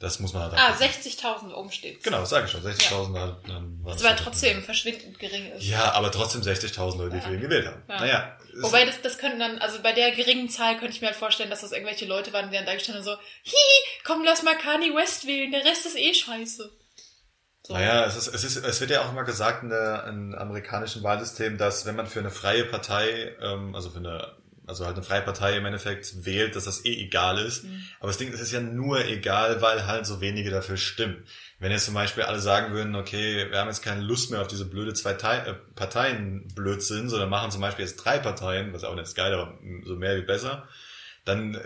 Das 0.00 0.20
muss 0.20 0.32
man 0.32 0.44
halt 0.44 0.54
Ah, 0.54 0.74
auch 0.74 0.80
wissen. 0.80 1.10
60.000 1.10 1.52
oben 1.54 1.72
steht. 1.72 2.04
Genau, 2.04 2.24
sage 2.24 2.46
ich 2.46 2.52
schon. 2.52 2.62
60.000 2.62 3.16
ja. 3.16 3.36
dann 3.48 3.80
Was 3.82 4.04
aber 4.04 4.14
trotzdem 4.16 4.62
verschwindend 4.62 5.18
gering 5.18 5.50
ist. 5.52 5.64
Ja, 5.64 5.92
aber 5.92 6.12
trotzdem 6.12 6.42
60.000 6.42 6.98
Leute, 6.98 7.10
die 7.10 7.16
Ja. 7.16 7.22
für 7.22 7.34
ihn 7.34 7.40
gewählt 7.40 7.66
haben. 7.66 7.82
Ja. 7.88 8.00
Naja. 8.00 8.38
Wobei 8.60 8.84
das, 8.84 9.02
das 9.02 9.18
könnten 9.18 9.40
dann, 9.40 9.58
also 9.58 9.82
bei 9.82 9.92
der 9.92 10.12
geringen 10.12 10.48
Zahl 10.50 10.78
könnte 10.78 10.94
ich 10.94 11.00
mir 11.00 11.08
halt 11.08 11.16
vorstellen, 11.16 11.50
dass 11.50 11.62
das 11.62 11.72
irgendwelche 11.72 12.06
Leute 12.06 12.32
waren, 12.32 12.48
die 12.50 12.56
dann 12.56 12.66
da 12.66 12.74
gestanden 12.74 13.02
so, 13.02 13.16
hihi, 13.42 13.84
komm, 14.04 14.22
lass 14.24 14.42
mal 14.44 14.56
Kanye 14.56 14.94
West 14.94 15.26
wählen, 15.26 15.50
der 15.50 15.64
Rest 15.64 15.84
ist 15.86 15.96
eh 15.98 16.14
scheiße. 16.14 16.70
So. 17.66 17.74
Naja, 17.74 18.04
es, 18.06 18.16
ist, 18.16 18.28
es, 18.28 18.44
ist, 18.44 18.56
es 18.56 18.80
wird 18.80 18.90
ja 18.90 19.04
auch 19.04 19.10
immer 19.10 19.24
gesagt 19.24 19.64
in 19.64 19.68
der 19.70 20.04
im 20.08 20.32
amerikanischen 20.34 21.02
Wahlsystem, 21.02 21.58
dass 21.58 21.86
wenn 21.86 21.96
man 21.96 22.06
für 22.06 22.20
eine 22.20 22.30
freie 22.30 22.64
Partei, 22.64 23.36
ähm, 23.42 23.74
also 23.74 23.90
für 23.90 23.98
eine, 23.98 24.36
also 24.68 24.84
halt 24.84 24.96
eine 24.96 25.04
freie 25.04 25.22
Partei 25.22 25.56
im 25.56 25.64
Endeffekt 25.64 26.26
wählt, 26.26 26.54
dass 26.54 26.64
das 26.64 26.84
eh 26.84 26.94
egal 27.02 27.38
ist. 27.38 27.64
Aber 28.00 28.08
das 28.08 28.18
Ding 28.18 28.28
ist, 28.28 28.34
es 28.34 28.48
ist 28.48 28.52
ja 28.52 28.60
nur 28.60 29.04
egal, 29.06 29.62
weil 29.62 29.86
halt 29.86 30.06
so 30.06 30.20
wenige 30.20 30.50
dafür 30.50 30.76
stimmen. 30.76 31.24
Wenn 31.58 31.72
jetzt 31.72 31.86
zum 31.86 31.94
Beispiel 31.94 32.24
alle 32.24 32.38
sagen 32.38 32.72
würden, 32.74 32.94
okay, 32.94 33.50
wir 33.50 33.58
haben 33.58 33.68
jetzt 33.68 33.82
keine 33.82 34.02
Lust 34.02 34.30
mehr 34.30 34.40
auf 34.42 34.48
diese 34.48 34.66
blöde 34.66 34.94
zwei 34.94 35.12
äh, 35.12 35.54
Parteien 35.74 36.46
Blödsinn, 36.54 37.08
sondern 37.08 37.30
machen 37.30 37.50
zum 37.50 37.62
Beispiel 37.62 37.86
jetzt 37.86 37.96
drei 37.96 38.18
Parteien, 38.18 38.72
was 38.72 38.84
auch 38.84 38.94
nicht 38.94 39.14
geil, 39.14 39.32
aber 39.32 39.58
so 39.84 39.96
mehr 39.96 40.16
wie 40.16 40.22
besser, 40.22 40.68
dann 41.28 41.54
äh, 41.54 41.58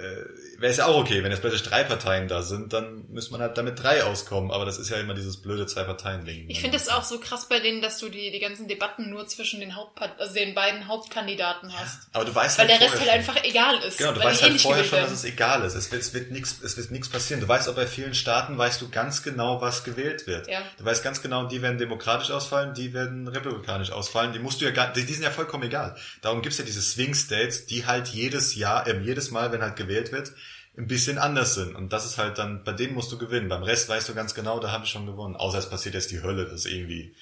wäre 0.59 0.73
es 0.73 0.79
ja 0.79 0.87
auch 0.87 0.97
okay, 0.97 1.23
wenn 1.23 1.31
jetzt 1.31 1.41
plötzlich 1.41 1.63
drei 1.63 1.85
Parteien 1.85 2.29
da 2.29 2.43
sind, 2.43 2.73
dann 2.73 3.05
müsste 3.09 3.33
man 3.33 3.41
halt 3.41 3.57
damit 3.59 3.83
drei 3.83 4.05
auskommen. 4.05 4.51
Aber 4.51 4.65
das 4.65 4.79
ist 4.79 4.91
ja 4.91 4.97
immer 4.97 5.15
dieses 5.15 5.37
blöde 5.41 5.67
Zwei-Parteien-Ding. 5.67 6.47
Ich 6.49 6.61
finde 6.61 6.77
es 6.77 6.89
auch 6.89 7.05
so 7.05 7.19
krass 7.19 7.49
bei 7.49 7.61
denen, 7.61 7.83
dass 7.83 7.99
du 7.99 8.09
die, 8.09 8.31
die 8.31 8.41
ganzen 8.41 8.69
Debatten 8.69 9.11
nur 9.11 9.27
zwischen 9.27 9.61
den 9.61 9.77
Hauptpart 9.77 10.21
also 10.21 10.35
den 10.35 10.55
beiden 10.55 10.89
Hauptkandidaten 10.89 11.73
hast. 11.73 12.09
Aber 12.13 12.25
du 12.25 12.35
weißt 12.35 12.59
Weil 12.59 12.67
der 12.67 12.81
halt 12.81 12.91
Rest 12.91 13.01
halt 13.01 13.11
einfach 13.11 13.43
egal 13.45 13.77
ist. 13.87 13.99
Genau, 13.99 14.13
du 14.13 14.23
weißt 14.23 14.43
eh 14.43 14.51
halt 14.51 14.61
vorher 14.61 14.85
schon, 14.85 15.01
dass 15.01 15.13
es 15.13 15.25
egal 15.25 15.65
ist. 15.65 15.75
Es 15.75 15.93
wird, 15.93 16.03
es 16.03 16.15
wird 16.15 16.31
nichts, 16.31 16.61
es 16.63 16.77
wird 16.77 16.91
nichts 16.91 17.09
passieren. 17.09 17.41
Du 17.41 17.49
weißt 17.49 17.69
auch 17.69 17.75
bei 17.75 17.87
vielen 17.87 18.15
Staaten 18.15 18.59
weißt 18.59 18.81
du 18.81 18.89
ganz 18.89 19.23
genau, 19.23 19.61
was 19.61 19.85
gewählt 19.85 20.27
wird. 20.27 20.49
Ja. 20.49 20.63
Du 20.79 20.85
weißt 20.85 21.05
ganz 21.05 21.23
genau, 21.23 21.47
die 21.47 21.63
werden 21.63 21.79
demokratisch 21.79 22.31
ausfallen, 22.31 22.75
die 22.75 22.93
werden 22.93 23.29
republikanisch 23.29 23.93
ausfallen. 23.93 24.33
Die 24.33 24.39
musst 24.39 24.61
du 24.61 24.65
ja 24.65 24.71
gar, 24.73 24.93
die, 24.93 25.05
die 25.05 25.13
sind 25.13 25.23
ja 25.23 25.31
vollkommen 25.31 25.65
egal. 25.65 25.97
Darum 26.21 26.43
gibt's 26.43 26.59
ja 26.59 26.65
diese 26.65 26.83
Swing 26.83 27.15
States, 27.15 27.67
die 27.67 27.87
halt 27.87 28.09
jedes 28.09 28.55
Jahr, 28.55 28.87
ähm, 28.87 29.05
jedes 29.05 29.31
Mal, 29.31 29.52
wenn 29.53 29.63
halt 29.63 29.77
gewählt 29.77 30.13
wird, 30.13 30.33
ein 30.77 30.87
bisschen 30.87 31.19
anders 31.19 31.55
sind. 31.55 31.75
Und 31.77 31.93
das 31.93 32.07
ist 32.07 32.19
halt 32.19 32.39
dann, 32.39 32.65
bei 32.65 32.73
denen 32.73 32.95
musst 32.95 33.13
du 33.13 33.19
gewinnen. 33.19 33.49
Beim 33.49 33.63
Rest 33.63 33.89
weißt 33.89 34.09
du 34.09 34.15
ganz 34.15 34.35
genau, 34.35 34.59
da 34.59 34.73
habe 34.73 34.85
ich 34.85 34.91
schon 34.91 35.07
gewonnen. 35.07 35.37
Außer 35.37 35.59
es 35.59 35.69
passiert 35.69 35.95
jetzt 35.95 36.11
die 36.11 36.23
Hölle, 36.23 36.45
das 36.45 36.65
ist 36.65 36.67
irgendwie, 36.67 37.15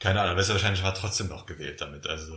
keine 0.00 0.20
Ahnung, 0.20 0.36
du 0.36 0.48
wahrscheinlich 0.48 0.82
war 0.82 0.94
trotzdem 0.94 1.28
noch 1.28 1.46
gewählt 1.46 1.80
damit. 1.80 2.06
Also, 2.06 2.34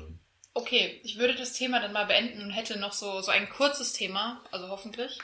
Okay, 0.54 1.00
ich 1.04 1.18
würde 1.18 1.36
das 1.36 1.54
Thema 1.54 1.80
dann 1.80 1.94
mal 1.94 2.06
beenden 2.06 2.42
und 2.42 2.52
hätte 2.52 2.78
noch 2.78 2.92
so, 2.92 3.22
so 3.22 3.32
ein 3.32 3.50
kurzes 3.50 3.94
Thema, 3.94 4.44
also 4.52 4.68
hoffentlich. 4.68 5.18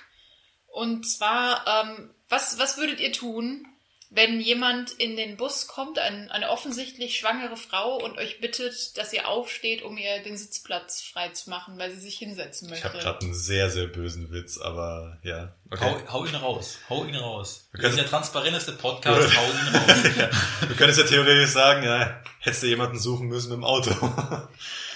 Und 0.67 1.03
zwar, 1.03 1.65
ähm, 1.67 2.13
was, 2.29 2.57
was 2.59 2.77
würdet 2.77 2.99
ihr 3.01 3.11
tun, 3.11 3.67
wenn 4.09 4.39
jemand 4.39 4.91
in 4.91 5.17
den 5.17 5.35
Bus 5.35 5.67
kommt, 5.67 5.99
ein, 5.99 6.31
eine 6.31 6.49
offensichtlich 6.49 7.17
schwangere 7.17 7.57
Frau 7.57 7.97
und 7.97 8.17
euch 8.17 8.39
bittet, 8.39 8.97
dass 8.97 9.11
ihr 9.11 9.27
aufsteht, 9.27 9.81
um 9.81 9.97
ihr 9.97 10.23
den 10.23 10.37
Sitzplatz 10.37 11.01
frei 11.01 11.29
zu 11.29 11.49
machen, 11.49 11.77
weil 11.77 11.91
sie 11.91 11.99
sich 11.99 12.17
hinsetzen 12.17 12.67
ich 12.67 12.71
möchte? 12.71 12.87
habe 12.89 12.97
gerade 12.99 13.19
einen 13.25 13.33
sehr, 13.33 13.69
sehr 13.69 13.87
bösen 13.87 14.31
Witz, 14.31 14.57
aber 14.57 15.17
ja. 15.23 15.53
Okay. 15.69 15.83
Hau, 16.07 16.13
hau 16.13 16.25
ihn 16.25 16.35
raus. 16.35 16.77
Hau 16.89 17.03
ihn 17.03 17.15
raus. 17.15 17.67
Wir 17.73 17.79
Wir 17.81 17.89
sind 17.89 17.97
können- 17.97 18.03
der 18.05 18.09
transparenteste 18.09 18.71
Podcast. 18.73 19.35
hau 19.37 19.43
ihn 19.43 19.75
raus. 19.75 20.03
Wir 20.67 20.75
können 20.77 20.91
es 20.91 20.97
ja 20.97 21.03
theoretisch 21.03 21.49
sagen, 21.51 21.83
ja, 21.83 22.23
hättest 22.39 22.63
du 22.63 22.67
jemanden 22.67 22.97
suchen 22.99 23.27
müssen 23.27 23.49
mit 23.49 23.57
dem 23.57 23.65
Auto. 23.65 23.91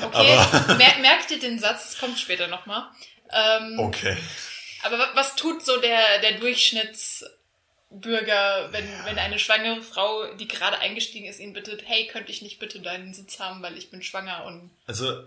Okay, 0.04 0.36
Aber- 0.36 0.76
mer 0.78 0.98
merkt 1.02 1.30
ihr 1.30 1.40
den 1.40 1.60
Satz, 1.60 1.92
es 1.92 2.00
kommt 2.00 2.18
später 2.18 2.48
nochmal. 2.48 2.90
Ähm, 3.32 3.78
okay. 3.78 4.18
Aber 4.84 4.98
wa- 4.98 5.12
was 5.14 5.36
tut 5.36 5.64
so 5.64 5.80
der, 5.80 6.20
der 6.24 6.40
Durchschnittsbürger, 7.92 8.70
wenn, 8.72 8.88
wenn 9.06 9.18
eine 9.20 9.38
schwangere 9.40 9.82
Frau, 9.82 10.34
die 10.36 10.48
gerade 10.48 10.80
eingestiegen 10.80 11.28
ist, 11.28 11.40
ihn 11.40 11.54
bittet, 11.54 11.84
hey, 11.86 12.08
könnte 12.08 12.32
ich 12.32 12.42
nicht 12.42 12.60
bitte 12.60 12.80
deinen 12.82 13.14
Sitz 13.14 13.40
haben, 13.40 13.62
weil 13.62 13.78
ich 13.78 13.90
bin 13.92 14.02
schwanger 14.02 14.46
und 14.46 14.72
Also, 14.88 15.24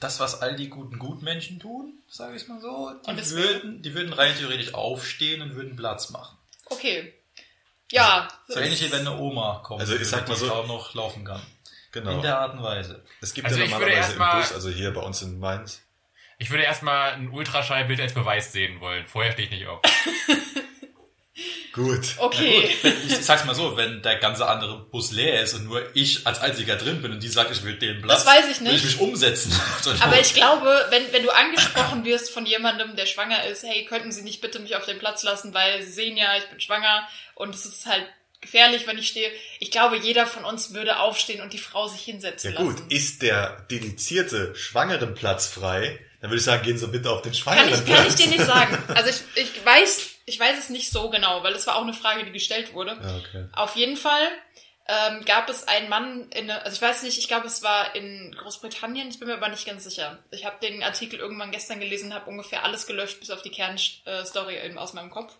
Das, 0.00 0.20
was 0.20 0.40
all 0.40 0.56
die 0.56 0.68
guten 0.68 0.98
Gutmenschen 0.98 1.58
tun, 1.60 1.94
sage 2.08 2.36
ich 2.36 2.46
mal 2.48 2.60
so, 2.60 2.92
die 3.06 3.30
würden, 3.30 3.82
die 3.82 3.94
würden 3.94 4.12
rein 4.12 4.34
theoretisch 4.38 4.72
aufstehen 4.74 5.42
und 5.42 5.54
würden 5.54 5.76
Platz 5.76 6.10
machen. 6.10 6.36
okay. 6.66 7.14
Ja. 7.90 8.28
So 8.46 8.60
ähnlich 8.60 8.82
wie 8.82 8.92
wenn 8.92 9.00
eine 9.08 9.16
Oma 9.16 9.62
kommt, 9.64 9.80
Also 9.80 9.96
ich 9.96 10.06
sag 10.06 10.28
mal 10.28 10.34
die 10.34 10.40
so- 10.40 10.48
kaum 10.48 10.66
noch 10.68 10.92
laufen 10.94 11.24
kann. 11.24 11.40
genau. 11.90 12.10
In 12.12 12.20
der 12.22 12.38
Art 12.38 12.52
und 12.52 12.62
Weise. 12.62 13.02
Es 13.22 13.32
gibt 13.32 13.46
Also 13.46 13.58
ja 13.60 13.64
ich 13.64 13.70
würde 13.72 13.86
normalerweise 13.86 14.12
im 14.34 14.40
Bus, 14.42 14.52
also 14.52 14.68
hier 14.68 14.92
bei 14.92 15.00
uns 15.00 15.22
in 15.22 15.38
Mainz. 15.40 15.80
Ich 16.38 16.50
würde 16.50 16.64
erstmal 16.64 17.12
ein 17.14 17.30
Ultraschallbild 17.30 17.98
als 18.00 18.12
Beweis 18.12 18.52
sehen 18.52 18.80
wollen. 18.80 19.06
Vorher 19.06 19.32
stehe 19.32 19.46
ich 19.48 19.52
nicht 19.54 19.66
auf. 19.68 19.80
Gut. 21.78 22.00
Okay. 22.18 22.68
Ich 23.06 23.16
sag's 23.24 23.44
mal 23.44 23.54
so, 23.54 23.76
wenn 23.76 24.02
der 24.02 24.16
ganze 24.16 24.46
andere 24.46 24.78
Bus 24.90 25.12
leer 25.12 25.42
ist 25.42 25.54
und 25.54 25.64
nur 25.64 25.82
ich 25.94 26.26
als 26.26 26.40
einziger 26.40 26.76
drin 26.76 27.00
bin 27.02 27.12
und 27.12 27.22
die 27.22 27.28
sagt, 27.28 27.50
ich 27.52 27.62
will 27.62 27.78
den 27.78 28.02
Platz, 28.02 28.24
Das 28.24 28.26
weiß 28.34 28.44
ich 28.50 28.60
will 28.60 28.66
ich 28.68 28.82
nicht. 28.82 28.84
mich 28.84 29.00
umsetzen. 29.00 29.52
Aber 30.00 30.18
ich 30.20 30.34
glaube, 30.34 30.86
wenn, 30.90 31.12
wenn 31.12 31.22
du 31.22 31.30
angesprochen 31.30 32.04
wirst 32.04 32.30
von 32.30 32.44
jemandem, 32.46 32.96
der 32.96 33.06
schwanger 33.06 33.44
ist, 33.46 33.62
hey, 33.62 33.84
könnten 33.84 34.10
Sie 34.12 34.22
nicht 34.22 34.40
bitte 34.40 34.58
mich 34.58 34.76
auf 34.76 34.84
den 34.86 34.98
Platz 34.98 35.22
lassen, 35.22 35.54
weil 35.54 35.82
Sie 35.82 35.92
sehen 35.92 36.16
ja, 36.16 36.36
ich 36.36 36.44
bin 36.50 36.60
schwanger 36.60 37.06
und 37.34 37.54
es 37.54 37.64
ist 37.64 37.86
halt 37.86 38.04
gefährlich, 38.40 38.86
wenn 38.86 38.98
ich 38.98 39.08
stehe. 39.08 39.30
Ich 39.58 39.70
glaube, 39.70 39.96
jeder 39.98 40.26
von 40.26 40.44
uns 40.44 40.72
würde 40.74 40.98
aufstehen 41.00 41.40
und 41.42 41.52
die 41.52 41.58
Frau 41.58 41.88
sich 41.88 42.02
hinsetzen 42.02 42.52
Ja 42.54 42.60
gut, 42.60 42.74
lassen. 42.74 42.90
ist 42.90 43.22
der 43.22 43.66
dedizierte 43.70 44.54
Schwangerenplatz 44.54 45.46
frei, 45.48 45.98
dann 46.20 46.30
würde 46.30 46.38
ich 46.38 46.44
sagen, 46.44 46.62
gehen 46.64 46.78
Sie 46.78 46.86
bitte 46.88 47.10
auf 47.10 47.22
den 47.22 47.32
Kann 47.32 47.40
Schwangerenplatz. 47.40 47.88
ich, 47.88 47.94
kann 47.94 48.06
ich 48.08 48.14
dir 48.14 48.26
nicht 48.28 48.44
sagen. 48.44 48.78
Also 48.94 49.10
ich, 49.34 49.42
ich 49.42 49.64
weiß, 49.66 50.08
ich 50.28 50.38
weiß 50.38 50.58
es 50.58 50.68
nicht 50.68 50.90
so 50.90 51.10
genau, 51.10 51.42
weil 51.42 51.54
es 51.54 51.66
war 51.66 51.76
auch 51.76 51.82
eine 51.82 51.94
Frage, 51.94 52.24
die 52.24 52.32
gestellt 52.32 52.74
wurde. 52.74 52.98
Ja, 53.02 53.16
okay. 53.16 53.48
Auf 53.52 53.76
jeden 53.76 53.96
Fall 53.96 54.28
ähm, 54.86 55.24
gab 55.24 55.48
es 55.48 55.68
einen 55.68 55.88
Mann 55.88 56.30
in, 56.30 56.50
also 56.50 56.74
ich 56.74 56.80
weiß 56.82 57.02
nicht, 57.02 57.18
ich 57.18 57.28
glaube 57.28 57.46
es 57.46 57.62
war 57.62 57.94
in 57.94 58.34
Großbritannien, 58.38 59.08
ich 59.08 59.18
bin 59.18 59.28
mir 59.28 59.34
aber 59.34 59.48
nicht 59.48 59.66
ganz 59.66 59.84
sicher. 59.84 60.18
Ich 60.30 60.44
habe 60.44 60.56
den 60.60 60.82
Artikel 60.82 61.18
irgendwann 61.18 61.50
gestern 61.50 61.80
gelesen, 61.80 62.14
habe 62.14 62.30
ungefähr 62.30 62.64
alles 62.64 62.86
gelöscht, 62.86 63.20
bis 63.20 63.30
auf 63.30 63.42
die 63.42 63.50
Kernstory 63.50 64.56
eben 64.64 64.78
aus 64.78 64.94
meinem 64.94 65.10
Kopf. 65.10 65.34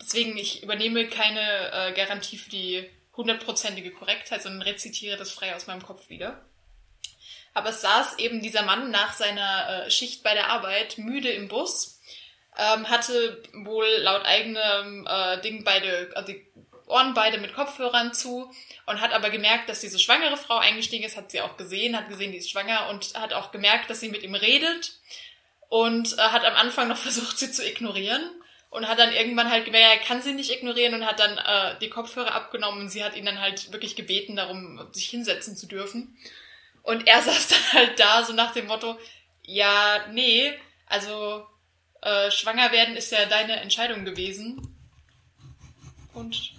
Deswegen, 0.00 0.36
ich 0.38 0.62
übernehme 0.62 1.06
keine 1.08 1.72
äh, 1.72 1.92
Garantie 1.92 2.38
für 2.38 2.50
die 2.50 2.88
hundertprozentige 3.16 3.90
Korrektheit, 3.90 4.42
sondern 4.42 4.62
rezitiere 4.62 5.18
das 5.18 5.30
frei 5.30 5.54
aus 5.54 5.66
meinem 5.66 5.82
Kopf 5.82 6.08
wieder. 6.08 6.42
Aber 7.52 7.70
es 7.70 7.82
saß 7.82 8.18
eben 8.18 8.40
dieser 8.40 8.62
Mann 8.62 8.90
nach 8.90 9.12
seiner 9.12 9.86
äh, 9.86 9.90
Schicht 9.90 10.22
bei 10.22 10.32
der 10.34 10.48
Arbeit 10.48 10.96
müde 10.96 11.28
im 11.28 11.48
Bus, 11.48 11.99
ähm, 12.60 12.88
hatte 12.90 13.42
wohl 13.52 13.86
laut 14.00 14.24
eigenem 14.24 15.06
äh, 15.06 15.40
Ding 15.40 15.64
beide, 15.64 16.10
also 16.14 16.32
die 16.32 16.46
Ohren 16.86 17.14
beide 17.14 17.38
mit 17.38 17.54
Kopfhörern 17.54 18.12
zu 18.12 18.52
und 18.86 19.00
hat 19.00 19.12
aber 19.12 19.30
gemerkt, 19.30 19.68
dass 19.68 19.80
diese 19.80 19.98
schwangere 19.98 20.36
Frau 20.36 20.58
eingestiegen 20.58 21.04
ist, 21.04 21.16
hat 21.16 21.30
sie 21.30 21.40
auch 21.40 21.56
gesehen, 21.56 21.96
hat 21.96 22.08
gesehen, 22.08 22.32
die 22.32 22.38
ist 22.38 22.50
schwanger 22.50 22.88
und 22.90 23.14
hat 23.14 23.32
auch 23.32 23.52
gemerkt, 23.52 23.88
dass 23.88 24.00
sie 24.00 24.10
mit 24.10 24.22
ihm 24.22 24.34
redet 24.34 24.92
und 25.68 26.18
äh, 26.18 26.20
hat 26.20 26.44
am 26.44 26.54
Anfang 26.54 26.88
noch 26.88 26.96
versucht, 26.98 27.38
sie 27.38 27.50
zu 27.50 27.66
ignorieren 27.66 28.22
und 28.68 28.88
hat 28.88 28.98
dann 28.98 29.12
irgendwann 29.12 29.50
halt 29.50 29.64
gemerkt, 29.64 30.02
er 30.02 30.06
kann 30.06 30.20
sie 30.20 30.32
nicht 30.32 30.50
ignorieren 30.50 30.94
und 30.94 31.06
hat 31.06 31.18
dann 31.18 31.38
äh, 31.38 31.78
die 31.80 31.88
Kopfhörer 31.90 32.34
abgenommen 32.34 32.82
und 32.82 32.88
sie 32.90 33.02
hat 33.02 33.16
ihn 33.16 33.24
dann 33.24 33.40
halt 33.40 33.72
wirklich 33.72 33.96
gebeten, 33.96 34.36
darum 34.36 34.86
sich 34.92 35.08
hinsetzen 35.08 35.56
zu 35.56 35.66
dürfen. 35.66 36.18
Und 36.82 37.06
er 37.06 37.22
saß 37.22 37.48
dann 37.48 37.72
halt 37.72 38.00
da, 38.00 38.24
so 38.24 38.32
nach 38.32 38.52
dem 38.52 38.66
Motto, 38.66 38.98
ja, 39.44 40.06
nee, 40.12 40.52
also 40.86 41.46
äh, 42.02 42.30
schwanger 42.30 42.72
werden 42.72 42.96
ist 42.96 43.12
ja 43.12 43.26
deine 43.26 43.60
Entscheidung 43.60 44.04
gewesen. 44.04 44.76
Und 46.14 46.52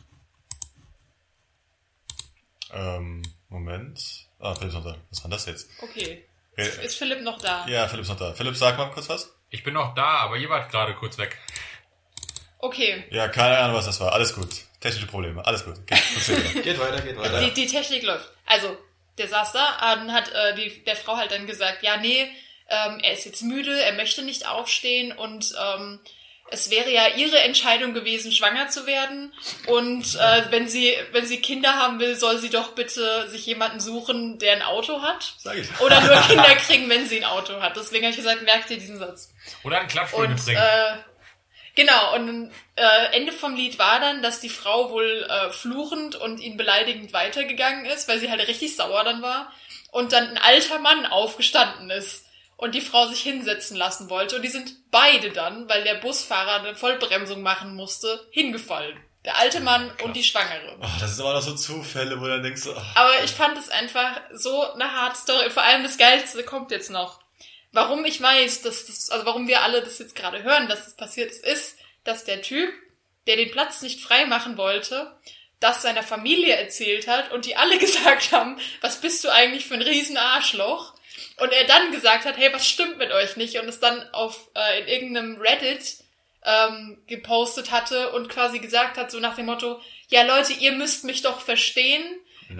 Ähm, 2.73 3.21
Moment. 3.49 3.99
Ah, 4.39 4.53
Philipp 4.55 4.69
ist 4.69 4.75
noch 4.75 4.85
da. 4.85 4.97
Was 5.09 5.23
war 5.23 5.31
das 5.31 5.45
jetzt? 5.45 5.69
okay, 5.81 6.25
Äh, 6.57 6.85
ist 6.85 6.95
Philipp 6.97 7.21
noch 7.21 7.39
da? 7.39 7.65
Ja, 7.67 7.87
Philipp 7.87 8.03
ist 8.03 8.09
noch 8.09 8.17
da. 8.17 8.33
Philipp, 8.33 8.55
sag 8.55 8.77
mal 8.77 8.91
kurz 8.91 9.09
was. 9.09 9.33
Ich 9.49 9.63
bin 9.63 9.73
noch 9.73 9.93
da, 9.93 10.19
aber 10.19 10.37
ihr 10.37 10.49
wart 10.49 10.71
gerade 10.71 10.95
kurz 10.95 11.17
weg. 11.17 11.37
Okay, 12.59 13.03
Ja, 13.09 13.27
keine 13.27 13.57
Ahnung, 13.57 13.75
was 13.75 13.85
das 13.87 13.99
war. 13.99 14.13
Alles 14.13 14.35
gut. 14.35 14.49
Technische 14.79 15.07
Probleme. 15.07 15.45
Alles 15.45 15.65
gut. 15.65 15.77
Okay. 15.79 15.99
Geht 16.61 16.79
weiter, 16.79 17.01
geht 17.01 17.17
weiter. 17.17 17.41
die, 17.41 17.51
die 17.53 17.65
Technik 17.67 18.03
läuft. 18.03 18.29
Also, 18.45 18.77
der 19.17 19.27
saß 19.27 19.51
da 19.51 19.93
und 19.93 20.13
hat 20.13 20.29
äh, 20.31 20.55
die, 20.55 20.83
der 20.83 20.95
Frau 20.95 21.17
halt 21.17 21.31
dann 21.31 21.45
gesagt, 21.47 21.83
ja, 21.83 21.97
nee, 21.97 22.29
ähm, 22.71 22.99
er 23.03 23.13
ist 23.13 23.25
jetzt 23.25 23.43
müde, 23.43 23.79
er 23.83 23.93
möchte 23.93 24.23
nicht 24.23 24.47
aufstehen 24.47 25.11
und 25.11 25.53
ähm, 25.61 25.99
es 26.53 26.69
wäre 26.69 26.91
ja 26.91 27.07
ihre 27.15 27.39
Entscheidung 27.39 27.93
gewesen, 27.93 28.31
schwanger 28.33 28.67
zu 28.67 28.85
werden. 28.85 29.33
Und 29.67 30.15
äh, 30.15 30.43
wenn 30.49 30.67
sie, 30.67 30.93
wenn 31.13 31.25
sie 31.25 31.39
Kinder 31.41 31.75
haben 31.75 31.99
will, 31.99 32.17
soll 32.17 32.39
sie 32.39 32.49
doch 32.49 32.73
bitte 32.75 33.29
sich 33.29 33.45
jemanden 33.45 33.79
suchen, 33.79 34.37
der 34.37 34.53
ein 34.53 34.61
Auto 34.61 35.01
hat. 35.01 35.33
Sag 35.37 35.57
ich. 35.57 35.67
Oder 35.79 36.01
nur 36.01 36.15
Kinder 36.27 36.53
kriegen, 36.55 36.89
wenn 36.89 37.07
sie 37.07 37.19
ein 37.19 37.23
Auto 37.23 37.61
hat. 37.61 37.77
Deswegen 37.77 38.03
habe 38.03 38.11
ich 38.11 38.17
gesagt, 38.17 38.41
merkt 38.43 38.69
ihr 38.69 38.77
diesen 38.77 38.99
Satz. 38.99 39.33
Oder 39.63 39.79
einen 39.79 39.87
Klappstuhl 39.87 40.25
Und 40.25 40.35
mitbringen. 40.35 40.61
äh, 40.61 40.97
genau, 41.75 42.15
und 42.15 42.51
äh, 42.75 43.15
Ende 43.15 43.31
vom 43.31 43.55
Lied 43.55 43.79
war 43.79 44.01
dann, 44.01 44.21
dass 44.21 44.41
die 44.41 44.49
Frau 44.49 44.89
wohl 44.91 45.25
äh, 45.29 45.51
fluchend 45.51 46.17
und 46.17 46.41
ihn 46.41 46.57
beleidigend 46.57 47.13
weitergegangen 47.13 47.85
ist, 47.85 48.09
weil 48.09 48.19
sie 48.19 48.29
halt 48.29 48.45
richtig 48.45 48.75
sauer 48.75 49.05
dann 49.05 49.21
war. 49.21 49.53
Und 49.91 50.11
dann 50.11 50.27
ein 50.27 50.37
alter 50.37 50.79
Mann 50.79 51.05
aufgestanden 51.05 51.89
ist 51.91 52.25
und 52.61 52.75
die 52.75 52.81
Frau 52.81 53.07
sich 53.07 53.21
hinsetzen 53.21 53.75
lassen 53.75 54.11
wollte. 54.11 54.35
Und 54.35 54.43
die 54.43 54.47
sind 54.47 54.71
beide 54.91 55.31
dann, 55.31 55.67
weil 55.67 55.83
der 55.83 55.95
Busfahrer 55.95 56.63
eine 56.63 56.75
Vollbremsung 56.75 57.41
machen 57.41 57.75
musste, 57.75 58.27
hingefallen. 58.29 58.95
Der 59.25 59.37
alte 59.37 59.61
Mann 59.61 59.91
und 60.03 60.15
die 60.15 60.23
Schwangere. 60.23 60.77
Oh, 60.79 60.99
das 60.99 61.11
ist 61.11 61.19
aber 61.19 61.33
noch 61.33 61.41
so 61.41 61.55
Zufälle, 61.55 62.19
wo 62.19 62.25
du 62.25 62.29
dann 62.29 62.43
denkst, 62.43 62.61
so, 62.61 62.75
ach, 62.75 62.95
Aber 62.95 63.23
ich 63.23 63.31
fand 63.31 63.57
es 63.57 63.69
einfach 63.69 64.21
so 64.31 64.73
eine 64.73 64.91
harte 64.91 65.17
Story. 65.17 65.49
Vor 65.49 65.63
allem 65.63 65.81
das 65.81 65.97
Geilste 65.97 66.43
kommt 66.43 66.69
jetzt 66.69 66.91
noch. 66.91 67.19
Warum 67.71 68.05
ich 68.05 68.21
weiß, 68.21 68.61
dass 68.61 68.85
das, 68.85 69.09
also 69.09 69.25
warum 69.25 69.47
wir 69.47 69.63
alle 69.63 69.81
das 69.81 69.97
jetzt 69.97 70.15
gerade 70.15 70.43
hören, 70.43 70.67
dass 70.67 70.85
das 70.85 70.95
passiert 70.95 71.31
ist, 71.31 71.43
ist, 71.43 71.77
dass 72.03 72.25
der 72.25 72.43
Typ, 72.43 72.71
der 73.25 73.37
den 73.37 73.49
Platz 73.49 73.81
nicht 73.81 74.01
frei 74.01 74.25
machen 74.25 74.57
wollte, 74.57 75.11
das 75.59 75.81
seiner 75.81 76.03
Familie 76.03 76.55
erzählt 76.55 77.07
hat 77.07 77.31
und 77.31 77.45
die 77.47 77.55
alle 77.55 77.77
gesagt 77.79 78.31
haben, 78.31 78.59
was 78.81 79.01
bist 79.01 79.23
du 79.23 79.29
eigentlich 79.29 79.65
für 79.65 79.73
ein 79.73 79.81
riesen 79.81 80.17
Arschloch? 80.17 80.93
Und 81.37 81.51
er 81.51 81.65
dann 81.65 81.91
gesagt 81.91 82.25
hat, 82.25 82.37
hey, 82.37 82.51
was 82.53 82.67
stimmt 82.67 82.97
mit 82.97 83.11
euch 83.11 83.35
nicht? 83.37 83.57
Und 83.57 83.67
es 83.67 83.79
dann 83.79 84.07
auf 84.13 84.49
äh, 84.55 84.81
in 84.81 84.87
irgendeinem 84.87 85.41
Reddit 85.41 85.97
ähm, 86.43 87.01
gepostet 87.07 87.71
hatte 87.71 88.11
und 88.11 88.29
quasi 88.29 88.59
gesagt 88.59 88.97
hat, 88.97 89.11
so 89.11 89.19
nach 89.19 89.35
dem 89.35 89.45
Motto, 89.45 89.79
ja 90.09 90.23
Leute, 90.23 90.53
ihr 90.53 90.71
müsst 90.73 91.03
mich 91.03 91.21
doch 91.21 91.39
verstehen, 91.41 92.03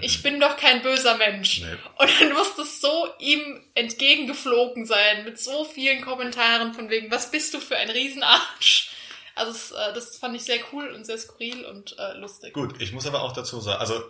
ich 0.00 0.22
bin 0.22 0.40
doch 0.40 0.56
kein 0.56 0.82
böser 0.82 1.16
Mensch. 1.16 1.60
Nee. 1.60 1.76
Und 1.98 2.10
dann 2.20 2.32
muss 2.32 2.56
das 2.56 2.80
so 2.80 3.08
ihm 3.18 3.62
entgegengeflogen 3.74 4.86
sein, 4.86 5.24
mit 5.24 5.38
so 5.38 5.64
vielen 5.64 6.00
Kommentaren 6.00 6.72
von 6.72 6.88
wegen, 6.88 7.10
was 7.10 7.30
bist 7.30 7.52
du 7.54 7.60
für 7.60 7.76
ein 7.76 7.90
Riesenarsch? 7.90 8.90
Also 9.34 9.50
es, 9.50 9.70
äh, 9.72 9.94
das 9.94 10.16
fand 10.16 10.36
ich 10.36 10.42
sehr 10.42 10.58
cool 10.72 10.88
und 10.88 11.04
sehr 11.04 11.18
skurril 11.18 11.64
und 11.64 11.96
äh, 11.98 12.18
lustig. 12.18 12.52
Gut, 12.52 12.80
ich 12.80 12.92
muss 12.92 13.06
aber 13.06 13.22
auch 13.22 13.32
dazu 13.32 13.60
sagen, 13.60 13.80
also 13.80 14.02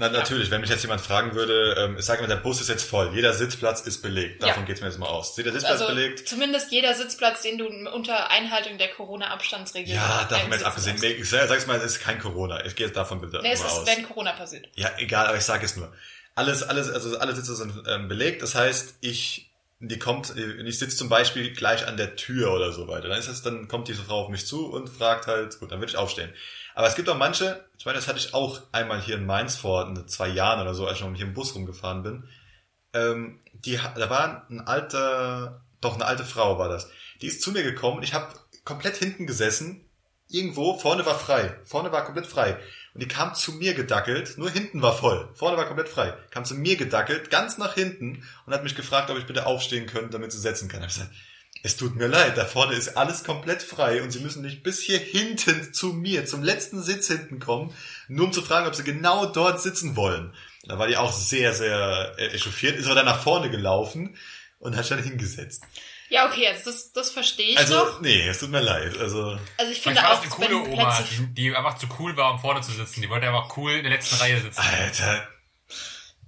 na, 0.00 0.08
natürlich, 0.08 0.50
wenn 0.50 0.62
mich 0.62 0.70
jetzt 0.70 0.82
jemand 0.82 1.00
fragen 1.00 1.34
würde, 1.34 1.74
ähm, 1.78 1.96
ich 1.98 2.04
sage 2.04 2.22
mal, 2.22 2.26
der 2.28 2.36
Bus 2.36 2.60
ist 2.60 2.68
jetzt 2.68 2.82
voll, 2.88 3.14
jeder 3.14 3.32
Sitzplatz 3.34 3.82
ist 3.82 4.00
belegt. 4.02 4.42
Davon 4.42 4.62
Ja. 4.62 4.66
geht's 4.66 4.80
mir 4.80 4.86
jetzt 4.88 4.98
mal 4.98 5.06
aus. 5.08 5.36
Jeder 5.36 5.52
Sitzplatz 5.52 5.80
Also 5.82 5.94
belegt. 5.94 6.26
zumindest 6.28 6.72
jeder 6.72 6.94
Sitzplatz, 6.94 7.42
den 7.42 7.58
du 7.58 7.66
unter 7.66 8.30
Einhaltung 8.30 8.78
der 8.78 8.88
Corona-Abstandsregeln 8.88 9.94
Ja, 9.96 10.26
davon 10.28 10.50
jetzt 10.52 10.64
abgesehen. 10.64 10.96
Nee, 11.00 11.08
ich 11.12 11.28
sag- 11.28 11.48
sag's 11.48 11.66
mal, 11.66 11.76
es 11.76 11.84
ist 11.84 12.00
kein 12.00 12.18
Corona. 12.18 12.64
Ich 12.64 12.74
gehe 12.74 12.86
jetzt 12.86 12.96
davon 12.96 13.20
bitte 13.20 13.40
Nee, 13.42 13.52
es 13.52 13.60
mal 13.60 13.66
ist, 13.66 13.72
aus. 13.80 13.86
wenn 13.86 14.02
Corona 14.06 14.32
passiert. 14.32 14.68
Ja, 14.74 14.90
egal, 14.98 15.26
aber 15.26 15.36
ich 15.36 15.44
sage 15.44 15.64
es 15.66 15.76
nur. 15.76 15.92
Alles, 16.34 16.62
alles, 16.62 16.90
also 16.90 17.18
alle 17.18 17.34
Sitze 17.34 17.54
sind 17.54 17.72
ähm, 17.86 18.08
belegt. 18.08 18.42
Das 18.42 18.54
heißt, 18.54 18.94
ich, 19.02 19.50
die 19.80 19.98
kommt, 19.98 20.34
ich 20.36 20.78
sitze 20.78 20.96
zum 20.96 21.08
Beispiel 21.08 21.52
gleich 21.52 21.86
an 21.86 21.96
der 21.96 22.16
Tür 22.16 22.52
oder 22.54 22.72
so 22.72 22.88
weiter. 22.88 23.08
Dann 23.08 23.18
ist 23.18 23.28
es, 23.28 23.42
dann 23.42 23.68
kommt 23.68 23.88
diese 23.88 24.02
Frau 24.02 24.22
auf 24.22 24.28
mich 24.28 24.46
zu 24.46 24.66
und 24.70 24.88
fragt 24.88 25.26
halt, 25.26 25.58
gut, 25.60 25.72
dann 25.72 25.80
würde 25.80 25.90
ich 25.90 25.96
aufstehen. 25.98 26.32
Aber 26.74 26.86
es 26.86 26.94
gibt 26.94 27.08
auch 27.08 27.16
manche, 27.16 27.64
ich 27.78 27.84
meine, 27.84 27.96
das 27.96 28.08
hatte 28.08 28.18
ich 28.18 28.34
auch 28.34 28.60
einmal 28.72 29.00
hier 29.00 29.16
in 29.16 29.26
Mainz 29.26 29.56
vor 29.56 29.94
zwei 30.06 30.28
Jahren 30.28 30.60
oder 30.60 30.74
so, 30.74 30.86
als 30.86 30.98
ich 30.98 31.04
noch 31.04 31.14
hier 31.14 31.26
im 31.26 31.34
Bus 31.34 31.54
rumgefahren 31.54 32.02
bin. 32.02 32.28
Ähm, 32.92 33.40
die, 33.52 33.76
da 33.76 34.10
war 34.10 34.46
ein 34.48 34.60
alter, 34.60 35.64
doch 35.80 35.94
eine 35.94 36.06
alte 36.06 36.24
Frau 36.24 36.58
war 36.58 36.68
das. 36.68 36.88
Die 37.20 37.26
ist 37.26 37.42
zu 37.42 37.52
mir 37.52 37.62
gekommen 37.62 38.02
ich 38.02 38.14
habe 38.14 38.34
komplett 38.64 38.96
hinten 38.96 39.26
gesessen. 39.26 39.86
Irgendwo, 40.28 40.78
vorne 40.78 41.04
war 41.04 41.18
frei. 41.18 41.58
Vorne 41.64 41.90
war 41.90 42.04
komplett 42.04 42.26
frei. 42.26 42.56
Und 42.94 43.02
die 43.02 43.08
kam 43.08 43.34
zu 43.34 43.52
mir 43.52 43.74
gedackelt, 43.74 44.38
nur 44.38 44.48
hinten 44.48 44.80
war 44.80 44.92
voll. 44.92 45.28
Vorne 45.34 45.56
war 45.56 45.66
komplett 45.66 45.88
frei. 45.88 46.16
Kam 46.30 46.44
zu 46.44 46.54
mir 46.54 46.76
gedackelt, 46.76 47.30
ganz 47.30 47.58
nach 47.58 47.74
hinten 47.74 48.24
und 48.46 48.54
hat 48.54 48.62
mich 48.62 48.76
gefragt, 48.76 49.10
ob 49.10 49.18
ich 49.18 49.26
bitte 49.26 49.46
aufstehen 49.46 49.86
könnte, 49.86 50.10
damit 50.10 50.30
sie 50.30 50.38
setzen 50.38 50.68
kann. 50.68 50.80
Ich 50.80 50.86
hab 50.86 50.94
gesagt, 50.94 51.12
es 51.62 51.76
tut 51.76 51.96
mir 51.96 52.06
leid, 52.06 52.36
da 52.38 52.44
vorne 52.44 52.74
ist 52.74 52.96
alles 52.96 53.24
komplett 53.24 53.62
frei 53.62 54.02
und 54.02 54.10
sie 54.10 54.20
müssen 54.20 54.42
nicht 54.42 54.62
bis 54.62 54.80
hier 54.80 54.98
hinten 54.98 55.72
zu 55.74 55.88
mir, 55.88 56.24
zum 56.26 56.42
letzten 56.42 56.82
Sitz 56.82 57.08
hinten 57.08 57.38
kommen, 57.38 57.74
nur 58.08 58.26
um 58.26 58.32
zu 58.32 58.42
fragen, 58.42 58.66
ob 58.66 58.74
sie 58.74 58.84
genau 58.84 59.26
dort 59.26 59.60
sitzen 59.60 59.96
wollen. 59.96 60.34
Da 60.64 60.78
war 60.78 60.86
die 60.86 60.96
auch 60.96 61.12
sehr, 61.12 61.54
sehr 61.54 62.14
äh, 62.18 62.28
echauffiert, 62.28 62.76
ist 62.76 62.86
aber 62.86 62.94
dann 62.94 63.06
nach 63.06 63.22
vorne 63.22 63.50
gelaufen 63.50 64.16
und 64.58 64.76
hat 64.76 64.84
sich 64.84 64.96
dann 64.96 65.04
hingesetzt. 65.04 65.62
Ja, 66.10 66.26
okay, 66.26 66.48
also 66.48 66.70
das, 66.70 66.92
das 66.92 67.10
verstehe 67.10 67.50
ich 67.52 67.58
Also, 67.58 67.76
noch. 67.76 68.00
nee, 68.00 68.26
es 68.26 68.38
tut 68.40 68.50
mir 68.50 68.60
leid. 68.60 68.98
Also, 68.98 69.38
Also 69.56 69.70
ich 69.72 69.80
finde 69.80 70.06
auch, 70.08 70.20
eine 70.20 70.28
coole 70.30 70.56
Oma, 70.56 70.98
die 71.36 71.54
einfach 71.54 71.78
zu 71.78 71.86
cool 72.00 72.16
war, 72.16 72.32
um 72.32 72.40
vorne 72.40 72.60
zu 72.62 72.72
sitzen. 72.72 73.00
Die 73.00 73.08
wollte 73.08 73.28
einfach 73.28 73.56
cool 73.56 73.72
in 73.72 73.84
der 73.84 73.92
letzten 73.92 74.16
Reihe 74.16 74.40
sitzen. 74.40 74.60
Alter, 74.60 75.28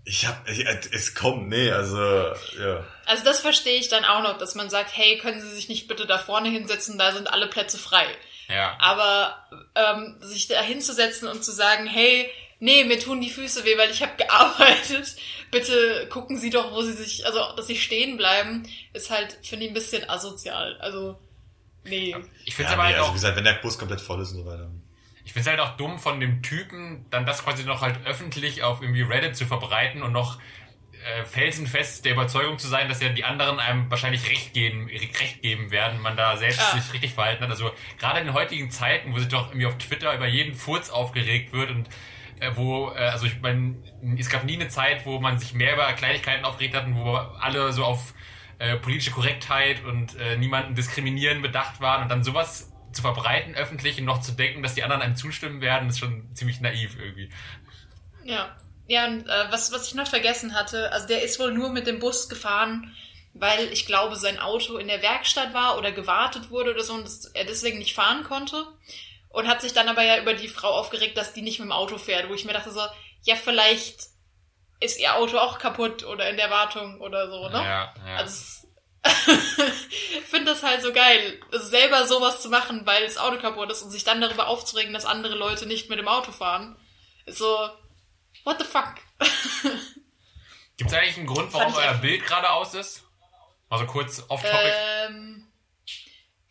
ich 0.05 0.26
hab, 0.26 0.48
ich, 0.48 0.66
es 0.92 1.14
kommt, 1.14 1.48
nee, 1.48 1.70
also, 1.70 1.98
ja. 1.98 2.84
Also 3.07 3.24
das 3.24 3.40
verstehe 3.40 3.78
ich 3.78 3.88
dann 3.88 4.05
auch 4.05 4.22
noch, 4.22 4.38
dass 4.38 4.55
man 4.55 4.68
sagt, 4.68 4.96
hey, 4.96 5.18
können 5.18 5.40
Sie 5.40 5.50
sich 5.50 5.68
nicht 5.68 5.86
bitte 5.86 6.07
da 6.07 6.18
vorne 6.18 6.48
hinsetzen, 6.48 6.98
da 6.98 7.12
sind 7.12 7.32
alle 7.32 7.46
Plätze 7.46 7.78
frei. 7.78 8.07
Ja. 8.48 8.76
Aber 8.80 9.36
ähm, 9.74 10.16
sich 10.20 10.48
da 10.48 10.61
hinzusetzen 10.61 11.28
und 11.28 11.44
zu 11.44 11.53
sagen, 11.53 11.86
hey, 11.86 12.28
nee, 12.59 12.84
mir 12.84 12.98
tun 12.98 13.20
die 13.20 13.30
Füße 13.30 13.64
weh, 13.64 13.78
weil 13.78 13.90
ich 13.90 14.03
habe 14.03 14.16
gearbeitet, 14.16 15.14
bitte 15.50 16.09
gucken 16.09 16.36
Sie 16.36 16.50
doch, 16.50 16.72
wo 16.72 16.82
Sie 16.82 16.92
sich, 16.92 17.24
also 17.24 17.55
dass 17.57 17.68
Sie 17.68 17.76
stehen 17.76 18.16
bleiben, 18.16 18.68
ist 18.92 19.11
halt, 19.11 19.38
finde 19.42 19.66
ich, 19.66 19.70
ein 19.70 19.74
bisschen 19.74 20.09
asozial. 20.11 20.76
Also, 20.80 21.18
nee. 21.84 22.14
Ich 22.44 22.57
finde 22.57 22.70
es 22.70 22.76
ja 22.76 22.78
aber 22.78 22.88
nee, 22.88 22.94
halt 22.94 22.96
also, 22.96 23.07
auch 23.07 23.11
wie 23.11 23.18
gesagt, 23.18 23.36
wenn 23.36 23.44
der 23.44 23.55
Bus 23.55 23.78
komplett 23.78 24.00
voll 24.00 24.20
ist 24.20 24.32
und 24.32 24.38
so 24.38 24.46
weiter. 24.46 24.68
Ich 25.24 25.32
finde 25.32 25.50
es 25.50 25.58
halt 25.58 25.60
auch 25.60 25.76
dumm 25.76 25.98
von 25.98 26.18
dem 26.20 26.42
Typen, 26.42 27.06
dann 27.10 27.26
das 27.26 27.44
quasi 27.44 27.64
noch 27.64 27.80
halt 27.82 28.04
öffentlich 28.06 28.62
auf 28.62 28.82
irgendwie 28.82 29.02
Reddit 29.02 29.36
zu 29.36 29.46
verbreiten 29.46 30.02
und 30.02 30.12
noch 30.12 30.38
äh, 31.04 31.24
felsenfest 31.24 32.04
der 32.04 32.12
Überzeugung 32.12 32.58
zu 32.58 32.68
sein, 32.68 32.88
dass 32.88 33.00
ja 33.00 33.08
die 33.08 33.24
anderen 33.24 33.58
einem 33.60 33.90
wahrscheinlich 33.90 34.28
recht 34.30 34.52
geben, 34.54 34.88
recht 34.88 35.42
geben 35.42 35.70
werden, 35.70 36.00
man 36.00 36.16
da 36.16 36.36
selbst 36.36 36.60
Ah. 36.60 36.76
sich 36.78 36.92
richtig 36.92 37.14
verhalten 37.14 37.42
hat. 37.44 37.50
Also 37.50 37.70
gerade 37.98 38.20
in 38.20 38.32
heutigen 38.32 38.70
Zeiten, 38.70 39.12
wo 39.12 39.18
sich 39.18 39.28
doch 39.28 39.48
irgendwie 39.48 39.66
auf 39.66 39.78
Twitter 39.78 40.14
über 40.14 40.26
jeden 40.26 40.54
Furz 40.54 40.90
aufgeregt 40.90 41.52
wird 41.52 41.70
und 41.70 41.88
äh, 42.40 42.50
wo, 42.56 42.90
äh, 42.90 42.98
also 42.98 43.26
ich 43.26 43.40
meine, 43.40 43.76
es 44.18 44.28
gab 44.28 44.44
nie 44.44 44.54
eine 44.54 44.68
Zeit, 44.68 45.06
wo 45.06 45.20
man 45.20 45.38
sich 45.38 45.54
mehr 45.54 45.74
über 45.74 45.92
Kleinigkeiten 45.92 46.44
aufgeregt 46.44 46.74
hat 46.74 46.86
und 46.86 46.96
wo 46.96 47.14
alle 47.14 47.72
so 47.72 47.84
auf 47.84 48.14
äh, 48.58 48.76
politische 48.76 49.10
Korrektheit 49.12 49.84
und 49.84 50.16
äh, 50.18 50.36
niemanden 50.36 50.74
diskriminieren 50.74 51.42
bedacht 51.42 51.80
waren 51.80 52.02
und 52.02 52.08
dann 52.10 52.22
sowas 52.24 52.71
zu 52.93 53.03
verbreiten 53.03 53.55
öffentlich 53.55 53.99
und 53.99 54.05
noch 54.05 54.20
zu 54.20 54.32
denken, 54.32 54.62
dass 54.62 54.74
die 54.74 54.82
anderen 54.82 55.03
einem 55.03 55.16
zustimmen 55.16 55.61
werden, 55.61 55.88
ist 55.88 55.99
schon 55.99 56.34
ziemlich 56.34 56.61
naiv 56.61 56.97
irgendwie. 56.99 57.30
Ja. 58.24 58.57
Ja, 58.88 59.07
und 59.07 59.26
äh, 59.28 59.51
was, 59.51 59.72
was 59.72 59.86
ich 59.88 59.95
noch 59.95 60.07
vergessen 60.09 60.55
hatte, 60.55 60.90
also 60.93 61.07
der 61.07 61.22
ist 61.22 61.38
wohl 61.38 61.53
nur 61.53 61.70
mit 61.70 61.86
dem 61.86 61.99
Bus 62.01 62.28
gefahren, 62.28 62.95
weil 63.32 63.72
ich 63.72 63.86
glaube, 63.86 64.16
sein 64.16 64.38
Auto 64.38 64.76
in 64.76 64.88
der 64.88 65.01
Werkstatt 65.03 65.55
war 65.55 65.78
oder 65.78 65.93
gewartet 65.93 66.51
wurde 66.51 66.72
oder 66.72 66.82
so 66.82 66.95
und 66.95 67.05
das, 67.05 67.26
er 67.26 67.45
deswegen 67.45 67.78
nicht 67.78 67.95
fahren 67.95 68.24
konnte. 68.24 68.66
Und 69.30 69.49
hat 69.49 69.62
sich 69.62 69.72
dann 69.72 69.88
aber 69.88 70.03
ja 70.03 70.18
über 70.20 70.34
die 70.34 70.49
Frau 70.49 70.68
aufgeregt, 70.68 71.16
dass 71.16 71.32
die 71.32 71.40
nicht 71.40 71.59
mit 71.59 71.68
dem 71.68 71.72
Auto 71.72 71.97
fährt, 71.97 72.28
wo 72.28 72.34
ich 72.34 72.45
mir 72.45 72.53
dachte 72.53 72.70
so, 72.70 72.82
ja, 73.22 73.34
vielleicht 73.34 74.09
ist 74.80 75.01
ihr 75.01 75.14
Auto 75.14 75.38
auch 75.38 75.59
kaputt 75.59 76.05
oder 76.05 76.28
in 76.28 76.36
der 76.36 76.51
Wartung 76.51 77.01
oder 77.01 77.30
so, 77.30 77.49
ne? 77.49 77.55
Ja, 77.55 77.95
ja. 78.07 78.16
Also 78.16 78.32
es- 78.32 78.66
finde 80.32 80.53
das 80.53 80.62
halt 80.62 80.82
so 80.82 80.92
geil, 80.92 81.40
selber 81.53 82.07
sowas 82.07 82.40
zu 82.40 82.48
machen, 82.48 82.86
weil 82.86 83.05
das 83.05 83.18
Auto 83.18 83.38
kaputt 83.38 83.70
ist 83.70 83.82
und 83.82 83.90
sich 83.90 84.05
dann 84.05 84.20
darüber 84.20 84.48
aufzuregen, 84.48 84.92
dass 84.92 85.05
andere 85.05 85.34
Leute 85.34 85.66
nicht 85.66 85.90
mit 85.90 85.98
dem 85.98 86.09
Auto 86.09 86.32
fahren. 86.32 86.76
Ist 87.26 87.38
so, 87.38 87.68
what 88.44 88.59
the 88.59 88.64
fuck? 88.64 88.94
Gibt 90.76 90.90
es 90.90 90.96
eigentlich 90.96 91.18
einen 91.18 91.26
Grund, 91.26 91.53
warum 91.53 91.74
euer 91.74 91.94
Bild 91.94 92.24
gerade 92.24 92.50
aus 92.50 92.74
ist? 92.74 93.05
Also 93.68 93.86
kurz 93.86 94.22
off-topic. 94.28 94.72
ähm, 95.07 95.46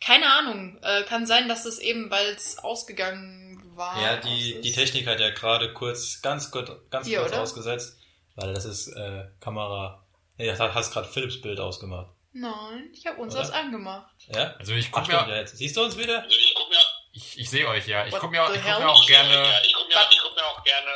keine 0.00 0.32
Ahnung. 0.32 0.78
Äh, 0.82 1.02
kann 1.04 1.26
sein, 1.26 1.48
dass 1.48 1.64
das 1.64 1.78
eben, 1.78 2.10
weil 2.10 2.34
es 2.34 2.58
ausgegangen 2.58 3.62
war. 3.76 4.00
Ja, 4.00 4.16
die, 4.16 4.60
die 4.60 4.72
Technik 4.72 5.06
hat 5.06 5.20
ja 5.20 5.30
gerade 5.30 5.72
kurz, 5.72 6.22
ganz 6.22 6.50
kurz, 6.50 6.70
ganz 6.90 7.06
Hier, 7.06 7.20
kurz 7.20 7.32
oder? 7.32 7.42
ausgesetzt, 7.42 7.98
weil 8.36 8.54
das 8.54 8.64
ist 8.64 8.88
äh, 8.88 9.24
Kamera. 9.40 10.04
Nee, 10.38 10.46
das 10.46 10.58
hast 10.58 10.92
gerade 10.92 11.08
Philips 11.08 11.40
Bild 11.40 11.60
ausgemacht. 11.60 12.10
Nein, 12.32 12.90
ich 12.92 13.06
habe 13.06 13.20
uns 13.20 13.34
Oder? 13.34 13.42
das 13.42 13.52
angemacht. 13.52 14.14
Ja? 14.28 14.54
also 14.58 14.72
ich 14.72 14.90
gucke 14.90 15.08
mir, 15.08 15.14
ja, 15.14 15.36
jetzt. 15.36 15.56
Siehst 15.56 15.76
du 15.76 15.82
uns 15.82 15.98
wieder? 15.98 16.22
Also 16.22 16.36
ich 16.36 16.54
guck 16.56 16.68
mir, 16.70 16.76
ich, 17.12 17.38
ich 17.38 17.50
sehe 17.50 17.68
euch 17.68 17.86
ja. 17.86 18.06
Ich 18.06 18.12
gucke 18.12 18.28
mir, 18.28 18.42
ich 18.54 18.62
guck 18.62 18.78
mir 18.78 18.88
auch 18.88 19.08
ja, 19.08 19.22
gerne. 19.22 19.60
ich 19.62 19.74
guck 19.74 19.88
mir, 19.88 19.94
guck 20.22 20.34
mir 20.36 20.44
auch 20.44 20.64
gerne. 20.64 20.90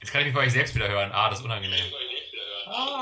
Jetzt 0.00 0.10
kann 0.10 0.20
ich 0.22 0.26
mich 0.28 0.34
bei 0.34 0.40
euch 0.42 0.52
selbst 0.52 0.74
wieder 0.74 0.88
hören. 0.88 1.12
Ah, 1.12 1.28
das 1.28 1.40
ist 1.40 1.44
unangenehm. 1.44 1.84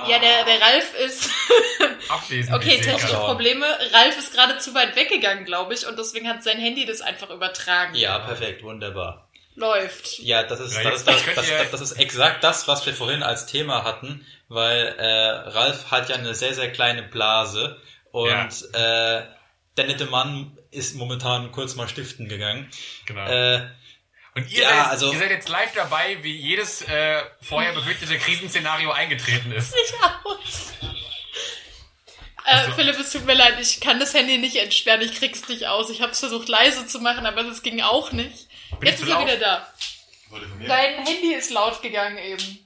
Ja, 0.09 0.19
der, 0.19 0.45
der 0.45 0.61
Ralf 0.61 0.95
ist. 0.95 1.31
Abwesend. 2.09 2.55
okay, 2.55 2.81
technische. 2.81 3.15
Probleme. 3.15 3.65
Ralf 3.93 4.19
ist 4.19 4.35
gerade 4.35 4.59
zu 4.59 4.75
weit 4.75 4.97
weggegangen, 4.97 5.45
glaube 5.45 5.75
ich, 5.75 5.87
und 5.87 5.99
deswegen 5.99 6.29
hat 6.29 6.43
sein 6.43 6.59
Handy 6.59 6.85
das 6.85 7.01
einfach 7.01 7.31
übertragen. 7.31 7.95
Ja, 7.95 8.19
perfekt, 8.19 8.63
wunderbar. 8.63 9.29
Läuft. 9.55 10.19
Ja, 10.19 10.43
das 10.43 10.61
ist, 10.61 10.77
Ja, 10.77 10.91
das, 10.91 11.05
das, 11.05 11.25
das, 11.25 11.47
das, 11.47 11.71
das 11.71 11.81
ist 11.81 11.93
exakt 11.93 12.43
das, 12.43 12.67
was 12.69 12.85
wir 12.87 12.95
vorhin 12.95 13.23
als 13.23 13.47
Thema 13.47 13.85
hatten, 13.85 14.27
weil 14.53 14.95
äh, 14.99 15.49
Ralf 15.51 15.91
hat 15.91 16.09
ja 16.09 16.17
eine 16.17 16.35
sehr, 16.35 16.55
sehr 16.55 16.71
kleine 16.73 17.03
Blase 17.03 17.81
und 18.11 18.75
äh, 18.75 19.23
der 19.77 19.87
nette 19.87 20.07
Mann 20.07 20.59
ist 20.71 20.95
momentan 20.97 21.51
kurz 21.53 21.75
mal 21.75 21.89
stiften 21.89 22.29
gegangen. 22.29 22.71
Genau. 23.07 23.27
Äh, 23.27 23.69
Und 24.35 24.51
ihr, 24.51 24.63
ja, 24.63 24.69
seid, 24.69 24.87
also- 24.91 25.13
ihr 25.13 25.19
seid 25.19 25.31
jetzt 25.31 25.49
live 25.49 25.73
dabei, 25.75 26.23
wie 26.23 26.37
jedes 26.37 26.83
äh, 26.83 27.23
vorher 27.41 27.73
befürchtete 27.73 28.19
Krisenszenario 28.19 28.91
eingetreten 28.93 29.53
ist. 29.53 29.75
aus. 30.25 30.73
Äh, 32.45 32.73
Philipp, 32.73 32.99
es 32.99 33.13
tut 33.13 33.25
mir 33.25 33.35
leid, 33.35 33.59
ich 33.61 33.81
kann 33.81 34.01
das 34.01 34.15
Handy 34.15 34.39
nicht 34.39 34.57
entsperren, 34.57 35.01
ich 35.01 35.15
krieg's 35.15 35.49
nicht 35.49 35.67
aus. 35.67 35.91
Ich 35.91 36.03
habe 36.03 36.13
es 36.13 36.19
versucht 36.19 36.49
leise 36.49 36.87
zu 36.87 36.99
machen, 37.01 37.25
aber 37.25 37.43
es 37.43 37.63
ging 37.63 37.81
auch 37.83 38.11
nicht. 38.13 38.49
Bin 38.81 38.89
Jetzt 38.89 39.03
ist 39.03 39.09
er 39.09 39.21
wieder 39.21 39.37
da. 39.37 39.73
Dein 40.67 41.07
Handy 41.07 41.35
ist 41.35 41.51
laut 41.51 41.83
gegangen 41.83 42.19
eben. 42.19 42.59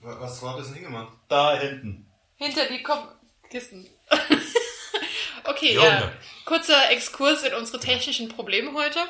Was 0.00 0.42
war 0.42 0.56
das 0.56 0.72
hingemacht? 0.72 1.12
da 1.28 1.58
hinten. 1.58 2.06
Hinter 2.36 2.66
die 2.66 2.82
Kom 2.82 3.08
Kisten. 3.50 3.86
okay, 5.44 5.74
Junge. 5.74 5.86
ja. 5.88 6.12
Kurzer 6.44 6.90
Exkurs 6.90 7.42
in 7.42 7.54
unsere 7.54 7.80
technischen 7.80 8.28
Probleme 8.28 8.72
heute. 8.74 9.00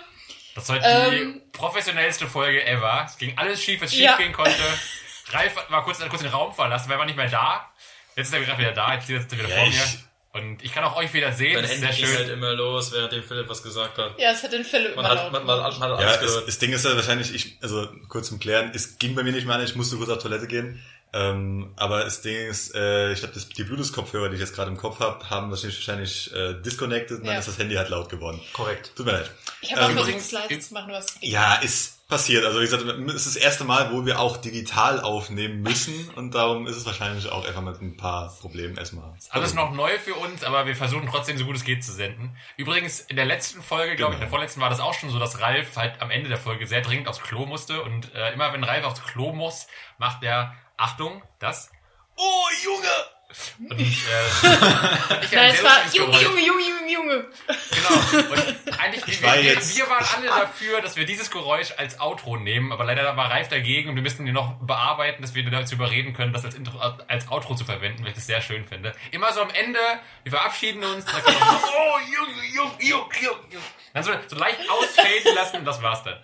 Das 0.54 0.68
war 0.68 0.82
Ähm. 0.82 1.42
die 1.44 1.50
professionellste 1.58 2.26
Folge 2.26 2.64
ever. 2.66 3.04
Es 3.06 3.16
ging 3.18 3.36
alles 3.36 3.62
schief, 3.62 3.80
was 3.80 3.90
schief 3.90 4.00
Ja. 4.00 4.16
gehen 4.16 4.32
konnte. 4.32 4.52
Ralf 5.30 5.54
war 5.68 5.84
kurz, 5.84 5.98
kurz 6.08 6.22
den 6.22 6.30
Raum 6.30 6.52
verlassen, 6.54 6.88
weil 6.88 6.96
er 6.96 7.00
war 7.00 7.06
nicht 7.06 7.16
mehr 7.16 7.28
da. 7.30 7.70
Jetzt 8.16 8.28
ist 8.28 8.32
er 8.32 8.40
gerade 8.40 8.58
wieder 8.58 8.72
da, 8.72 8.94
jetzt 8.94 9.06
sitzt 9.06 9.32
er 9.32 9.38
wieder 9.38 9.48
Ja, 9.50 9.56
vor 9.56 9.66
ich- 9.68 9.74
mir. 9.76 10.07
Und 10.38 10.62
ich 10.62 10.72
kann 10.72 10.84
auch 10.84 10.96
euch 10.96 11.12
wieder 11.14 11.32
sehen, 11.32 11.54
Dein 11.54 11.62
das 11.62 11.72
ist 11.72 11.82
Handy 11.82 11.96
sehr 11.96 12.06
schön. 12.06 12.16
halt 12.16 12.28
immer 12.30 12.52
los, 12.54 12.92
während 12.92 13.12
dem 13.12 13.22
Philipp 13.22 13.48
was 13.48 13.62
gesagt 13.62 13.98
hat. 13.98 14.18
Ja, 14.18 14.30
es 14.32 14.42
hat 14.42 14.52
den 14.52 14.64
Philipp 14.64 14.96
Man 14.96 15.06
hat, 15.06 15.32
man, 15.32 15.44
man, 15.44 15.58
man 15.58 15.72
hat 15.72 15.78
Ja, 15.78 15.94
alles 16.06 16.14
es, 16.16 16.20
gehört. 16.20 16.48
das 16.48 16.58
Ding 16.58 16.72
ist 16.72 16.84
ja 16.84 16.94
wahrscheinlich, 16.96 17.34
ich, 17.34 17.58
also 17.62 17.88
kurz 18.08 18.28
zum 18.28 18.38
Klären, 18.38 18.70
es 18.74 18.98
ging 18.98 19.14
bei 19.14 19.22
mir 19.22 19.32
nicht 19.32 19.46
mehr 19.46 19.56
an, 19.56 19.64
ich 19.64 19.74
musste 19.76 19.96
kurz 19.96 20.10
auf 20.10 20.22
Toilette 20.22 20.46
gehen. 20.46 20.82
Ähm, 21.12 21.72
aber 21.76 22.04
das 22.04 22.20
Ding 22.20 22.36
ist, 22.48 22.74
äh, 22.74 23.12
ich 23.12 23.20
glaube, 23.20 23.34
die 23.56 23.64
Bluetooth-Kopfhörer, 23.64 24.28
die 24.28 24.34
ich 24.34 24.40
jetzt 24.40 24.54
gerade 24.54 24.70
im 24.70 24.76
Kopf 24.76 25.00
habe, 25.00 25.28
haben 25.30 25.50
wahrscheinlich, 25.50 25.78
wahrscheinlich 25.78 26.30
äh, 26.34 26.52
disconnected 26.60 27.18
und 27.20 27.24
dann 27.26 27.32
Ja. 27.34 27.38
ist 27.40 27.48
das 27.48 27.56
Handy 27.58 27.76
halt 27.76 27.88
laut 27.88 28.10
geworden. 28.10 28.40
Korrekt. 28.52 28.92
Tut 28.94 29.06
mir 29.06 29.12
leid. 29.12 29.30
Ich 29.62 29.72
habe 29.72 29.84
auch 29.84 29.88
Ähm, 29.88 29.94
versucht, 29.94 30.10
übrigens- 30.16 30.26
es 30.26 30.32
leise 30.32 30.58
zu 30.60 30.74
machen, 30.74 30.92
was. 30.92 31.06
Ja, 31.22 31.54
ist 31.56 31.97
passiert. 32.08 32.44
Also 32.44 32.58
wie 32.58 32.64
gesagt, 32.64 32.82
es 32.84 33.26
ist 33.26 33.36
das 33.36 33.36
erste 33.36 33.64
Mal, 33.64 33.92
wo 33.92 34.06
wir 34.06 34.18
auch 34.18 34.38
digital 34.38 35.00
aufnehmen 35.00 35.60
müssen 35.60 36.08
und 36.16 36.34
darum 36.34 36.66
ist 36.66 36.76
es 36.76 36.86
wahrscheinlich 36.86 37.30
auch 37.30 37.46
einfach 37.46 37.60
mit 37.60 37.80
ein 37.82 37.96
paar 37.96 38.34
Problemen 38.40 38.76
erstmal. 38.78 39.14
Alles 39.28 39.52
noch 39.54 39.72
neu 39.72 39.98
für 39.98 40.14
uns, 40.14 40.42
aber 40.42 40.66
wir 40.66 40.74
versuchen 40.74 41.06
trotzdem 41.06 41.36
so 41.36 41.44
gut 41.44 41.56
es 41.56 41.64
geht 41.64 41.84
zu 41.84 41.92
senden. 41.92 42.34
Übrigens, 42.56 43.00
in 43.00 43.16
der 43.16 43.26
letzten 43.26 43.62
Folge, 43.62 43.94
glaube 43.94 44.12
ich, 44.12 44.16
in 44.16 44.20
der 44.20 44.26
Genau. 44.28 44.36
vorletzten 44.36 44.60
war 44.62 44.70
das 44.70 44.80
auch 44.80 44.94
schon 44.94 45.10
so, 45.10 45.18
dass 45.18 45.40
Ralf 45.40 45.76
halt 45.76 46.00
am 46.00 46.10
Ende 46.10 46.28
der 46.30 46.38
Folge 46.38 46.66
sehr 46.66 46.80
dringend 46.80 47.08
aufs 47.08 47.20
Klo 47.20 47.44
musste. 47.44 47.82
Und 47.82 48.14
äh, 48.14 48.32
immer 48.32 48.52
wenn 48.54 48.64
Ralf 48.64 48.84
aufs 48.86 49.02
Klo 49.04 49.32
muss, 49.34 49.66
macht 49.98 50.22
er, 50.22 50.54
Achtung, 50.78 51.22
das. 51.38 51.70
Oh, 52.16 52.44
Junge! 52.64 53.17
Und, 53.58 53.78
äh, 53.78 53.84
ich 53.84 54.06
ein 54.08 55.20
Nein, 55.20 55.28
sehr 55.30 55.48
es 55.52 55.62
war 55.62 55.86
Junge. 55.92 56.18
Junge, 56.22 56.40
Junge, 56.40 56.62
Junge, 56.62 56.90
Junge. 56.92 57.26
Genau. 57.46 58.32
Und 58.32 58.80
eigentlich, 58.80 59.06
Ich 59.06 59.20
wir, 59.20 59.28
war 59.28 59.34
wir, 59.36 59.42
jetzt- 59.42 59.76
wir 59.76 59.88
waren 59.90 60.04
alle 60.16 60.26
dafür, 60.28 60.80
dass 60.80 60.96
wir 60.96 61.04
dieses 61.04 61.30
Geräusch 61.30 61.72
als 61.76 62.00
Outro 62.00 62.38
nehmen, 62.38 62.72
aber 62.72 62.84
leider 62.84 63.16
war 63.18 63.30
Ralf 63.30 63.48
dagegen 63.48 63.90
und 63.90 63.96
wir 63.96 64.02
müssen 64.02 64.26
ihn 64.26 64.32
noch 64.32 64.54
bearbeiten, 64.60 65.20
dass 65.20 65.34
wir 65.34 65.42
ihn 65.44 65.50
dazu 65.50 65.74
überreden 65.74 66.14
können, 66.14 66.32
das 66.32 66.46
als, 66.46 66.54
Intro, 66.54 66.78
als 66.78 67.28
Outro 67.30 67.54
zu 67.54 67.66
verwenden, 67.66 68.02
weil 68.02 68.08
ich 68.10 68.14
das 68.14 68.26
sehr 68.26 68.40
schön 68.40 68.66
finde. 68.66 68.94
Immer 69.10 69.30
so 69.34 69.42
am 69.42 69.50
Ende, 69.50 69.78
wir 70.22 70.32
verabschieden 70.32 70.82
uns, 70.82 71.04
dann 71.04 71.22
kommt 71.22 71.38
noch, 71.38 71.62
oh, 71.78 71.98
Junge, 72.10 72.46
Junge, 72.54 72.72
Junge, 72.80 73.14
Junge. 73.20 73.64
Dann 73.92 74.02
so, 74.04 74.12
so 74.26 74.36
leicht 74.36 74.58
ausfaden 74.70 75.34
lassen 75.34 75.56
und 75.58 75.64
das 75.66 75.82
war's 75.82 76.02
dann. 76.02 76.18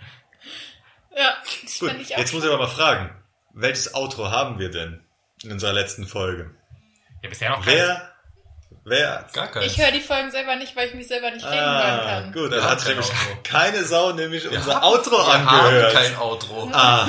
Ja, 1.17 1.37
das 1.63 1.79
Gut, 1.79 1.91
fand 1.91 2.01
ich 2.01 2.15
auch. 2.15 2.19
jetzt 2.19 2.33
muss 2.33 2.43
ich 2.45 2.49
aber 2.51 2.59
mal 2.65 2.69
fragen, 2.69 3.15
welches 3.53 3.95
Outro 3.95 4.31
haben 4.31 4.59
wir 4.59 4.71
denn 4.71 5.05
in 5.43 5.53
unserer 5.53 5.75
letzten 5.75 6.07
Folge? 6.09 6.51
Ja, 7.25 7.31
bisher 7.31 7.51
noch. 7.51 7.65
Wer, 7.65 8.11
wer 8.85 9.25
Gar 9.33 9.47
keins. 9.49 9.65
ich 9.73 9.79
höre 9.83 9.91
die 9.93 10.01
Folgen 10.01 10.31
selber 10.31 10.57
nicht, 10.57 10.77
weil 10.77 10.89
ich 10.89 10.95
mich 10.95 11.09
selber 11.09 11.31
nicht 11.31 11.45
reden 11.47 11.55
hören 11.59 11.65
Ah, 12.01 12.05
kann. 12.21 12.33
gut, 12.33 12.51
Wir 12.51 12.59
dann 12.59 12.65
haben 12.65 12.71
hat 12.81 12.87
nämlich 12.87 13.07
Outro. 13.09 13.39
keine 13.43 13.85
Sau 13.85 14.13
nämlich 14.13 14.47
unser 14.47 14.75
haben- 14.75 14.85
Outro 14.85 15.11
Wir 15.17 15.27
angehört. 15.35 15.95
haben 15.97 16.05
kein 16.05 16.19
Outro. 16.19 16.71
Aha, 16.71 17.07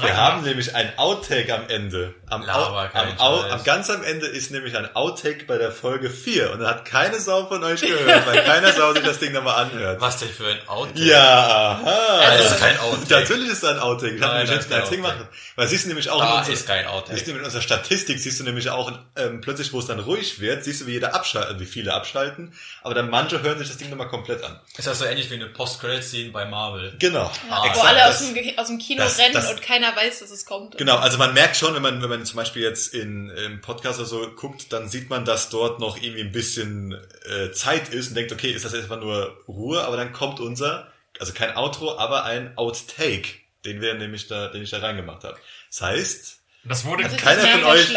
wir 0.00 0.16
haben 0.16 0.42
nämlich 0.44 0.76
ein 0.76 0.96
Outtake 0.96 1.52
am 1.52 1.68
Ende. 1.68 2.14
Am, 2.30 2.42
Laber, 2.42 2.90
am, 2.92 3.08
Scheiß. 3.08 3.52
am 3.52 3.64
ganz 3.64 3.88
am 3.90 4.02
Ende 4.04 4.26
ist 4.26 4.50
nämlich 4.50 4.76
ein 4.76 4.94
Outtake 4.94 5.44
bei 5.46 5.56
der 5.56 5.72
Folge 5.72 6.10
4 6.10 6.52
und 6.52 6.60
dann 6.60 6.68
hat 6.68 6.84
keine 6.84 7.18
Sau 7.20 7.46
von 7.46 7.64
euch 7.64 7.80
gehört, 7.80 8.26
weil 8.26 8.42
keiner 8.44 8.72
Sau 8.72 8.92
sich 8.92 9.02
das 9.02 9.18
Ding 9.18 9.32
nochmal 9.32 9.64
anhört. 9.64 10.00
Was 10.00 10.18
denn 10.18 10.28
für 10.28 10.46
ein 10.48 10.58
Outtake? 10.68 11.00
Ja, 11.04 11.80
aha. 11.82 12.36
Das 12.36 12.52
ist 12.52 12.60
kein 12.60 12.78
Outtake. 12.80 13.20
Natürlich 13.20 13.48
ist 13.50 13.62
das 13.62 13.70
ein 13.72 13.78
Outtake. 13.78 14.16
Ich 14.16 14.22
habe 14.22 14.34
nämlich 14.44 14.68
kein 14.68 14.82
ein 14.82 14.90
Ding 14.90 15.00
Outtake. 15.04 15.16
machen. 15.20 15.28
Weil 15.56 15.68
siehst 15.68 15.84
du 15.84 15.88
nämlich 15.88 16.10
auch 16.10 16.20
in 16.20 16.26
Da 16.28 16.38
unserer- 16.38 16.54
ist 16.54 16.66
kein 16.66 16.84
Siehst 16.84 16.92
du 16.92 16.96
Outtake. 16.96 17.30
in 17.38 17.44
unserer 17.44 17.62
Statistik, 17.62 18.18
siehst 18.20 18.40
du 18.40 18.44
nämlich 18.44 18.70
auch 18.70 18.92
ähm, 19.16 19.40
plötzlich, 19.40 19.72
wo 19.72 19.78
es 19.80 19.86
dann 19.86 19.98
ruhig 20.00 20.40
wird, 20.40 20.64
siehst 20.64 20.82
du, 20.82 20.86
wie 20.86 20.92
jeder 20.92 21.14
abschaltet, 21.14 21.58
wie 21.60 21.66
viele 21.66 21.94
abschalten. 21.94 22.52
Aber 22.82 22.94
dann 22.94 23.08
manche 23.10 23.42
hören 23.42 23.58
sich 23.58 23.68
das 23.68 23.76
Ding 23.78 23.90
nochmal 23.90 24.08
komplett 24.08 24.44
an. 24.44 24.58
Ist 24.76 24.86
das 24.86 24.98
so 24.98 25.04
ähnlich 25.04 25.30
wie 25.30 25.34
eine 25.34 25.46
Post-Credit-Scene 25.46 26.30
bei 26.30 26.44
Marvel? 26.44 26.94
Genau. 26.98 27.30
Ja, 27.48 27.62
wo 27.62 27.66
exakt, 27.66 27.86
alle 27.88 28.06
aus 28.06 28.18
dem, 28.18 28.36
aus 28.58 28.66
dem 28.68 28.78
Kino 28.78 29.02
das- 29.02 29.18
rennen 29.18 29.32
das- 29.34 29.50
und 29.50 29.62
keiner 29.62 29.94
weiß, 29.96 30.20
dass 30.20 30.30
es 30.30 30.44
kommt. 30.44 30.76
Genau, 30.78 30.96
also 30.98 31.16
man 31.18 31.32
merkt 31.34 31.56
schon, 31.56 31.74
wenn 31.74 31.82
man, 31.82 32.02
wenn 32.02 32.08
man 32.08 32.17
zum 32.24 32.36
Beispiel 32.36 32.62
jetzt 32.62 32.94
in, 32.94 33.30
im 33.30 33.60
Podcast 33.60 33.98
oder 33.98 34.08
so 34.08 34.30
guckt, 34.34 34.72
dann 34.72 34.88
sieht 34.88 35.10
man, 35.10 35.24
dass 35.24 35.50
dort 35.50 35.80
noch 35.80 35.96
irgendwie 35.96 36.22
ein 36.22 36.32
bisschen 36.32 36.92
äh, 37.28 37.50
Zeit 37.52 37.88
ist 37.88 38.08
und 38.08 38.14
denkt, 38.14 38.32
okay, 38.32 38.50
ist 38.50 38.64
das 38.64 38.72
jetzt 38.72 38.84
einfach 38.84 39.00
nur 39.00 39.36
Ruhe, 39.48 39.84
aber 39.84 39.96
dann 39.96 40.12
kommt 40.12 40.40
unser, 40.40 40.92
also 41.20 41.32
kein 41.32 41.56
Outro, 41.56 41.98
aber 41.98 42.24
ein 42.24 42.56
Outtake, 42.56 43.28
den 43.64 43.80
wir 43.80 43.94
nämlich 43.94 44.26
da, 44.28 44.48
den 44.48 44.62
ich 44.62 44.70
da 44.70 44.78
reingemacht 44.78 45.24
habe. 45.24 45.38
Das 45.70 45.80
heißt, 45.82 46.34
Das 46.64 46.84
wurde, 46.84 47.04
Also 47.04 47.16
keiner 47.16 47.40
von 47.46 47.60
mal 47.62 47.76
euch- 47.76 47.92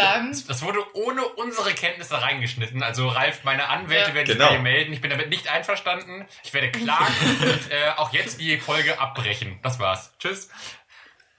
das 0.46 0.62
wurde 0.62 0.78
ohne 0.94 1.22
unsere 1.26 1.72
Kenntnisse 1.74 2.14
reingeschnitten. 2.22 2.82
Also 2.82 3.08
Ralf, 3.08 3.44
meine 3.44 3.68
Anwälte 3.68 4.10
Ja. 4.10 4.14
werden 4.14 4.26
sich 4.26 4.36
Genau. 4.36 4.48
bei 4.50 4.56
dir 4.56 4.62
melden. 4.62 4.92
Ich 4.92 5.00
bin 5.00 5.10
damit 5.10 5.28
nicht 5.30 5.48
einverstanden. 5.48 6.26
Ich 6.44 6.54
werde 6.54 6.70
klagen 6.70 7.12
und 7.42 7.70
äh, 7.70 7.90
auch 7.96 8.12
jetzt 8.14 8.40
die 8.40 8.58
Folge 8.58 8.98
abbrechen. 8.98 9.58
Das 9.62 9.78
war's. 9.78 10.12
Tschüss. 10.18 10.48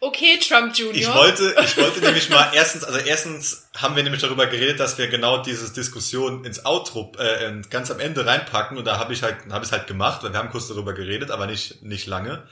Okay, 0.05 0.37
Trump 0.37 0.75
Junior. 0.75 0.95
ich 0.95 1.13
wollte, 1.13 1.55
ich 1.63 1.77
wollte 1.77 2.01
nämlich 2.01 2.29
mal 2.29 2.51
erstens, 2.53 2.83
also 2.83 2.99
erstens 2.99 3.69
haben 3.73 3.95
wir 3.95 4.03
nämlich 4.03 4.21
darüber 4.21 4.47
geredet, 4.47 4.81
dass 4.81 4.97
wir 4.97 5.07
genau 5.07 5.41
diese 5.41 5.71
Diskussion 5.71 6.43
ins 6.43 6.65
Outro 6.65 7.13
äh, 7.17 7.61
ganz 7.69 7.89
am 7.89 8.01
Ende 8.01 8.25
reinpacken 8.25 8.77
und 8.77 8.83
da 8.85 8.99
habe 8.99 9.13
ich 9.13 9.23
halt, 9.23 9.37
habe 9.49 9.63
ich 9.63 9.69
es 9.69 9.71
halt 9.71 9.87
gemacht, 9.87 10.21
weil 10.21 10.33
wir 10.33 10.39
haben 10.39 10.49
kurz 10.49 10.67
darüber 10.67 10.91
geredet, 10.91 11.31
aber 11.31 11.47
nicht 11.47 11.83
nicht 11.83 12.05
lange. 12.05 12.43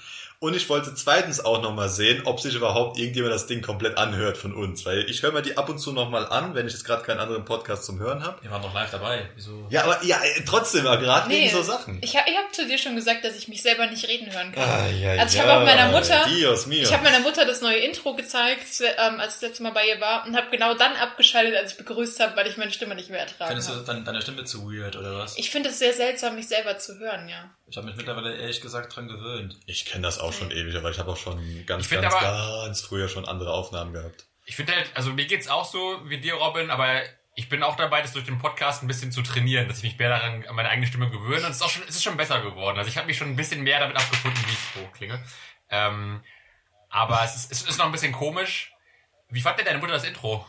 Und 0.43 0.55
ich 0.55 0.67
wollte 0.69 0.95
zweitens 0.95 1.39
auch 1.45 1.61
nochmal 1.61 1.87
sehen, 1.87 2.23
ob 2.25 2.39
sich 2.39 2.55
überhaupt 2.55 2.97
irgendjemand 2.97 3.31
das 3.31 3.45
Ding 3.45 3.61
komplett 3.61 3.99
anhört 3.99 4.37
von 4.37 4.55
uns. 4.55 4.83
Weil 4.87 5.07
ich 5.07 5.21
höre 5.21 5.31
mir 5.31 5.43
die 5.43 5.55
ab 5.55 5.69
und 5.69 5.77
zu 5.77 5.91
nochmal 5.93 6.25
an, 6.25 6.55
wenn 6.55 6.65
ich 6.65 6.73
jetzt 6.73 6.83
gerade 6.83 7.03
keinen 7.03 7.19
anderen 7.19 7.45
Podcast 7.45 7.85
zum 7.85 7.99
Hören 7.99 8.23
habe. 8.23 8.41
Wir 8.41 8.49
waren 8.49 8.63
doch 8.63 8.73
live 8.73 8.89
dabei. 8.89 9.29
Wieso? 9.35 9.67
Ja, 9.69 9.83
aber 9.83 10.03
ja, 10.03 10.19
trotzdem, 10.47 10.87
aber 10.87 10.97
gerade 10.97 11.27
Nee, 11.29 11.43
wegen 11.43 11.51
so 11.51 11.61
Sachen. 11.61 11.99
Ich 12.01 12.17
habe 12.17 12.27
ich 12.27 12.35
hab 12.35 12.51
zu 12.55 12.67
dir 12.67 12.79
schon 12.79 12.95
gesagt, 12.95 13.23
dass 13.23 13.35
ich 13.37 13.49
mich 13.49 13.61
selber 13.61 13.85
nicht 13.85 14.07
reden 14.07 14.33
hören 14.33 14.51
kann. 14.51 14.67
Ah, 14.67 14.87
ja, 14.89 15.11
Also 15.21 15.37
ich 15.37 15.43
ja, 15.43 15.47
habe 15.47 15.61
auch 15.61 15.65
meiner 15.75 15.91
Mutter- 15.91 16.25
Dios 16.27 16.65
mio. 16.65 16.81
Ich 16.81 16.91
habe 16.91 17.03
meiner 17.03 17.19
Mutter 17.19 17.45
das 17.45 17.61
neue 17.61 17.77
Intro 17.77 18.15
gezeigt, 18.15 18.65
ähm, 18.81 19.19
als 19.19 19.35
ich 19.35 19.41
das 19.41 19.49
letzte 19.49 19.61
Mal 19.61 19.73
bei 19.73 19.85
ihr 19.89 20.01
war 20.01 20.25
und 20.25 20.35
habe 20.35 20.47
genau 20.49 20.73
dann 20.73 20.93
abgeschaltet, 20.95 21.55
als 21.55 21.73
ich 21.73 21.77
begrüßt 21.77 22.19
habe, 22.19 22.35
weil 22.35 22.47
ich 22.47 22.57
meine 22.57 22.71
Stimme 22.71 22.95
nicht 22.95 23.11
mehr 23.11 23.19
ertragen 23.19 23.49
Findest 23.61 23.69
du 23.69 23.75
dann 23.85 24.03
deine 24.05 24.23
Stimme 24.23 24.43
zu 24.45 24.63
weird 24.71 24.95
oder 24.95 25.19
was? 25.19 25.37
Ich 25.37 25.51
finde 25.51 25.69
es 25.69 25.77
sehr 25.77 25.93
seltsam, 25.93 26.33
mich 26.33 26.47
selber 26.47 26.79
zu 26.79 26.97
hören, 26.97 27.29
ja. 27.29 27.51
Ich 27.69 27.77
habe 27.77 27.87
mich 27.87 27.95
mittlerweile 27.95 28.35
ehrlich 28.35 28.59
gesagt 28.59 28.93
dran 28.95 29.07
gewöhnt. 29.07 29.55
ich 29.67 29.85
kenne 29.85 30.01
das 30.03 30.19
auch 30.19 30.30
schon 30.33 30.51
ewig, 30.51 30.75
aber 30.75 30.89
ich 30.91 30.99
habe 30.99 31.11
auch 31.11 31.17
schon 31.17 31.37
ganz, 31.65 31.89
ganz, 31.89 32.13
aber- 32.13 32.65
ganz 32.65 32.81
früher 32.81 33.07
schon 33.09 33.25
andere 33.25 33.53
Aufnahmen 33.53 33.93
gehabt. 33.93 34.25
Ich 34.45 34.55
finde 34.55 34.73
halt, 34.75 34.91
also 34.95 35.11
mir 35.13 35.25
geht's 35.25 35.47
auch 35.47 35.65
so 35.65 36.01
wie 36.05 36.17
dir, 36.19 36.33
Robin, 36.35 36.69
aber 36.71 37.01
ich 37.35 37.47
bin 37.47 37.63
auch 37.63 37.77
dabei, 37.77 38.01
das 38.01 38.11
durch 38.11 38.25
den 38.25 38.39
Podcast 38.39 38.83
ein 38.83 38.87
bisschen 38.87 39.11
zu 39.11 39.21
trainieren, 39.21 39.67
dass 39.67 39.77
ich 39.77 39.83
mich 39.83 39.97
mehr 39.97 40.09
daran 40.09 40.45
an 40.45 40.55
meine 40.55 40.69
eigene 40.69 40.87
Stimme 40.87 41.09
gewöhne. 41.09 41.45
Und 41.45 41.51
es 41.51 41.57
ist 41.57 41.61
auch 41.61 41.69
schon, 41.69 41.83
es 41.87 41.95
ist 41.95 42.03
schon 42.03 42.17
besser 42.17 42.41
geworden. 42.41 42.77
Also 42.77 42.89
ich 42.89 42.97
habe 42.97 43.07
mich 43.07 43.17
schon 43.17 43.29
ein 43.29 43.35
bisschen 43.37 43.61
mehr 43.61 43.79
damit 43.79 43.95
abgefunden, 43.95 44.43
wie 44.45 44.51
ich 44.51 44.59
so 44.83 44.87
klinge. 44.93 45.23
Ähm, 45.69 46.21
aber 46.89 47.23
es 47.23 47.35
ist, 47.35 47.51
es 47.51 47.61
ist 47.63 47.77
noch 47.77 47.85
ein 47.85 47.91
bisschen 47.93 48.11
komisch. 48.11 48.73
Wie 49.29 49.39
fand 49.41 49.57
denn 49.59 49.65
deine 49.65 49.79
Mutter 49.79 49.93
das 49.93 50.03
Intro? 50.03 50.45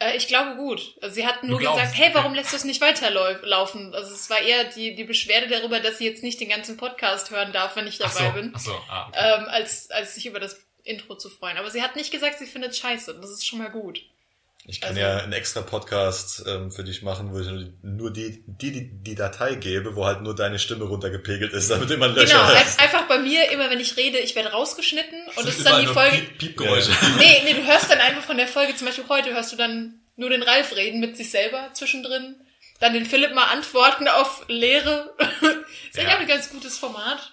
Äh, 0.00 0.16
ich 0.16 0.26
glaube 0.26 0.56
gut. 0.56 0.96
Also 1.00 1.14
sie 1.14 1.26
hat 1.26 1.44
nur 1.44 1.60
gesagt, 1.60 1.96
hey, 1.96 2.10
warum 2.12 2.34
lässt 2.34 2.52
du 2.52 2.56
es 2.56 2.64
nicht 2.64 2.80
weiterlaufen? 2.80 3.94
Also 3.94 4.12
es 4.12 4.28
war 4.28 4.40
eher 4.40 4.64
die, 4.64 4.96
die 4.96 5.04
Beschwerde 5.04 5.46
darüber, 5.46 5.78
dass 5.78 5.98
sie 5.98 6.06
jetzt 6.06 6.24
nicht 6.24 6.40
den 6.40 6.48
ganzen 6.48 6.76
Podcast 6.76 7.30
hören 7.30 7.52
darf, 7.52 7.76
wenn 7.76 7.86
ich 7.86 8.02
Ach 8.02 8.12
dabei 8.12 8.28
so, 8.28 8.32
bin, 8.32 8.52
ach 8.54 8.60
so, 8.60 8.74
ah, 8.88 9.08
okay. 9.08 9.18
ähm, 9.22 9.48
als, 9.48 9.90
als 9.90 10.14
sich 10.14 10.26
über 10.26 10.40
das 10.40 10.60
Intro 10.82 11.16
zu 11.16 11.28
freuen. 11.28 11.58
Aber 11.58 11.70
sie 11.70 11.82
hat 11.82 11.94
nicht 11.94 12.10
gesagt, 12.10 12.38
sie 12.38 12.46
findet 12.46 12.74
scheiße. 12.74 13.18
Das 13.20 13.30
ist 13.30 13.46
schon 13.46 13.58
mal 13.58 13.70
gut. 13.70 14.00
Ich 14.66 14.80
kann 14.80 14.90
Also- 14.90 15.00
ja 15.00 15.16
einen 15.18 15.32
extra 15.32 15.62
Podcast 15.62 16.44
ähm, 16.46 16.70
für 16.70 16.84
dich 16.84 17.02
machen, 17.02 17.32
wo 17.32 17.40
ich 17.40 17.48
nur 17.82 18.12
die, 18.12 18.44
die, 18.46 18.70
die, 18.72 18.90
die 19.02 19.14
Datei 19.14 19.54
gebe, 19.54 19.96
wo 19.96 20.04
halt 20.06 20.20
nur 20.22 20.34
deine 20.36 20.58
Stimme 20.58 20.84
runtergepegelt 20.84 21.52
ist, 21.52 21.70
damit 21.70 21.90
immer 21.90 22.08
Löcher 22.08 22.26
Genau, 22.38 22.42
ein- 22.44 22.78
einfach 22.78 23.08
bei 23.08 23.18
mir, 23.18 23.50
immer 23.50 23.70
wenn 23.70 23.80
ich 23.80 23.96
rede, 23.96 24.18
ich 24.18 24.36
werde 24.36 24.50
rausgeschnitten 24.50 25.18
und 25.34 25.48
es 25.48 25.58
ist 25.58 25.66
dann 25.66 25.80
die 25.80 25.86
Folge. 25.88 26.18
Piep 26.18 26.38
Piepgeräusche. 26.38 26.90
Nee, 27.18 27.42
nee, 27.44 27.54
du 27.54 27.66
hörst 27.66 27.90
dann 27.90 27.98
einfach 28.00 28.22
von 28.22 28.36
der 28.36 28.46
Folge, 28.48 28.76
zum 28.76 28.86
Beispiel 28.86 29.04
heute 29.08 29.32
hörst 29.32 29.52
du 29.52 29.56
dann 29.56 30.00
nur 30.16 30.28
den 30.30 30.42
Ralf 30.42 30.76
reden 30.76 31.00
mit 31.00 31.16
sich 31.16 31.30
selber 31.30 31.70
zwischendrin. 31.72 32.36
Dann 32.80 32.92
den 32.92 33.06
Philipp 33.06 33.34
mal 33.34 33.44
antworten 33.50 34.08
auf 34.08 34.44
Leere. 34.48 35.14
ist 35.18 35.98
eigentlich 35.98 36.04
Ja. 36.08 36.16
auch 36.16 36.20
ein 36.20 36.26
ganz 36.28 36.50
gutes 36.50 36.78
Format. 36.78 37.32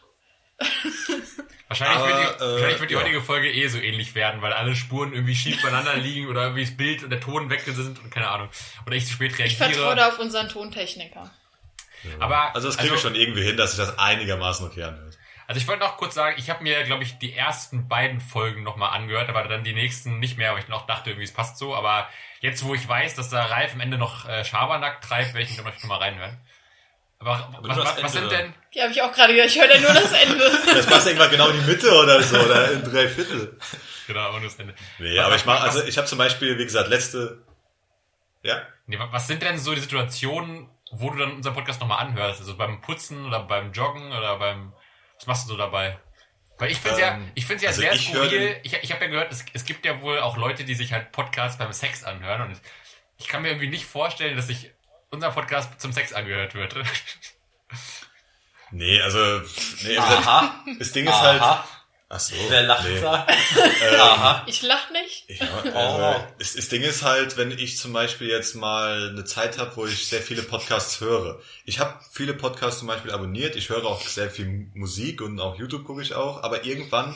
Wahrscheinlich, 1.67 1.97
Aber, 1.97 2.07
wird 2.07 2.17
die, 2.17 2.43
äh, 2.43 2.51
wahrscheinlich 2.53 2.79
wird 2.79 2.89
die 2.91 2.93
ja. 2.93 3.01
heutige 3.01 3.21
Folge 3.21 3.51
eh 3.51 3.67
so 3.67 3.77
ähnlich 3.77 4.15
werden, 4.15 4.41
weil 4.41 4.53
alle 4.53 4.75
Spuren 4.75 5.13
irgendwie 5.13 5.35
schief 5.35 5.61
beieinander 5.61 5.95
liegen 5.97 6.27
oder 6.27 6.43
irgendwie 6.43 6.63
das 6.65 6.77
Bild 6.77 7.03
und 7.03 7.09
der 7.09 7.19
Ton 7.19 7.49
weg 7.49 7.61
sind 7.65 7.99
und 7.99 8.09
keine 8.09 8.29
Ahnung. 8.29 8.49
Oder 8.85 8.95
ich 8.95 9.05
zu 9.05 9.13
spät 9.13 9.37
Ich 9.39 9.57
vertraue 9.57 9.75
reagiere. 9.75 9.95
da 9.95 10.07
auf 10.07 10.19
unseren 10.19 10.47
Tontechniker. 10.47 11.29
Aber, 12.19 12.55
Also 12.55 12.67
das 12.67 12.77
kriege 12.77 12.95
ich 12.95 13.01
schon 13.01 13.15
irgendwie 13.15 13.43
hin, 13.43 13.57
dass 13.57 13.71
sich 13.75 13.79
das 13.85 13.99
einigermaßen 13.99 14.65
okay 14.67 14.83
anhört. 14.83 15.17
Also 15.47 15.61
ich 15.61 15.67
wollte 15.67 15.83
noch 15.83 15.95
kurz 15.97 16.13
sagen, 16.13 16.35
ich 16.37 16.49
habe 16.49 16.61
mir, 16.61 16.83
glaube 16.83 17.03
ich, 17.03 17.19
die 17.19 17.33
ersten 17.33 17.87
beiden 17.87 18.19
Folgen 18.19 18.63
nochmal 18.63 18.95
angehört, 18.95 19.29
aber 19.29 19.43
dann 19.43 19.63
die 19.63 19.73
nächsten 19.73 20.19
nicht 20.19 20.37
mehr, 20.37 20.53
weil 20.53 20.59
ich 20.59 20.67
noch 20.67 20.85
dachte, 20.85 21.09
irgendwie 21.09 21.23
es 21.23 21.33
passt 21.33 21.57
so. 21.57 21.73
Aber 21.73 22.09
jetzt, 22.41 22.65
wo 22.65 22.75
ich 22.75 22.87
weiß, 22.87 23.15
dass 23.15 23.29
da 23.29 23.45
Ralf 23.45 23.73
am 23.73 23.79
Ende 23.79 23.97
noch 23.97 24.27
äh, 24.27 24.43
Schabernack 24.43 25.01
treibt, 25.01 25.33
werde 25.33 25.49
ich 25.49 25.57
noch 25.57 25.83
mal 25.83 25.97
reinhören. 25.97 26.37
Aber, 27.19 27.49
du 27.63 27.69
was, 27.69 27.77
was, 27.77 28.03
was 28.03 28.13
sind 28.13 28.31
denn... 28.31 28.53
Die 28.73 28.81
habe 28.81 28.91
ich 28.91 29.01
auch 29.01 29.11
gerade 29.11 29.33
gehört. 29.33 29.49
Ich 29.49 29.59
höre 29.59 29.67
da 29.67 29.79
nur 29.79 29.93
das 29.93 30.11
Ende. 30.11 30.51
Das 30.73 30.85
passt 30.85 31.07
irgendwann 31.07 31.31
genau 31.31 31.49
in 31.49 31.59
die 31.61 31.65
Mitte 31.71 31.91
oder 31.91 32.21
so, 32.21 32.37
oder 32.37 32.71
in 32.73 32.83
drei 32.83 33.07
Viertel. 33.07 33.57
Genau, 34.05 34.35
und 34.35 34.43
das 34.45 34.55
Ende. 34.55 34.75
Nee, 34.99 35.17
Was- 35.17 35.25
aber 35.25 35.35
ich 35.35 35.45
mache, 35.45 35.61
also 35.63 35.83
ich 35.83 35.97
habe 35.97 36.07
zum 36.07 36.19
Beispiel, 36.19 36.57
wie 36.59 36.63
gesagt, 36.63 36.89
letzte, 36.89 37.43
ja, 38.43 38.61
Nee, 38.85 38.99
wa- 38.99 39.09
was 39.11 39.27
sind 39.27 39.41
denn 39.41 39.57
so 39.57 39.73
die 39.73 39.81
Situationen, 39.81 40.69
wo 40.91 41.09
du 41.09 41.17
dann 41.17 41.31
unseren 41.33 41.53
Podcast 41.55 41.81
nochmal 41.81 42.05
anhörst? 42.05 42.39
Also 42.39 42.55
beim 42.55 42.81
Putzen 42.81 43.25
oder 43.25 43.39
beim 43.41 43.71
Joggen 43.73 44.11
oder 44.13 44.37
beim... 44.37 44.73
Was 45.17 45.25
machst 45.27 45.45
du 45.45 45.49
so 45.53 45.57
dabei? 45.57 45.99
Weil 46.59 46.71
ich 46.71 46.77
finde 46.77 46.95
es 46.95 47.01
ja, 47.01 47.13
Ähm, 47.15 47.31
ich 47.35 47.45
find's 47.45 47.63
ja 47.63 47.69
also 47.69 47.81
sehr 47.81 47.93
ich 47.93 48.07
skurril. 48.09 48.29
den- 48.29 48.59
Ich, 48.63 48.73
ich 48.73 48.91
habe 48.91 49.03
ja 49.05 49.11
gehört, 49.11 49.31
es, 49.31 49.43
es 49.53 49.65
gibt 49.65 49.85
ja 49.85 50.01
wohl 50.01 50.19
auch 50.19 50.37
Leute, 50.37 50.63
die 50.63 50.75
sich 50.75 50.93
halt 50.93 51.11
Podcasts 51.11 51.57
beim 51.57 51.73
Sex 51.73 52.03
anhören 52.03 52.41
und 52.43 52.61
ich 53.17 53.27
kann 53.27 53.41
mir 53.41 53.49
irgendwie 53.49 53.69
nicht 53.69 53.85
vorstellen, 53.85 54.35
dass 54.37 54.47
sich 54.47 54.71
unser 55.09 55.31
Podcast 55.31 55.79
zum 55.79 55.93
Sex 55.93 56.13
angehört 56.13 56.55
wird. 56.55 56.75
Nee, 58.71 59.01
also, 59.01 59.19
nee, 59.83 59.97
also 59.97 60.13
Aha. 60.15 60.65
das 60.77 60.91
Ding 60.91 61.05
ist 61.05 61.13
halt, 61.13 61.41
Aha. 61.41 61.65
ach 62.09 62.19
so. 62.19 62.35
Wer 62.49 62.63
lacht 62.63 62.87
nee. 62.87 62.99
da? 62.99 63.25
Ähm, 63.81 64.01
Aha. 64.01 64.43
Ich 64.45 64.61
lach 64.61 64.91
nicht. 64.91 65.23
Ja, 65.29 65.47
also, 65.73 66.27
das, 66.37 66.53
das 66.53 66.67
Ding 66.67 66.81
ist 66.81 67.03
halt, 67.03 67.37
wenn 67.37 67.51
ich 67.51 67.77
zum 67.77 67.93
Beispiel 67.93 68.27
jetzt 68.27 68.55
mal 68.55 69.09
eine 69.09 69.23
Zeit 69.23 69.57
habe, 69.57 69.75
wo 69.77 69.85
ich 69.85 70.07
sehr 70.07 70.21
viele 70.21 70.43
Podcasts 70.43 70.99
höre. 70.99 71.39
Ich 71.63 71.79
habe 71.79 71.97
viele 72.11 72.33
Podcasts 72.33 72.79
zum 72.79 72.89
Beispiel 72.89 73.11
abonniert, 73.11 73.55
ich 73.55 73.69
höre 73.69 73.85
auch 73.85 74.01
sehr 74.01 74.29
viel 74.29 74.69
Musik 74.73 75.21
und 75.21 75.39
auch 75.39 75.57
YouTube 75.57 75.85
gucke 75.85 76.01
ich 76.01 76.13
auch, 76.13 76.43
aber 76.43 76.65
irgendwann 76.65 77.15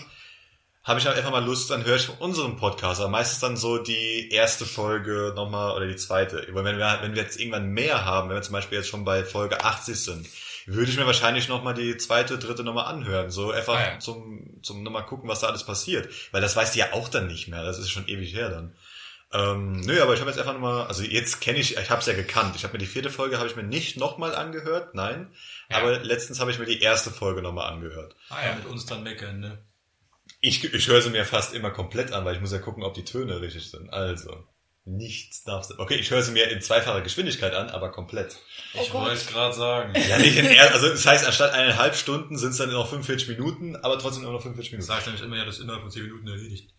habe 0.84 1.00
ich 1.00 1.06
halt 1.06 1.16
einfach 1.18 1.32
mal 1.32 1.44
Lust, 1.46 1.70
dann 1.70 1.86
höre 1.86 1.96
ich 1.98 2.10
unseren 2.20 2.58
Podcast, 2.58 3.00
aber 3.02 3.10
meistens 3.10 3.40
dann 3.40 3.56
so 3.58 3.78
die 3.78 4.30
erste 4.32 4.66
Folge 4.66 5.34
nochmal 5.36 5.76
oder 5.76 5.86
die 5.88 5.96
zweite. 5.96 6.46
Aber 6.50 6.64
wenn 6.64 6.78
wir, 6.78 7.00
wenn 7.02 7.14
wir 7.16 7.22
jetzt 7.22 7.40
irgendwann 7.40 7.68
mehr 7.70 8.04
haben, 8.06 8.30
wenn 8.30 8.36
wir 8.38 8.42
zum 8.42 8.54
Beispiel 8.54 8.80
jetzt 8.80 8.88
schon 8.90 9.06
bei 9.06 9.24
Folge 9.24 9.64
80 9.64 9.96
sind, 10.04 10.28
würde 10.66 10.90
ich 10.92 10.98
mir 10.98 11.06
wahrscheinlich 11.06 11.48
nochmal 11.50 11.74
die 11.74 11.98
zweite, 11.98 12.38
dritte 12.40 12.64
Nummer 12.64 12.88
anhören. 12.88 13.30
So 13.32 13.52
einfach 13.52 13.76
Ah, 13.76 13.92
ja. 13.94 14.00
zum, 14.00 14.60
zum 14.64 14.84
nochmal 14.84 15.06
gucken, 15.06 15.30
was 15.30 15.40
da 15.42 15.48
alles 15.48 15.64
passiert. 15.66 16.10
Weil 16.32 16.42
das 16.42 16.56
weißt 16.56 16.76
du 16.76 16.80
ja 16.80 16.94
auch 16.94 17.10
dann 17.10 17.28
nicht 17.28 17.48
mehr. 17.48 17.64
Das 17.64 17.78
ist 17.80 17.90
schon 17.90 18.08
ewig 18.08 18.34
her 18.34 18.50
dann. 18.50 18.76
Ähm, 19.34 19.80
nö, 19.82 20.02
aber 20.02 20.14
ich 20.14 20.20
habe 20.20 20.30
jetzt 20.30 20.40
einfach 20.40 20.54
nochmal, 20.54 20.88
also 20.88 21.04
jetzt 21.04 21.40
kenne 21.42 21.58
ich, 21.60 21.78
ich 21.78 21.90
habe 21.90 22.02
es 22.02 22.06
ja 22.06 22.14
gekannt. 22.14 22.56
Ich 22.58 22.64
habe 22.64 22.74
mir 22.74 22.80
die 22.80 22.86
vierte 22.86 23.10
Folge 23.10 23.38
habe 23.38 23.48
ich 23.48 23.56
mir 23.56 23.64
nicht 23.64 23.98
nochmal 23.98 24.36
angehört, 24.36 24.94
nein. 24.94 25.32
Ja. 25.70 25.78
Aber 25.78 26.00
letztens 26.00 26.40
habe 26.42 26.52
ich 26.52 26.60
mir 26.60 26.66
die 26.66 26.82
erste 26.82 27.12
Folge 27.12 27.42
nochmal 27.42 27.72
angehört. 27.72 28.16
ah, 28.30 28.38
Ja, 28.46 28.56
mit 28.56 28.66
uns 28.66 28.86
dann 28.86 29.04
meckern, 29.04 29.40
ne? 29.40 29.58
Ich, 30.42 30.64
ich 30.74 30.88
höre 30.88 31.02
sie 31.02 31.10
mir 31.12 31.24
fast 31.26 31.54
immer 31.54 31.70
komplett 31.72 32.12
an, 32.12 32.26
weil 32.26 32.36
ich 32.36 32.42
muss 32.42 32.52
ja 32.52 32.58
gucken, 32.60 32.84
ob 32.84 32.94
die 32.96 33.06
Töne 33.06 33.40
richtig 33.42 33.70
sind. 33.70 33.94
Also, 33.94 34.44
nichts 34.86 35.44
darfst 35.44 35.70
du. 35.72 35.76
Okay, 35.80 35.96
ich 35.96 36.10
höre 36.10 36.24
sie 36.24 36.32
mir 36.32 36.50
in 36.50 36.60
zweifacher 36.62 37.02
Geschwindigkeit 37.02 37.54
an, 37.54 37.70
aber 37.70 37.92
komplett. 37.92 38.38
Oh 38.74 38.80
Ich 38.82 38.92
wollte 38.94 39.16
es 39.18 39.28
gerade 39.28 39.54
sagen. 39.54 39.94
Ja, 40.10 40.18
nicht 40.18 40.36
in 40.38 40.48
er, 40.48 40.74
also 40.74 40.90
das 40.90 41.06
heißt, 41.06 41.26
anstatt 41.28 41.54
eineinhalb 41.54 41.96
Stunden 41.96 42.38
sind 42.38 42.52
es 42.52 42.58
dann 42.58 42.72
noch 42.72 42.90
45 42.90 43.30
Minuten, 43.30 43.76
aber 43.76 44.00
trotzdem 44.00 44.24
nur 44.24 44.34
noch 44.34 44.42
45 44.42 44.72
Du 44.72 44.76
Minuten. 44.78 44.88
sagst 44.88 45.06
nämlich 45.08 45.24
immer, 45.24 45.38
ja, 45.38 45.46
das 45.46 45.56
ist 45.58 45.62
innerhalb 45.62 45.84
von 45.84 45.92
10 45.92 46.04
Minuten 46.04 46.28
erledigt. 46.28 46.70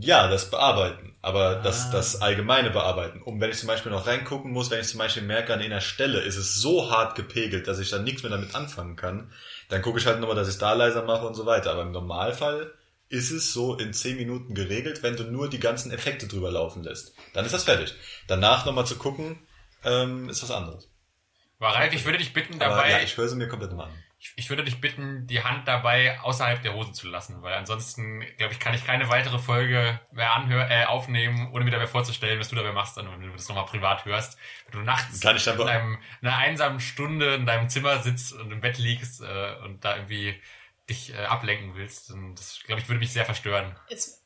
Ja, 0.00 0.28
das 0.28 0.50
Bearbeiten, 0.50 1.14
aber 1.22 1.56
das, 1.56 1.86
Ah. 1.86 1.92
das 1.92 2.20
allgemeine 2.20 2.70
Bearbeiten. 2.70 3.22
Um 3.22 3.40
wenn 3.40 3.50
ich 3.50 3.58
zum 3.58 3.68
Beispiel 3.68 3.92
noch 3.92 4.06
reingucken 4.08 4.50
muss, 4.50 4.70
wenn 4.70 4.80
ich 4.80 4.88
zum 4.88 4.98
Beispiel 4.98 5.22
merke, 5.22 5.54
an 5.54 5.60
einer 5.60 5.80
Stelle 5.80 6.18
ist 6.20 6.36
es 6.36 6.56
so 6.56 6.90
hart 6.90 7.14
gepegelt, 7.14 7.68
dass 7.68 7.78
ich 7.78 7.88
dann 7.88 8.02
nichts 8.04 8.22
mehr 8.22 8.30
damit 8.32 8.54
anfangen 8.56 8.96
kann, 8.96 9.30
dann 9.68 9.82
gucke 9.82 9.98
ich 9.98 10.06
halt 10.06 10.20
nochmal, 10.20 10.36
dass 10.36 10.48
ich 10.48 10.58
da 10.58 10.72
leiser 10.72 11.04
mache 11.04 11.26
und 11.26 11.34
so 11.34 11.46
weiter. 11.46 11.72
Aber 11.72 11.82
im 11.82 11.92
Normalfall 11.92 12.72
ist 13.08 13.30
es 13.30 13.52
so 13.52 13.76
in 13.76 13.92
10 13.92 14.16
Minuten 14.16 14.54
geregelt, 14.54 15.02
wenn 15.02 15.16
du 15.16 15.24
nur 15.24 15.48
die 15.48 15.60
ganzen 15.60 15.90
Effekte 15.92 16.26
drüber 16.26 16.50
laufen 16.50 16.82
lässt. 16.82 17.14
Dann 17.32 17.44
ist 17.44 17.54
das 17.54 17.64
fertig. 17.64 17.94
Danach 18.26 18.66
nochmal 18.66 18.86
zu 18.86 18.96
gucken, 18.96 19.38
ähm, 19.84 20.28
ist 20.28 20.42
was 20.42 20.50
anderes. 20.50 20.90
Aber 21.58 21.74
Ralf, 21.74 21.92
ich 21.92 22.04
würde 22.04 22.18
dich 22.18 22.32
bitten, 22.32 22.54
Aber 22.54 22.76
dabei, 22.76 22.90
ja, 22.90 23.00
ich 23.00 23.16
höre 23.16 23.28
sie 23.28 23.36
mir 23.36 23.48
komplett 23.48 23.72
mal 23.72 23.84
an. 23.84 24.04
Ich, 24.20 24.32
ich 24.34 24.50
würde 24.50 24.64
dich 24.64 24.80
bitten, 24.80 25.26
die 25.26 25.44
Hand 25.44 25.68
dabei 25.68 26.18
außerhalb 26.20 26.60
der 26.62 26.74
Hose 26.74 26.92
zu 26.92 27.06
lassen, 27.06 27.40
weil 27.42 27.54
ansonsten, 27.54 28.24
glaube 28.36 28.52
ich, 28.52 28.58
kann 28.58 28.74
ich 28.74 28.84
keine 28.84 29.08
weitere 29.08 29.38
Folge 29.38 30.00
mehr 30.10 30.34
anhör 30.34 30.68
äh, 30.68 30.86
aufnehmen, 30.86 31.52
ohne 31.52 31.64
mir 31.64 31.70
dabei 31.70 31.86
vorzustellen, 31.86 32.40
was 32.40 32.48
du 32.48 32.56
dabei 32.56 32.72
machst, 32.72 32.96
dann, 32.96 33.10
wenn 33.10 33.20
du 33.20 33.32
das 33.32 33.48
nochmal 33.48 33.66
privat 33.66 34.04
hörst. 34.04 34.36
Wenn 34.66 34.80
du 34.80 34.84
nachts 34.84 35.20
Kann 35.20 35.36
ich 35.36 35.46
in, 35.46 35.60
einem, 35.60 35.98
in 36.20 36.28
einer 36.28 36.36
einsamen 36.36 36.80
Stunde 36.80 37.34
in 37.34 37.46
deinem 37.46 37.68
Zimmer 37.68 38.02
sitzt 38.02 38.32
und 38.32 38.50
im 38.50 38.60
Bett 38.60 38.78
liegst 38.78 39.20
äh, 39.20 39.54
und 39.62 39.84
da 39.84 39.96
irgendwie 39.96 40.40
dich 40.90 41.14
äh, 41.14 41.24
ablenken 41.24 41.76
willst, 41.76 42.10
dann 42.10 42.34
das, 42.34 42.60
glaube 42.64 42.80
ich, 42.80 42.88
würde 42.88 42.98
mich 42.98 43.12
sehr 43.12 43.24
verstören. 43.24 43.76
Es, 43.88 44.24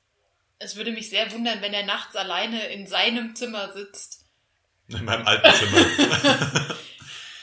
es 0.58 0.76
würde 0.76 0.92
mich 0.92 1.10
sehr 1.10 1.30
wundern, 1.32 1.60
wenn 1.60 1.74
er 1.74 1.84
nachts 1.84 2.16
alleine 2.16 2.66
in 2.68 2.86
seinem 2.86 3.34
Zimmer 3.36 3.72
sitzt. 3.72 4.24
In 4.88 5.04
meinem 5.04 5.26
alten 5.26 5.52
Zimmer. 5.52 6.76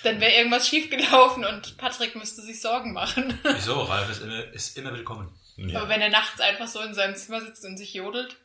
Dann 0.03 0.21
wäre 0.21 0.31
irgendwas 0.31 0.67
schiefgelaufen 0.67 1.43
und 1.45 1.77
Patrick 1.77 2.15
müsste 2.15 2.41
sich 2.41 2.61
Sorgen 2.61 2.93
machen. 2.93 3.37
Wieso? 3.43 3.81
Ralf 3.81 4.09
ist 4.09 4.21
immer, 4.21 4.43
ist 4.53 4.77
immer 4.77 4.93
willkommen. 4.93 5.29
ja. 5.57 5.79
Aber 5.79 5.89
wenn 5.89 6.01
er 6.01 6.09
nachts 6.09 6.39
einfach 6.39 6.67
so 6.67 6.79
in 6.81 6.93
seinem 6.93 7.15
Zimmer 7.15 7.41
sitzt 7.41 7.65
und 7.65 7.77
sich 7.77 7.93
jodelt. 7.93 8.35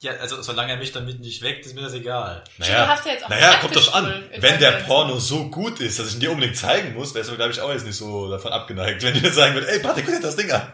Ja, 0.00 0.12
also 0.12 0.40
solange 0.42 0.72
er 0.72 0.78
mich 0.78 0.92
damit 0.92 1.18
nicht 1.18 1.42
weckt, 1.42 1.66
ist 1.66 1.74
mir 1.74 1.80
das 1.80 1.92
egal. 1.92 2.44
Naja, 2.58 2.84
Du 2.84 2.90
hast 2.90 3.04
ja 3.06 3.12
jetzt 3.12 3.24
auch 3.24 3.30
naja 3.30 3.54
kommt 3.54 3.74
doch 3.74 3.94
an. 3.94 4.28
Wenn 4.36 4.60
der 4.60 4.70
Porno 4.84 5.18
so 5.18 5.50
gut 5.50 5.80
ist, 5.80 5.98
dass 5.98 6.08
ich 6.08 6.14
ihn 6.14 6.20
dir 6.20 6.30
unbedingt 6.30 6.56
zeigen 6.56 6.94
muss, 6.94 7.14
wärst 7.14 7.30
du, 7.30 7.34
glaube 7.36 7.50
ich, 7.50 7.60
auch 7.60 7.72
jetzt 7.72 7.84
nicht 7.84 7.96
so 7.96 8.30
davon 8.30 8.52
abgeneigt, 8.52 9.02
wenn 9.02 9.16
ich 9.16 9.22
jetzt 9.22 9.34
sagen 9.34 9.54
würde, 9.54 9.68
ey, 9.68 9.80
Patrick, 9.80 10.04
guck 10.06 10.14
dir 10.14 10.20
das 10.20 10.36
Ding 10.36 10.52
an. 10.52 10.72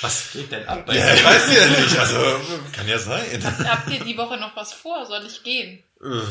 Was 0.00 0.32
geht 0.32 0.50
denn 0.50 0.66
ab 0.66 0.86
bei 0.86 0.96
Ja, 0.96 1.14
ich 1.14 1.24
weiß 1.24 1.54
ja 1.54 1.66
nicht, 1.66 1.98
also, 1.98 2.40
kann 2.72 2.88
ja 2.88 2.98
sein. 2.98 3.44
Habt 3.68 3.90
ihr 3.90 4.00
die 4.02 4.16
Woche 4.16 4.36
noch 4.36 4.56
was 4.56 4.72
vor? 4.72 5.06
Soll 5.06 5.24
ich 5.26 5.42
gehen? 5.44 5.84
Äh, 6.02 6.22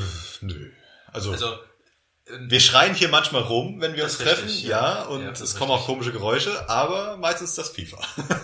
Nö. 0.42 0.72
Also, 1.14 1.32
Also, 1.32 1.58
ähm, 2.30 2.50
wir 2.50 2.60
schreien 2.60 2.94
hier 2.94 3.10
manchmal 3.10 3.42
rum, 3.44 3.82
wenn 3.82 3.96
wir 3.96 4.04
uns 4.04 4.18
treffen, 4.18 4.46
richtig, 4.46 4.64
ja, 4.64 5.00
ja. 5.00 5.02
und 5.06 5.24
Ja, 5.24 5.32
es 5.32 5.56
kommen 5.56 5.72
auch 5.72 5.86
komische 5.86 6.12
Geräusche, 6.12 6.70
aber 6.70 7.18
meistens 7.18 7.56
das 7.56 7.70
FIFA. 7.70 7.98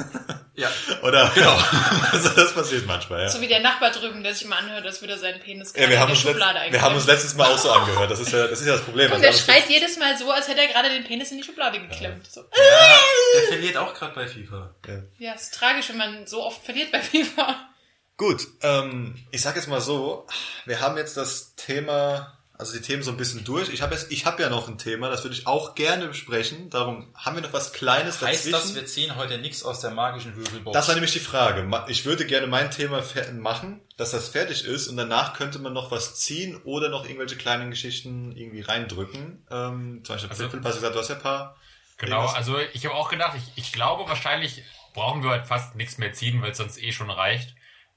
ja, 0.55 0.69
Oder? 1.03 1.29
Genau. 1.35 1.55
also, 2.11 2.29
das 2.29 2.53
passiert 2.53 2.85
manchmal, 2.87 3.21
ja. 3.23 3.29
So 3.29 3.41
wie 3.41 3.47
der 3.47 3.59
Nachbar 3.59 3.91
drüben, 3.91 4.23
der 4.23 4.33
sich 4.33 4.45
immer 4.45 4.57
anhört, 4.57 4.85
als 4.85 5.01
würde 5.01 5.13
er 5.13 5.19
seinen 5.19 5.39
Penis 5.39 5.73
Ja, 5.75 5.87
wir 5.89 5.99
haben, 5.99 6.09
in 6.09 6.15
uns 6.15 6.23
der 6.23 6.33
letzt, 6.33 6.43
Schublade 6.43 6.71
wir 6.71 6.81
haben 6.81 6.95
uns 6.95 7.05
letztes 7.05 7.35
Mal 7.35 7.51
auch 7.53 7.57
so 7.59 7.71
angehört. 7.71 8.09
Das 8.09 8.19
ist 8.19 8.31
ja 8.31 8.47
das, 8.47 8.59
ist 8.59 8.65
ja 8.67 8.73
das 8.73 8.81
Problem. 8.81 9.07
Und 9.07 9.13
Also, 9.13 9.21
der 9.23 9.31
das- 9.31 9.41
schreit 9.41 9.69
jedes 9.69 9.97
Mal 9.99 10.17
so, 10.17 10.31
als 10.31 10.47
hätte 10.47 10.61
er 10.61 10.67
gerade 10.67 10.89
den 10.89 11.03
Penis 11.03 11.31
in 11.31 11.37
die 11.37 11.43
Schublade 11.43 11.79
geklemmt. 11.79 12.25
So. 12.31 12.41
ja, 12.41 12.99
der 13.35 13.41
verliert 13.49 13.77
auch 13.77 13.93
gerade 13.93 14.15
bei 14.15 14.27
FIFA. 14.27 14.73
Ja, 15.19 15.33
ist 15.33 15.53
tragisch, 15.53 15.89
wenn 15.89 15.97
man 15.97 16.25
so 16.27 16.43
oft 16.43 16.63
verliert 16.65 16.91
bei 16.91 17.01
FIFA. 17.01 17.69
Gut, 18.17 18.47
ähm, 18.61 19.15
ich 19.31 19.41
sag 19.41 19.57
jetzt 19.57 19.67
mal 19.67 19.81
so, 19.81 20.25
wir 20.65 20.79
haben 20.79 20.95
jetzt 20.97 21.17
das 21.17 21.53
Thema, 21.55 22.34
also 22.57 22.73
die 22.73 22.81
Themen 22.81 23.03
so 23.03 23.11
ein 23.11 23.17
bisschen 23.17 23.43
durch. 23.43 23.69
Ich 23.69 23.81
habe 23.81 23.93
jetzt, 23.93 24.11
ich 24.11 24.25
habe 24.25 24.41
ja 24.41 24.49
noch 24.49 24.67
ein 24.67 24.77
Thema, 24.77 25.09
das 25.09 25.23
würde 25.23 25.35
ich 25.35 25.45
auch 25.47 25.75
gerne 25.75 26.07
besprechen. 26.07 26.69
Darum 26.69 27.13
haben 27.15 27.35
wir 27.35 27.41
noch 27.41 27.53
was 27.53 27.73
Kleines 27.73 28.21
Heißt 28.21 28.45
dazwischen. 28.45 28.51
das, 28.51 28.75
wir 28.75 28.85
ziehen 28.85 29.15
heute 29.15 29.37
nichts 29.37 29.63
aus 29.63 29.79
der 29.81 29.91
magischen 29.91 30.35
Würfelbox? 30.35 30.73
Das 30.73 30.87
war 30.87 30.95
nämlich 30.95 31.13
die 31.13 31.19
Frage. 31.19 31.69
Ich 31.87 32.05
würde 32.05 32.25
gerne 32.25 32.47
mein 32.47 32.71
Thema 32.71 33.03
machen, 33.33 33.81
dass 33.97 34.11
das 34.11 34.29
fertig 34.29 34.65
ist 34.65 34.87
und 34.87 34.97
danach 34.97 35.33
könnte 35.33 35.59
man 35.59 35.73
noch 35.73 35.91
was 35.91 36.15
ziehen 36.15 36.59
oder 36.63 36.89
noch 36.89 37.05
irgendwelche 37.05 37.35
kleinen 37.35 37.69
Geschichten 37.71 38.31
irgendwie 38.35 38.61
reindrücken. 38.61 39.45
Ähm, 39.51 40.01
zum 40.03 40.15
Beispiel, 40.15 40.29
Also- 40.29 40.47
du 40.47 40.61
gesagt, 40.61 40.95
du 40.95 40.99
hast 40.99 41.09
ja 41.09 41.15
ein 41.15 41.21
paar. 41.21 41.55
Genau, 41.97 42.17
irgendwas? 42.17 42.35
also 42.35 42.57
ich 42.73 42.85
habe 42.85 42.95
auch 42.95 43.09
gedacht, 43.09 43.37
ich, 43.37 43.63
ich 43.65 43.71
glaube 43.71 44.07
wahrscheinlich 44.09 44.63
brauchen 44.93 45.23
wir 45.23 45.29
halt 45.31 45.45
fast 45.45 45.75
nichts 45.75 45.97
mehr 45.97 46.13
ziehen, 46.13 46.41
weil 46.41 46.51
es 46.51 46.57
sonst 46.57 46.77
eh 46.81 46.91
schon 46.91 47.09
reicht. 47.09 47.55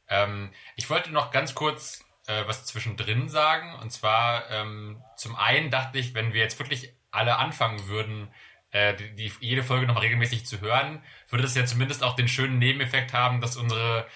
Ähm, 0.09 0.53
ich 0.77 0.89
wollte 0.89 1.11
noch 1.11 1.31
ganz 1.31 1.55
kurz 1.55 2.01
äh, 2.29 2.47
was 2.47 2.65
zwischendrin 2.67 3.29
sagen. 3.29 3.75
Und 3.81 3.91
zwar 3.91 4.49
ähm, 4.51 5.03
zum 5.17 5.35
einen 5.35 5.71
dachte 5.71 5.99
ich, 5.99 6.15
wenn 6.15 6.33
wir 6.33 6.43
jetzt 6.43 6.59
wirklich 6.59 6.93
alle 7.11 7.37
anfangen 7.37 7.89
würden, 7.89 8.33
äh, 8.71 8.95
die, 8.95 9.15
die, 9.17 9.33
jede 9.41 9.63
Folge 9.63 9.87
nochmal 9.87 10.03
regelmäßig 10.05 10.47
zu 10.47 10.61
hören, 10.61 11.03
würde 11.31 11.43
das 11.43 11.55
ja 11.57 11.65
zumindest 11.65 12.05
auch 12.05 12.15
den 12.15 12.29
schönen 12.29 12.59
Nebeneffekt 12.59 13.13
haben, 13.15 13.41
dass 13.41 13.57
unsere 13.57 14.07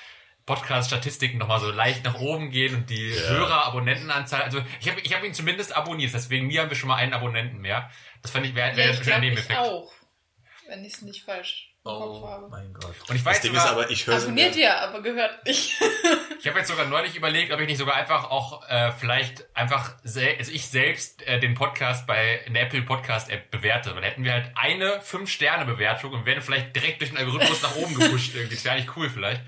Podcast-Statistiken 0.45 1.39
nochmal 1.39 1.61
so 1.61 1.71
leicht 1.71 2.05
nach 2.05 2.17
oben 2.17 2.51
gehen 2.51 2.75
und 2.75 2.91
die 2.91 3.13
Hörer-Abonnentenanzahl, 3.15 4.43
also 4.43 4.61
ich 4.81 4.91
habe 4.91 5.01
ich 5.01 5.15
hab 5.15 5.25
ihn 5.25 5.35
zumindest 5.35 5.75
abonniert, 5.75 6.13
deswegen 6.13 6.49
mir 6.49 6.63
haben 6.63 6.69
wir 6.69 6.77
schon 6.77 6.89
mal 6.89 6.97
einen 6.97 7.15
Abonnenten 7.15 7.59
mehr. 7.59 7.91
Das 8.23 8.33
fand 8.33 8.45
ich 8.47 8.55
wäre 8.55 8.77
wär 8.77 8.87
Ja, 8.87 8.91
ein 8.91 8.97
schöner 8.97 9.05
glaube, 9.05 9.27
ich 9.27 9.31
Nebeneffekt. 9.31 9.59
auch. 9.61 9.93
Wenn 10.69 10.85
ich 10.85 10.95
es 10.95 11.03
nicht 11.03 11.25
falsch 11.25 11.72
Oh 11.85 12.47
mein 12.49 12.73
Gott. 12.75 12.95
Und 13.09 13.17
ich 13.17 13.25
Das 13.25 13.25
weiß 13.25 13.41
Ding 13.41 13.51
sogar, 13.51 13.65
ist 13.67 13.71
aber, 13.73 13.91
ich 13.91 14.07
höre 14.07 14.17
Abonniert 14.17 14.55
mir, 14.55 14.61
ihr, 14.63 14.77
aber 14.83 15.03
gehört 15.03 15.45
nicht. 15.45 15.73
ich 16.41 16.47
habe 16.47 16.61
jetzt 16.61 16.69
sogar 16.69 16.87
neulich 16.87 17.17
überlegt, 17.17 17.53
ob 17.53 17.59
ich 17.61 17.67
nicht 17.67 17.79
sogar 17.79 17.97
einfach 17.97 18.31
auch 18.31 18.63
äh, 18.69 18.93
vielleicht 18.93 19.45
einfach 19.57 19.97
sel 20.05 20.37
also 20.39 20.53
ich 20.53 20.69
selbst 20.69 21.27
äh, 21.27 21.41
den 21.41 21.55
Podcast 21.55 22.07
bei 22.07 22.41
in 22.47 22.55
der 22.55 22.63
Apple 22.65 22.83
Podcast 22.83 23.31
App 23.31 23.51
bewerte. 23.51 23.91
Dann 23.95 24.05
hätten 24.05 24.23
wir 24.23 24.33
halt 24.33 24.53
eine 24.55 25.01
5-Sterne-Bewertung 25.01 26.13
und 26.13 26.25
werden 26.25 26.41
vielleicht 26.41 26.77
direkt 26.77 27.01
durch 27.01 27.11
den 27.11 27.19
Algorithmus 27.19 27.63
nach 27.63 27.75
oben 27.75 27.99
gepusht. 27.99 28.33
Irgendwie. 28.35 28.55
Das 28.55 28.65
wäre 28.65 28.77
eigentlich 28.77 28.97
cool 28.97 29.11
vielleicht. 29.11 29.41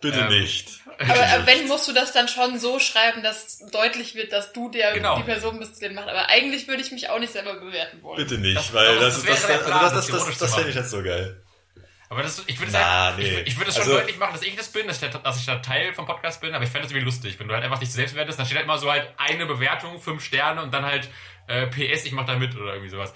bitte 0.00 0.20
ähm, 0.20 0.28
nicht. 0.28 0.68
Aber 1.00 1.14
äh, 1.14 1.46
wenn, 1.46 1.66
musst 1.66 1.88
du 1.88 1.92
das 1.92 2.12
dann 2.12 2.28
schon 2.28 2.60
so 2.60 2.78
schreiben, 2.78 3.24
dass 3.24 3.58
deutlich 3.72 4.14
wird, 4.14 4.32
dass 4.32 4.52
du 4.52 4.70
der, 4.70 4.92
Genau. 4.94 5.16
die 5.16 5.24
Person 5.24 5.58
bist, 5.58 5.76
die 5.76 5.80
den 5.80 5.94
macht. 5.94 6.08
Aber 6.08 6.28
eigentlich 6.28 6.68
würde 6.68 6.80
ich 6.82 6.92
mich 6.92 7.10
auch 7.10 7.18
nicht 7.18 7.32
selber 7.32 7.54
bewerten 7.58 8.02
wollen. 8.04 8.18
Bitte 8.18 8.38
nicht, 8.38 8.56
Das- 8.56 8.72
weil 8.72 9.00
das, 9.00 9.00
das 9.00 9.18
ist, 9.18 9.28
das, 9.28 9.40
das, 9.42 9.64
das 9.66 9.92
das, 9.92 10.06
das, 10.06 10.38
das 10.38 10.50
zu 10.50 10.54
fände 10.56 10.70
ich 10.70 10.76
jetzt 10.76 10.90
so 10.90 11.02
geil. 11.02 11.42
Aber 12.08 12.22
das, 12.22 12.42
ich 12.46 12.58
würde 12.60 12.70
sagen, 12.72 13.16
nee. 13.18 13.40
ich, 13.40 13.46
ich 13.48 13.56
würde 13.58 13.70
es 13.70 13.76
schon 13.76 13.84
Also- 13.84 13.96
deutlich 13.98 14.16
machen, 14.18 14.32
dass 14.34 14.42
ich 14.42 14.54
das 14.56 14.68
bin, 14.70 14.86
dass 14.86 15.02
ich, 15.02 15.10
da- 15.10 15.18
dass 15.18 15.38
ich 15.40 15.46
da 15.46 15.56
Teil 15.56 15.92
vom 15.92 16.06
Podcast 16.06 16.40
bin, 16.40 16.54
aber 16.54 16.62
ich 16.64 16.70
fände 16.70 16.86
es 16.86 16.92
irgendwie 16.92 17.04
lustig, 17.04 17.38
wenn 17.40 17.48
du 17.48 17.54
halt 17.54 17.64
einfach 17.64 17.78
dich 17.80 17.90
selbst 17.90 18.12
bewertest, 18.12 18.38
dann 18.38 18.46
steht 18.46 18.56
halt 18.58 18.64
immer 18.66 18.78
so 18.78 18.90
halt 18.90 19.08
eine 19.16 19.44
Bewertung, 19.46 20.00
fünf 20.00 20.24
Sterne 20.24 20.62
und 20.62 20.72
dann 20.72 20.84
halt 20.84 21.08
äh, 21.48 21.66
PS, 21.66 22.04
ich 22.04 22.12
mach 22.12 22.24
da 22.26 22.36
mit 22.36 22.54
oder 22.56 22.72
irgendwie 22.74 22.90
sowas. 22.90 23.12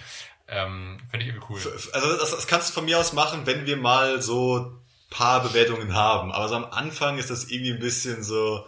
Ähm, 0.49 0.99
fände 1.11 1.25
ich 1.27 1.33
irgendwie 1.33 1.47
cool. 1.51 1.61
Also 1.93 2.17
das, 2.17 2.31
das 2.33 2.47
kannst 2.49 2.71
du 2.71 2.73
von 2.75 2.85
mir 2.85 2.99
aus 2.99 3.13
machen, 3.13 3.47
wenn 3.47 3.67
wir 3.67 3.77
mal 3.77 4.21
so 4.21 4.81
paar 5.11 5.43
Bewertungen 5.43 5.95
haben. 5.95 6.33
Aber 6.33 6.49
so 6.49 6.57
am 6.57 6.65
Anfang 6.65 7.19
ist 7.19 7.31
das 7.31 7.45
irgendwie 7.45 7.73
ein 7.73 7.79
bisschen 7.79 8.23
so 8.25 8.67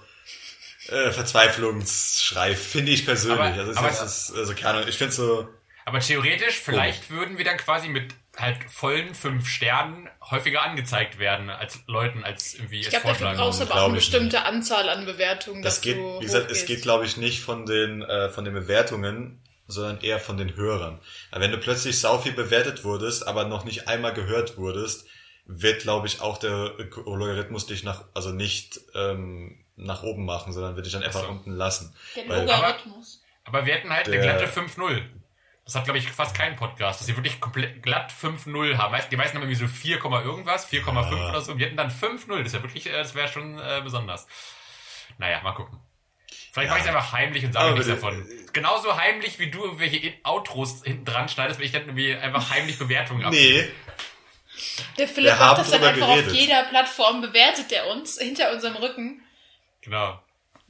äh, 0.88 1.10
Verzweiflungsschrei, 1.12 2.54
finde 2.56 2.92
ich 2.92 3.04
persönlich. 3.04 3.38
Aber- 3.40 3.58
also, 3.58 3.70
es 3.72 3.76
aber- 3.76 3.88
ist, 3.90 4.32
also 4.36 4.54
keine 4.54 4.78
Ahnung, 4.78 4.88
ich 4.88 4.98
finde 4.98 5.12
so, 5.12 5.48
Aber 5.84 5.98
theoretisch, 6.00 6.58
Oh. 6.60 6.64
vielleicht 6.66 7.10
würden 7.10 7.38
wir 7.38 7.44
dann 7.44 7.56
quasi 7.56 7.88
mit 7.88 8.14
halt 8.36 8.58
vollen 8.70 9.14
fünf 9.14 9.46
Sternen 9.48 10.08
häufiger 10.30 10.62
angezeigt 10.62 11.18
werden 11.18 11.50
als 11.50 11.80
Leuten, 11.86 12.24
als 12.24 12.54
irgendwie 12.54 12.80
Ich 12.80 12.88
glaube, 12.88 13.08
dafür 13.08 13.34
brauchst 13.34 13.60
du 13.60 13.64
aber 13.64 13.74
auch 13.82 13.84
eine 13.86 13.94
bestimmte 13.96 14.44
Anzahl 14.44 14.88
an 14.88 15.04
Bewertungen, 15.04 15.62
Das 15.62 15.74
dass 15.76 15.80
geht, 15.82 15.96
du 15.98 16.20
wie 16.20 16.24
gesagt, 16.24 16.50
es 16.50 16.64
geht, 16.64 16.82
glaube 16.82 17.04
ich, 17.04 17.16
nicht 17.18 17.40
von 17.42 17.66
den, 17.66 18.02
äh, 18.02 18.30
von 18.30 18.44
den 18.44 18.54
Bewertungen, 18.54 19.42
sondern 19.66 20.00
eher 20.00 20.18
von 20.18 20.36
den 20.38 20.56
Hörern. 20.56 20.98
Wenn 21.30 21.50
du 21.50 21.58
plötzlich 21.58 22.00
sau 22.00 22.18
viel 22.18 22.32
bewertet 22.32 22.84
wurdest, 22.84 23.26
aber 23.26 23.44
noch 23.44 23.64
nicht 23.64 23.88
einmal 23.88 24.12
gehört 24.14 24.56
wurdest, 24.56 25.06
wird, 25.44 25.82
glaube 25.82 26.06
ich, 26.06 26.20
auch 26.20 26.38
der 26.38 26.72
Logarithmus 27.04 27.66
dich 27.66 27.82
nach, 27.84 28.04
also 28.14 28.30
nicht 28.30 28.80
ähm, 28.94 29.58
nach 29.76 30.02
oben 30.02 30.24
machen, 30.24 30.52
sondern 30.52 30.76
wird 30.76 30.86
dich 30.86 30.92
dann 30.92 31.02
einfach 31.02 31.22
so. 31.24 31.28
unten 31.28 31.52
lassen. 31.52 31.94
Der 32.16 32.28
Weil- 32.28 32.40
Logarithmus. 32.42 33.22
Aber 33.44 33.66
wir 33.66 33.74
hätten 33.74 33.90
halt 33.90 34.06
eine 34.06 34.16
Der- 34.16 34.22
glatte 34.38 34.46
5-0. 34.46 35.02
Das 35.72 35.80
hat, 35.80 35.84
glaube 35.84 35.98
ich, 35.98 36.10
fast 36.10 36.36
kein 36.36 36.54
Podcast, 36.56 37.00
dass 37.00 37.06
sie 37.06 37.16
wirklich 37.16 37.40
komplett 37.40 37.82
glatt 37.82 38.12
5-0 38.12 38.76
haben. 38.76 38.94
Die 39.10 39.16
meisten 39.16 39.36
haben 39.36 39.42
irgendwie 39.44 39.58
so 39.58 39.66
4, 39.66 39.96
irgendwas, 40.04 40.66
4,5 40.70 41.16
Ja. 41.16 41.28
oder 41.30 41.40
so. 41.40 41.52
Und 41.52 41.58
wir 41.58 41.66
hätten 41.66 41.76
dann 41.78 41.90
5-0. 41.90 42.38
Das 42.38 42.48
ist 42.48 42.52
ja 42.54 42.62
wirklich, 42.62 42.86
äh, 42.86 42.92
das 42.92 43.14
wäre 43.14 43.28
schon 43.28 43.58
äh, 43.58 43.80
besonders. 43.82 44.26
Naja, 45.18 45.40
mal 45.42 45.52
gucken. 45.52 45.78
Vielleicht 46.52 46.66
Ja. 46.66 46.70
mache 46.72 46.78
ich 46.80 46.84
es 46.84 46.88
einfach 46.94 47.12
heimlich 47.12 47.44
und 47.46 47.52
sage 47.52 47.64
Aber 47.68 47.74
nichts 47.78 47.88
bitte- 47.88 48.00
davon. 48.02 48.26
Genauso 48.52 48.96
heimlich, 48.96 49.38
wie 49.38 49.50
du 49.50 49.64
irgendwelche 49.64 50.12
Outros 50.24 50.82
hinten 50.84 51.06
dran 51.06 51.28
schneidest, 51.30 51.58
will 51.58 51.66
ich 51.66 51.72
dann 51.72 51.82
irgendwie 51.82 52.14
einfach 52.14 52.50
heimlich 52.50 52.78
Bewertungen 52.78 53.24
abgeben. 53.24 53.68
Nee, 53.68 53.72
Der 54.98 55.08
Philipp 55.08 55.38
macht 55.38 55.58
das 55.58 55.70
dann 55.70 55.82
einfach 55.82 56.06
geredet. 56.08 56.26
auf 56.30 56.32
jeder 56.34 56.62
Plattform, 56.64 57.22
bewertet 57.22 57.72
er 57.72 57.86
uns 57.88 58.18
hinter 58.18 58.52
unserem 58.52 58.76
Rücken. 58.76 59.22
Genau. 59.80 60.20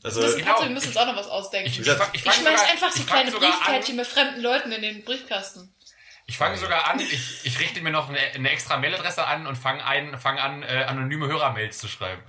Also 0.05 0.21
Das 0.23 0.37
Genau. 0.37 0.57
du, 0.59 0.63
wir 0.65 0.71
müssen 0.71 0.89
uns 0.89 0.97
auch 0.97 1.07
noch 1.07 1.17
was 1.17 1.27
ausdenken. 1.29 1.69
Ich, 1.69 1.79
Ich, 1.81 1.87
ich, 1.87 1.93
ich, 2.13 2.23
fang 2.23 2.33
schmeiß 2.33 2.37
sogar- 2.61 2.71
einfach 2.71 2.91
so 2.93 3.01
ich 3.01 3.07
kleine 3.07 3.33
an- 3.33 3.39
Briefkärtchen 3.39 3.97
mit 3.97 4.07
fremden 4.07 4.41
Leuten 4.41 4.73
in 4.73 4.83
den 4.83 5.05
Briefkasten. 5.05 5.75
Ich 6.27 6.39
fange 6.39 6.57
sogar 6.57 6.89
an, 6.89 7.01
ich, 7.01 7.41
ich 7.45 7.59
richte 7.59 7.81
mir 7.81 7.91
noch 7.91 8.09
eine, 8.09 8.19
eine 8.19 8.51
extra 8.51 8.77
Mailadresse 8.79 9.27
an 9.27 9.47
und 9.47 9.57
fange 9.57 9.85
ein, 9.85 10.17
fang 10.19 10.39
an, 10.39 10.63
äh, 10.63 10.85
anonyme 10.89 11.27
Hörermails 11.27 11.79
zu 11.79 11.89
schreiben. 11.89 12.23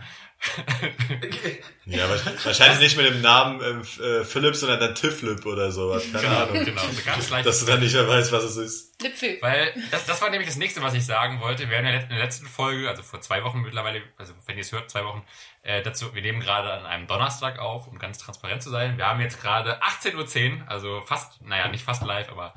Ja, 1.86 2.10
wa- 2.10 2.20
wahrscheinlich 2.44 2.80
nicht 2.80 2.98
mit 2.98 3.06
dem 3.08 3.22
Namen 3.22 3.62
ähm, 3.62 3.82
äh, 4.04 4.24
Philipp, 4.24 4.56
sondern 4.56 4.80
dann 4.80 4.96
Tifflip 4.96 5.46
oder 5.46 5.72
sowas. 5.72 6.04
Keine 6.12 6.24
Genau, 6.24 6.44
Ahnung. 6.44 6.66
genau. 6.66 6.82
So 6.82 7.02
ganz 7.06 7.30
leicht. 7.30 7.46
Dass 7.46 7.60
du 7.60 7.66
dann 7.66 7.80
nicht 7.80 7.94
mehr 7.94 8.08
weißt, 8.08 8.32
was 8.32 8.44
es 8.44 8.58
ist. 8.58 9.02
Lipfel. 9.02 9.38
Weil 9.42 9.74
das, 9.92 10.06
das 10.06 10.22
war 10.22 10.30
nämlich 10.30 10.48
das 10.50 10.58
nächste, 10.58 10.82
was 10.82 10.94
ich 10.94 11.06
sagen 11.06 11.40
wollte. 11.42 11.70
Wir 11.70 11.78
haben 11.78 11.86
ja 11.86 11.94
in 11.94 12.10
der 12.10 12.20
letzten 12.20 12.46
Folge, 12.48 12.90
also 12.90 13.04
vor 13.04 13.22
zwei 13.22 13.44
Wochen 13.44 13.62
mittlerweile, 13.62 14.02
also 14.18 14.34
wenn 14.46 14.58
ihr 14.58 14.62
es 14.62 14.72
hört, 14.72 14.90
zwei 14.90 15.04
Wochen, 15.06 15.24
äh, 15.62 15.82
dazu, 15.82 16.14
wir 16.14 16.22
nehmen 16.22 16.40
gerade 16.40 16.72
an 16.72 16.86
einem 16.86 17.08
Donnerstag 17.08 17.60
auf, 17.60 17.88
um 17.88 17.98
ganz 18.00 18.18
transparent 18.18 18.62
zu 18.64 18.70
sein. 18.70 18.98
Wir 18.98 19.08
haben 19.08 19.20
jetzt 19.22 19.42
gerade 19.42 19.82
18.10 19.82 20.16
Uhr, 20.62 20.64
also 20.68 21.02
fast, 21.02 21.42
naja, 21.42 21.68
nicht 21.68 21.84
fast 21.84 22.04
live, 22.04 22.30
aber 22.30 22.54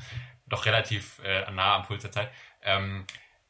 doch 0.49 0.67
relativ 0.67 1.19
äh, 1.25 1.51
nah 1.51 1.77
am 1.77 1.83
Puls 1.87 2.03
der 2.03 2.13
Zeit. 2.13 2.31
Ähm, 2.63 3.05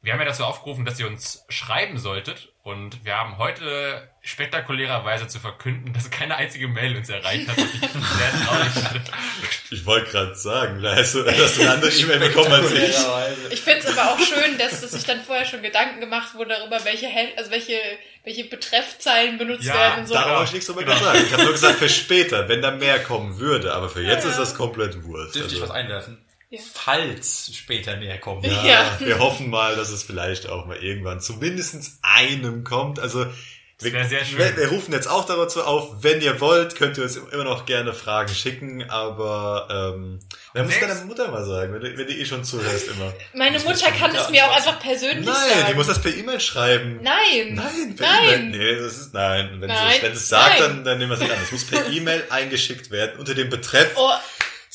wir 0.07 0.13
haben 0.13 0.21
ja 0.21 0.27
dazu 0.27 0.45
aufgerufen, 0.45 0.85
dass 0.85 1.01
ihr 1.01 1.09
uns 1.09 1.45
schreiben 1.49 1.99
solltet 1.99 2.53
und 2.63 3.05
wir 3.05 3.17
haben 3.17 3.39
heute 3.39 4.09
spektakulärerweise 4.23 5.27
zu 5.27 5.41
verkünden, 5.41 5.93
dass 5.93 6.13
keine 6.13 6.37
einzige 6.37 6.69
Mail 6.69 6.97
uns 6.97 7.09
erreicht 7.09 7.49
hat, 7.49 7.59
ich 7.59 7.81
sehr 7.81 8.47
traurig 8.47 8.73
finde. 8.73 9.11
Ich 9.73 9.85
wollte 9.85 10.13
gerade 10.13 10.37
sagen, 10.37 10.81
da 10.81 10.95
hast 10.95 11.17
du, 11.17 11.27
hast 11.27 11.57
du 11.57 11.63
eine 11.63 11.73
andere 11.73 11.91
E-Mail 11.91 12.21
bekommen 12.21 12.53
als 12.53 12.71
ich. 12.71 12.97
Ich 13.51 13.61
finde 13.61 13.81
es 13.81 13.99
aber 13.99 14.13
auch 14.13 14.19
schön, 14.21 14.57
dass, 14.59 14.81
dass 14.81 14.93
sich 14.93 15.03
dann 15.03 15.23
vorher 15.23 15.45
schon 15.45 15.61
Gedanken 15.61 15.99
gemacht 15.99 16.37
wurde 16.37 16.51
darüber, 16.51 16.85
welche, 16.85 17.09
also 17.37 17.51
welche, 17.51 17.77
welche 18.23 18.45
Betreffzeilen 18.45 19.39
benutzt 19.39 19.65
Ja, 19.65 19.75
werden 19.75 20.01
und 20.03 20.07
so. 20.07 20.15
Darauf 20.15 20.35
habe 20.37 20.45
ich 20.45 20.53
nichts 20.53 20.67
drüber 20.69 20.85
gesagt. 20.85 21.21
Ich 21.21 21.33
habe 21.33 21.43
nur 21.43 21.53
gesagt, 21.53 21.81
für 21.81 21.89
später, 21.89 22.49
wenn 22.49 22.63
da 22.63 22.71
mehr 22.71 23.03
kommen 23.03 23.41
würde. 23.41 23.75
Aber 23.75 23.89
für 23.89 24.03
jetzt 24.03 24.23
Ja, 24.23 24.31
ist 24.31 24.39
das 24.39 24.55
komplett 24.55 25.03
wurscht. 25.03 25.35
Dürfte 25.35 25.53
ich 25.53 25.61
Also, 25.61 25.69
was 25.69 25.77
einwerfen? 25.77 26.26
Ja. 26.49 26.61
Falls 26.75 27.51
später 27.55 27.97
mehr 27.97 28.19
kommt. 28.19 28.47
ja, 28.47 28.65
Ja. 28.65 28.97
Wir 29.01 29.19
hoffen 29.19 29.51
mal, 29.51 29.75
dass 29.77 29.91
es 29.91 30.03
vielleicht 30.03 30.49
auch 30.49 30.67
mal 30.67 30.77
irgendwann 30.77 31.21
zu 31.21 31.35
mindestens 31.35 31.99
einem 32.03 32.63
kommt. 32.65 32.99
Also 33.01 33.27
wir, 33.81 33.93
wär 33.93 34.07
sehr 34.09 34.25
schön. 34.25 34.39
Wir, 34.39 34.57
wir 34.57 34.69
rufen 34.69 34.93
jetzt 34.95 35.07
auch 35.07 35.27
dazu 35.27 35.63
auf, 35.63 36.03
wenn 36.03 36.23
ihr 36.23 36.41
wollt, 36.41 36.77
könnt 36.77 36.97
ihr 36.97 37.03
uns 37.05 37.17
immer 37.17 37.45
noch 37.45 37.67
gerne 37.67 37.93
Fragen 37.93 38.33
schicken, 38.35 38.89
aber 38.89 39.69
ähm, 39.95 40.19
dann 40.55 40.65
muss 40.65 40.81
deine 40.81 40.95
Mutter 41.05 41.31
mal 41.31 41.45
sagen, 41.45 41.75
wenn 41.75 41.83
du, 41.83 41.99
wenn 41.99 42.07
du 42.07 42.15
eh 42.15 42.25
schon 42.25 42.43
zuhörst 42.43 42.89
immer. 42.89 43.13
Meine 43.35 43.59
Mutter 43.59 43.91
kann 43.91 44.15
es 44.15 44.31
mir 44.31 44.47
auch 44.47 44.57
einfach 44.57 44.81
persönlich 44.81 45.27
Nein, 45.27 45.35
sagen. 45.35 45.67
die 45.69 45.75
muss 45.75 45.89
das 45.89 46.01
per 46.01 46.15
E-Mail 46.15 46.41
schreiben. 46.41 47.01
Nein. 47.03 47.55
Nein, 47.55 47.97
per 47.97 48.07
Nein. 48.07 48.55
E-Mail. 48.55 48.77
Nee, 48.77 48.81
das 48.81 48.97
ist 48.97 49.13
nein. 49.13 49.61
Wenn 49.61 49.69
Nein. 49.69 49.93
sie 49.97 50.03
wenn 50.03 50.13
sie 50.13 50.19
es 50.21 50.29
sagt, 50.31 50.59
Nein. 50.59 50.69
dann, 50.71 50.85
dann 50.85 50.99
nehmen 50.99 51.11
wir 51.11 51.15
es 51.17 51.21
nicht 51.21 51.33
an. 51.33 51.39
Es 51.43 51.53
muss 51.53 51.67
per 51.67 51.91
E-Mail 51.91 52.25
eingeschickt 52.31 52.91
werden 52.91 53.19
unter 53.19 53.35
dem 53.35 53.51
Betreff 53.51 53.91
Oh, 53.97 54.11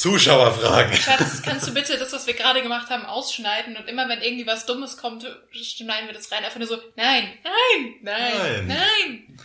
Zuschauerfragen. 0.02 0.96
Schatz, 0.96 1.44
kannst 1.44 1.68
du 1.68 1.74
bitte 1.74 1.98
das, 1.98 2.12
was 2.12 2.26
wir 2.26 2.34
gerade 2.34 2.64
gemacht 2.64 2.90
haben, 2.90 3.06
ausschneiden 3.06 3.78
und 3.78 3.88
immer 3.88 4.10
wenn 4.10 4.22
irgendwie 4.22 4.48
was 4.48 4.66
Dummes 4.66 4.98
kommt, 4.98 5.24
schneiden 5.52 6.08
wir 6.08 6.14
das 6.14 6.32
rein. 6.32 6.44
Einfach 6.44 6.58
nur 6.58 6.68
so, 6.68 6.78
nein, 6.96 7.32
nein, 7.44 7.96
nein, 8.02 8.34
Nein. 8.34 8.68
nein. 8.68 9.38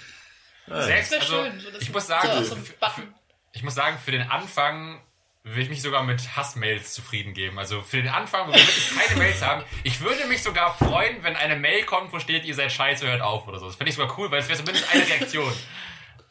Nein. 0.66 0.82
Selbst, 0.82 1.10
wär 1.12 1.20
also, 1.20 1.44
schön, 1.44 1.60
so 1.60 1.78
ich 1.78 1.92
muss 1.92 2.06
sagen, 2.06 2.44
so 2.44 2.54
so 2.54 2.56
ich 3.52 3.62
muss 3.62 3.74
sagen, 3.74 3.98
für 4.02 4.10
den 4.10 4.22
Anfang 4.22 5.00
will 5.44 5.62
ich 5.62 5.68
mich 5.68 5.80
sogar 5.80 6.02
mit 6.02 6.36
Hassmails 6.36 6.92
zufrieden 6.92 7.32
geben. 7.32 7.58
Also 7.58 7.80
für 7.82 7.98
den 7.98 8.08
Anfang, 8.08 8.48
wo 8.48 8.52
wir 8.52 8.58
wirklich 8.58 8.90
keine 8.96 9.16
Mails 9.16 9.42
haben, 9.42 9.62
ich 9.84 10.00
würde 10.00 10.24
mich 10.26 10.42
sogar 10.42 10.76
freuen, 10.76 11.22
wenn 11.22 11.36
eine 11.36 11.54
Mail 11.54 11.84
kommt, 11.84 12.12
wo 12.12 12.18
steht, 12.18 12.44
ihr 12.44 12.54
seid 12.54 12.72
scheiße, 12.72 13.06
hört 13.06 13.20
auf 13.20 13.46
oder 13.46 13.60
so. 13.60 13.66
Das 13.66 13.76
finde 13.76 13.90
ich 13.90 13.96
sogar 13.96 14.18
cool, 14.18 14.30
weil 14.30 14.40
es 14.40 14.48
wäre 14.48 14.58
zumindest 14.58 14.92
eine 14.92 15.06
Reaktion. 15.06 15.52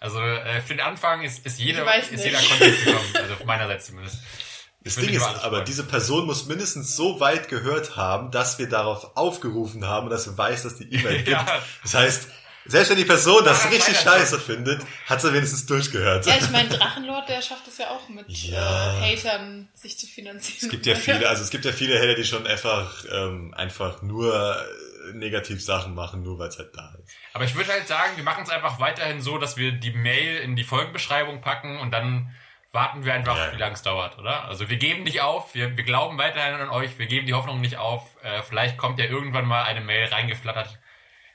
Also 0.05 0.19
äh, 0.19 0.61
für 0.61 0.75
den 0.75 0.81
Anfang 0.81 1.23
ist, 1.23 1.43
ist, 1.47 1.59
jeder, 1.59 1.83
ist 1.97 2.23
jeder 2.23 2.37
Content 2.37 2.85
gekommen, 2.85 3.09
also 3.15 3.35
von 3.37 3.47
meinerseits 3.47 3.87
zumindest. 3.87 4.19
Das 4.83 4.97
Ding 4.97 5.09
ist 5.09 5.23
aber, 5.23 5.49
freuen. 5.49 5.65
diese 5.65 5.83
Person 5.83 6.27
muss 6.27 6.45
mindestens 6.45 6.95
so 6.95 7.19
weit 7.19 7.49
gehört 7.49 7.95
haben, 7.97 8.29
dass 8.29 8.59
wir 8.59 8.69
darauf 8.69 9.17
aufgerufen 9.17 9.87
haben, 9.87 10.11
dass 10.11 10.25
sie 10.25 10.37
weiß, 10.37 10.61
dass 10.61 10.77
die 10.77 10.93
E-Mail 10.93 11.15
gibt. 11.23 11.29
Ja. 11.29 11.43
Das 11.81 11.95
heißt, 11.95 12.27
selbst 12.67 12.89
wenn 12.91 12.97
die 12.97 13.05
Person 13.05 13.43
das 13.43 13.63
Ja, 13.63 13.69
richtig 13.71 13.95
weiter 14.05 14.19
scheiße 14.19 14.39
findet, 14.39 14.81
hat 15.07 15.21
sie 15.21 15.33
wenigstens 15.33 15.65
durchgehört. 15.65 16.27
Ja, 16.27 16.35
ich 16.39 16.51
meine, 16.51 16.69
Drachenlord, 16.69 17.27
der 17.29 17.41
schafft 17.41 17.67
es 17.67 17.79
ja 17.79 17.89
auch 17.89 18.07
mit 18.09 18.29
Ja. 18.29 18.99
äh, 19.03 19.15
Hatern 19.17 19.69
sich 19.73 19.97
zu 19.97 20.05
finanzieren. 20.05 20.59
Es 20.61 20.69
gibt 20.69 20.85
ja 20.85 20.93
viele, 20.93 21.27
also 21.29 21.41
es 21.41 21.49
gibt 21.49 21.65
ja 21.65 21.71
viele 21.71 21.97
Hater, 21.99 22.13
die 22.13 22.23
schon 22.23 22.45
einfach, 22.45 23.05
ähm, 23.11 23.55
einfach 23.55 24.03
nur 24.03 24.35
äh, 24.35 25.13
negativ 25.13 25.63
Sachen 25.63 25.95
machen, 25.95 26.21
nur 26.21 26.37
weil 26.37 26.49
es 26.49 26.59
halt 26.59 26.75
da 26.75 26.93
ist. 27.03 27.11
Aber 27.35 27.43
ich 27.43 27.53
würde 27.55 27.69
halt 27.73 27.85
sagen, 27.85 28.15
wir 28.15 28.23
machen 28.23 28.43
es 28.45 28.49
einfach 28.49 28.79
weiterhin 28.79 29.19
so, 29.19 29.37
dass 29.37 29.57
wir 29.57 29.73
die 29.73 29.91
Mail 29.91 30.37
in 30.37 30.55
die 30.55 30.63
Folgenbeschreibung 30.63 31.41
packen 31.41 31.77
und 31.79 31.91
dann 31.91 32.33
warten 32.71 33.03
wir 33.03 33.13
einfach, 33.13 33.35
Ja. 33.35 33.51
wie 33.51 33.57
lange 33.57 33.73
es 33.73 33.81
dauert, 33.81 34.17
oder? 34.17 34.45
Also 34.45 34.69
wir 34.69 34.77
geben 34.77 35.03
nicht 35.03 35.19
auf, 35.19 35.53
wir, 35.53 35.75
wir 35.75 35.83
glauben 35.83 36.17
weiterhin 36.17 36.53
an 36.53 36.69
euch, 36.69 36.97
wir 36.97 37.07
geben 37.07 37.25
die 37.27 37.33
Hoffnung 37.33 37.59
nicht 37.59 37.75
auf. 37.75 38.15
Äh, 38.23 38.41
vielleicht 38.43 38.77
kommt 38.77 38.99
ja 38.99 39.05
irgendwann 39.05 39.43
mal 39.43 39.63
eine 39.63 39.81
Mail 39.81 40.05
reingeflattert. 40.05 40.79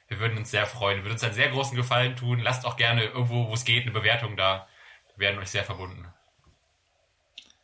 Wir 0.09 0.20
würden 0.20 0.39
uns 0.39 0.51
sehr 0.51 0.64
freuen, 0.64 0.97
wir 0.97 1.05
würden 1.05 1.12
uns 1.16 1.22
einen 1.24 1.35
sehr 1.35 1.51
großen 1.51 1.77
Gefallen 1.77 2.16
tun. 2.16 2.40
Lasst 2.40 2.64
auch 2.64 2.78
gerne 2.78 3.05
irgendwo, 3.05 3.48
wo 3.48 3.52
es 3.52 3.66
geht, 3.66 3.82
eine 3.82 3.90
Bewertung 3.90 4.39
da. 4.39 4.68
Wir 5.16 5.27
werden 5.27 5.39
euch 5.39 5.51
sehr 5.51 5.64
verbunden. 5.64 6.10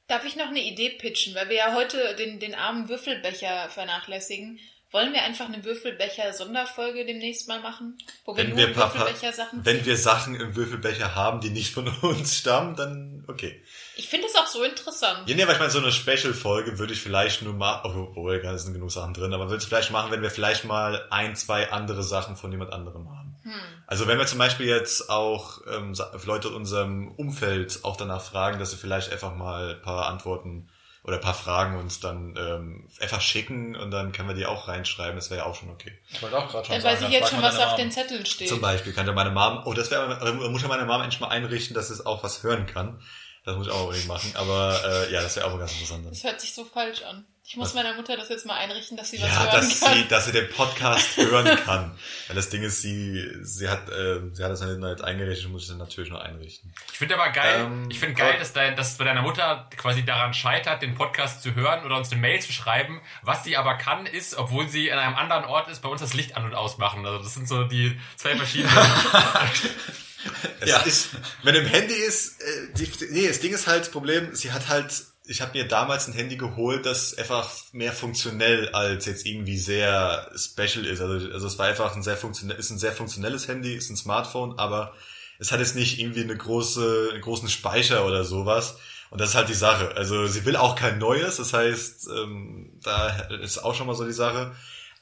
Darf 0.08 0.26
ich 0.26 0.36
noch 0.36 0.48
eine 0.48 0.60
Idee 0.60 0.90
pitchen, 0.90 1.34
weil 1.34 1.48
wir 1.48 1.56
ja 1.56 1.74
heute 1.74 2.14
den, 2.16 2.38
den 2.38 2.54
armen 2.54 2.90
Würfelbecher 2.90 3.70
vernachlässigen? 3.70 4.60
Wollen 4.92 5.12
wir 5.12 5.22
einfach 5.22 5.46
eine 5.46 5.64
Würfelbecher-Sonderfolge 5.64 7.04
demnächst 7.04 7.48
mal 7.48 7.60
machen? 7.60 7.98
Wo 8.24 8.36
wir 8.36 8.44
Wenn 8.44 8.50
nur 8.50 8.58
wir, 8.58 8.76
Würfelbecher-Sachen 8.76 9.64
wenn 9.64 9.84
wir 9.84 9.96
Sachen 9.96 10.36
im 10.36 10.54
Würfelbecher 10.54 11.14
haben, 11.14 11.40
die 11.40 11.50
nicht 11.50 11.74
von 11.74 11.88
uns 12.02 12.36
stammen, 12.36 12.76
dann 12.76 13.24
okay. 13.26 13.62
Ich 13.96 14.08
finde 14.08 14.26
es 14.26 14.34
auch 14.36 14.46
so 14.46 14.62
interessant. 14.62 15.28
Ja, 15.28 15.34
nee, 15.34 15.46
weil 15.46 15.54
ich 15.54 15.58
meine, 15.58 15.70
so 15.70 15.78
eine 15.78 15.92
Special-Folge 15.92 16.78
würde 16.78 16.92
ich 16.92 17.00
vielleicht 17.00 17.42
nur 17.42 17.54
mal, 17.54 17.80
obwohl, 17.84 18.40
da 18.40 18.56
sind 18.56 18.74
genug 18.74 18.92
Sachen 18.92 19.14
drin, 19.14 19.34
aber 19.34 19.46
würde 19.46 19.58
es 19.58 19.64
vielleicht 19.64 19.90
machen, 19.90 20.10
wenn 20.12 20.22
wir 20.22 20.30
vielleicht 20.30 20.64
mal 20.64 21.06
ein, 21.10 21.34
zwei 21.34 21.70
andere 21.72 22.02
Sachen 22.02 22.36
von 22.36 22.52
jemand 22.52 22.72
anderem 22.72 23.10
haben. 23.10 23.26
Also 23.86 24.08
wenn 24.08 24.18
wir 24.18 24.26
zum 24.26 24.38
Beispiel 24.38 24.66
jetzt 24.66 25.08
auch 25.08 25.60
ähm, 25.72 25.94
Leute 26.24 26.48
in 26.48 26.54
unserem 26.54 27.12
Umfeld 27.12 27.80
auch 27.84 27.96
danach 27.96 28.22
fragen, 28.22 28.58
dass 28.58 28.72
sie 28.72 28.76
vielleicht 28.76 29.12
einfach 29.12 29.34
mal 29.34 29.76
ein 29.76 29.82
paar 29.82 30.06
Antworten 30.06 30.68
oder 31.06 31.16
ein 31.16 31.22
paar 31.22 31.34
Fragen 31.34 31.78
uns 31.78 32.00
dann 32.00 32.34
ähm, 32.36 32.88
einfach 33.00 33.20
schicken 33.20 33.76
und 33.76 33.92
dann 33.92 34.10
können 34.10 34.28
wir 34.28 34.34
die 34.34 34.44
auch 34.44 34.66
reinschreiben, 34.66 35.14
das 35.14 35.30
wäre 35.30 35.42
ja 35.42 35.46
auch 35.46 35.54
schon 35.54 35.70
okay. 35.70 35.92
Ich 36.10 36.20
wollte 36.20 36.36
auch 36.36 36.48
gerade 36.50 36.66
schon 36.66 36.74
Dann 36.74 36.82
sagen, 36.82 36.96
weiß 36.96 37.02
ich 37.08 37.10
jetzt 37.10 37.30
schon, 37.30 37.42
was 37.42 37.58
auf 37.58 37.70
Mom. 37.70 37.76
den 37.76 37.90
Zetteln 37.92 38.26
steht. 38.26 38.48
Zum 38.48 38.60
Beispiel 38.60 38.92
kann 38.92 39.06
ja 39.06 39.12
meine 39.12 39.30
Mom, 39.30 39.62
oh, 39.66 39.72
das 39.72 39.90
wäre, 39.92 40.18
da 40.20 40.32
muss 40.32 40.62
ja 40.62 40.68
meine 40.68 40.84
Mom 40.84 41.00
endlich 41.00 41.20
mal 41.20 41.28
einrichten, 41.28 41.74
dass 41.74 41.90
es 41.90 42.04
auch 42.04 42.24
was 42.24 42.42
hören 42.42 42.66
kann. 42.66 43.00
Das 43.46 43.56
muss 43.56 43.68
ich 43.68 43.72
auch 43.72 43.84
unbedingt 43.84 44.08
machen, 44.08 44.32
aber 44.34 44.80
äh, 44.84 45.12
ja, 45.12 45.22
das 45.22 45.36
wäre 45.36 45.46
auch 45.46 45.52
mal 45.52 45.60
ganz 45.60 45.72
interessant. 45.72 46.04
Das 46.10 46.24
hört 46.24 46.40
sich 46.40 46.52
so 46.52 46.64
falsch 46.64 47.02
an. 47.02 47.24
Ich 47.48 47.56
muss 47.56 47.74
meiner 47.74 47.94
Mutter 47.94 48.16
das 48.16 48.28
jetzt 48.28 48.44
mal 48.44 48.56
einrichten, 48.56 48.96
dass 48.96 49.10
sie 49.12 49.22
was 49.22 49.28
Ja, 49.28 49.44
hören 49.44 49.52
dass 49.52 49.80
kann. 49.80 49.94
sie, 49.94 50.08
dass 50.08 50.24
sie 50.24 50.32
den 50.32 50.50
Podcast 50.50 51.16
hören 51.16 51.56
kann. 51.64 51.96
Weil 52.26 52.34
das 52.34 52.48
Ding 52.48 52.64
ist, 52.64 52.82
sie, 52.82 53.24
sie 53.42 53.68
hat, 53.68 53.88
äh, 53.88 54.18
sie 54.32 54.42
hat 54.42 54.50
das 54.50 54.62
halt 54.62 54.82
jetzt 54.82 55.04
eingerichtet, 55.04 55.48
muss 55.48 55.62
ich 55.62 55.68
dann 55.68 55.78
natürlich 55.78 56.10
noch 56.10 56.18
einrichten. 56.22 56.74
Ich 56.90 56.98
finde 56.98 57.14
aber 57.14 57.30
geil, 57.30 57.60
Ähm, 57.66 57.88
ich 57.88 58.00
finde 58.00 58.16
geil, 58.16 58.36
dass, 58.40 58.52
dein, 58.52 58.74
dass 58.74 58.98
bei 58.98 59.04
deiner 59.04 59.22
Mutter 59.22 59.68
quasi 59.76 60.04
daran 60.04 60.34
scheitert, 60.34 60.82
den 60.82 60.96
Podcast 60.96 61.40
zu 61.40 61.54
hören 61.54 61.84
oder 61.84 61.96
uns 61.98 62.10
eine 62.10 62.20
Mail 62.20 62.40
zu 62.42 62.52
schreiben. 62.52 63.00
Was 63.22 63.44
sie 63.44 63.56
aber 63.56 63.76
kann, 63.76 64.06
ist, 64.06 64.34
obwohl 64.34 64.68
sie 64.68 64.90
an 64.90 64.98
einem 64.98 65.14
anderen 65.14 65.44
Ort 65.44 65.68
ist, 65.68 65.82
bei 65.82 65.88
uns 65.88 66.00
das 66.00 66.14
Licht 66.14 66.36
an 66.36 66.44
und 66.46 66.54
ausmachen. 66.56 67.06
Also 67.06 67.22
das 67.22 67.34
sind 67.34 67.46
so 67.46 67.62
die 67.62 67.96
zwei 68.16 68.34
verschiedenen. 68.34 68.74
Es 70.60 70.68
Ja. 70.70 70.80
ist, 70.82 71.08
wenn 71.42 71.54
im 71.54 71.66
Handy 71.66 71.94
ist, 71.94 72.40
äh, 72.40 72.72
die, 72.76 72.88
nee, 73.10 73.28
das 73.28 73.40
Ding 73.40 73.52
ist 73.54 73.66
halt 73.66 73.82
das 73.82 73.90
Problem, 73.90 74.34
sie 74.34 74.52
hat 74.52 74.68
halt, 74.68 75.04
ich 75.26 75.40
habe 75.40 75.56
mir 75.58 75.66
damals 75.66 76.06
ein 76.08 76.12
Handy 76.14 76.36
geholt, 76.36 76.86
das 76.86 77.16
einfach 77.18 77.50
mehr 77.72 77.92
funktionell 77.92 78.68
als 78.70 79.06
jetzt 79.06 79.26
irgendwie 79.26 79.58
sehr 79.58 80.30
special 80.36 80.86
ist. 80.86 81.00
Also, 81.00 81.32
also 81.32 81.46
es 81.46 81.58
war 81.58 81.66
einfach 81.66 81.94
ein 81.96 82.02
sehr 82.02 82.16
funktionell, 82.16 82.58
ist 82.58 82.70
ein 82.70 82.78
sehr 82.78 82.92
funktionelles 82.92 83.48
Handy, 83.48 83.74
ist 83.74 83.90
ein 83.90 83.96
Smartphone, 83.96 84.58
aber 84.58 84.94
es 85.38 85.52
hat 85.52 85.60
jetzt 85.60 85.74
nicht 85.76 85.98
irgendwie 85.98 86.22
eine 86.22 86.36
große, 86.36 87.10
einen 87.12 87.22
großen 87.22 87.48
Speicher 87.48 88.06
oder 88.06 88.24
sowas. 88.24 88.76
Und 89.10 89.20
das 89.20 89.30
ist 89.30 89.34
halt 89.36 89.48
die 89.48 89.54
Sache. 89.54 89.96
Also 89.96 90.26
sie 90.26 90.44
will 90.44 90.56
auch 90.56 90.74
kein 90.74 90.98
neues, 90.98 91.36
das 91.36 91.52
heißt, 91.52 92.08
ähm, 92.08 92.78
da 92.82 93.08
ist 93.42 93.58
auch 93.58 93.74
schon 93.74 93.86
mal 93.86 93.94
so 93.94 94.04
die 94.04 94.12
Sache. 94.12 94.54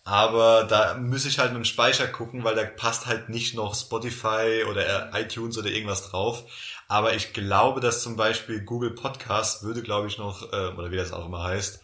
Aber 0.05 0.65
da 0.65 0.95
muss 0.95 1.25
ich 1.25 1.39
halt 1.39 1.53
mit 1.53 1.63
dem 1.63 1.65
Speicher 1.65 2.07
gucken, 2.07 2.45
weil 2.45 2.55
da 2.55 2.65
passt 2.65 3.07
halt 3.07 3.31
nicht 3.31 3.55
noch 3.55 3.75
Spotify 3.75 4.65
oder 4.69 5.11
iTunes 5.15 5.57
oder 5.57 5.71
irgendwas 5.71 6.11
drauf. 6.11 6.45
Aber 6.89 7.15
ich 7.15 7.33
glaube, 7.33 7.81
dass 7.81 8.03
zum 8.03 8.15
Beispiel 8.17 8.61
Google 8.61 8.91
Podcast 8.91 9.63
würde, 9.63 9.83
glaube 9.83 10.09
ich, 10.09 10.19
noch, 10.19 10.53
äh, 10.53 10.69
oder 10.77 10.91
wie 10.91 10.97
das 10.97 11.13
auch 11.13 11.25
immer 11.27 11.43
heißt, 11.43 11.81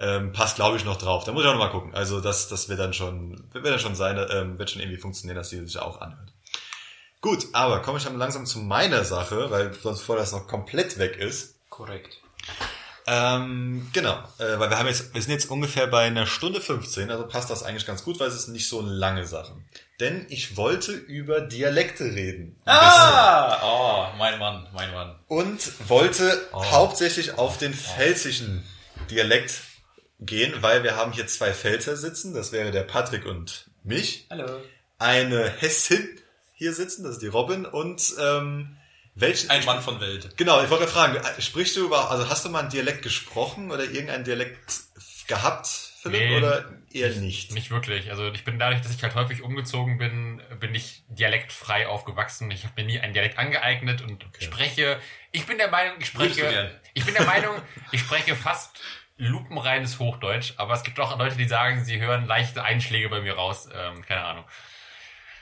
ähm, 0.00 0.32
passt, 0.32 0.56
glaube 0.56 0.78
ich, 0.78 0.84
noch 0.84 0.96
drauf. 0.96 1.22
Da 1.22 1.30
muss 1.30 1.44
ich 1.44 1.48
auch 1.48 1.54
noch 1.54 1.60
mal 1.60 1.70
gucken. 1.70 1.94
Also 1.94 2.20
das, 2.20 2.48
das 2.48 2.68
wird 2.68 2.80
dann 2.80 2.92
schon, 2.92 3.44
wird 3.52 3.64
dann 3.64 3.78
schon 3.78 3.94
sein, 3.94 4.18
ähm, 4.30 4.58
wird 4.58 4.70
schon 4.70 4.82
irgendwie 4.82 4.98
funktionieren, 4.98 5.36
dass 5.36 5.50
die 5.50 5.64
sich 5.64 5.78
auch 5.78 6.00
anhört. 6.00 6.32
Gut, 7.20 7.46
aber 7.52 7.82
komme 7.82 7.98
ich 7.98 8.04
dann 8.04 8.16
langsam 8.18 8.46
zu 8.46 8.58
meiner 8.60 9.04
Sache, 9.04 9.50
weil 9.50 9.74
sonst 9.74 10.00
vorher 10.00 10.24
das 10.24 10.32
noch 10.32 10.48
komplett 10.48 10.98
weg 10.98 11.18
ist. 11.18 11.54
Korrekt. 11.68 12.18
Ähm, 13.12 13.88
genau, 13.92 14.12
äh, 14.38 14.58
weil 14.60 14.70
wir 14.70 14.78
haben 14.78 14.86
jetzt, 14.86 15.12
wir 15.12 15.20
sind 15.20 15.32
jetzt 15.32 15.50
ungefähr 15.50 15.88
bei 15.88 16.04
einer 16.04 16.26
Stunde 16.26 16.60
15, 16.60 17.10
also 17.10 17.26
passt 17.26 17.50
das 17.50 17.64
eigentlich 17.64 17.84
ganz 17.84 18.04
gut, 18.04 18.20
weil 18.20 18.28
es 18.28 18.34
ist 18.36 18.46
nicht 18.48 18.68
so 18.68 18.78
eine 18.80 18.90
lange 18.92 19.26
Sache. 19.26 19.52
Denn 19.98 20.26
ich 20.28 20.56
wollte 20.56 20.92
über 20.92 21.40
Dialekte 21.40 22.04
reden. 22.04 22.54
Ah! 22.66 23.58
Oh, 23.64 24.16
mein 24.16 24.38
Mann, 24.38 24.68
mein 24.72 24.92
Mann. 24.92 25.18
und 25.26 25.88
wollte 25.88 26.40
Oh. 26.52 26.64
hauptsächlich 26.70 27.36
auf 27.36 27.58
den 27.58 27.74
pfälzischen 27.74 28.64
Dialekt 29.10 29.54
gehen, 30.20 30.54
weil 30.60 30.84
wir 30.84 30.94
haben 30.94 31.12
hier 31.12 31.26
zwei 31.26 31.52
Pfälzer 31.52 31.96
sitzen, 31.96 32.32
das 32.32 32.52
wäre 32.52 32.70
der 32.70 32.82
Patrick 32.84 33.26
und 33.26 33.66
mich, 33.82 34.26
Hallo. 34.30 34.46
eine 34.98 35.48
Hessin 35.58 36.08
hier 36.54 36.74
sitzen, 36.74 37.02
das 37.02 37.14
ist 37.14 37.22
die 37.22 37.26
Robin 37.26 37.64
und 37.66 38.14
ähm, 38.20 38.76
welchen 39.20 39.50
Ein 39.50 39.64
Mann 39.64 39.82
von 39.82 40.00
Welt. 40.00 40.36
Genau, 40.36 40.62
ich 40.62 40.70
wollte 40.70 40.88
fragen, 40.88 41.20
sprichst 41.40 41.76
du 41.76 41.84
über, 41.84 42.10
also 42.10 42.28
hast 42.28 42.44
du 42.44 42.48
mal 42.48 42.60
einen 42.60 42.70
Dialekt 42.70 43.02
gesprochen 43.02 43.70
oder 43.70 43.84
irgendeinen 43.84 44.24
Dialekt 44.24 44.80
gehabt, 45.26 45.90
Philipp, 46.02 46.20
Nee, 46.20 46.36
oder 46.38 46.64
eher 46.92 47.10
nicht? 47.10 47.52
Nicht 47.52 47.70
wirklich. 47.70 48.10
Also 48.10 48.32
ich 48.32 48.42
bin 48.44 48.58
dadurch, 48.58 48.80
dass 48.80 48.94
ich 48.94 49.02
halt 49.02 49.14
häufig 49.14 49.42
umgezogen 49.42 49.98
bin, 49.98 50.40
bin 50.58 50.74
ich 50.74 51.04
dialektfrei 51.08 51.86
aufgewachsen. 51.86 52.50
Ich 52.50 52.64
habe 52.64 52.80
mir 52.80 52.86
nie 52.86 52.98
einen 52.98 53.12
Dialekt 53.12 53.38
angeeignet 53.38 54.00
und 54.00 54.24
spreche. 54.38 54.98
Ich 55.30 55.46
bin 55.46 55.58
der 55.58 55.70
Meinung, 55.70 55.96
ich 56.00 56.06
spreche. 56.06 56.80
Ich 56.94 57.04
bin 57.04 57.12
der 57.14 57.26
Meinung, 57.26 57.54
ich 57.92 58.00
spreche 58.00 58.34
fast 58.34 58.80
lupenreines 59.18 59.98
Hochdeutsch, 59.98 60.54
aber 60.56 60.72
es 60.72 60.82
gibt 60.82 60.98
auch 60.98 61.18
Leute, 61.18 61.36
die 61.36 61.46
sagen, 61.46 61.84
sie 61.84 62.00
hören 62.00 62.26
leichte 62.26 62.64
Einschläge 62.64 63.10
bei 63.10 63.20
mir 63.20 63.34
raus. 63.34 63.68
Ähm, 63.72 64.02
keine 64.02 64.24
Ahnung. 64.24 64.44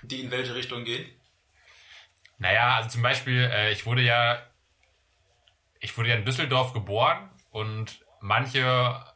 Die 0.02 0.20
in 0.22 0.30
welche 0.32 0.56
Richtung 0.56 0.84
gehen? 0.84 1.08
Naja, 2.38 2.76
also 2.76 2.88
zum 2.88 3.02
Beispiel, 3.02 3.50
äh, 3.52 3.72
ich 3.72 3.84
wurde 3.86 4.02
ja, 4.02 4.40
ich 5.80 5.96
wurde 5.96 6.10
ja 6.10 6.16
in 6.16 6.24
Düsseldorf 6.24 6.72
geboren 6.72 7.30
und 7.50 8.04
manche, 8.20 8.64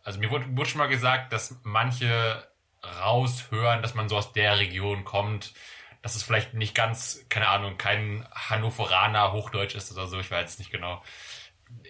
also 0.04 0.18
mir 0.18 0.30
wurde, 0.30 0.46
wurde 0.56 0.68
schon 0.68 0.78
mal 0.78 0.88
gesagt, 0.88 1.32
dass 1.32 1.58
manche 1.62 2.46
raushören, 2.84 3.82
dass 3.82 3.94
man 3.94 4.08
so 4.08 4.16
aus 4.16 4.32
der 4.32 4.58
Region 4.58 5.04
kommt, 5.04 5.54
dass 6.02 6.16
es 6.16 6.24
vielleicht 6.24 6.54
nicht 6.54 6.74
ganz, 6.74 7.24
keine 7.28 7.48
Ahnung, 7.48 7.78
kein 7.78 8.26
Hannoveraner 8.32 9.32
Hochdeutsch 9.32 9.76
ist 9.76 9.92
oder 9.92 10.08
so, 10.08 10.18
ich 10.18 10.30
weiß 10.30 10.50
es 10.50 10.58
nicht 10.58 10.72
genau. 10.72 11.02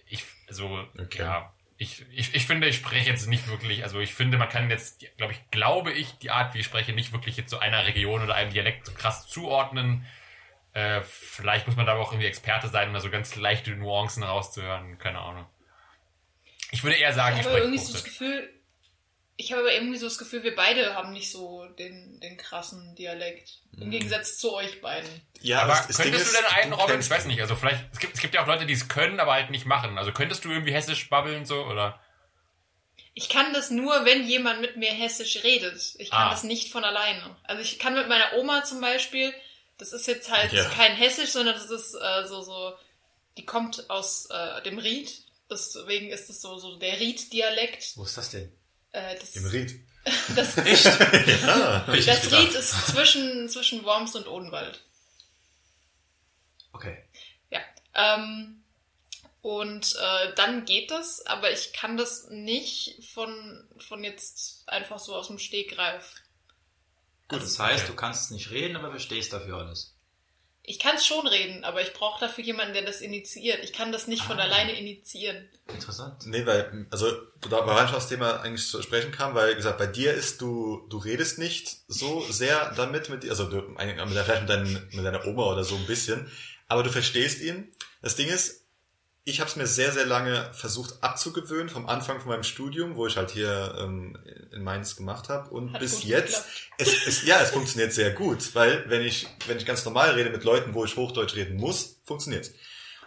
Ich, 0.06 0.24
also, 0.48 0.86
Okay. 0.98 1.22
ja, 1.22 1.52
ich, 1.78 2.04
ich, 2.12 2.34
ich 2.34 2.46
finde, 2.46 2.68
ich 2.68 2.76
spreche 2.76 3.10
jetzt 3.10 3.26
nicht 3.26 3.48
wirklich, 3.48 3.82
also 3.82 3.98
ich 4.00 4.14
finde, 4.14 4.38
man 4.38 4.48
kann 4.48 4.70
jetzt, 4.70 5.04
glaube 5.16 5.32
ich, 5.32 5.50
glaube 5.50 5.92
ich, 5.92 6.12
die 6.18 6.30
Art, 6.30 6.54
wie 6.54 6.60
ich 6.60 6.66
spreche, 6.66 6.92
nicht 6.92 7.12
wirklich 7.12 7.36
jetzt 7.36 7.50
so 7.50 7.58
einer 7.58 7.86
Region 7.86 8.22
oder 8.22 8.34
einem 8.34 8.52
Dialekt 8.52 8.86
so 8.86 8.92
krass 8.92 9.26
zuordnen. 9.26 10.06
Äh, 10.74 11.02
vielleicht 11.02 11.66
muss 11.66 11.76
man 11.76 11.84
da 11.86 11.92
aber 11.92 12.00
auch 12.02 12.12
irgendwie 12.12 12.28
Experte 12.28 12.68
sein, 12.68 12.88
um 12.88 12.94
da 12.94 13.00
so 13.00 13.10
ganz 13.10 13.36
leichte 13.36 13.70
Nuancen 13.72 14.22
rauszuhören. 14.22 14.98
Keine 14.98 15.18
Ahnung. 15.20 15.46
Ich 16.70 16.82
würde 16.82 16.96
eher 16.96 17.12
sagen, 17.12 17.36
Ich 17.36 17.42
ich, 17.42 17.46
habe 17.48 17.58
irgendwie 17.58 17.78
so 17.78 17.92
das. 17.92 18.04
Gefühl, 18.04 18.48
ich 19.36 19.52
habe 19.52 19.60
aber 19.62 19.72
irgendwie 19.72 19.98
so 19.98 20.06
das 20.06 20.16
Gefühl, 20.18 20.42
wir 20.44 20.54
beide 20.54 20.94
haben 20.94 21.12
nicht 21.12 21.30
so 21.30 21.66
den, 21.78 22.18
den 22.20 22.36
krassen 22.38 22.94
Dialekt. 22.94 23.58
Im 23.78 23.90
Gegensatz 23.90 24.38
zu 24.38 24.54
euch 24.54 24.80
beiden. 24.80 25.08
Ja, 25.40 25.60
Aber 25.62 25.72
das- 25.72 25.88
das 25.88 25.98
könntest 25.98 26.26
ist, 26.26 26.32
du 26.32 26.42
denn 26.42 26.52
einen, 26.52 26.72
Robin? 26.72 27.00
Ich 27.00 27.10
weiß 27.10 27.26
nicht. 27.26 27.40
Also 27.40 27.56
vielleicht, 27.56 27.84
es 27.92 27.98
gibt, 27.98 28.14
es 28.14 28.20
gibt 28.20 28.34
ja 28.34 28.42
auch 28.42 28.46
Leute, 28.46 28.64
die 28.66 28.74
es 28.74 28.88
können, 28.88 29.20
aber 29.20 29.32
halt 29.32 29.50
nicht 29.50 29.66
machen. 29.66 29.98
Also 29.98 30.12
könntest 30.12 30.44
du 30.44 30.50
irgendwie 30.50 30.72
hessisch 30.72 31.08
babbeln 31.10 31.44
so 31.44 31.64
oder? 31.66 32.00
Ich 33.14 33.28
kann 33.28 33.52
das 33.52 33.70
nur, 33.70 34.06
wenn 34.06 34.26
jemand 34.26 34.62
mit 34.62 34.76
mir 34.78 34.90
hessisch 34.92 35.42
redet. 35.44 35.94
Ich 35.98 36.10
kann 36.10 36.28
Ah. 36.28 36.30
das 36.30 36.44
nicht 36.44 36.72
von 36.72 36.84
alleine. 36.84 37.36
Also 37.44 37.60
ich 37.60 37.78
kann 37.78 37.94
mit 37.94 38.08
meiner 38.08 38.32
Oma 38.38 38.64
zum 38.64 38.80
Beispiel, 38.80 39.34
das 39.82 39.92
ist 39.92 40.06
jetzt 40.06 40.30
halt 40.30 40.52
Ja. 40.52 40.64
kein 40.70 40.94
hessisch, 40.94 41.30
sondern 41.30 41.56
das 41.56 41.68
ist 41.68 41.94
äh, 41.94 42.24
so, 42.28 42.40
so, 42.42 42.72
die 43.36 43.44
kommt 43.44 43.90
aus 43.90 44.26
äh, 44.30 44.62
dem 44.62 44.78
Ried. 44.78 45.24
Deswegen 45.50 46.10
ist 46.10 46.30
es 46.30 46.40
so, 46.40 46.56
so 46.58 46.76
der 46.76 47.00
Ried-Dialekt. 47.00 47.96
Wo 47.96 48.04
ist 48.04 48.16
das 48.16 48.30
denn? 48.30 48.52
Äh, 48.92 49.18
das, 49.18 49.34
Im 49.34 49.46
Ried. 49.46 49.80
das, 50.36 50.56
Echt? 50.58 50.84
Ja. 51.42 51.80
Das 51.80 52.22
gedacht. 52.22 52.32
Ried 52.32 52.52
ist 52.54 52.86
zwischen, 52.86 53.48
zwischen 53.48 53.84
Worms 53.84 54.14
und 54.14 54.28
Odenwald. 54.28 54.80
Okay. 56.72 57.02
Ja. 57.50 57.60
Ähm, 57.94 58.62
und 59.40 59.96
äh, 60.00 60.32
dann 60.36 60.64
geht 60.64 60.92
das, 60.92 61.26
aber 61.26 61.50
ich 61.50 61.72
kann 61.72 61.96
das 61.96 62.28
nicht 62.30 63.02
von, 63.12 63.68
von 63.78 64.04
jetzt 64.04 64.62
einfach 64.68 65.00
so 65.00 65.16
aus 65.16 65.26
dem 65.26 65.40
Stegreif. 65.40 66.21
Gut, 67.32 67.42
das 67.42 67.58
heißt, 67.58 67.84
Okay. 67.84 67.92
du 67.92 67.96
kannst 67.96 68.30
nicht 68.30 68.50
reden, 68.50 68.76
aber 68.76 68.90
verstehst 68.90 69.32
dafür 69.32 69.58
alles. 69.58 69.94
Ich 70.64 70.78
kann 70.78 70.94
es 70.94 71.04
schon 71.04 71.26
reden, 71.26 71.64
aber 71.64 71.82
ich 71.82 71.92
brauche 71.92 72.20
dafür 72.20 72.44
jemanden, 72.44 72.72
der 72.74 72.82
das 72.84 73.00
initiiert. 73.00 73.64
Ich 73.64 73.72
kann 73.72 73.90
das 73.90 74.06
nicht 74.06 74.22
von 74.22 74.38
Ah. 74.38 74.44
alleine 74.44 74.78
initiieren. 74.78 75.48
Interessant. 75.72 76.24
Nee, 76.26 76.46
weil, 76.46 76.86
also, 76.90 77.10
da 77.50 77.66
war 77.66 77.86
schon 77.88 77.96
das 77.96 78.08
Thema 78.08 78.40
eigentlich 78.42 78.68
zu 78.68 78.80
sprechen 78.80 79.10
kam, 79.10 79.34
weil, 79.34 79.50
wie 79.52 79.56
gesagt, 79.56 79.78
bei 79.78 79.88
dir 79.88 80.14
ist 80.14 80.40
du, 80.40 80.86
du 80.88 80.98
redest 80.98 81.38
nicht 81.40 81.78
so 81.88 82.24
sehr 82.30 82.72
damit, 82.76 83.08
mit, 83.08 83.28
also, 83.28 83.46
du, 83.50 83.74
vielleicht 83.76 84.40
mit, 84.42 84.48
deinen, 84.50 84.88
mit 84.92 85.04
deiner 85.04 85.26
Oma 85.26 85.46
oder 85.46 85.64
so 85.64 85.74
ein 85.74 85.86
bisschen, 85.86 86.30
aber 86.68 86.84
du 86.84 86.90
verstehst 86.90 87.40
ihn. 87.40 87.74
Das 88.00 88.14
Ding 88.14 88.28
ist, 88.28 88.61
ich 89.24 89.40
habe 89.40 89.48
es 89.48 89.56
mir 89.56 89.66
sehr, 89.66 89.92
sehr 89.92 90.06
lange 90.06 90.50
versucht 90.52 90.94
abzugewöhnen, 91.00 91.68
vom 91.68 91.88
Anfang 91.88 92.20
von 92.20 92.30
meinem 92.30 92.42
Studium, 92.42 92.96
wo 92.96 93.06
ich 93.06 93.16
halt 93.16 93.30
hier 93.30 93.76
ähm, 93.78 94.18
in 94.52 94.64
Mainz 94.64 94.96
gemacht 94.96 95.28
habe. 95.28 95.50
Und 95.50 95.72
Hat 95.72 95.80
bis 95.80 96.02
jetzt, 96.04 96.44
es, 96.78 97.06
es, 97.06 97.24
ja, 97.24 97.40
es 97.40 97.50
funktioniert 97.50 97.92
sehr 97.92 98.10
gut, 98.10 98.54
weil 98.54 98.84
wenn 98.88 99.02
ich, 99.02 99.28
wenn 99.46 99.58
ich 99.58 99.66
ganz 99.66 99.84
normal 99.84 100.10
rede 100.10 100.30
mit 100.30 100.42
Leuten, 100.42 100.74
wo 100.74 100.84
ich 100.84 100.96
Hochdeutsch 100.96 101.36
reden 101.36 101.56
muss, 101.56 102.00
funktioniert's. 102.04 102.50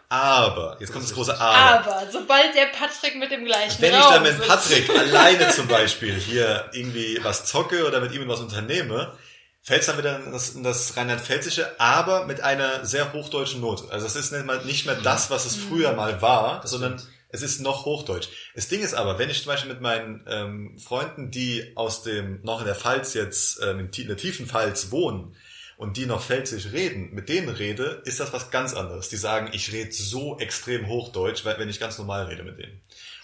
Aber, 0.08 0.78
jetzt 0.80 0.94
kommt 0.94 1.04
das 1.04 1.14
große 1.14 1.38
Aber. 1.38 1.90
Aber 1.90 2.12
sobald 2.12 2.56
der 2.56 2.68
Patrick 2.68 3.16
mit 3.16 3.32
dem 3.32 3.44
gleichen 3.44 3.82
Wenn 3.82 3.94
ich 3.94 4.06
dann 4.06 4.24
mit 4.24 4.48
Patrick 4.48 4.90
alleine 4.98 5.50
zum 5.50 5.68
Beispiel 5.68 6.14
hier 6.14 6.70
irgendwie 6.72 7.20
was 7.24 7.46
zocke 7.46 7.86
oder 7.86 8.00
mit 8.00 8.14
ihm 8.14 8.26
was 8.28 8.40
unternehme, 8.40 9.18
fällt 9.66 9.82
es 9.82 9.88
dann 9.88 9.98
wieder 9.98 10.24
in 10.24 10.32
das, 10.32 10.54
das 10.62 10.96
Rheinland-Pfälzische, 10.96 11.80
aber 11.80 12.26
mit 12.26 12.40
einer 12.42 12.86
sehr 12.86 13.14
hochdeutschen 13.14 13.62
Note. 13.62 13.92
Also 13.92 14.06
es 14.06 14.16
ist 14.16 14.32
nicht, 14.32 14.46
mal, 14.46 14.64
nicht 14.64 14.86
mehr 14.86 14.96
das, 14.96 15.32
was 15.32 15.46
es 15.46 15.56
früher 15.56 15.94
mal 15.94 16.22
war, 16.22 16.66
sondern 16.68 17.02
es 17.30 17.42
ist 17.42 17.62
noch 17.62 17.86
Hochdeutsch. 17.86 18.30
Das 18.54 18.68
Ding 18.68 18.82
ist 18.82 18.94
aber, 18.94 19.18
wenn 19.18 19.32
ich 19.32 19.42
zum 19.42 19.52
Beispiel 19.52 19.72
mit 19.72 19.82
meinen 19.82 20.24
ähm, 20.28 20.78
Freunden, 20.78 21.32
die 21.32 21.74
aus 21.76 22.04
dem, 22.04 22.42
noch 22.44 22.60
in 22.60 22.66
der 22.66 22.76
Pfalz 22.76 23.16
jetzt, 23.16 23.60
ähm, 23.62 23.90
in, 23.94 24.08
der 24.08 24.18
tiefen 24.18 24.46
Pfalz 24.46 24.92
wohnen, 24.92 25.36
und 25.78 25.98
die 25.98 26.06
noch 26.06 26.24
Pfälzisch 26.24 26.72
reden, 26.72 27.14
mit 27.14 27.28
denen 27.28 27.50
rede, 27.50 28.02
ist 28.06 28.22
das 28.22 28.32
was 28.32 28.50
ganz 28.50 28.74
anderes. 28.74 29.10
Die 29.10 29.18
sagen, 29.18 29.50
ich 29.52 29.74
rede 29.74 29.92
so 29.92 30.40
extrem 30.40 30.88
Hochdeutsch, 30.88 31.44
weil, 31.44 31.60
wenn 31.60 31.68
ich 31.68 31.82
ganz 31.82 31.98
normal 31.98 32.28
rede 32.28 32.44
mit 32.44 32.58
denen. 32.58 32.80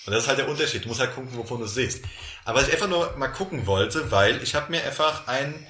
Und 0.05 0.13
das 0.13 0.23
ist 0.23 0.27
halt 0.27 0.39
der 0.39 0.49
Unterschied. 0.49 0.83
Du 0.83 0.89
musst 0.89 0.99
halt 0.99 1.15
gucken, 1.15 1.29
wovon 1.37 1.59
du 1.59 1.65
es 1.65 1.75
siehst. 1.75 2.03
Aber 2.43 2.59
was 2.59 2.67
ich 2.67 2.73
einfach 2.73 2.89
nur 2.89 3.15
mal 3.15 3.29
gucken 3.29 3.67
wollte, 3.67 4.11
weil 4.11 4.43
ich 4.43 4.55
habe 4.55 4.69
mir 4.69 4.83
einfach 4.83 5.27
ein, 5.27 5.65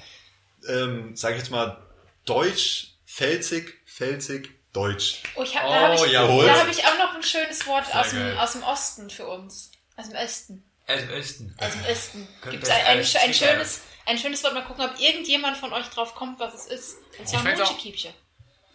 ähm, 0.68 1.16
sage 1.16 1.34
ich 1.34 1.40
jetzt 1.42 1.50
mal, 1.50 1.82
Deutsch, 2.24 2.94
Pfälzig, 3.06 3.80
Pfälzig, 3.86 4.50
Deutsch. 4.72 5.22
Oh, 5.34 5.42
ich 5.42 5.56
hab, 5.56 5.64
Oh, 5.66 5.70
da 5.70 5.80
habe 5.80 5.94
ich, 6.06 6.12
jawohl. 6.12 6.46
da 6.46 6.60
hab 6.60 6.68
ich 6.68 6.84
auch 6.84 6.98
noch 6.98 7.14
ein 7.14 7.22
schönes 7.22 7.66
Wort 7.66 7.86
Sehr 7.86 8.00
aus 8.00 8.10
dem, 8.10 8.18
geil. 8.20 8.38
aus 8.38 8.52
dem 8.52 8.62
Osten 8.62 9.10
für 9.10 9.26
uns. 9.26 9.70
Aus 9.96 10.08
dem 10.08 10.16
Osten. 10.16 10.64
Aus 10.88 11.00
dem 11.00 11.10
Osten. 11.18 11.56
Aus 11.58 11.72
dem 11.72 11.84
Osten. 11.84 12.28
Gibt 12.50 12.62
es 12.64 12.70
ein, 12.70 12.86
ein, 12.86 12.98
ein, 12.98 13.04
schönes, 13.34 13.82
ein 14.06 14.18
schönes 14.18 14.42
Wort? 14.44 14.54
Mal 14.54 14.64
gucken, 14.64 14.84
ob 14.84 14.98
irgendjemand 14.98 15.56
von 15.58 15.72
euch 15.72 15.86
drauf 15.88 16.14
kommt, 16.14 16.40
was 16.40 16.54
es 16.54 16.66
ist. 16.66 16.96
Und 17.18 17.28
zwar 17.28 17.42
Mutschekiebche. 17.44 18.14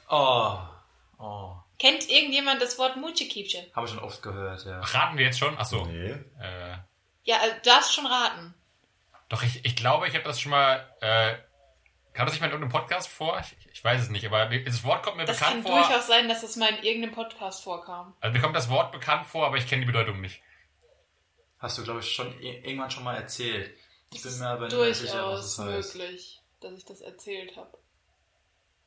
Oh. 0.09 0.57
Oh. 1.19 1.53
Kennt 1.80 2.09
irgendjemand 2.09 2.61
das 2.61 2.77
Wort 2.77 2.97
Mutschekiebche? 2.97 3.65
Habe 3.76 3.85
ich 3.88 3.93
schon 3.93 4.01
oft 4.03 4.22
gehört, 4.22 4.65
ja. 4.65 4.80
Raten 4.80 5.18
wir 5.18 5.26
jetzt 5.26 5.39
schon? 5.39 5.55
Ach 5.57 5.65
so. 5.65 5.85
Nee. 5.85 6.11
Äh, 6.41 6.77
Ja, 7.23 7.38
also, 7.41 7.55
du 7.55 7.61
darfst 7.69 7.93
schon 7.93 8.05
raten. 8.05 8.53
doch, 9.30 9.43
ich, 9.43 9.65
ich 9.65 9.76
glaube, 9.76 10.07
ich 10.07 10.14
habe 10.14 10.23
das 10.23 10.39
schon 10.39 10.51
mal. 10.51 10.88
Äh, 11.01 11.35
kam 12.18 12.26
das 12.26 12.34
nicht 12.34 12.41
mal 12.41 12.48
in 12.48 12.53
irgendeinem 12.53 12.72
Podcast 12.81 13.07
vor? 13.07 13.39
Ich, 13.39 13.56
ich 13.72 13.84
weiß 13.84 14.02
es 14.02 14.10
nicht, 14.10 14.26
aber 14.26 14.45
das 14.48 14.84
Wort 14.84 15.03
kommt 15.03 15.18
mir 15.18 15.26
Das 15.26 15.39
kann 15.39 15.61
bekannt 15.61 15.68
vor. 15.68 15.88
durchaus 15.88 16.07
sein, 16.07 16.27
dass 16.27 16.44
es 16.44 16.56
mal 16.57 16.68
in 16.69 16.84
irgendeinem 16.84 17.14
Podcast 17.14 17.64
vorkam. 17.64 18.15
Also 18.19 18.34
mir 18.35 18.41
kommt 18.41 18.56
das 18.56 18.69
Wort 18.69 18.91
bekannt 18.91 19.26
vor, 19.27 19.45
aber 19.45 19.57
ich 19.57 19.68
kenne 19.68 19.81
die 19.81 19.85
Bedeutung 19.85 20.19
nicht. 20.19 20.41
Hast 21.60 21.77
du, 21.77 21.84
glaube 21.84 22.02
ich, 22.02 22.11
schon 22.11 22.39
i- 22.41 22.57
irgendwann 22.64 22.91
schon 22.91 23.03
mal 23.03 23.15
erzählt. 23.15 23.76
Ich 24.14 24.22
bin 24.22 24.38
mir 24.39 24.48
aber 24.48 24.68
nicht 24.68 24.95
sicher, 24.95 25.27
was 25.30 25.45
es 25.45 25.60
heißt. 25.60 25.95
möglich, 25.95 26.41
dass 26.60 26.73
ich 26.73 26.85
das 26.85 27.02
erzählt 27.02 27.56
habe. 27.56 27.77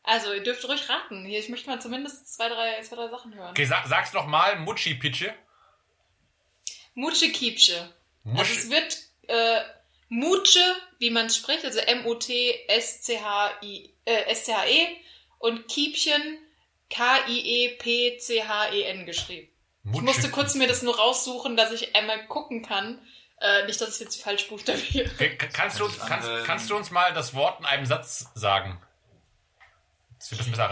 Also, 0.02 0.32
ihr 0.32 0.42
dürft 0.42 0.66
ruhig 0.66 0.88
raten. 0.88 1.24
Hier, 1.26 1.38
ich 1.40 1.48
möchte 1.50 1.68
mal 1.68 1.80
zumindest 1.80 2.32
zwei, 2.34 2.48
drei, 2.48 2.80
zwei, 2.82 2.96
drei 2.96 3.08
Sachen 3.08 3.34
hören. 3.34 3.50
Okay, 3.50 3.64
sag, 3.66 3.86
sag's 3.86 4.12
noch 4.12 4.26
mal, 4.26 4.58
Mutschi 4.58 4.94
Pitsche. 4.94 5.34
Mutsche 6.94 7.30
Kiepsche. 7.30 7.78
Also 8.24 8.36
Mutschi. 8.36 8.52
es 8.54 8.70
wird 8.70 8.98
äh, 9.28 9.60
Mutsche, 10.10 10.60
wie 10.98 11.08
man 11.10 11.26
es 11.26 11.36
spricht, 11.36 11.64
also 11.64 11.78
M-U-T-S-C-H-I, 11.78 13.94
äh, 14.04 14.22
S-C-H-E 14.32 14.88
und 15.38 15.66
Kiepchen 15.68 16.38
K-I-E-P-C-H-E-N 17.80 19.06
geschrieben. 19.06 19.48
Ich 19.84 19.90
Mutschi- 19.92 20.02
musste 20.02 20.28
kurz 20.30 20.54
mir 20.56 20.66
das 20.68 20.82
nur 20.82 20.96
raussuchen, 20.98 21.56
dass 21.56 21.72
ich 21.72 21.94
einmal 21.96 22.26
gucken 22.26 22.60
kann. 22.62 23.00
Äh, 23.40 23.64
nicht, 23.66 23.80
dass 23.80 23.94
ich 23.94 24.00
jetzt 24.00 24.20
falsch 24.22 24.46
buchstabiere. 24.48 25.08
Okay, 25.14 25.36
k- 25.36 25.48
kannst, 25.52 25.78
du 25.80 25.86
ich 25.86 25.96
kannst, 25.98 26.28
kannst 26.44 26.68
du 26.68 26.76
uns 26.76 26.90
mal 26.90 27.14
das 27.14 27.32
Wort 27.34 27.60
in 27.60 27.64
einem 27.66 27.86
Satz 27.86 28.26
sagen? 28.34 28.78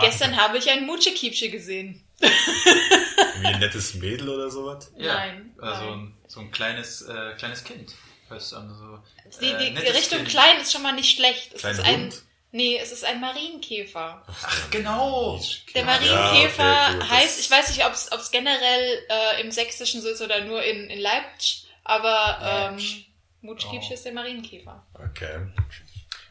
Gestern 0.01 0.37
habe 0.37 0.59
ich 0.59 0.69
ein 0.69 0.85
Mutsche 0.85 1.13
Kiepsche 1.13 1.49
gesehen. 1.49 2.05
Wie 2.21 3.47
ein 3.47 3.61
nettes 3.61 3.95
Mädel 3.95 4.29
oder 4.29 4.51
sowas? 4.51 4.93
Ja, 4.99 5.15
Nein, 5.15 5.55
Also 5.59 5.85
nein. 5.85 5.99
ein, 6.01 6.19
so 6.27 6.41
ein 6.41 6.51
kleines, 6.51 7.01
äh, 7.03 7.35
kleines 7.39 7.63
Kind. 7.65 7.95
Sich 8.31 8.57
an 8.57 8.75
so. 8.75 9.39
Die, 9.41 9.47
äh, 9.51 9.59
die, 9.59 9.75
die 9.75 9.87
Richtung 9.89 10.19
Kind. 10.19 10.31
klein 10.31 10.61
ist 10.61 10.73
schon 10.73 10.83
mal 10.83 10.93
nicht 10.93 11.17
schlecht. 11.17 11.55
Es 11.55 11.65
ist 11.65 11.81
ein, 11.81 12.03
Hund? 12.05 12.23
nee, 12.53 12.79
es 12.81 12.93
ist 12.93 13.05
ein 13.05 13.21
Marienkäfer. 13.21 14.23
Ach, 14.27 14.71
genau. 14.71 15.41
Der 15.75 15.83
Ja, 15.83 15.87
Marienkäfer 15.87 16.83
okay, 16.87 16.93
gut, 16.93 17.03
das- 17.03 17.11
heißt, 17.11 17.41
ich 17.41 17.51
weiß 17.51 17.69
nicht, 17.69 17.85
ob 17.87 17.93
es 17.93 18.31
generell 18.31 19.03
äh, 19.09 19.41
im 19.41 19.51
Sächsischen 19.51 20.03
so 20.03 20.09
ist 20.09 20.21
oder 20.21 20.45
nur 20.45 20.63
in, 20.63 20.89
in 20.91 20.99
Leipzig, 21.01 21.67
aber 21.85 22.39
ähm, 22.43 22.73
Leipzig. 22.75 23.05
Mutschkiepsche 23.41 23.91
Oh. 23.91 23.95
ist 23.95 24.05
der 24.05 24.13
Marienkäfer. 24.13 24.85
Okay. 24.95 25.47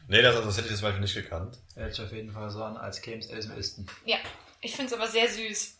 Nee, 0.08 0.22
das, 0.22 0.36
das 0.36 0.56
hätte 0.56 0.66
ich 0.66 0.72
jetzt 0.72 0.82
mal 0.82 0.98
nicht 1.00 1.14
gekannt. 1.14 1.58
Hört 1.74 1.94
sich 1.94 2.04
auf 2.04 2.12
jeden 2.12 2.32
Fall 2.32 2.50
so 2.50 2.62
an, 2.62 2.76
als 2.76 3.00
käme 3.02 3.18
es 3.18 3.30
aus 3.30 3.46
dem 3.46 3.58
Osten. 3.58 3.86
Ja, 4.06 4.16
ich 4.60 4.74
finde 4.74 4.92
es 4.94 4.98
aber 4.98 5.08
sehr 5.08 5.28
süß. 5.28 5.78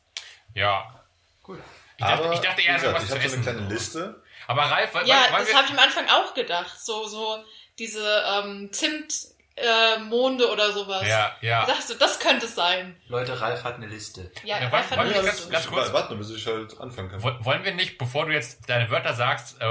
Ja. 0.54 1.02
Cool. 1.46 1.58
Ich 1.96 2.04
dachte, 2.04 2.24
Aber, 2.24 2.32
ich 2.34 2.40
dachte 2.40 2.58
wie 2.62 2.66
eher, 2.66 2.74
gesagt, 2.74 2.94
was 2.94 3.02
ich 3.04 3.08
zu 3.08 3.14
habe 3.16 3.28
so 3.28 3.34
eine 3.34 3.42
essen. 3.42 3.52
kleine 3.56 3.68
Liste. 3.74 4.22
Aber 4.48 4.62
Ralf, 4.62 4.92
wollen, 4.94 5.06
Ja, 5.06 5.26
wollen 5.30 5.44
das 5.46 5.54
habe 5.54 5.66
ich 5.66 5.72
am 5.72 5.78
Anfang 5.78 6.08
auch 6.08 6.34
gedacht. 6.34 6.80
So, 6.80 7.06
so 7.06 7.38
diese 7.78 8.24
ähm, 8.26 8.70
Zimtmonde 8.72 9.28
äh, 9.60 9.98
Monde 9.98 10.48
oder 10.50 10.72
sowas. 10.72 11.06
Ja, 11.06 11.36
ja. 11.40 11.66
Da 11.66 11.72
dachte, 11.74 11.96
das 11.96 12.18
könnte 12.20 12.46
es 12.46 12.54
sein. 12.54 12.96
Leute, 13.08 13.40
Ralf 13.40 13.64
hat 13.64 13.74
eine 13.74 13.86
Liste. 13.88 14.30
Ja, 14.44 14.60
Ja, 14.60 14.68
Ralf 14.68 14.90
hat 14.90 14.98
wollen 14.98 15.08
eine 15.12 15.22
wir 15.24 15.30
Liste. 15.30 15.50
ganz- 15.50 15.66
kurz. 15.66 15.92
Warte, 15.92 16.14
bis 16.14 16.30
ich 16.30 16.46
halt 16.46 16.80
anfangen 16.80 17.10
kann. 17.10 17.22
Woll- 17.24 17.36
Wollen 17.44 17.64
wir 17.64 17.74
nicht, 17.74 17.98
bevor 17.98 18.26
du 18.26 18.32
jetzt 18.32 18.68
deine 18.70 18.88
Wörter 18.90 19.14
sagst, 19.14 19.60
äh, 19.60 19.64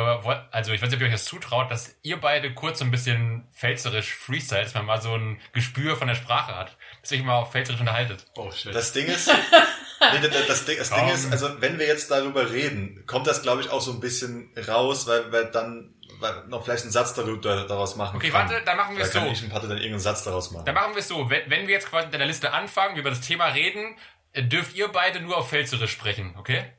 also 0.51 0.73
ich 0.73 0.81
weiß 0.81 0.89
nicht, 0.89 0.95
ob 0.97 1.01
ihr 1.01 1.07
euch 1.07 1.13
das 1.13 1.23
zutraut, 1.25 1.71
dass 1.71 1.95
ihr 2.03 2.19
beide 2.19 2.53
kurz 2.53 2.79
so 2.79 2.85
ein 2.85 2.91
bisschen 2.91 3.47
pfälzerisch 3.53 4.13
freestyle, 4.13 4.63
dass 4.63 4.73
man 4.73 4.85
mal 4.85 5.01
so 5.01 5.13
ein 5.15 5.41
Gespür 5.53 5.95
von 5.95 6.07
der 6.09 6.15
Sprache 6.15 6.53
hat, 6.55 6.75
dass 7.01 7.11
ihr 7.13 7.19
euch 7.19 7.23
mal 7.25 7.37
auf 7.37 7.51
pfälzerisch 7.51 7.79
unterhaltet. 7.79 8.25
Oh, 8.35 8.51
shit. 8.51 8.75
Das 8.75 8.91
Ding 8.91 9.05
ist, 9.07 9.31
nee, 9.99 10.27
das, 10.27 10.47
das, 10.47 10.65
Ding, 10.65 10.77
das 10.77 10.89
Ding 10.89 11.07
ist, 11.09 11.31
also 11.31 11.61
wenn 11.61 11.79
wir 11.79 11.87
jetzt 11.87 12.11
darüber 12.11 12.51
reden, 12.51 13.03
kommt 13.07 13.27
das, 13.27 13.41
glaube 13.41 13.61
ich, 13.61 13.69
auch 13.69 13.81
so 13.81 13.91
ein 13.91 13.99
bisschen 13.99 14.51
raus, 14.67 15.07
weil 15.07 15.31
wir 15.31 15.45
dann 15.45 15.93
weil 16.19 16.47
noch 16.47 16.63
vielleicht 16.63 16.83
einen 16.83 16.91
Satz 16.91 17.13
darüber, 17.13 17.65
daraus 17.65 17.95
machen 17.95 18.17
Okay, 18.17 18.29
kann. 18.29 18.49
warte, 18.49 18.63
dann 18.65 18.77
machen 18.77 18.95
wir 18.95 19.01
Da 19.01 19.07
es 19.07 19.13
kann 19.13 19.25
so. 19.25 19.31
ich 19.31 19.43
und 19.43 19.49
Patte 19.49 19.67
dann 19.67 19.77
irgendeinen 19.77 19.99
Satz 19.99 20.23
daraus 20.23 20.51
machen. 20.51 20.65
Dann 20.65 20.73
machen 20.73 20.93
wir 20.93 20.99
es 20.99 21.07
so, 21.07 21.29
wenn, 21.29 21.49
wenn 21.49 21.67
wir 21.67 21.75
jetzt 21.75 21.89
quasi 21.89 22.07
mit 22.07 22.19
der 22.19 22.25
Liste 22.25 22.53
anfangen, 22.53 22.95
wir 22.95 23.01
über 23.01 23.11
das 23.11 23.21
Thema 23.21 23.47
reden, 23.47 23.95
äh, 24.33 24.43
dürft 24.43 24.75
ihr 24.75 24.87
beide 24.87 25.19
nur 25.21 25.37
auf 25.37 25.49
pfälzerisch 25.49 25.91
sprechen, 25.91 26.33
okay? 26.37 26.73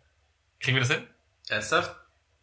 Kriegen 0.60 0.76
wir 0.76 0.80
das 0.80 0.90
hin? 0.90 1.06
Ernsthaft? 1.48 1.94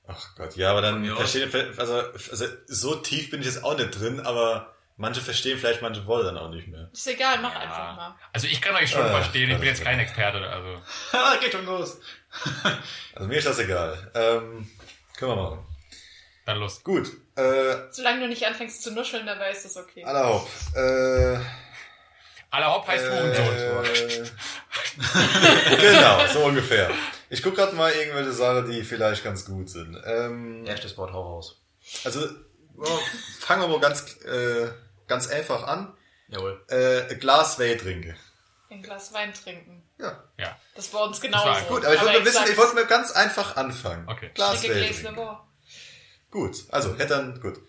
Ach 0.07 0.35
Gott, 0.35 0.55
ja, 0.55 0.71
aber 0.71 0.81
dann 0.81 1.05
verstehe 1.15 1.49
also, 1.77 1.95
also 1.95 2.45
so 2.67 2.95
tief 2.95 3.31
bin 3.31 3.41
ich 3.41 3.47
jetzt 3.47 3.63
auch 3.63 3.75
nicht 3.77 3.99
drin, 3.99 4.19
aber 4.19 4.74
manche 4.97 5.21
verstehen 5.21 5.57
vielleicht, 5.57 5.81
manche 5.81 6.05
wollen 6.05 6.25
dann 6.25 6.37
auch 6.37 6.49
nicht 6.49 6.67
mehr. 6.67 6.89
Ist 6.93 7.07
egal, 7.07 7.39
mach 7.41 7.55
einfach 7.55 7.95
mal. 7.95 8.15
Also 8.33 8.47
ich 8.47 8.61
kann 8.61 8.75
euch 8.75 8.89
schon 8.89 9.01
Ah, 9.05 9.09
verstehen, 9.09 9.49
ich 9.51 9.57
bin 9.57 9.67
jetzt 9.67 9.83
kein 9.83 9.99
Experte, 9.99 10.39
also. 10.47 10.81
Ha, 11.13 11.35
geht 11.41 11.51
schon 11.51 11.65
los. 11.65 11.99
Also 13.15 13.27
mir 13.29 13.37
ist 13.37 13.47
das 13.47 13.59
egal. 13.59 14.11
Ähm, 14.13 14.69
können 15.17 15.31
wir 15.31 15.35
machen. 15.37 15.65
Dann 16.45 16.59
los. 16.59 16.83
Gut, 16.83 17.07
äh, 17.37 17.75
Solange 17.91 18.19
du 18.21 18.27
nicht 18.27 18.45
anfängst 18.45 18.83
zu 18.83 18.91
nuscheln, 18.91 19.25
dabei 19.25 19.51
ist 19.51 19.63
das 19.65 19.77
okay. 19.77 20.03
aller 20.03 20.27
Hopp. 20.27 20.49
Äh, 20.75 21.39
Aller 22.51 22.73
Hopp 22.73 22.87
heißt 22.87 23.05
Hurensohn. 23.09 23.55
Äh, 23.55 24.23
genau, 25.81 26.27
so 26.27 26.45
ungefähr. 26.45 26.89
Ich 27.29 27.41
gucke 27.43 27.57
gerade 27.57 27.75
mal 27.75 27.91
irgendwelche 27.91 28.31
Sachen, 28.31 28.69
die 28.69 28.83
vielleicht 28.83 29.23
ganz 29.23 29.45
gut 29.45 29.69
sind. 29.69 29.97
Ähm, 30.05 30.65
Erstes 30.65 30.97
Wort, 30.97 31.11
hau 31.11 31.21
raus. 31.35 31.61
also 32.05 32.21
oh, 32.77 32.99
fangen 33.39 33.61
wir 33.63 33.67
mal 33.67 33.79
ganz, 33.79 34.15
äh, 34.23 34.67
ganz 35.07 35.27
einfach 35.27 35.63
an. 35.63 35.95
Jawohl. 36.27 36.63
Äh, 36.69 37.11
ein 37.11 37.19
Glas 37.19 37.59
Wein 37.59 37.77
trinken. 37.77 38.15
Ein 38.69 38.81
Glas 38.81 39.13
Wein 39.13 39.33
trinken. 39.33 39.83
Ja. 39.99 40.23
Ja. 40.37 40.59
Das 40.75 40.93
war 40.93 41.03
uns 41.03 41.21
war 41.21 41.29
genauso. 41.29 41.65
Gut, 41.67 41.85
aber 41.85 41.95
ich 41.95 42.01
wollte 42.01 42.25
wissen, 42.25 42.27
exakt. 42.27 42.49
ich 42.49 42.57
wollte 42.57 42.75
mir 42.75 42.85
ganz 42.85 43.11
einfach 43.11 43.55
anfangen. 43.55 44.07
Okay. 44.09 44.31
Glas 44.33 44.63
Wein 44.63 44.93
trinken. 44.93 45.37
Gut, 46.31 46.65
also 46.69 46.93
hätte 46.97 47.07
dann 47.07 47.39
gut. 47.39 47.59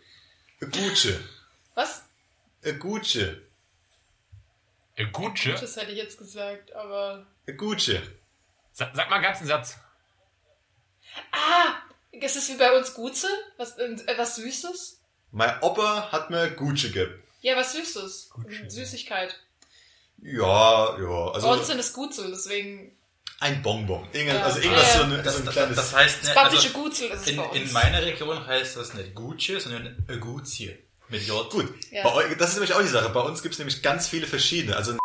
Ein 0.61 0.71
Gutsche. 0.71 1.21
Was? 1.75 2.03
Ein 2.65 2.79
Gutsche. 2.79 3.43
Äh, 4.97 5.07
Gutsche. 5.07 5.53
Das 5.53 5.77
hätte 5.77 5.93
ich 5.93 5.99
jetzt 5.99 6.19
gesagt, 6.19 6.73
aber... 6.75 7.27
Ein 7.47 7.57
Gutsche. 7.57 8.03
Sa 8.73 8.91
sag 8.95 9.09
mal 9.09 9.17
einen 9.17 9.25
ganzen 9.25 9.47
Satz. 9.47 9.77
Ah! 11.31 11.75
Ist 12.11 12.37
es 12.37 12.49
wie 12.49 12.57
bei 12.57 12.77
uns 12.77 12.95
Gutze? 12.95 13.29
Was, 13.59 13.77
äh, 13.79 13.97
was 14.17 14.37
Süßes? 14.37 15.01
Mein 15.31 15.61
Opa 15.61 16.11
hat 16.11 16.31
mir 16.31 16.51
Gutsche 16.51 16.91
gegeben. 16.91 17.23
Ja, 17.47 17.57
was 17.57 17.75
Süßes. 17.75 18.31
Gutsche. 18.31 18.69
Süßigkeit. 18.69 19.39
Ja, 20.21 20.99
ja, 20.99 20.99
Bei 20.99 21.27
uns 21.37 21.45
also 21.45 21.63
sind 21.63 21.79
es 21.79 21.93
Gutze, 21.93 22.27
deswegen... 22.29 22.91
ein 23.39 23.63
Bonbon. 23.63 24.05
Irgendwas, 24.13 24.35
Ja. 24.37 24.43
also 24.47 24.59
irgendwas 24.59 24.95
Ja, 24.95 24.99
so, 24.99 25.05
eine, 25.05 25.23
Das, 25.23 25.37
so 25.37 25.43
ein 25.45 25.49
kleines... 25.51 25.77
das 25.77 25.95
heißt, 25.95 26.25
ne, 26.25 26.37
also 26.37 26.69
Gutzel 26.71 27.09
ist 27.11 27.21
es 27.21 27.29
in, 27.29 27.37
bei 27.37 27.45
uns. 27.45 27.57
in 27.57 27.73
meiner 27.73 28.03
Region 28.03 28.45
heißt 28.45 28.77
das 28.77 28.95
nicht 28.95 29.15
Gutsche, 29.15 29.61
sondern 29.61 30.05
Gutsje. 30.19 30.77
Mit 31.09 31.25
J. 31.25 31.49
Gut, 31.49 31.73
Ja. 31.93 32.03
bei 32.03 32.15
euch, 32.15 32.37
das 32.37 32.49
ist 32.51 32.55
nämlich 32.57 32.75
auch 32.75 32.81
die 32.81 32.89
Sache. 32.89 33.11
Bei 33.11 33.21
uns 33.21 33.43
gibt 33.43 33.53
es 33.55 33.61
nämlich 33.61 33.81
ganz 33.81 34.09
viele 34.09 34.27
verschiedene. 34.27 34.75
Also 34.75 34.97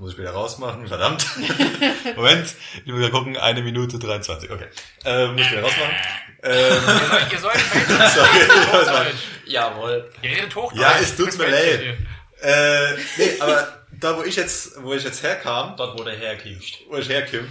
muss 0.00 0.12
ich 0.12 0.18
wieder 0.18 0.32
rausmachen, 0.32 0.88
verdammt. 0.88 1.24
Moment, 2.16 2.54
ich 2.84 2.92
muss 2.92 3.00
mal 3.00 3.10
gucken, 3.10 3.36
eine 3.36 3.62
Minute 3.62 3.98
23. 3.98 4.50
Okay, 4.50 4.66
äh, 5.04 5.28
muss 5.28 5.42
ich 5.42 5.52
wieder 5.52 5.62
rausmachen. 5.62 5.94
Ähm, 6.42 6.52
Ihr 7.32 7.38
sollt, 7.38 7.54
sorry. 8.84 9.10
Jawohl. 9.46 10.10
Ihr 10.22 10.30
redet. 10.30 10.54
Ja, 10.74 10.98
es 11.00 11.16
tut 11.16 11.38
mir 11.38 11.48
leid. 11.48 11.96
äh, 12.42 12.94
nee, 13.16 13.40
aber 13.40 13.84
da, 14.00 14.16
wo 14.16 14.24
ich 14.24 14.34
jetzt, 14.34 14.82
wo 14.82 14.92
ich 14.94 15.04
jetzt 15.04 15.22
herkam, 15.22 15.76
Dort, 15.76 15.98
wo 15.98 16.02
der 16.02 16.16
herkriegt. 16.16 16.80
wo 16.90 16.96
ich 16.96 17.08
herkomme, 17.08 17.48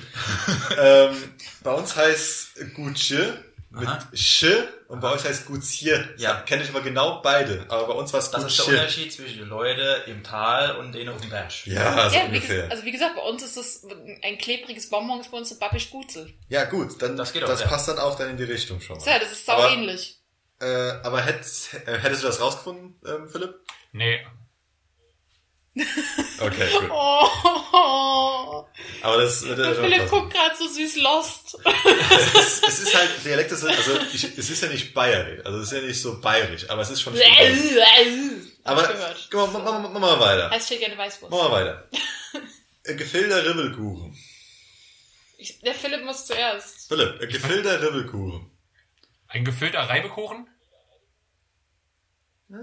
ähm, 0.77 1.33
bei 1.63 1.71
uns 1.71 1.95
heißt 1.95 2.73
Gutsche 2.75 3.41
mit 3.73 3.87
Aha. 3.87 3.99
Sch 4.13 4.45
und 4.87 4.99
bei 5.01 5.11
euch 5.11 5.23
heißt 5.23 5.45
Gutsje. 5.47 6.13
Ja. 6.17 6.41
Kenne 6.41 6.63
ich 6.63 6.69
aber 6.69 6.81
genau 6.81 7.21
beide. 7.21 7.65
Aber 7.69 7.87
bei 7.87 7.93
uns 7.93 8.13
war 8.13 8.19
es 8.19 8.29
Das 8.31 8.43
ist 8.43 8.59
der. 8.59 8.67
Unterschied 8.67 9.11
zwischen 9.11 9.39
den 9.39 9.49
Leuten 9.49 10.09
im 10.11 10.23
Tal 10.23 10.75
und 10.77 10.91
denen 10.93 11.09
auf 11.09 11.19
dem 11.19 11.29
Berg. 11.31 11.51
Ja, 11.65 12.09
so 12.09 12.15
ja, 12.15 12.21
wie, 12.23 12.27
ungefähr. 12.27 12.67
ges- 12.67 12.71
also 12.71 12.83
wie 12.85 12.91
gesagt, 12.91 13.15
bei 13.15 13.21
uns 13.23 13.41
ist 13.43 13.57
das 13.57 13.85
ein 14.21 14.37
klebriges 14.37 14.89
Bonbon, 14.89 15.19
ist 15.21 15.31
bei 15.31 15.37
uns 15.37 15.51
ein 15.51 15.59
babbisch 15.59 15.89
Gutzel. 15.89 16.31
Ja, 16.49 16.65
gut, 16.65 17.01
dann 17.01 17.17
Das 17.17 17.29
das, 17.29 17.33
geht 17.33 17.43
auch, 17.43 17.59
ja. 17.59 17.67
passt 17.67 17.87
dann 17.87 17.97
auch 17.99 18.15
dann 18.17 18.29
in 18.29 18.37
die 18.37 18.43
Richtung 18.43 18.79
schon 18.79 18.97
mal. 18.97 19.05
Ja, 19.05 19.17
das 19.19 19.31
ist 19.31 19.45
sau 19.45 19.53
Aber- 19.53 19.71
ähnlich. 19.71 20.19
Äh, 20.61 20.65
aber 21.03 21.21
hätt, 21.21 21.43
äh, 21.87 21.97
hättest 21.97 22.23
du 22.23 22.27
das 22.27 22.39
rausgefunden, 22.39 22.95
ähm, 23.05 23.27
Philipp? 23.27 23.55
Nee. 23.91 24.25
Okay, 25.75 26.67
gut. 26.71 26.89
Oh, 26.91 28.65
Aber 29.01 29.17
das 29.17 29.41
ja 29.43 29.55
schon 29.73 29.83
Philipp 29.85 30.07
guckt 30.09 30.33
gerade 30.33 30.55
so 30.55 30.67
süß 30.67 30.97
lost. 30.97 31.57
es, 31.65 32.33
ist, 32.35 32.67
es 32.67 32.79
ist 32.79 32.95
halt, 32.95 33.09
Dialekte 33.25 33.55
sind, 33.55 33.71
also 33.71 33.99
ich, 34.13 34.23
es 34.37 34.49
ist 34.49 34.61
ja 34.61 34.69
nicht 34.69 34.93
bayerisch, 34.93 35.43
also 35.45 35.59
es 35.59 35.71
ist 35.71 35.81
ja 35.81 35.87
nicht 35.87 35.99
so 35.99 36.21
bayerisch, 36.21 36.69
aber 36.69 36.83
es 36.83 36.91
ist 36.91 37.01
schon 37.01 37.13
Aber, 38.63 38.81
mal, 38.83 39.15
mach, 39.47 39.63
mach, 39.63 39.89
mach 39.89 39.99
mal 39.99 40.19
weiter. 40.19 40.49
Heißt 40.51 40.67
steht 40.67 40.79
gerne 40.79 40.97
Weißwurst. 40.97 41.31
Mach 41.31 41.49
mal 41.49 41.51
weiter. 41.51 41.89
Ein 42.87 42.97
Gefüllter 42.97 43.43
Ribbelkuchen. 43.45 44.15
Ich, 45.37 45.59
der 45.61 45.73
Philipp 45.73 46.03
muss 46.05 46.25
zuerst. 46.27 46.87
Philipp, 46.87 47.19
ein 47.19 47.29
gefüllter 47.29 47.81
Ribbelkuchen. 47.81 48.49
Ein 49.27 49.43
gefüllter 49.43 49.79
Reibekuchen? 49.79 50.47
Äh, 52.49 52.53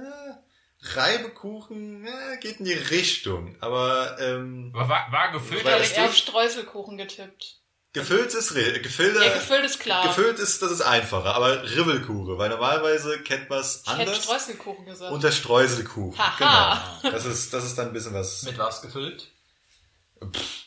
Reibekuchen 0.83 2.07
äh, 2.07 2.37
geht 2.41 2.59
in 2.59 2.65
die 2.65 2.73
Richtung, 2.73 3.57
aber 3.61 4.17
ähm, 4.19 4.73
War, 4.73 4.89
war 4.89 5.33
gefüllt? 5.33 5.61
Ich 5.63 5.71
habe 5.71 5.85
eher 5.85 6.05
auf 6.07 6.15
Streuselkuchen 6.17 6.97
getippt. 6.97 7.57
gefüllt 7.93 8.33
ist 8.35 8.55
re- 8.55 8.81
gefüllter, 8.81 9.25
Ja, 9.25 9.35
gefüllt 9.35 9.65
ist 9.65 9.79
klar. 9.81 10.07
gefüllt 10.07 10.39
ist, 10.39 10.63
das 10.63 10.71
ist 10.71 10.81
einfacher, 10.81 11.35
aber 11.35 11.63
Ribbelkuchen, 11.65 12.39
weil 12.39 12.49
normalerweise 12.49 13.19
kennt 13.21 13.51
man 13.51 13.59
es 13.61 13.83
ich 13.85 13.91
hätte 13.93 14.01
anders. 14.11 14.25
Streuselkuchen 14.25 14.87
gesagt. 14.87 15.13
Unter 15.13 15.33
Streuselkuchen. 15.33 16.19
Haha. 16.19 17.01
Genau. 17.03 17.13
Das 17.15 17.27
ist, 17.27 17.53
das 17.53 17.65
ist 17.65 17.77
dann 17.77 17.89
ein 17.89 17.93
bisschen 17.93 18.15
was. 18.15 18.43
Mit 18.45 18.57
was 18.59 18.81
gefüllt? 18.81 19.29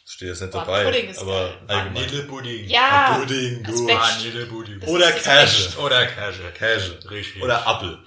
Steht 0.05 0.29
jetzt 0.29 0.41
nicht 0.41 0.51
Boah, 0.51 0.59
dabei, 0.65 0.83
Pudding 0.85 1.09
ist 1.09 1.19
aber 1.19 1.57
allgemein. 1.67 1.95
Vanillepudding. 1.95 2.67
Ja, 2.69 3.17
Pudding, 3.19 3.65
wächst. 3.67 3.87
Vanillepudding. 3.87 4.79
Das 4.79 4.89
Oder 4.89 5.11
Käse. 5.11 5.77
Oder 5.79 6.05
Käse. 6.07 6.51
Käse. 6.57 6.99
Richtig. 7.09 7.41
Oder 7.43 7.67
Apfel. 7.67 7.99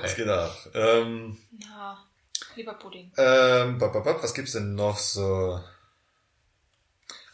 Das 0.00 0.12
Okay. 0.12 0.22
geht 0.24 0.28
auch. 0.32 0.56
Ähm, 0.74 1.36
Ja, 1.58 1.98
lieber 2.56 2.74
Pudding. 2.74 3.12
ähm, 3.16 3.78
bap, 3.78 3.92
bap, 3.92 4.04
bap, 4.04 4.22
was 4.22 4.34
gibt's 4.34 4.52
denn 4.52 4.74
noch 4.74 4.98
so? 4.98 5.60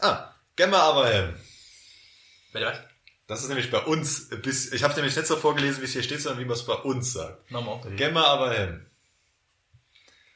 Ah, 0.01 0.33
Gemma 0.57 0.79
Abraham. 0.79 1.35
Bitte 2.53 2.67
was? 2.67 2.79
Das 3.27 3.43
ist 3.43 3.49
nämlich 3.49 3.71
bei 3.71 3.81
uns, 3.81 4.29
bis, 4.43 4.73
ich 4.73 4.83
habe 4.85 4.95
nämlich 4.95 5.15
nicht 5.15 5.27
so 5.29 5.37
vorgelesen, 5.37 5.81
wie 5.83 5.85
es 5.85 5.93
hier 5.93 6.03
steht, 6.03 6.23
sondern 6.23 6.41
wie 6.41 6.47
man 6.47 6.57
es 6.57 6.65
bei 6.65 6.75
uns 6.75 7.13
sagt. 7.13 7.51
Nochmal. 7.51 7.81
Gemma 7.97 8.23
Abraham. 8.25 8.87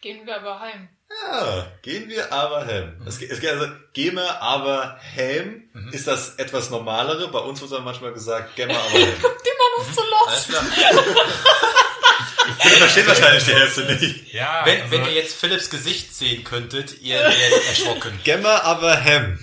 Gehen 0.03 0.27
wir 0.27 0.37
aber 0.37 0.61
heim. 0.61 0.89
Ja, 1.31 1.67
gehen 1.83 2.09
wir 2.09 2.33
aber 2.33 2.67
heim. 2.67 3.01
Es, 3.07 3.19
geht- 3.19 3.31
es 3.31 3.41
geht 3.41 3.51
also, 3.51 3.67
gehen 3.93 4.17
wir 4.17 4.43
aber 4.43 4.99
heim, 5.17 5.69
ist 5.93 6.07
das 6.07 6.35
etwas 6.37 6.71
normalere. 6.71 7.29
Bei 7.29 7.39
uns 7.39 7.61
wird 7.61 7.71
dann 7.73 7.85
manchmal 7.85 8.13
gesagt, 8.13 8.57
gehen 8.57 8.69
wir 8.69 8.77
aber 8.81 8.91
heim. 8.91 9.09
Immer 9.15 9.69
noch 9.79 9.93
so 9.95 10.03
Alles 10.27 10.49
Ihr 12.49 12.77
versteht 12.79 13.07
wahrscheinlich 13.07 13.45
die 13.45 13.55
Hälfte 13.55 13.85
nicht. 13.85 14.33
Ja, 14.33 14.63
Wenn, 14.65 14.81
also, 14.83 14.91
wenn 14.93 15.05
ihr 15.07 15.13
jetzt 15.13 15.35
Philips 15.35 15.71
Gesicht 15.71 16.15
sehen 16.15 16.45
könntet, 16.45 17.01
ihr 17.01 17.19
werdet 17.21 17.67
erschrocken. 17.69 18.19
Wir 18.25 18.65
aber 18.65 19.03
heim. 19.03 19.39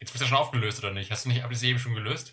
jetzt 0.00 0.12
bist 0.12 0.22
du 0.24 0.28
schon 0.28 0.36
aufgelöst 0.38 0.78
oder 0.78 0.92
nicht? 0.92 1.10
Hast 1.10 1.24
du 1.24 1.28
nicht 1.28 1.42
ab 1.44 1.50
eben 1.62 1.78
schon 1.78 1.94
gelöst? 1.94 2.32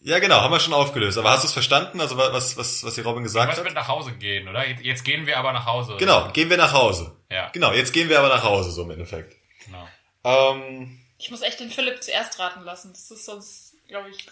Ja, 0.00 0.18
genau, 0.20 0.40
haben 0.40 0.52
wir 0.52 0.60
schon 0.60 0.72
aufgelöst. 0.74 1.18
Aber 1.18 1.30
hast 1.30 1.42
du 1.42 1.48
es 1.48 1.52
verstanden? 1.52 2.00
Also 2.00 2.16
was, 2.16 2.56
was, 2.56 2.84
was 2.84 2.94
die 2.94 3.00
Robin 3.00 3.24
gesagt 3.24 3.50
Was 3.50 3.58
hat? 3.58 3.64
mit 3.64 3.74
nach 3.74 3.88
Hause 3.88 4.12
gehen, 4.12 4.46
oder? 4.46 4.64
Jetzt, 4.66 4.84
jetzt 4.84 5.04
gehen 5.04 5.26
wir 5.26 5.36
aber 5.38 5.52
nach 5.52 5.66
Hause. 5.66 5.96
Genau, 5.98 6.30
gehen 6.32 6.48
wir 6.48 6.56
nach 6.56 6.72
Hause. 6.72 7.16
Ja. 7.30 7.48
Genau, 7.50 7.72
jetzt 7.72 7.92
gehen 7.92 8.08
wir 8.08 8.18
aber 8.20 8.28
nach 8.28 8.44
Hause, 8.44 8.70
so 8.70 8.82
im 8.84 8.90
Endeffekt. 8.92 9.34
Genau. 9.64 9.88
Ähm, 10.22 11.00
Ich 11.18 11.30
muss 11.30 11.42
echt 11.42 11.58
den 11.58 11.70
Philipp 11.70 12.02
zuerst 12.04 12.38
raten 12.38 12.62
lassen. 12.62 12.92
Das 12.92 13.10
ist 13.10 13.24
sonst, 13.24 13.74
glaube 13.88 14.10
ich. 14.10 14.26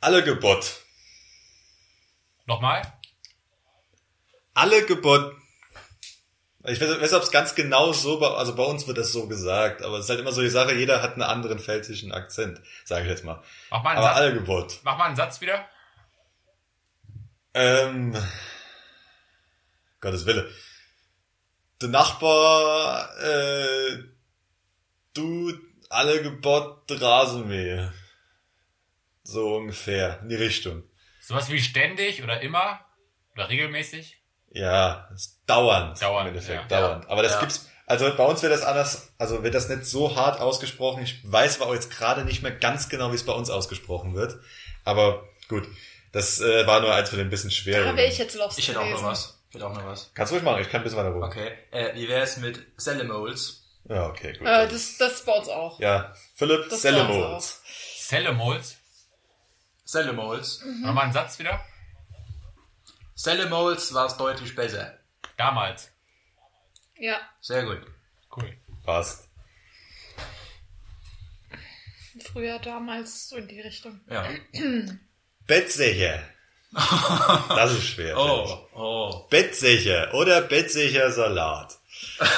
alle 0.00 0.22
Gebot. 0.24 0.76
Nochmal? 2.46 2.82
Alle 4.54 4.84
Gebot. 4.84 5.34
Ich 6.64 6.80
weiß, 6.80 7.00
weiß 7.00 7.12
ob 7.14 7.22
es 7.22 7.30
ganz 7.32 7.54
genau 7.56 7.92
so, 7.92 8.20
bei- 8.20 8.28
also 8.28 8.54
bei 8.54 8.62
uns 8.62 8.86
wird 8.86 8.96
das 8.98 9.10
so 9.10 9.26
gesagt, 9.26 9.82
aber 9.82 9.96
es 9.98 10.04
ist 10.04 10.10
halt 10.10 10.20
immer 10.20 10.30
so 10.32 10.42
die 10.42 10.48
Sache, 10.48 10.74
jeder 10.74 11.02
hat 11.02 11.14
einen 11.14 11.22
anderen 11.22 11.58
pfälzischen 11.58 12.12
Akzent, 12.12 12.60
sage 12.84 13.04
ich 13.04 13.10
jetzt 13.10 13.24
mal. 13.24 13.42
Mach 13.70 13.82
mal 13.82 13.90
einen 13.90 13.98
Aber 13.98 14.08
Satz. 14.08 14.16
alle 14.18 14.34
Gebot. 14.34 14.80
Mach 14.84 14.96
mal 14.96 15.06
einen 15.06 15.16
Satz 15.16 15.40
wieder. 15.40 15.68
Ähm, 17.54 18.16
Gottes 20.00 20.24
Wille. 20.26 20.48
Der 21.80 21.88
Nachbar, 21.88 23.10
äh, 23.20 23.98
du 25.14 25.52
alle 25.90 26.22
Gebot 26.22 26.84
Rasenmäh. 26.90 27.88
So 29.24 29.56
ungefähr, 29.56 30.20
in 30.22 30.28
die 30.28 30.36
Richtung. 30.36 30.84
Sowas 31.24 31.48
wie 31.50 31.60
ständig 31.60 32.22
oder 32.22 32.40
immer 32.40 32.80
oder 33.34 33.48
regelmäßig. 33.48 34.18
Ja, 34.50 35.06
das 35.10 35.22
ist 35.22 35.40
dauernd, 35.46 36.00
Dauernd, 36.02 36.28
im 36.28 36.34
Endeffekt, 36.34 36.70
ja. 36.70 36.80
dauernd. 36.80 37.08
Aber 37.08 37.22
das 37.22 37.32
Ja. 37.34 37.40
gibt's, 37.40 37.70
also 37.86 38.14
bei 38.16 38.24
uns 38.24 38.42
wird 38.42 38.52
das 38.52 38.62
anders, 38.62 39.12
also 39.18 39.42
wird 39.42 39.54
das 39.54 39.68
nicht 39.68 39.86
so 39.86 40.14
hart 40.16 40.40
ausgesprochen. 40.40 41.02
Ich 41.04 41.20
weiß 41.30 41.60
aber 41.60 41.70
auch 41.70 41.74
jetzt 41.74 41.90
gerade 41.90 42.24
nicht 42.24 42.42
mehr 42.42 42.52
ganz 42.52 42.88
genau, 42.88 43.10
wie 43.12 43.14
es 43.16 43.24
bei 43.24 43.32
uns 43.32 43.48
ausgesprochen 43.50 44.14
wird. 44.14 44.38
Aber 44.84 45.26
gut, 45.48 45.66
das 46.12 46.40
äh, 46.40 46.66
war 46.66 46.80
nur 46.80 46.92
eins 46.94 47.08
von 47.08 47.18
den 47.18 47.30
bisschen 47.30 47.50
Da 47.50 47.54
schweren. 47.56 47.96
wäre 47.96 48.08
ich 48.08 48.18
jetzt 48.18 48.34
lost 48.34 48.58
Ich 48.58 48.68
hätte 48.68 48.80
auch 48.80 48.90
noch 48.90 49.02
was. 49.04 49.38
Ich 49.48 49.54
hätte 49.54 49.66
auch 49.66 49.74
noch 49.74 49.86
was. 49.86 50.10
Kannst 50.14 50.32
du 50.32 50.36
ruhig 50.36 50.44
machen, 50.44 50.60
ich 50.60 50.68
kann 50.68 50.80
ein 50.80 50.84
bisschen 50.84 50.98
weiter 50.98 51.10
rum. 51.10 51.22
Okay. 51.22 51.52
Äh, 51.70 51.94
wie 51.94 52.08
wäre 52.08 52.22
es 52.22 52.36
mit 52.38 52.60
Sellemoles? 52.76 53.64
Ja, 53.88 54.06
okay, 54.06 54.32
gut. 54.34 54.46
Äh, 54.46 54.68
das, 54.68 54.98
das 54.98 55.12
ist 55.14 55.26
bei 55.26 55.32
uns 55.32 55.48
auch. 55.48 55.78
ja, 55.80 56.12
Philipp 56.34 56.68
Das 56.68 56.82
Sellemols. 59.84 60.58
Sellemoles. 60.58 60.80
Nochmal 60.82 61.04
einen 61.04 61.12
Satz 61.12 61.38
wieder. 61.38 61.64
Sellemoles 63.14 63.92
war 63.94 64.06
es 64.06 64.16
deutlich 64.16 64.54
besser. 64.54 64.98
Damals. 65.36 65.90
Ja, 66.96 67.20
Sehr 67.40 67.64
gut. 67.64 67.80
Cool. 68.36 68.56
Passt. 68.84 69.28
früher 72.32 72.58
damals 72.58 73.28
so 73.28 73.36
in 73.36 73.48
die 73.48 73.60
Richtung. 73.60 74.00
Ja. 74.08 74.26
Bettsächer. 75.46 76.22
Das 77.48 77.72
ist 77.72 77.84
schwer. 77.84 78.16
Oh, 78.16 78.66
oh. 78.74 79.26
Bettsächer 79.28 80.14
oder 80.14 80.40
Bettsächer 80.40 81.10
Salat. 81.12 81.78
Das 82.18 82.28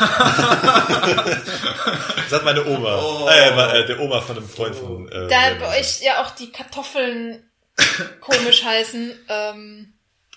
hat 2.32 2.44
meine 2.44 2.64
Oma. 2.66 2.96
Oh. 3.00 3.28
Äh, 3.28 3.80
äh, 3.80 3.86
der 3.86 3.98
Oma 4.00 4.20
von 4.20 4.36
einem 4.36 4.48
Freund 4.48 4.74
von. 4.76 5.08
Äh, 5.10 5.28
Da 5.28 5.54
bei 5.54 5.78
euch 5.80 6.00
ja 6.02 6.22
auch 6.22 6.30
die 6.30 6.52
Kartoffeln 6.52 7.50
komisch 8.20 8.62
heißen. 8.64 9.26
Ähm, 9.28 9.94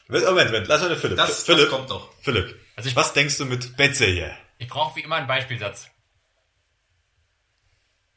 Moment, 0.07 0.49
Moment, 0.49 0.67
lass 0.67 0.81
mal 0.81 0.89
den 0.89 0.97
Philipp. 0.97 1.17
Das, 1.17 1.43
Philipp, 1.43 1.61
das 1.61 1.69
kommt 1.69 1.89
noch. 1.89 2.09
Philipp. 2.21 2.59
Also 2.75 2.89
ich- 2.89 2.95
was 2.95 3.13
denkst 3.13 3.37
du 3.37 3.45
mit 3.45 3.77
Bettsächer? 3.77 4.35
Ich 4.57 4.67
brauche 4.67 4.95
wie 4.95 5.01
immer 5.01 5.17
einen 5.17 5.27
Beispielsatz. 5.27 5.87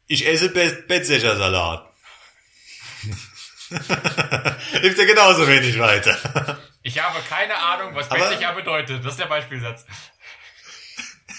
Ich 0.06 0.26
esse 0.26 0.48
Be 0.50 1.04
Salat. 1.04 1.86
Hilft 4.80 4.98
ja 4.98 5.04
genauso 5.04 5.46
wenig 5.46 5.78
weiter. 5.78 6.58
Ich 6.82 6.98
habe 7.00 7.18
keine 7.28 7.56
Ahnung, 7.56 7.94
was 7.94 8.08
Bettsicher 8.08 8.52
bedeutet. 8.54 9.04
Das 9.04 9.12
ist 9.12 9.20
der 9.20 9.26
Beispielsatz. 9.26 9.84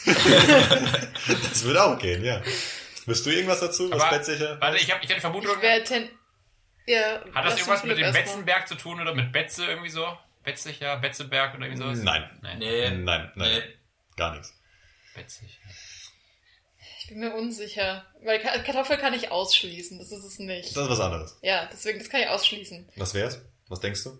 Das 1.50 1.64
würde 1.64 1.84
auch 1.84 1.98
gehen, 2.00 2.24
ja. 2.24 2.42
Wirst 3.06 3.26
du 3.26 3.30
irgendwas 3.30 3.60
dazu, 3.60 3.90
was 3.92 4.02
Aber- 4.02 4.18
Bettsächer? 4.18 4.60
Warte, 4.62 4.78
ich 4.78 4.92
habe 4.92 5.04
ich 5.04 5.10
hab 5.10 5.16
die 5.18 5.22
Vermutung. 5.22 5.58
ich 5.62 5.84
ten. 5.84 6.10
Ja, 6.88 7.22
Hat 7.34 7.46
das 7.46 7.58
irgendwas 7.60 7.84
mit 7.84 7.98
dem. 7.98 8.12
Betzenberg 8.12 8.68
zu 8.68 8.76
tun 8.76 9.00
oder 9.02 9.14
mit 9.14 9.32
Betze 9.32 9.66
irgendwie 9.66 9.90
so? 9.90 10.06
Betzicher, 10.44 10.98
Betzeberg 10.98 11.54
oder 11.56 11.66
irgendwie 11.68 11.84
sowas? 11.84 12.00
Nein. 12.00 12.30
Nein. 12.42 12.58
Nee. 12.60 12.90
Nein, 12.90 13.32
nein, 13.36 13.52
Nee. 13.52 13.64
gar 14.18 14.32
nichts. 14.34 14.54
Betzicher. 15.16 15.60
Ich 17.00 17.08
bin 17.08 17.20
mir 17.20 17.34
unsicher. 17.36 18.06
Weil 18.24 18.40
Ka- 18.40 18.58
Kartoffel 18.60 18.98
kann 18.98 19.14
ich 19.14 19.30
ausschließen. 19.32 20.00
Das 20.00 20.12
ist 20.12 20.24
es 20.24 20.40
nicht. 20.40 20.76
Das 20.76 20.84
ist 20.84 20.90
was 20.90 21.00
anderes. 21.00 21.38
Ja, 21.42 21.68
deswegen, 21.72 22.00
das 22.00 22.10
kann 22.10 22.22
ich 22.22 22.28
ausschließen. 22.28 22.90
Was 22.96 23.14
wär's? 23.14 23.40
Was 23.68 23.80
denkst 23.80 24.04
du? 24.04 24.18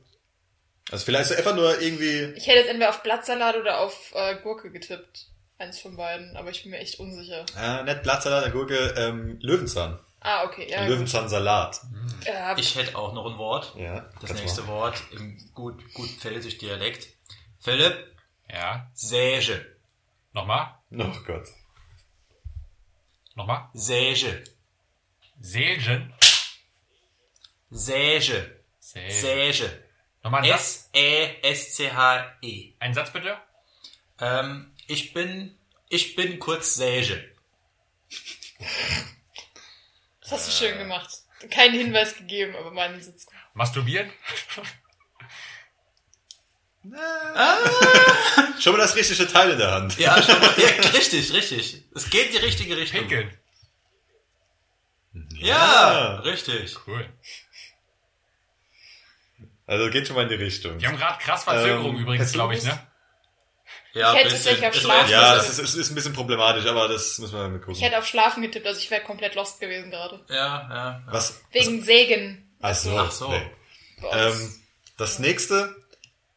Also 0.92 1.06
vielleicht 1.06 1.30
so 1.30 1.36
einfach 1.36 1.56
nur 1.56 1.80
irgendwie. 1.82 2.34
Ich 2.36 2.48
hätte 2.48 2.60
jetzt 2.60 2.70
entweder 2.70 2.90
auf 2.90 3.02
Blattsalat 3.04 3.56
oder 3.56 3.80
auf 3.80 4.12
äh, 4.14 4.36
Gurke 4.44 4.72
getippt. 4.72 5.28
Eins 5.62 5.80
von 5.80 5.96
beiden, 5.96 6.36
aber 6.36 6.50
ich 6.50 6.64
bin 6.64 6.72
mir 6.72 6.80
echt 6.80 7.00
unsicher. 7.00 7.46
Äh, 7.56 7.84
nicht 7.84 8.02
Blattsalat, 8.02 8.52
Gurke, 8.52 8.96
ähm, 8.98 9.38
Löwenzahn. 9.42 10.00
Ah, 10.20 10.44
okay, 10.44 10.68
ja. 10.70 10.86
Löwenzahnsalat. 10.88 11.82
Ja, 12.26 12.58
Ich 12.58 12.76
hätte 12.76 12.98
auch 12.98 13.14
noch 13.14 13.26
ein 13.32 13.38
Wort. 13.38 13.76
Ja. 13.76 14.10
Das 14.22 14.34
nächste 14.34 14.62
machen. 14.62 14.74
Wort 14.74 15.04
im 15.12 15.38
gut, 15.54 15.94
gut 15.94 16.10
pfälzisch 16.10 16.58
Dialekt. 16.58 17.08
Philipp, 17.60 18.08
Ja. 18.50 18.90
Säge. 18.94 19.78
Nochmal? 20.34 20.76
Oh 20.92 21.12
Gott. 21.28 21.48
Nochmal? 23.36 23.70
Säge. 23.74 24.44
Selgen. 25.40 26.12
Säge. 27.70 28.62
Säge. 28.80 29.12
Säge. 29.14 29.84
Nochmal 30.24 30.42
einen 30.42 30.52
Satz. 30.54 30.90
S-E-S-C-H-E. 30.94 32.74
Einen 32.80 32.94
Satz 32.94 33.12
bitte. 33.14 33.38
Ähm, 34.20 34.71
ich 34.92 35.14
bin, 35.14 35.58
ich 35.90 36.16
bin 36.16 36.38
kurz 36.40 36.76
Säge. 36.76 37.24
das 40.20 40.32
hast 40.32 40.48
du 40.48 40.52
schön 40.52 40.78
gemacht. 40.78 41.10
Keinen 41.50 41.74
Hinweis 41.74 42.16
gegeben, 42.16 42.56
aber 42.56 42.72
meinen 42.72 43.02
Sitz. 43.02 43.26
Masturbieren. 43.54 44.12
Schon 48.60 48.74
mal 48.74 48.80
das 48.80 48.96
richtige 48.96 49.28
Teil 49.28 49.52
in 49.52 49.60
der 49.60 49.72
Hand. 49.72 50.00
Ja, 50.00 50.20
schon 50.22 50.40
mal. 50.40 50.52
ja, 50.58 50.90
richtig, 50.94 51.32
richtig. 51.32 51.84
Es 51.94 52.10
geht 52.10 52.28
in 52.28 52.32
die 52.32 52.38
richtige 52.40 52.76
Richtung. 52.76 53.02
Pinkeln. 53.02 53.38
Ja, 55.34 56.16
richtig. 56.22 56.76
Cool. 56.88 57.08
Also 59.68 59.92
geht 59.92 60.08
schon 60.08 60.16
mal 60.16 60.24
in 60.24 60.30
die 60.30 60.44
Richtung. 60.44 60.80
Die 60.80 60.88
haben 60.88 60.98
gerade 60.98 61.24
krass 61.24 61.44
Verzögerung 61.44 61.96
Ähm, 61.96 62.02
übrigens, 62.02 62.32
glaube 62.34 62.56
ich, 62.56 62.64
ne? 62.64 62.91
Ja, 63.94 64.14
Ich 64.14 64.20
hätte 64.20 64.30
bisschen. 64.30 64.38
tatsächlich 64.44 64.68
auf 64.68 64.76
Ist 64.76 64.82
Schlafen 64.82 65.12
Ja, 65.12 65.36
das 65.36 65.48
das 65.48 65.60
ist, 65.60 65.76
ist 65.76 65.90
ein 65.92 65.96
bisschen 65.96 66.14
problematisch, 66.14 66.66
aber 66.66 66.88
das 66.88 67.20
müssen 67.20 67.34
wir 67.34 67.50
mal 67.50 67.60
gucken. 67.60 67.74
Ich 67.76 67.82
hätte 67.82 67.98
auf 67.98 68.08
Schlafen 68.08 68.42
getippt, 68.42 68.66
also 68.66 68.80
ich 68.80 68.90
wäre 68.90 69.02
komplett 69.02 69.36
lost 69.36 69.60
gewesen 69.60 69.92
gerade. 69.92 70.24
Ja, 70.30 70.36
ja. 70.36 70.70
ja. 70.70 71.02
Was? 71.08 71.42
Wegen 71.52 71.84
Sägen. 71.84 72.50
Ach 72.62 72.74
so. 72.76 72.98
Ach 72.98 73.12
so. 73.12 73.30
Nee. 73.30 73.52
Ähm, 74.14 74.56
das 74.98 75.20
nächste, 75.20 75.76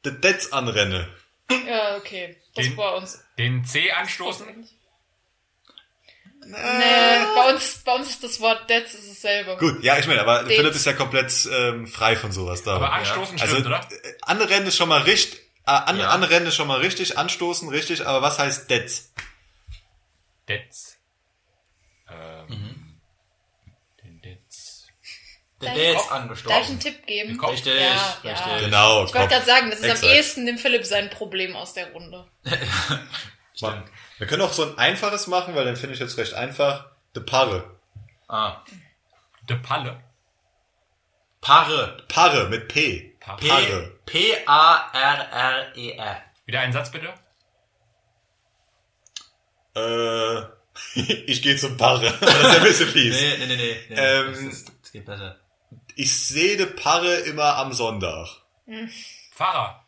der 0.05 0.12
Detz 0.12 0.52
anrenne. 0.52 1.09
ja, 1.68 1.97
okay. 1.97 2.36
Das 2.55 2.64
Den- 2.66 2.76
war 2.76 2.97
uns. 2.97 3.22
Den 3.39 3.64
C 3.64 3.90
anstoßen. 3.93 4.47
Nee, 6.47 7.24
bei 7.35 7.51
uns, 7.55 7.78
bei 7.85 7.94
uns 7.94 8.10
ist 8.10 8.22
das 8.24 8.39
Wort 8.40 8.68
Deads 8.68 8.93
ist 8.94 9.10
dasselbe. 9.10 9.56
Gut, 9.56 9.82
ja, 9.82 9.98
ich 9.98 10.06
meine, 10.06 10.20
aber 10.20 10.44
Philipp 10.47 10.74
ist 10.74 10.85
ja 10.85 10.93
komplett 10.93 11.32
ähm, 11.51 11.86
frei 11.86 12.16
von 12.16 12.32
sowas 12.32 12.62
da. 12.62 12.74
Aber 12.76 12.93
anstoßen 12.93 13.40
also, 13.40 13.55
stimmt, 13.55 13.66
oder? 13.68 13.81
äh, 13.90 14.12
anrennen 14.20 14.68
ist 14.68 14.76
schon 14.76 14.90
mal 14.90 15.01
richtig, 15.02 15.40
äh, 15.40 15.44
Ah, 15.65 15.78
an, 15.85 15.99
ja. 15.99 16.11
Anrennen 16.11 16.49
ist 16.49 16.57
schon 16.57 16.69
mal 16.69 16.81
richtig, 16.81 17.16
anstoßen 17.16 17.69
richtig, 17.69 18.07
aber 18.07 18.20
was 18.20 18.39
heißt 18.39 18.69
Detz? 18.69 19.12
Detz. 20.49 20.99
Ähm, 22.11 22.47
mhm. 22.49 23.01
Den 24.03 24.20
Detz. 24.20 24.86
Den 25.62 25.74
Detz 25.74 26.11
angestoßen. 26.11 26.51
Darf 26.51 26.65
ich 26.65 26.70
einen 26.70 26.81
Tipp 26.81 27.07
geben? 27.07 27.41
Richtig, 27.41 27.74
ja, 27.81 28.19
richtig. 28.23 28.47
Ja. 28.47 28.59
Genau. 28.61 29.05
Ich 29.07 29.15
wollte 29.15 29.28
gerade 29.28 29.47
sagen, 29.47 29.70
das 29.70 29.81
ist 29.81 29.86
Exakt. 29.86 30.05
am 30.05 30.11
ehesten 30.11 30.47
dem 30.47 30.59
Philipp 30.59 30.85
sein 30.85 31.09
Problem 31.09 31.57
aus 31.57 31.73
der 31.73 31.91
Runde. 31.93 32.27
Mann. 33.61 33.85
Wir 34.19 34.27
können 34.27 34.43
auch 34.43 34.53
so 34.53 34.65
ein 34.65 34.78
einfaches 34.78 35.27
machen, 35.28 35.55
weil 35.55 35.65
den 35.65 35.77
finde 35.77 35.95
ich 35.95 36.01
jetzt 36.01 36.19
recht 36.19 36.35
einfach. 36.35 36.86
De 37.16 37.23
Parre. 37.23 37.78
Ah. 38.28 38.62
De 39.49 39.57
Palle. 39.57 40.03
Parre. 41.41 42.05
Parre 42.09 42.49
mit 42.49 42.69
P. 42.69 43.14
Paare. 43.25 43.39
P- 43.41 43.49
Paare. 43.49 43.93
P-A-R-R-E-R. 44.93 46.23
Wieder 46.47 46.61
einen 46.61 46.73
Satz 46.73 46.91
bitte. 46.91 47.13
Äh, 49.77 50.43
ich 51.27 51.43
gehe 51.43 51.57
zum 51.57 51.77
Parre. 51.77 52.13
Das 52.21 52.31
ist 52.41 52.57
ein 52.57 52.63
bisschen 52.63 52.89
fies. 52.89 53.21
Nee, 53.21 53.37
nee, 53.39 53.47
nee, 53.47 53.57
nee. 53.57 53.77
nee. 53.89 53.95
Ähm, 53.97 54.31
das, 54.33 54.39
ist, 54.41 54.73
das 54.83 54.93
geht 54.93 55.05
besser. 55.07 55.37
Ich 55.97 56.15
sehe 56.27 56.57
de 56.57 56.67
Parre 56.67 57.15
immer 57.21 57.57
am 57.57 57.73
Sonntag. 57.73 58.29
Fahrer. 59.33 59.85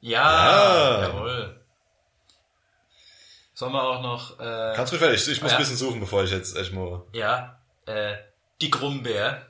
Ja, 0.00 1.00
Ja. 1.00 1.02
jawohl. 1.08 1.58
Sollen 3.54 3.72
wir 3.72 3.82
auch 3.82 4.00
noch, 4.02 4.40
äh, 4.40 4.72
Kannst 4.74 4.92
du 4.92 4.96
mich 4.96 5.02
fertig? 5.04 5.28
Ich 5.28 5.42
muss 5.42 5.52
Ja. 5.52 5.56
ein 5.58 5.62
bisschen 5.62 5.76
suchen, 5.76 6.00
bevor 6.00 6.24
ich 6.24 6.30
jetzt 6.30 6.56
echt 6.56 6.72
mal... 6.72 7.04
ja, 7.12 7.60
äh, 7.86 8.16
die 8.60 8.70
Grumbeer. 8.70 9.46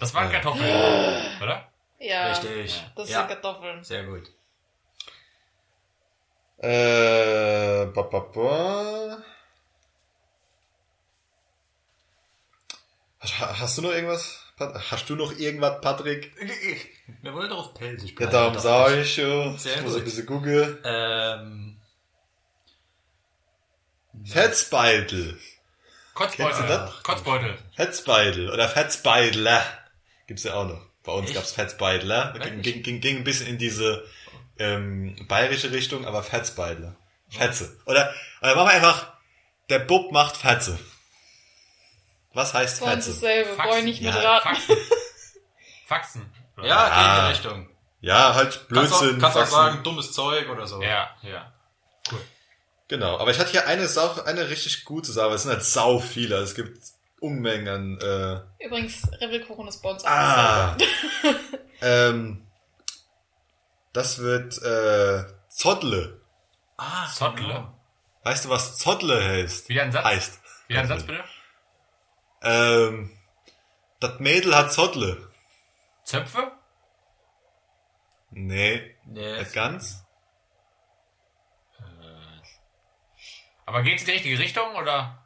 Das 0.00 0.14
waren 0.14 0.26
Ja. 0.30 0.40
Kartoffeln, 0.40 1.40
oder? 1.42 1.68
Ja, 2.06 2.32
Richtig. 2.32 2.84
das 2.96 3.08
ja, 3.08 3.18
sind 3.20 3.28
Kartoffeln. 3.28 3.82
sehr 3.82 4.04
gut. 4.04 4.30
Äh, 6.58 7.86
ba, 7.86 8.02
ba, 8.02 8.18
ba. 8.20 9.22
Hast, 13.20 13.38
hast 13.40 13.78
du 13.78 13.82
noch 13.82 13.90
irgendwas? 13.92 14.40
Hast 14.58 15.08
du 15.10 15.16
noch 15.16 15.32
irgendwas, 15.32 15.80
Patrick? 15.80 16.32
Wir 17.22 17.34
wollen 17.34 17.48
doch 17.50 17.58
auf 17.68 17.74
Pelzig 17.74 18.10
Ja, 18.10 18.16
bleiben. 18.16 18.32
darum 18.32 18.54
doch 18.54 18.60
sage 18.60 18.96
nicht. 18.96 19.06
ich 19.18 19.24
schon. 19.24 19.58
Sehr 19.58 19.76
ich 19.76 19.82
muss 19.82 19.92
gut. 19.92 20.02
ein 20.02 20.04
bisschen 20.04 20.26
googeln. 20.26 20.78
Ähm, 20.84 21.80
Fetzbeitel. 24.24 25.40
Kotzbeutel. 26.14 26.92
Kotzbeutel. 27.02 27.58
Fetzbeitel 27.74 28.50
oder 28.52 28.68
Fetzbeidler. 28.68 29.62
Gibt's 30.28 30.44
ja 30.44 30.54
auch 30.54 30.66
noch. 30.68 30.86
Bei 31.04 31.12
uns 31.12 31.26
Echt? 31.26 31.34
gab's 31.36 31.52
Fetzbeidler. 31.52 32.32
Ging, 32.42 32.62
ging, 32.62 32.82
ging, 32.82 33.00
ging 33.00 33.16
ein 33.18 33.24
bisschen 33.24 33.46
in 33.46 33.58
diese 33.58 34.04
ähm, 34.58 35.16
bayerische 35.28 35.70
Richtung, 35.70 36.06
aber 36.06 36.22
Fetzbeidler. 36.22 36.96
Fetze. 37.28 37.76
Oder, 37.86 38.12
oder 38.40 38.54
machen 38.54 38.68
wir 38.68 38.74
einfach, 38.74 39.12
der 39.68 39.80
Bub 39.80 40.12
macht 40.12 40.36
Fetze. 40.36 40.78
Was 42.32 42.54
heißt 42.54 42.82
uns 42.82 42.90
Fetze? 42.90 43.10
dasselbe, 43.12 43.54
brauche 43.56 43.78
ich 43.78 43.84
nicht 43.84 44.00
Ja, 44.00 44.12
mit 44.12 44.24
raten. 44.24 44.48
Faxen. 44.48 44.76
Faxen. 45.86 46.32
Ja, 46.62 46.88
geht 46.88 47.06
in 47.06 47.24
die 47.24 47.30
Richtung. 47.32 47.70
Ja, 48.00 48.34
halt 48.34 48.66
Kannst 48.72 48.92
auch, 48.94 49.00
Blödsinn. 49.00 49.20
kannst 49.20 49.36
auch 49.36 49.40
Faxen. 49.40 49.54
sagen, 49.54 49.82
dummes 49.84 50.12
Zeug 50.12 50.48
oder 50.48 50.66
so. 50.66 50.82
Ja, 50.82 51.10
ja. 51.22 51.52
Cool. 52.10 52.20
Genau, 52.88 53.18
aber 53.18 53.30
ich 53.30 53.38
hatte 53.38 53.50
hier 53.50 53.66
eine 53.66 53.88
Sau, 53.88 54.22
eine 54.24 54.48
richtig 54.50 54.84
gute 54.84 55.10
Sache, 55.12 55.30
es 55.34 55.42
sind 55.42 55.52
halt 55.52 55.64
sau 55.64 55.98
viele. 56.00 56.36
Also 56.36 56.50
Es 56.50 56.54
gibt 56.54 56.78
Unmengen 57.24 57.68
an, 57.68 57.98
äh, 58.00 58.64
Übrigens, 58.66 59.10
Revelkuchen 59.20 59.66
ist 59.66 59.80
bei 59.82 59.90
uns 59.90 60.04
auch 60.04 60.10
ah, 60.10 60.76
ähm, 61.80 62.46
das 63.94 64.18
wird, 64.18 64.60
äh, 64.62 65.24
Zottle. 65.48 66.20
Ah, 66.76 67.06
Zottle. 67.10 67.46
genau. 67.46 67.80
Weißt 68.24 68.44
du, 68.44 68.48
was 68.50 68.76
Zottle 68.76 69.24
heißt? 69.24 69.68
Wieder 69.70 69.84
ein 69.84 69.92
Satz. 69.92 70.04
Heißt. 70.04 70.40
Wieder 70.68 70.80
ein 70.80 70.88
Satz 70.88 71.04
bitte. 71.04 71.24
Ähm, 72.42 73.10
das 74.00 74.20
Mädel 74.20 74.54
hat 74.54 74.72
Zottle. 74.72 75.30
Zöpfe? 76.04 76.52
Nee, 78.30 78.94
Nee, 79.06 79.38
nicht 79.38 79.52
ganz. 79.54 80.04
Aber 83.66 83.82
geht's 83.82 84.02
in 84.02 84.06
die 84.06 84.12
richtige 84.12 84.38
Richtung 84.38 84.74
oder? 84.76 85.23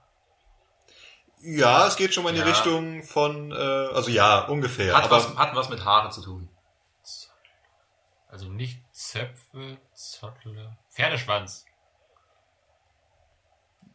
Ja, 1.40 1.86
es 1.86 1.96
geht 1.96 2.12
schon 2.14 2.24
mal 2.24 2.30
in 2.30 2.36
die 2.36 2.40
Ja. 2.42 2.48
Richtung 2.48 3.02
von, 3.02 3.52
äh, 3.52 3.54
also 3.54 4.10
ja, 4.10 4.40
ungefähr. 4.46 4.96
hat, 4.96 5.04
aber 5.04 5.16
was, 5.16 5.36
hat 5.36 5.54
was 5.54 5.68
mit 5.68 5.84
Haare 5.84 6.10
zu 6.10 6.22
tun. 6.22 6.48
Also 8.28 8.46
nicht 8.48 8.82
Zöpfe, 8.92 9.78
Zottle. 9.94 10.76
Pferdeschwanz. 10.90 11.64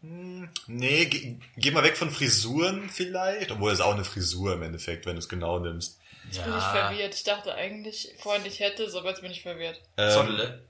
nee, 0.01 1.05
geh, 1.05 1.37
geh 1.55 1.71
mal 1.71 1.83
weg 1.83 1.95
von 1.95 2.09
Frisuren 2.09 2.89
vielleicht, 2.89 3.51
obwohl 3.51 3.71
es 3.71 3.79
auch 3.79 3.93
eine 3.93 4.03
Frisur 4.03 4.53
im 4.53 4.63
Endeffekt, 4.63 5.05
wenn 5.05 5.13
du 5.15 5.19
es 5.19 5.29
genau 5.29 5.59
nimmst. 5.59 5.99
Jetzt 6.25 6.43
bin 6.43 6.57
ich 6.57 6.63
verwirrt. 6.63 7.13
Ich 7.13 7.23
dachte 7.23 7.53
eigentlich 7.53 8.13
vorhin, 8.19 8.45
ich 8.45 8.59
hätte 8.59 8.85
aber 8.97 9.09
jetzt 9.09 9.21
bin 9.21 9.31
ich 9.31 9.41
verwirrt. 9.43 9.81
Ähm, 9.97 10.11
Zottle. 10.11 10.67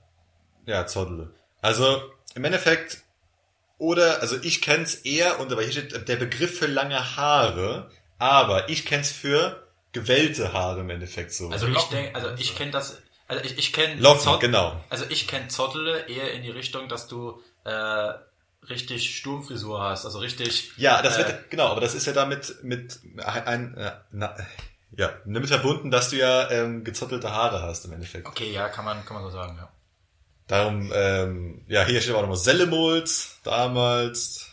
Ja, 0.66 0.86
Zottle. 0.86 1.34
Also 1.62 2.12
im 2.34 2.44
Endeffekt, 2.44 3.02
oder, 3.78 4.20
also 4.20 4.36
ich 4.42 4.62
kenn's 4.62 4.94
eher 4.94 5.40
unter, 5.40 5.56
weil 5.56 5.64
hier 5.64 5.72
steht 5.72 6.08
der 6.08 6.16
Begriff 6.16 6.58
für 6.58 6.66
lange 6.66 7.16
Haare, 7.16 7.90
aber 8.18 8.68
ich 8.68 8.84
kenn's 8.84 9.10
für 9.10 9.66
gewellte 9.92 10.52
Haare 10.52 10.80
im 10.80 10.90
Endeffekt 10.90 11.32
so. 11.32 11.50
Also 11.50 11.66
ich 11.68 11.82
denke, 11.84 12.14
also 12.14 12.30
ich 12.36 12.54
kenne 12.54 12.70
das, 12.70 13.00
also 13.28 13.42
ich, 13.44 13.58
ich 13.58 13.72
kenne 13.72 14.00
Locken, 14.00 14.38
genau. 14.40 14.82
Also 14.90 15.04
ich 15.08 15.26
kenne 15.26 15.48
Zottle 15.48 16.06
eher 16.08 16.32
in 16.32 16.42
die 16.42 16.50
Richtung, 16.50 16.88
dass 16.88 17.08
du 17.08 17.42
äh, 17.64 18.12
richtig 18.68 19.16
Sturmfrisur 19.16 19.80
hast, 19.80 20.04
also 20.04 20.18
richtig. 20.18 20.72
Ja, 20.76 21.02
das 21.02 21.16
äh, 21.16 21.18
wird, 21.18 21.50
genau, 21.50 21.68
aber 21.68 21.80
das 21.80 21.94
ist 21.94 22.06
ja 22.06 22.12
damit 22.12 22.62
mit 22.62 22.98
ein, 23.24 23.76
äh, 23.76 23.92
na, 24.12 24.36
ja, 24.96 25.12
damit 25.24 25.48
verbunden, 25.48 25.90
dass 25.90 26.10
du 26.10 26.16
ja 26.16 26.50
ähm, 26.50 26.84
gezottelte 26.84 27.32
Haare 27.32 27.62
hast 27.62 27.84
im 27.84 27.92
Endeffekt. 27.92 28.26
Okay, 28.26 28.52
ja, 28.52 28.68
kann 28.68 28.84
man, 28.84 29.04
kann 29.04 29.14
man 29.14 29.24
so 29.24 29.30
sagen, 29.30 29.56
ja. 29.58 29.68
Darum, 30.46 30.92
ähm, 30.94 31.64
ja, 31.68 31.84
hier 31.86 32.00
steht 32.00 32.14
auch 32.14 32.20
nochmal 32.20 32.36
Sellemols, 32.36 33.40
damals. 33.44 34.50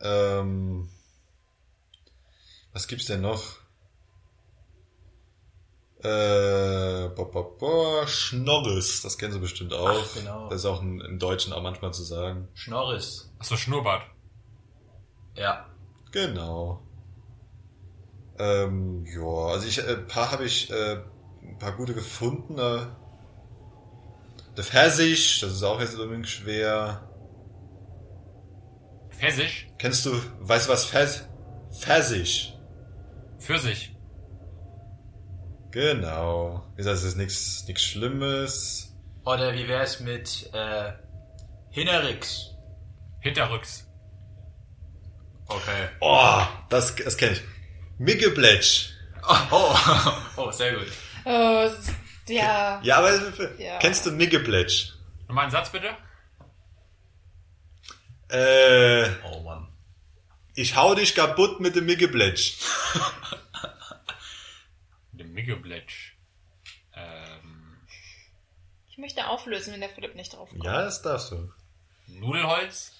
Ähm, 0.00 0.88
was 2.72 2.86
gibt's 2.86 3.06
denn 3.06 3.22
noch? 3.22 3.42
Äh, 6.00 7.08
bo, 7.16 7.24
bo, 7.24 7.56
bo, 7.58 8.06
Schnorris, 8.06 9.02
das 9.02 9.18
kennen 9.18 9.32
Sie 9.32 9.40
bestimmt 9.40 9.72
auch. 9.72 10.04
Ach, 10.04 10.14
genau. 10.14 10.48
Das 10.48 10.60
ist 10.60 10.66
auch 10.66 10.80
im, 10.80 11.00
im 11.00 11.18
Deutschen 11.18 11.52
auch 11.52 11.62
manchmal 11.62 11.92
zu 11.92 12.04
sagen. 12.04 12.48
Schnorris. 12.54 13.32
Achso, 13.38 13.56
Schnurrbart. 13.56 14.02
Ja. 15.34 15.66
Genau. 16.12 16.86
Ähm, 18.38 19.04
ja, 19.06 19.52
also 19.52 19.66
ich, 19.66 19.78
äh, 19.78 19.96
ein 19.96 20.06
paar 20.06 20.30
habe 20.30 20.44
ich, 20.44 20.70
äh, 20.70 21.00
ein 21.42 21.58
paar 21.58 21.72
gute 21.72 21.94
gefunden. 21.94 22.58
Äh, 22.58 22.86
der 24.56 24.64
Pfirsich, 24.64 25.40
das 25.40 25.52
ist 25.52 25.62
auch 25.62 25.80
jetzt 25.80 25.98
unbedingt 25.98 26.28
schwer. 26.28 27.08
Pfirsich. 29.10 29.68
Kennst 29.78 30.06
du, 30.06 30.20
weißt 30.40 30.68
du 30.68 30.72
was 30.72 30.86
Pfirs 30.86 31.28
Pfirsich? 31.78 32.54
Pfirsich. 33.38 33.94
Genau. 35.70 36.66
Wie 36.72 36.78
gesagt, 36.78 36.96
es 36.96 37.04
ist 37.04 37.16
nichts 37.16 37.64
nichts 37.66 37.82
Schlimmes. 37.82 38.96
Oder 39.24 39.52
wie 39.54 39.68
wär's 39.68 40.00
mit 40.00 40.50
äh, 40.52 40.92
Hinnerix? 41.70 42.54
Hinterrücks. 43.20 43.86
Okay. 45.48 45.88
Oh, 46.00 46.42
das, 46.70 46.94
das 46.96 47.16
kenne 47.16 47.32
ich. 47.32 47.42
Miggebletsch. 47.98 48.90
Oh, 49.28 49.36
oh, 49.50 49.76
oh, 50.36 50.50
sehr 50.50 50.74
gut. 50.74 50.86
Oh, 51.24 51.68
ja. 52.28 52.80
Ja, 52.82 52.96
aber 52.98 53.12
Ja. 53.58 53.78
kennst 53.78 54.04
du 54.06 54.12
Miggebletsch? 54.12 54.92
Nochmal 55.28 55.44
einen 55.44 55.52
Satz 55.52 55.70
bitte. 55.70 55.96
Äh, 58.28 59.08
Oh 59.24 59.40
Mann. 59.42 59.68
ich 60.54 60.74
hau 60.76 60.94
dich 60.94 61.14
kaputt 61.14 61.60
mit 61.60 61.76
dem 61.76 61.86
Miggebletsch. 61.86 62.56
Der 65.12 65.26
Miggebletsch. 65.26 66.12
Ähm, 66.94 67.76
Ich 68.90 68.98
möchte 68.98 69.26
auflösen, 69.28 69.72
wenn 69.72 69.80
der 69.80 69.90
Philipp 69.90 70.14
nicht 70.14 70.32
drauf 70.34 70.50
kommt. 70.50 70.64
Ja, 70.64 70.82
das 70.82 71.02
darfst 71.02 71.30
du. 71.30 71.50
Nudelholz. 72.08 72.92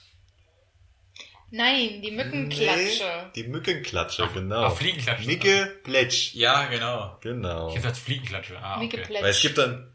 Nein, 1.57 2.03
die 2.03 2.11
Mückenklatsche. 2.11 3.05
Nee, 3.05 3.33
die 3.35 3.45
Mückenklatsche, 3.45 4.28
genau. 4.35 4.65
ach, 4.65 4.77
Fliegenklatsche. 4.77 5.27
Miggebletsch. 5.27 6.35
Ja, 6.35 6.66
genau. 6.66 7.16
Genau. 7.23 7.70
Ich 7.70 7.77
hätte 7.77 7.89
als 7.89 7.99
Fliegenklatsche. 7.99 8.59
Ah, 8.59 8.74
okay. 8.74 8.85
Mickeplätsch. 8.85 9.23
Weil 9.23 9.31
es 9.31 9.41
gibt 9.41 9.57
dann, 9.57 9.91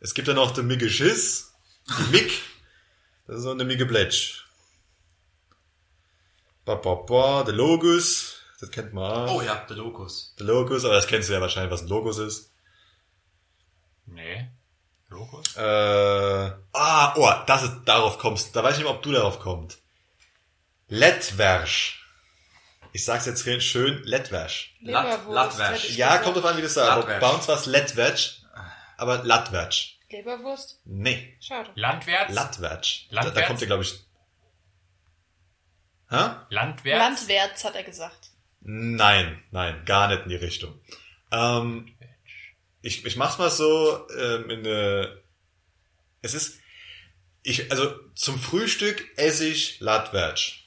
es 0.00 0.14
gibt 0.14 0.26
dann 0.26 0.34
noch 0.34 0.50
den 0.50 0.66
Miggeschiss, 0.66 1.54
die 1.86 2.10
Mick, 2.10 2.32
das 3.28 3.36
ist 3.36 3.42
so 3.44 3.52
eine 3.52 3.64
Miggebletsch. 3.64 4.44
Ba, 6.64 6.74
ba, 6.74 6.94
ba, 6.94 7.44
der 7.44 7.54
Logus, 7.54 8.40
das 8.58 8.72
kennt 8.72 8.92
man 8.92 9.28
auch. 9.28 9.36
Oh 9.36 9.42
ja, 9.42 9.54
der 9.68 9.76
Lokus. 9.76 10.34
Der 10.40 10.46
Logus, 10.46 10.84
aber 10.84 10.94
das 10.94 11.06
kennst 11.06 11.28
du 11.28 11.34
ja 11.34 11.40
wahrscheinlich, 11.40 11.70
was 11.70 11.82
ein 11.82 11.88
Logus 11.88 12.18
ist. 12.18 12.50
Nee. 14.06 14.48
Logos? 15.10 15.56
Äh, 15.56 15.60
ah, 16.72 17.14
oh, 17.16 17.30
das 17.46 17.62
ist, 17.62 17.82
darauf 17.84 18.18
kommst, 18.18 18.56
da 18.56 18.64
weiß 18.64 18.72
ich 18.72 18.78
nicht 18.78 18.88
mehr, 18.88 18.96
ob 18.96 19.02
du 19.02 19.12
darauf 19.12 19.38
kommst. 19.38 19.83
Lettwersch. 20.88 22.00
ich 22.92 23.04
sag's 23.04 23.26
jetzt 23.26 23.44
schön. 23.60 24.02
Lat- 24.80 25.26
Latwäsch. 25.28 25.68
hätte 25.68 25.86
ich 25.88 25.96
Ja, 25.96 26.18
kommt 26.18 26.36
drauf 26.36 26.44
an, 26.44 26.56
wie 26.56 26.62
du 26.62 26.68
sagst. 26.68 27.06
Bei 27.20 27.28
uns 27.30 27.48
war 27.48 27.56
es 27.56 27.66
Lettwäsch, 27.66 28.42
aber 28.96 29.24
Latwäsch. 29.24 29.98
Leberwurst? 30.10 30.80
Nee, 30.84 31.36
Schade. 31.40 31.70
Landwärts? 31.74 32.32
Latwäsch. 32.32 33.08
Da, 33.10 33.16
da 33.16 33.22
Landwärts? 33.22 33.46
kommt 33.48 33.60
ihr, 33.62 33.66
glaube 33.66 33.82
ich... 33.82 33.94
Hä? 36.08 36.30
Landwärts? 36.50 36.98
Landwärts, 36.98 37.64
hat 37.64 37.74
er 37.74 37.82
gesagt. 37.82 38.30
Nein, 38.60 39.42
nein, 39.50 39.84
gar 39.84 40.06
nicht 40.08 40.22
in 40.22 40.28
die 40.28 40.36
Richtung. 40.36 40.80
Ähm, 41.32 41.96
ich, 42.80 43.04
ich 43.04 43.16
mach's 43.16 43.38
mal 43.38 43.50
so, 43.50 44.08
ähm, 44.10 44.50
in 44.50 44.60
eine, 44.60 45.20
es 46.22 46.34
ist, 46.34 46.60
ich, 47.42 47.72
also 47.72 47.98
zum 48.14 48.38
Frühstück 48.38 49.04
esse 49.16 49.46
ich 49.48 49.80
Latwäsch. 49.80 50.63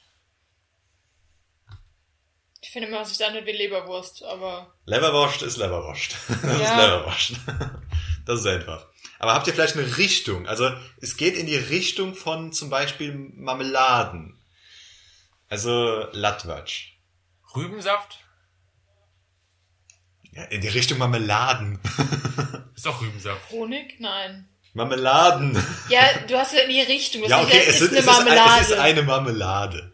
Ich 2.68 2.72
finde 2.72 2.88
immer, 2.88 3.00
was 3.00 3.12
ich 3.12 3.16
da 3.16 3.30
nicht 3.30 3.46
wie 3.46 3.52
Leberwurst, 3.52 4.22
aber 4.24 4.74
Leberwurst 4.84 5.40
ist 5.40 5.56
Leberwurst. 5.56 6.14
Das 6.28 6.52
ist 6.52 6.60
Ja. 6.60 6.84
Leberwurst. 6.84 7.32
Das 8.26 8.40
ist 8.40 8.46
einfach. 8.46 8.86
Aber 9.18 9.32
habt 9.32 9.46
ihr 9.46 9.54
vielleicht 9.54 9.74
eine 9.78 9.96
Richtung? 9.96 10.46
Also 10.46 10.70
es 11.00 11.16
geht 11.16 11.34
in 11.38 11.46
die 11.46 11.56
Richtung 11.56 12.14
von 12.14 12.52
zum 12.52 12.68
Beispiel 12.68 13.14
Marmeladen. 13.14 14.38
Also 15.48 16.06
Latwatsch. 16.12 16.90
Rübensaft? 17.56 18.18
Ja, 20.32 20.42
in 20.44 20.60
die 20.60 20.68
Richtung 20.68 20.98
Marmeladen. 20.98 21.80
Ist 22.76 22.84
doch 22.84 23.00
Rübensaft. 23.00 23.50
Honig? 23.50 23.98
Nein. 23.98 24.46
Marmeladen. 24.74 25.56
Ja, 25.88 26.02
du 26.28 26.36
hast 26.36 26.52
ja 26.52 26.60
in 26.60 26.68
die 26.70 26.82
Richtung. 26.82 27.22
Das 27.22 27.30
Ja, 27.30 27.40
ist 27.40 27.46
okay, 27.46 27.56
ja- 27.56 27.62
es, 27.62 27.68
ist 27.68 27.80
es, 27.80 27.92
ist, 27.92 28.06
es 28.06 28.70
ist 28.70 28.78
eine 28.78 29.02
Marmelade. 29.04 29.90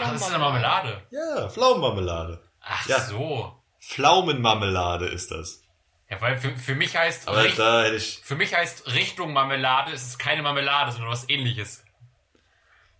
Ach, 0.00 0.12
das 0.12 0.20
ist 0.22 0.28
eine 0.28 0.38
Marmelade. 0.38 1.02
Ja, 1.10 1.48
Pflaumenmarmelade. 1.48 2.40
Ach 2.60 2.86
Ja. 2.88 3.00
so. 3.00 3.54
Pflaumenmarmelade 3.80 5.06
ist 5.06 5.30
das. 5.30 5.62
Ja, 6.10 6.20
weil 6.20 6.38
für, 6.38 6.56
für 6.56 6.74
mich 6.74 6.96
heißt 6.96 7.28
Aber 7.28 7.44
Richt- 7.44 7.58
da 7.58 7.82
hätte 7.84 7.96
ich... 7.96 8.20
für 8.22 8.34
mich 8.34 8.54
heißt 8.54 8.86
Richtung 8.94 9.32
Marmelade, 9.32 9.92
es 9.92 10.02
ist 10.02 10.18
keine 10.18 10.42
Marmelade, 10.42 10.92
sondern 10.92 11.10
was 11.10 11.28
ähnliches. 11.28 11.84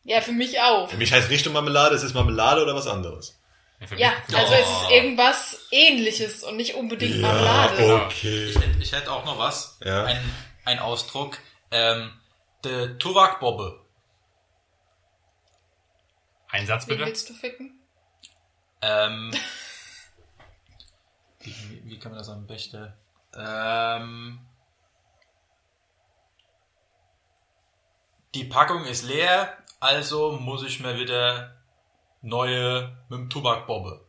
Ja, 0.04 0.20
für 0.20 0.32
mich 0.32 0.60
auch. 0.60 0.88
Für 0.90 0.96
mich 0.96 1.12
heißt 1.12 1.30
Richtung 1.30 1.52
Marmelade, 1.54 1.94
es 1.94 2.02
ist 2.02 2.14
Marmelade 2.14 2.62
oder 2.62 2.74
was 2.74 2.86
anderes. 2.86 3.38
Ja, 3.96 4.12
mich, 4.26 4.36
also 4.36 4.52
Oh. 4.52 4.56
es 4.56 4.68
ist 4.82 4.90
irgendwas 4.90 5.66
ähnliches 5.70 6.42
und 6.42 6.56
nicht 6.56 6.74
unbedingt 6.74 7.20
Marmelade. 7.20 8.02
okay. 8.06 8.46
Ich 8.46 8.56
hätte, 8.56 8.78
ich 8.80 8.92
hätte 8.92 9.12
auch 9.12 9.24
noch 9.24 9.38
was. 9.38 9.78
Ja. 9.84 10.04
Ein, 10.04 10.20
ein 10.64 10.78
Ausdruck. 10.80 11.38
Ähm, 11.70 12.10
der 12.64 12.98
Tuwak-Bobbe. 12.98 13.78
Ein 16.50 16.66
Satz 16.66 16.86
Wen 16.86 16.96
bitte. 16.96 17.06
willst 17.06 17.28
du 17.28 17.34
ficken? 17.34 17.78
Ähm, 18.80 19.32
wie, 21.40 21.50
wie, 21.70 21.84
wie 21.90 21.98
kann 21.98 22.12
man 22.12 22.18
das 22.18 22.28
am 22.28 22.46
besten? 22.46 22.92
Ähm, 23.34 24.40
die 28.34 28.44
Packung 28.44 28.84
ist 28.84 29.02
leer, 29.02 29.56
also 29.80 30.32
muss 30.32 30.62
ich 30.64 30.80
mir 30.80 30.96
wieder 30.98 31.56
neue 32.22 32.96
mit 33.08 33.18
dem 33.18 33.30
Tubakbobbe. 33.30 34.04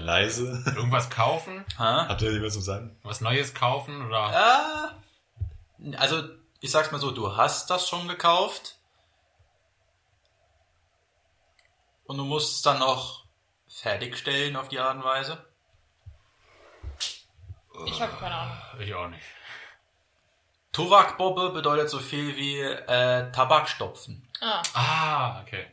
Leise. 0.00 0.62
Irgendwas 0.74 1.10
kaufen, 1.10 1.64
Ha? 1.78 2.06
Habt 2.08 2.22
ihr 2.22 2.30
lieber 2.30 2.48
zu 2.48 2.60
sagen? 2.60 2.96
was 3.02 3.20
Neues 3.20 3.54
kaufen 3.54 4.04
oder 4.06 4.30
Äh, 4.30 5.05
also, 5.94 6.22
ich 6.60 6.70
sag's 6.70 6.90
mal 6.90 7.00
so, 7.00 7.10
du 7.10 7.36
hast 7.36 7.70
das 7.70 7.88
schon 7.88 8.08
gekauft. 8.08 8.78
Und 12.04 12.18
du 12.18 12.24
musst 12.24 12.56
es 12.56 12.62
dann 12.62 12.78
noch 12.78 13.24
fertigstellen 13.68 14.56
auf 14.56 14.68
die 14.68 14.78
Art 14.78 14.96
und 14.96 15.04
Weise. 15.04 15.44
Ich 17.86 18.00
habe 18.00 18.12
keine 18.16 18.34
Ahnung. 18.34 18.56
ich 18.80 18.94
auch 18.94 19.08
nicht. 19.08 19.24
Tuvak-Bobbe 20.72 21.50
bedeutet 21.50 21.90
so 21.90 21.98
viel 21.98 22.36
wie 22.36 22.60
äh, 22.60 23.30
Tabakstopfen. 23.32 24.28
Ah, 24.40 24.62
Ah, 24.74 25.42
okay. 25.42 25.66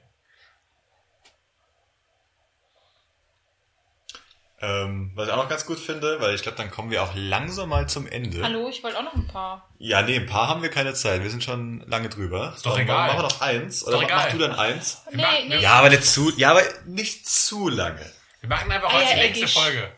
Ähm, 4.66 5.12
was 5.14 5.28
ich 5.28 5.34
auch 5.34 5.38
noch 5.38 5.50
ganz 5.50 5.66
gut 5.66 5.78
finde, 5.78 6.22
weil 6.22 6.34
ich 6.36 6.42
glaube, 6.42 6.58
dann 6.58 6.72
kommen 6.72 6.90
wir 6.90 7.04
auch 7.04 7.12
langsam 7.16 7.68
mal 7.68 7.90
zum 7.90 8.08
Ende. 8.08 8.42
hallo, 8.42 8.70
ich 8.70 8.82
wollte 8.82 8.98
auch 8.98 9.04
noch 9.04 9.14
ein 9.14 9.28
paar. 9.28 9.70
Ja, 9.78 10.02
nee, 10.04 10.16
ein 10.16 10.26
paar 10.26 10.48
haben 10.48 10.62
wir 10.62 10.70
keine 10.70 10.94
Zeit. 10.94 11.22
Wir 11.22 11.30
sind 11.30 11.44
schon 11.44 11.84
lange 11.88 12.08
drüber. 12.08 12.54
Ist 12.56 12.66
doch 12.66 12.72
Dann 12.76 12.84
egal. 12.84 13.08
Machen 13.08 13.18
wir 13.20 13.24
noch 13.24 13.42
eins. 13.42 13.84
Oder 13.84 13.92
doch 13.98 14.02
mach, 14.04 14.08
egal. 14.08 14.24
mach 14.24 14.32
du 14.32 14.38
dann 14.38 14.54
eins? 14.56 15.02
Nee, 15.12 15.22
machen- 15.22 15.48
nee. 15.50 15.58
Ja, 15.60 15.72
aber 15.74 15.90
nicht 15.90 16.06
zu, 16.06 16.32
ja, 16.38 16.52
aber 16.52 16.62
nicht 16.86 17.28
zu 17.28 17.68
lange. 17.68 18.10
Wir 18.40 18.48
machen 18.48 18.72
einfach 18.72 18.88
Ah, 18.90 18.94
heute 18.94 19.04
ja, 19.10 19.16
die 19.16 19.20
längste 19.22 19.44
eckig. 19.44 19.54
Folge. 19.54 19.92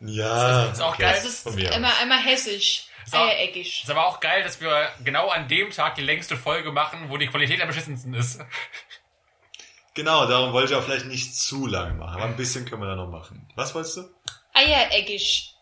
Ja. 0.00 0.66
ist 0.66 0.80
auch 0.80 0.92
okay. 0.92 1.02
geil. 1.02 1.14
Das 1.16 1.24
ist 1.24 1.46
immer, 1.46 1.92
immer 2.02 2.18
hessisch. 2.22 2.86
Ist 3.04 3.14
auch-. 3.14 3.30
Ist 3.56 3.90
aber 3.90 4.06
auch 4.06 4.20
geil, 4.20 4.42
dass 4.42 4.60
wir 4.60 4.88
genau 5.04 5.28
an 5.28 5.48
dem 5.48 5.70
Tag 5.70 5.94
die 5.96 6.02
längste 6.02 6.36
Folge 6.36 6.70
machen, 6.72 7.08
wo 7.08 7.16
die 7.16 7.26
Qualität 7.28 7.60
am 7.62 7.68
beschissensten 7.68 8.14
ist. 8.14 8.40
Genau, 9.96 10.26
darum 10.26 10.52
wollte 10.52 10.72
ich 10.72 10.78
auch 10.78 10.84
vielleicht 10.84 11.06
nicht 11.06 11.34
zu 11.34 11.66
lange 11.66 11.94
machen. 11.94 12.14
Aber 12.14 12.24
ein 12.26 12.36
bisschen 12.36 12.64
können 12.66 12.82
wir 12.82 12.86
da 12.88 12.94
noch 12.96 13.10
machen. 13.10 13.48
Was 13.56 13.74
wolltest 13.74 13.96
du? 13.96 14.02
Eiereckig. 14.52 15.54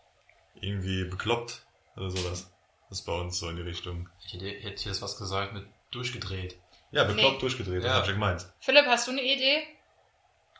Irgendwie 0.60 1.04
bekloppt 1.04 1.62
oder 1.96 2.10
sowas. 2.10 2.50
Das 2.88 2.98
ist 2.98 3.06
bei 3.06 3.12
uns 3.12 3.38
so 3.38 3.48
in 3.48 3.56
die 3.56 3.62
Richtung. 3.62 4.08
Ich 4.26 4.34
hätte, 4.34 4.46
hätte 4.46 4.88
jetzt 4.88 5.00
was 5.02 5.16
gesagt 5.16 5.52
mit 5.52 5.66
durchgedreht. 5.92 6.58
Ja, 6.90 7.04
bekloppt 7.04 7.34
Nee. 7.34 7.40
durchgedreht, 7.40 7.78
das 7.84 7.90
Ja. 7.90 7.94
hab 7.94 8.04
ich 8.04 8.10
gemeint. 8.10 8.46
Philipp, 8.60 8.86
hast 8.86 9.06
du 9.06 9.12
eine 9.12 9.22
Idee? 9.22 9.62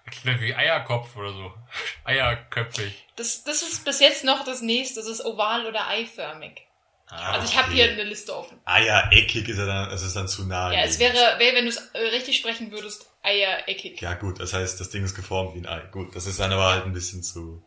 Klingt 0.07 0.41
wie 0.41 0.55
Eierkopf 0.55 1.17
oder 1.17 1.33
so. 1.33 1.53
Eierköpfig. 2.05 3.07
Das, 3.17 3.43
das 3.45 3.63
ist 3.63 3.85
bis 3.85 4.01
jetzt 4.01 4.23
noch 4.25 4.45
das 4.45 4.63
nächste. 4.63 5.01
Das 5.01 5.09
ist 5.09 5.25
oval 5.25 5.67
oder 5.67 5.89
eiförmig. 5.89 6.64
Ah, 7.09 7.33
Also 7.33 7.47
ich 7.49 7.57
habe 7.57 7.69
okay. 7.69 7.77
hier 7.83 7.93
eine 7.93 8.05
Liste 8.05 8.35
offen. 8.37 8.59
Ah 8.65 8.79
ja, 8.81 9.11
eckig 9.11 9.47
ist 9.49 9.59
ja 9.59 9.67
dann, 9.67 9.91
es 9.91 10.03
ist 10.03 10.17
dann 10.17 10.27
zu 10.27 10.47
nah. 10.47 10.73
Ja, 10.73 10.83
es 10.85 10.99
wäre, 10.99 11.15
wäre 11.39 11.55
wenn 11.57 11.65
du 11.65 11.71
es 11.71 11.77
äh, 11.93 11.99
richtig 11.99 12.37
sprechen 12.39 12.71
würdest, 12.73 13.11
eiereckig. 13.23 14.01
Ja 14.01 14.15
gut, 14.15 14.41
das 14.41 14.53
heißt, 14.55 14.81
das 14.81 14.91
Ding 14.91 15.05
ist 15.05 15.15
geformt 15.15 15.55
wie 15.55 15.59
ein 15.61 15.67
Ei. 15.67 15.81
Gut, 15.93 16.17
das 16.17 16.27
ist 16.27 16.41
dann 16.41 16.53
aber 16.53 16.65
halt 16.71 16.85
ein 16.85 16.93
bisschen 16.93 17.23
zu... 17.23 17.63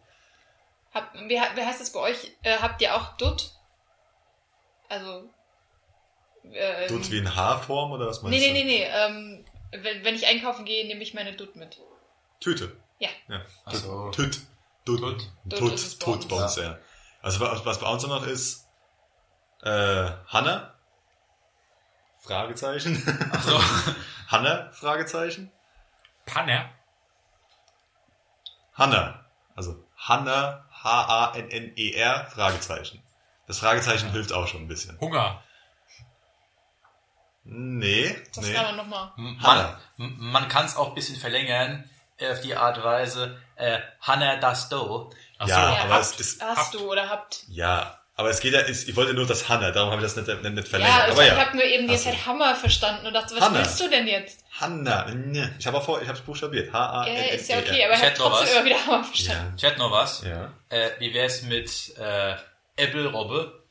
Hab, 0.94 1.14
wie, 1.14 1.30
wie 1.30 1.62
heißt 1.62 1.80
das 1.80 1.92
bei 1.92 2.00
euch? 2.00 2.32
Äh, 2.42 2.58
habt 2.58 2.82
ihr 2.82 2.96
auch 2.96 3.16
Dutt? 3.18 3.52
Also. 4.90 5.30
Äh, 6.52 6.88
Tut 6.88 7.12
wie 7.12 7.20
ein 7.20 7.36
Haarform 7.36 7.92
oder 7.92 8.08
was 8.08 8.22
meinst 8.24 8.40
Nee, 8.40 8.48
du? 8.48 8.54
nee, 8.54 8.64
nee, 8.64 8.70
nee. 8.80 8.84
Ähm, 8.86 9.46
wenn, 9.72 10.04
wenn 10.04 10.16
ich 10.16 10.26
einkaufen 10.26 10.66
gehe, 10.66 10.88
nehme 10.88 11.04
ich 11.04 11.14
meine 11.14 11.34
Dutt 11.34 11.56
mit. 11.56 11.78
Tüte. 12.40 12.76
Ja. 13.00 13.10
Ja. 13.28 13.42
So. 13.72 14.10
Tüt. 14.12 14.40
Tut 14.86 15.02
Tut. 15.50 15.74
ist 15.74 15.86
es 15.86 15.96
bei 16.00 16.06
Tut 16.06 16.16
uns. 16.16 16.28
bei 16.28 16.44
uns, 16.44 16.56
ja. 16.56 16.80
Also 17.22 17.42
was 17.42 17.66
was 17.66 17.80
bei 17.80 17.90
uns 17.90 18.04
noch 18.08 18.26
ist, 18.26 18.67
äh, 19.64 20.10
Hanna? 20.28 20.74
Fragezeichen. 22.20 23.02
Also, 23.32 23.60
Hanna? 24.28 24.70
Fragezeichen. 24.72 25.52
Panne? 26.26 26.70
Hanna. 28.74 29.26
Also 29.56 29.84
Hanna, 29.98 30.66
H-A-N-N-E-R, 30.84 32.26
Fragezeichen. 32.30 33.02
Das 33.48 33.60
Fragezeichen 33.60 34.12
hilft 34.12 34.34
auch 34.34 34.48
schon 34.48 34.62
ein 34.62 34.68
bisschen. 34.68 35.00
Hunger. 35.00 35.42
Nee, 37.44 38.16
Das 38.36 38.46
nee. 38.46 38.54
kann 38.54 38.66
man 38.66 38.76
nochmal. 38.76 39.12
man, 39.16 39.42
Hanna. 39.42 39.80
m- 39.98 40.18
man 40.20 40.48
kann 40.50 40.66
es 40.66 40.76
auch 40.76 40.90
ein 40.90 40.96
bisschen 40.96 41.16
verlängern 41.16 41.90
äh, 42.18 42.32
auf 42.34 42.42
die 42.42 42.56
Art 42.56 42.78
und 42.78 42.84
Weise. 42.84 43.42
Äh, 43.56 43.80
Hanna 44.02 44.36
das 44.36 44.68
do. 44.70 45.10
Ach 45.40 45.48
Ja, 45.48 45.56
so. 45.56 45.62
Ja, 45.76 45.84
aber 45.84 45.94
habt, 45.94 46.02
es 46.04 46.20
ist- 46.20 46.42
hast 46.42 46.58
habt- 46.58 46.74
du 46.74 46.92
oder 46.92 47.10
habt. 47.10 47.46
Ja, 47.48 48.00
aber 48.18 48.30
es 48.32 48.40
geht 48.40 48.54
ja, 48.54 48.68
ich 48.68 48.96
wollte 48.96 49.14
nur 49.14 49.26
das 49.28 49.48
Hanna, 49.48 49.72
darum 49.72 49.92
habe 49.92 50.02
ich 50.04 50.12
das 50.12 50.16
nicht, 50.16 50.28
nicht, 50.28 50.54
nicht 50.56 50.66
Ja, 50.66 50.70
verlängert. 50.70 51.06
ich, 51.08 51.12
aber 51.14 51.22
ich 51.24 51.30
ja. 51.30 51.38
habe 51.46 51.56
nur 51.56 51.66
eben 51.66 51.88
die. 51.88 51.96
Zeit 51.98 52.26
Hammer 52.26 52.56
verstanden 52.56 53.06
und 53.08 53.14
dachte, 53.14 53.36
was 53.36 53.42
Hanna. 53.42 53.60
willst 53.60 53.80
du 53.80 53.90
denn 53.90 54.08
jetzt? 54.08 54.44
Hanna. 54.60 55.06
ne. 55.14 55.56
Ich 55.60 55.68
habe 55.68 55.78
auch 55.78 55.84
vor, 55.86 56.02
ich 56.02 56.08
habe 56.08 56.18
es 56.18 56.24
buchstabiert. 56.26 56.74
H-A-N-N-E-R. 56.74 57.28
Ja, 57.28 57.34
ist 57.34 57.48
ja 57.48 57.60
okay, 57.60 57.86
aber 57.86 57.94
ich 57.94 58.02
habe 58.02 58.14
trotzdem 58.16 58.48
was. 58.48 58.54
immer 58.56 58.66
wieder 58.66 58.86
Hammer 58.88 59.04
verstanden. 59.04 59.54
Ich 59.56 59.64
hätte 59.64 59.78
noch 59.80 59.92
was. 59.92 60.24
Ja. 60.24 60.52
Äh, 60.70 60.90
wie 61.00 61.14
wär's 61.14 61.44
mit 61.44 61.96
äh, 61.98 62.36
Äppelrobbe? 62.76 63.64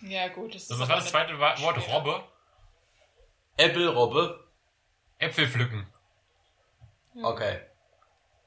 Ja, 0.00 0.28
gut. 0.28 0.54
Das 0.54 0.62
ist 0.62 0.70
Das 0.70 0.78
war 0.80 0.96
das 0.96 1.10
zweite 1.10 1.38
Wort. 1.38 1.60
Robbe. 1.88 2.24
Äppelrobbe? 3.58 4.42
Äpfel 5.18 5.46
pflücken. 5.46 5.86
Okay. 7.22 7.60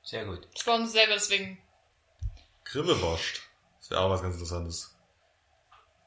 Sehr 0.01 0.25
gut. 0.25 0.47
Das 0.55 0.65
war 0.65 0.75
uns 0.75 0.91
selber, 0.91 1.13
deswegen. 1.13 1.61
Grillewurst. 2.65 3.42
Wäre 3.93 4.05
auch 4.05 4.09
was 4.09 4.23
ganz 4.23 4.33
Interessantes. 4.33 4.95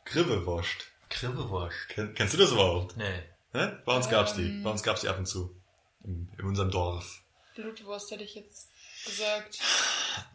Grillewurst. 0.06 0.86
Grillwurst. 1.08 1.88
Ken, 1.90 2.12
kennst 2.14 2.34
du 2.34 2.38
das 2.38 2.50
überhaupt? 2.50 2.96
Nee. 2.96 3.22
Ne? 3.52 3.80
Bei 3.86 3.94
uns 3.94 4.08
gab's 4.08 4.34
die. 4.34 4.42
Ähm. 4.42 4.64
Bei 4.64 4.70
uns 4.70 4.82
gab's 4.82 5.02
die 5.02 5.08
ab 5.08 5.18
und 5.18 5.26
zu. 5.26 5.54
In, 6.02 6.28
in 6.36 6.46
unserem 6.46 6.72
Dorf. 6.72 7.22
Blutwurst 7.54 8.10
hätte 8.10 8.24
ich 8.24 8.34
jetzt. 8.34 8.70
gesagt. 9.04 9.60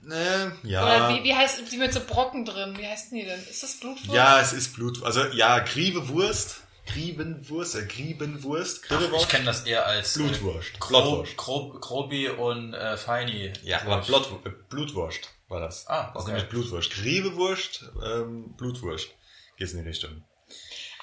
Ne, 0.02 0.58
ja. 0.64 0.86
Oder 0.86 1.10
wie, 1.10 1.26
wie 1.26 1.36
heißt 1.36 1.70
die 1.70 1.78
mit 1.78 1.92
so 1.92 2.00
Brocken 2.00 2.46
drin? 2.46 2.78
Wie 2.78 2.88
heißt 2.88 3.12
die 3.12 3.26
denn? 3.26 3.44
Ist 3.44 3.64
das 3.64 3.82
Blutwurst? 3.82 4.14
Ja, 4.14 4.40
es 4.40 4.54
ist 4.54 4.74
Blut. 4.74 5.04
Also 5.04 5.26
ja, 5.26 5.60
Griebewurst. 5.60 6.62
Griebenwurst, 6.88 7.76
äh, 7.76 7.86
Griebenwurst, 7.86 8.84
Ich 8.84 8.90
Griebenwurst. 8.90 9.30
kenne 9.30 9.44
das 9.46 9.66
eher 9.66 9.86
als 9.86 10.14
Blutwurst. 10.14 10.70
Äh, 10.76 10.78
Gro 10.80 11.02
Blutwurst. 11.02 11.38
Gro 11.38 11.70
Grobi 11.82 12.30
und 12.30 12.74
äh, 12.74 12.96
Feini. 12.96 13.52
Ja, 13.64 13.82
aber 13.82 14.00
Blut, 14.02 14.30
äh, 14.46 14.50
Blutwurst 14.70 15.30
war 15.52 15.60
das. 15.60 15.86
Ah, 15.88 16.06
Das 16.06 16.10
ist 16.10 16.22
okay. 16.24 16.32
nämlich 16.34 16.50
Blutwurst. 16.50 16.92
Griebewurst, 16.92 17.86
ähm, 18.04 18.56
Blutwurst. 18.56 19.10
Geht's 19.58 19.74
in 19.74 19.84
die 19.84 19.88
Richtung. 19.88 20.24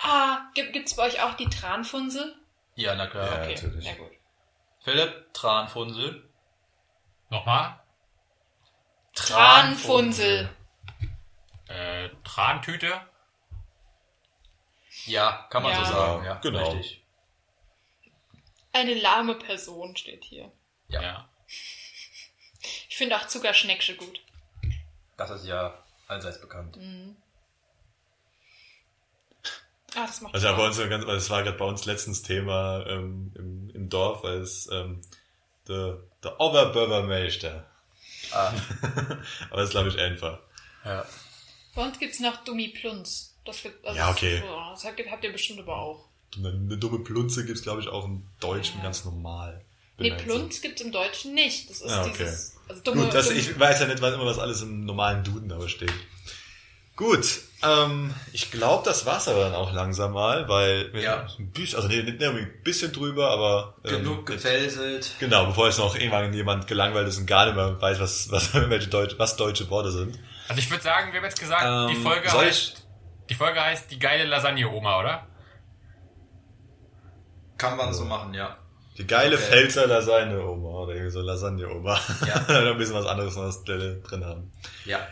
Ah, 0.00 0.50
gibt, 0.54 0.72
gibt's 0.72 0.96
bei 0.96 1.06
euch 1.06 1.22
auch 1.22 1.34
die 1.34 1.48
Tranfunzel? 1.48 2.34
Ja, 2.74 2.94
na 2.94 3.06
klar. 3.06 3.26
Ja, 3.26 3.42
Okay. 3.42 3.54
natürlich. 3.54 3.84
Ja 3.86 3.94
gut. 3.94 4.10
Philipp, 4.80 5.32
Tranfunsel. 5.34 6.28
Nochmal. 7.30 7.78
Tranfunzel. 9.14 10.48
Äh, 11.68 12.08
Trantüte. 12.24 13.00
Ja, 15.06 15.46
kann 15.50 15.62
man 15.62 15.72
Ja. 15.72 15.84
so 15.84 15.92
sagen. 15.92 16.24
Ja, 16.24 16.34
Genau. 16.36 16.70
Richtig. 16.70 17.04
Eine 18.72 18.94
lahme 18.94 19.34
Person 19.34 19.96
steht 19.96 20.24
hier. 20.24 20.52
Ja. 20.88 21.02
Ja. 21.02 21.28
Ich 22.88 22.96
finde 22.96 23.16
auch 23.16 23.26
Zuckerschnecksche 23.26 23.96
gut. 23.96 24.20
Das 25.18 25.30
ist 25.30 25.44
ja 25.44 25.74
allseits 26.06 26.40
bekannt. 26.40 26.78
Ah, 29.94 30.06
das 30.06 30.20
macht 30.20 30.32
Also 30.34 30.46
ja, 30.46 30.52
bei 30.54 30.66
uns, 30.66 30.78
ganz, 30.78 31.04
das 31.04 31.28
war 31.28 31.42
gerade 31.42 31.58
bei 31.58 31.64
uns 31.64 31.84
letztens 31.84 32.22
Thema 32.22 32.86
ähm, 32.86 33.32
im, 33.34 33.70
im 33.70 33.88
Dorf, 33.88 34.22
weil 34.22 34.38
es 34.38 34.68
ähm, 34.70 35.02
der, 35.66 35.98
der 36.22 36.40
Oberbürgermeister. 36.40 37.66
Ah, 38.32 38.52
Aber 39.50 39.60
das 39.60 39.66
ist, 39.66 39.70
glaube 39.70 39.88
ich, 39.88 39.98
einfach. 39.98 40.38
ja. 40.84 41.04
Bei 41.74 41.84
uns 41.84 41.98
gibt's 41.98 42.20
noch 42.20 42.44
Dummi 42.44 42.68
Plunz. 42.68 43.36
Das 43.44 43.62
gibt, 43.62 43.84
also 43.84 43.98
Ja, 43.98 44.10
okay. 44.10 44.40
Das, 44.40 44.82
das 44.82 45.10
habt, 45.10 45.24
ihr 45.24 45.32
bestimmt 45.32 45.60
aber 45.60 45.76
auch. 45.76 46.08
Eine, 46.36 46.50
eine 46.50 46.78
dumme 46.78 47.00
Plunze 47.00 47.44
gibt's 47.44 47.62
glaube 47.62 47.80
ich, 47.80 47.88
auch 47.88 48.04
im 48.04 48.28
Deutschen 48.40 48.82
ganz 48.82 49.04
normal. 49.04 49.64
Nee. 49.98 50.10
Plunz 50.12 50.60
gibt's 50.60 50.80
im 50.80 50.92
Deutschen 50.92 51.34
nicht. 51.34 51.68
Das 51.70 51.80
ist 51.80 51.90
Ah, 51.90 52.02
okay. 52.02 52.12
dieses. 52.20 52.56
Also 52.68 52.82
dumme, 52.82 53.04
Gut, 53.04 53.14
das, 53.14 53.28
dumme- 53.28 53.38
ich 53.38 53.58
weiß 53.58 53.80
ja 53.80 53.86
nicht, 53.86 54.00
was 54.02 54.14
immer 54.14 54.26
was 54.26 54.38
alles 54.38 54.62
im 54.62 54.84
normalen 54.84 55.24
Duden 55.24 55.50
aber 55.52 55.68
steht. 55.68 55.92
Gut, 56.96 57.40
ähm, 57.62 58.12
ich 58.32 58.50
glaube, 58.50 58.84
das 58.84 59.06
war's 59.06 59.28
aber 59.28 59.40
dann 59.40 59.54
auch 59.54 59.72
langsam 59.72 60.12
mal, 60.12 60.48
weil 60.48 60.92
wir 60.92 61.00
Ja. 61.02 61.26
ein 61.38 61.50
bisschen, 61.52 61.76
also 61.76 61.88
nee, 61.88 62.02
nicht 62.02 62.20
ein 62.22 62.52
bisschen 62.64 62.92
drüber, 62.92 63.30
aber 63.30 63.76
ähm, 63.84 64.02
Genug 64.02 64.26
gefälselt. 64.26 65.12
Genau, 65.20 65.46
bevor 65.46 65.66
jetzt 65.66 65.78
noch 65.78 65.94
irgendwann 65.94 66.32
jemand 66.34 66.66
gelangweilt 66.66 67.06
ist 67.06 67.18
und 67.18 67.26
gar 67.26 67.46
nicht 67.46 67.54
mehr 67.54 67.80
weiß, 67.80 68.00
was, 68.00 68.30
was, 68.32 68.52
welche 68.70 68.88
Deutsch, 68.88 69.14
was 69.18 69.36
deutsche 69.36 69.70
Worte 69.70 69.92
sind. 69.92 70.18
Also 70.48 70.60
ich 70.60 70.68
würde 70.70 70.82
sagen, 70.82 71.12
wir 71.12 71.18
haben 71.20 71.24
jetzt 71.24 71.38
gesagt, 71.40 71.62
die 71.90 71.96
Ähm, 71.96 72.02
Folge 72.02 72.28
soll 72.30 72.46
heißt, 72.46 72.84
die 73.30 73.34
Folge 73.34 73.60
heißt 73.62 73.90
die 73.92 73.98
geile 74.00 74.24
Lasagne-Oma, 74.24 74.98
oder? 75.00 75.26
Kann 77.58 77.76
man 77.76 77.92
so 77.94 78.04
machen, 78.04 78.34
ja. 78.34 78.56
Die 78.98 79.06
geile 79.06 79.36
Okay. 79.36 79.46
Pfälzer 79.46 79.86
Lasagne 79.86 80.44
Oma 80.44 80.70
oder 80.80 80.94
irgendwie 80.94 81.12
so 81.12 81.20
Lasagne 81.20 81.68
Oma. 81.68 82.00
Ja. 82.26 82.38
da 82.48 82.70
ein 82.70 82.78
bisschen 82.78 82.94
was 82.94 83.06
anderes 83.06 83.36
noch 83.36 83.44
was 83.44 83.64
drin 83.64 84.24
haben. 84.24 84.52
Ja. 84.84 85.06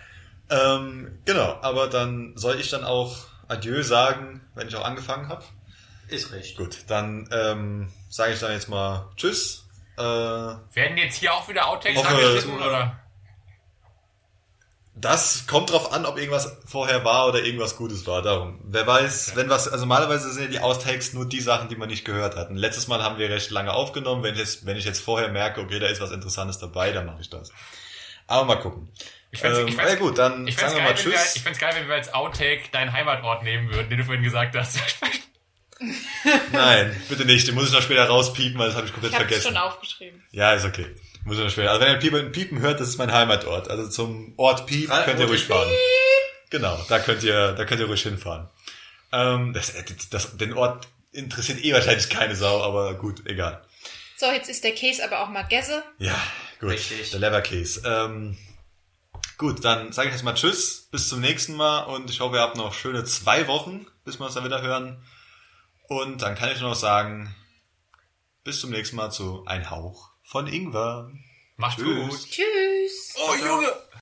Ähm, 0.50 1.18
genau, 1.24 1.58
aber 1.62 1.86
dann 1.88 2.32
soll 2.36 2.60
ich 2.60 2.68
dann 2.70 2.84
auch 2.84 3.16
Adieu 3.48 3.82
sagen, 3.82 4.40
wenn 4.54 4.68
ich 4.68 4.76
auch 4.76 4.84
angefangen 4.84 5.28
habe. 5.28 5.44
Ist 6.08 6.32
recht. 6.32 6.56
Gut, 6.56 6.78
dann 6.88 7.28
ähm, 7.32 7.92
sage 8.08 8.34
ich 8.34 8.40
dann 8.40 8.52
jetzt 8.52 8.68
mal 8.68 9.08
Tschüss. 9.16 9.66
Äh, 9.96 10.02
Werden 10.02 10.96
jetzt 10.96 11.16
hier 11.16 11.32
auch 11.32 11.48
wieder 11.48 11.66
Outtakes 11.66 12.04
angeschnitten, 12.04 12.60
oder? 12.60 12.98
Das 14.98 15.46
kommt 15.46 15.70
drauf 15.70 15.92
an, 15.92 16.06
ob 16.06 16.16
irgendwas 16.18 16.56
vorher 16.66 17.04
war 17.04 17.28
oder 17.28 17.42
irgendwas 17.42 17.76
Gutes 17.76 18.06
war. 18.06 18.22
Darum. 18.22 18.58
Wer 18.64 18.86
weiß, 18.86 19.36
wenn 19.36 19.48
was, 19.50 19.68
also 19.68 19.84
normalerweise 19.84 20.32
sind 20.32 20.44
ja 20.44 20.48
die 20.48 20.60
Outtakes 20.60 21.12
nur 21.12 21.28
die 21.28 21.40
Sachen, 21.40 21.68
die 21.68 21.76
man 21.76 21.88
nicht 21.90 22.04
gehört 22.04 22.34
hat. 22.34 22.48
Und 22.50 22.56
letztes 22.56 22.88
Mal 22.88 23.02
haben 23.02 23.18
wir 23.18 23.28
recht 23.28 23.50
lange 23.50 23.72
aufgenommen. 23.72 24.22
Wenn 24.22 24.32
ich 24.34 24.40
jetzt, 24.40 24.64
wenn 24.64 24.76
ich 24.76 24.84
jetzt 24.86 25.00
vorher 25.00 25.28
merke, 25.28 25.60
okay, 25.60 25.78
da 25.78 25.86
ist 25.86 26.00
was 26.00 26.10
Interessantes 26.12 26.58
dabei, 26.58 26.92
dann 26.92 27.04
mache 27.06 27.20
ich 27.20 27.28
das. 27.30 27.50
Aber 28.26 28.44
mal 28.46 28.56
gucken. 28.56 28.88
Ich 29.30 29.40
fänd's- 29.40 29.58
ähm, 29.58 29.68
ich 29.68 29.76
ja 29.76 29.94
gut, 29.96 30.16
dann 30.18 30.46
Ich 30.46 30.56
sagen 30.56 30.72
wir 30.72 30.78
geil, 30.78 30.92
mal 30.92 30.98
wenn 30.98 31.04
wir, 31.04 31.12
Tschüss. 31.18 31.36
ich 31.36 31.42
fänd's 31.42 31.58
geil, 31.58 31.74
wenn 31.76 31.86
wir 31.88 31.94
als 31.94 32.14
Outtake 32.14 32.62
deinen 32.72 32.92
Heimatort 32.92 33.42
nehmen 33.42 33.70
würden, 33.70 33.90
den 33.90 33.98
du 33.98 34.04
vorhin 34.04 34.24
gesagt 34.24 34.56
hast. 34.56 34.78
Nein, 36.52 36.96
bitte 37.10 37.24
nicht. 37.26 37.46
Den 37.46 37.54
muss 37.54 37.66
ich 37.68 37.72
noch 37.74 37.82
später 37.82 38.06
rauspiepen, 38.06 38.58
weil 38.58 38.68
das 38.68 38.76
habe 38.76 38.86
ich 38.86 38.92
komplett 38.92 39.12
Ich 39.12 39.18
hab's 39.18 39.28
vergessen. 39.28 39.48
schon 39.48 39.56
aufgeschrieben. 39.58 40.22
Ja, 40.30 40.54
ist 40.54 40.64
okay. 40.64 40.86
Muss 41.26 41.38
ich 41.38 41.42
noch 41.42 41.50
später. 41.50 41.72
Also 41.72 41.84
wenn 41.84 41.92
ihr 41.92 41.98
Piepen, 41.98 42.30
Piepen 42.30 42.60
hört, 42.60 42.78
das 42.78 42.88
ist 42.88 42.98
mein 42.98 43.12
Heimatort. 43.12 43.68
Also 43.68 43.88
zum 43.88 44.34
Ort 44.36 44.64
Piep 44.66 44.88
Ralf, 44.88 45.06
könnt 45.06 45.18
ihr 45.18 45.26
ruhig 45.26 45.44
fahren. 45.44 45.68
Genau, 46.50 46.78
da 46.88 47.00
könnt 47.00 47.24
ihr, 47.24 47.52
da 47.52 47.64
könnt 47.64 47.80
ihr 47.80 47.88
ruhig 47.88 48.02
hinfahren. 48.02 48.48
Ähm, 49.10 49.52
das, 49.52 49.72
das, 50.10 50.36
den 50.36 50.52
Ort 50.52 50.86
interessiert 51.10 51.64
eh 51.64 51.72
wahrscheinlich 51.72 52.08
keine 52.10 52.36
Sau, 52.36 52.62
aber 52.62 52.94
gut, 52.94 53.26
egal. 53.26 53.60
So, 54.16 54.26
jetzt 54.26 54.48
ist 54.48 54.62
der 54.62 54.70
Käse 54.70 55.02
aber 55.04 55.20
auch 55.20 55.28
mal 55.28 55.42
Gäse. 55.42 55.82
Ja, 55.98 56.16
gut. 56.60 56.70
Richtig. 56.70 57.10
Der 57.10 57.18
Leverkäse. 57.18 57.82
Ähm, 57.84 58.38
gut, 59.36 59.64
dann 59.64 59.90
sage 59.90 60.08
ich 60.08 60.14
jetzt 60.14 60.22
mal 60.22 60.34
Tschüss, 60.34 60.86
bis 60.92 61.08
zum 61.08 61.20
nächsten 61.20 61.56
Mal 61.56 61.80
und 61.86 62.08
ich 62.08 62.20
hoffe, 62.20 62.36
ihr 62.36 62.42
habt 62.42 62.56
noch 62.56 62.72
schöne 62.72 63.02
zwei 63.02 63.48
Wochen, 63.48 63.84
bis 64.04 64.20
wir 64.20 64.26
uns 64.26 64.34
dann 64.34 64.44
wieder 64.44 64.62
hören. 64.62 65.02
Und 65.88 66.22
dann 66.22 66.36
kann 66.36 66.52
ich 66.52 66.60
nur 66.60 66.70
noch 66.70 66.76
sagen, 66.76 67.34
bis 68.44 68.60
zum 68.60 68.70
nächsten 68.70 68.94
Mal 68.94 69.10
zu 69.10 69.44
Ein 69.44 69.70
Hauch 69.70 70.15
von 70.26 70.46
Ingwer. 70.48 71.10
Macht's 71.56 71.82
Tschüss. 71.82 72.08
gut. 72.08 72.30
Tschüss. 72.30 73.14
Oh, 73.16 73.34
Junge! 73.34 73.72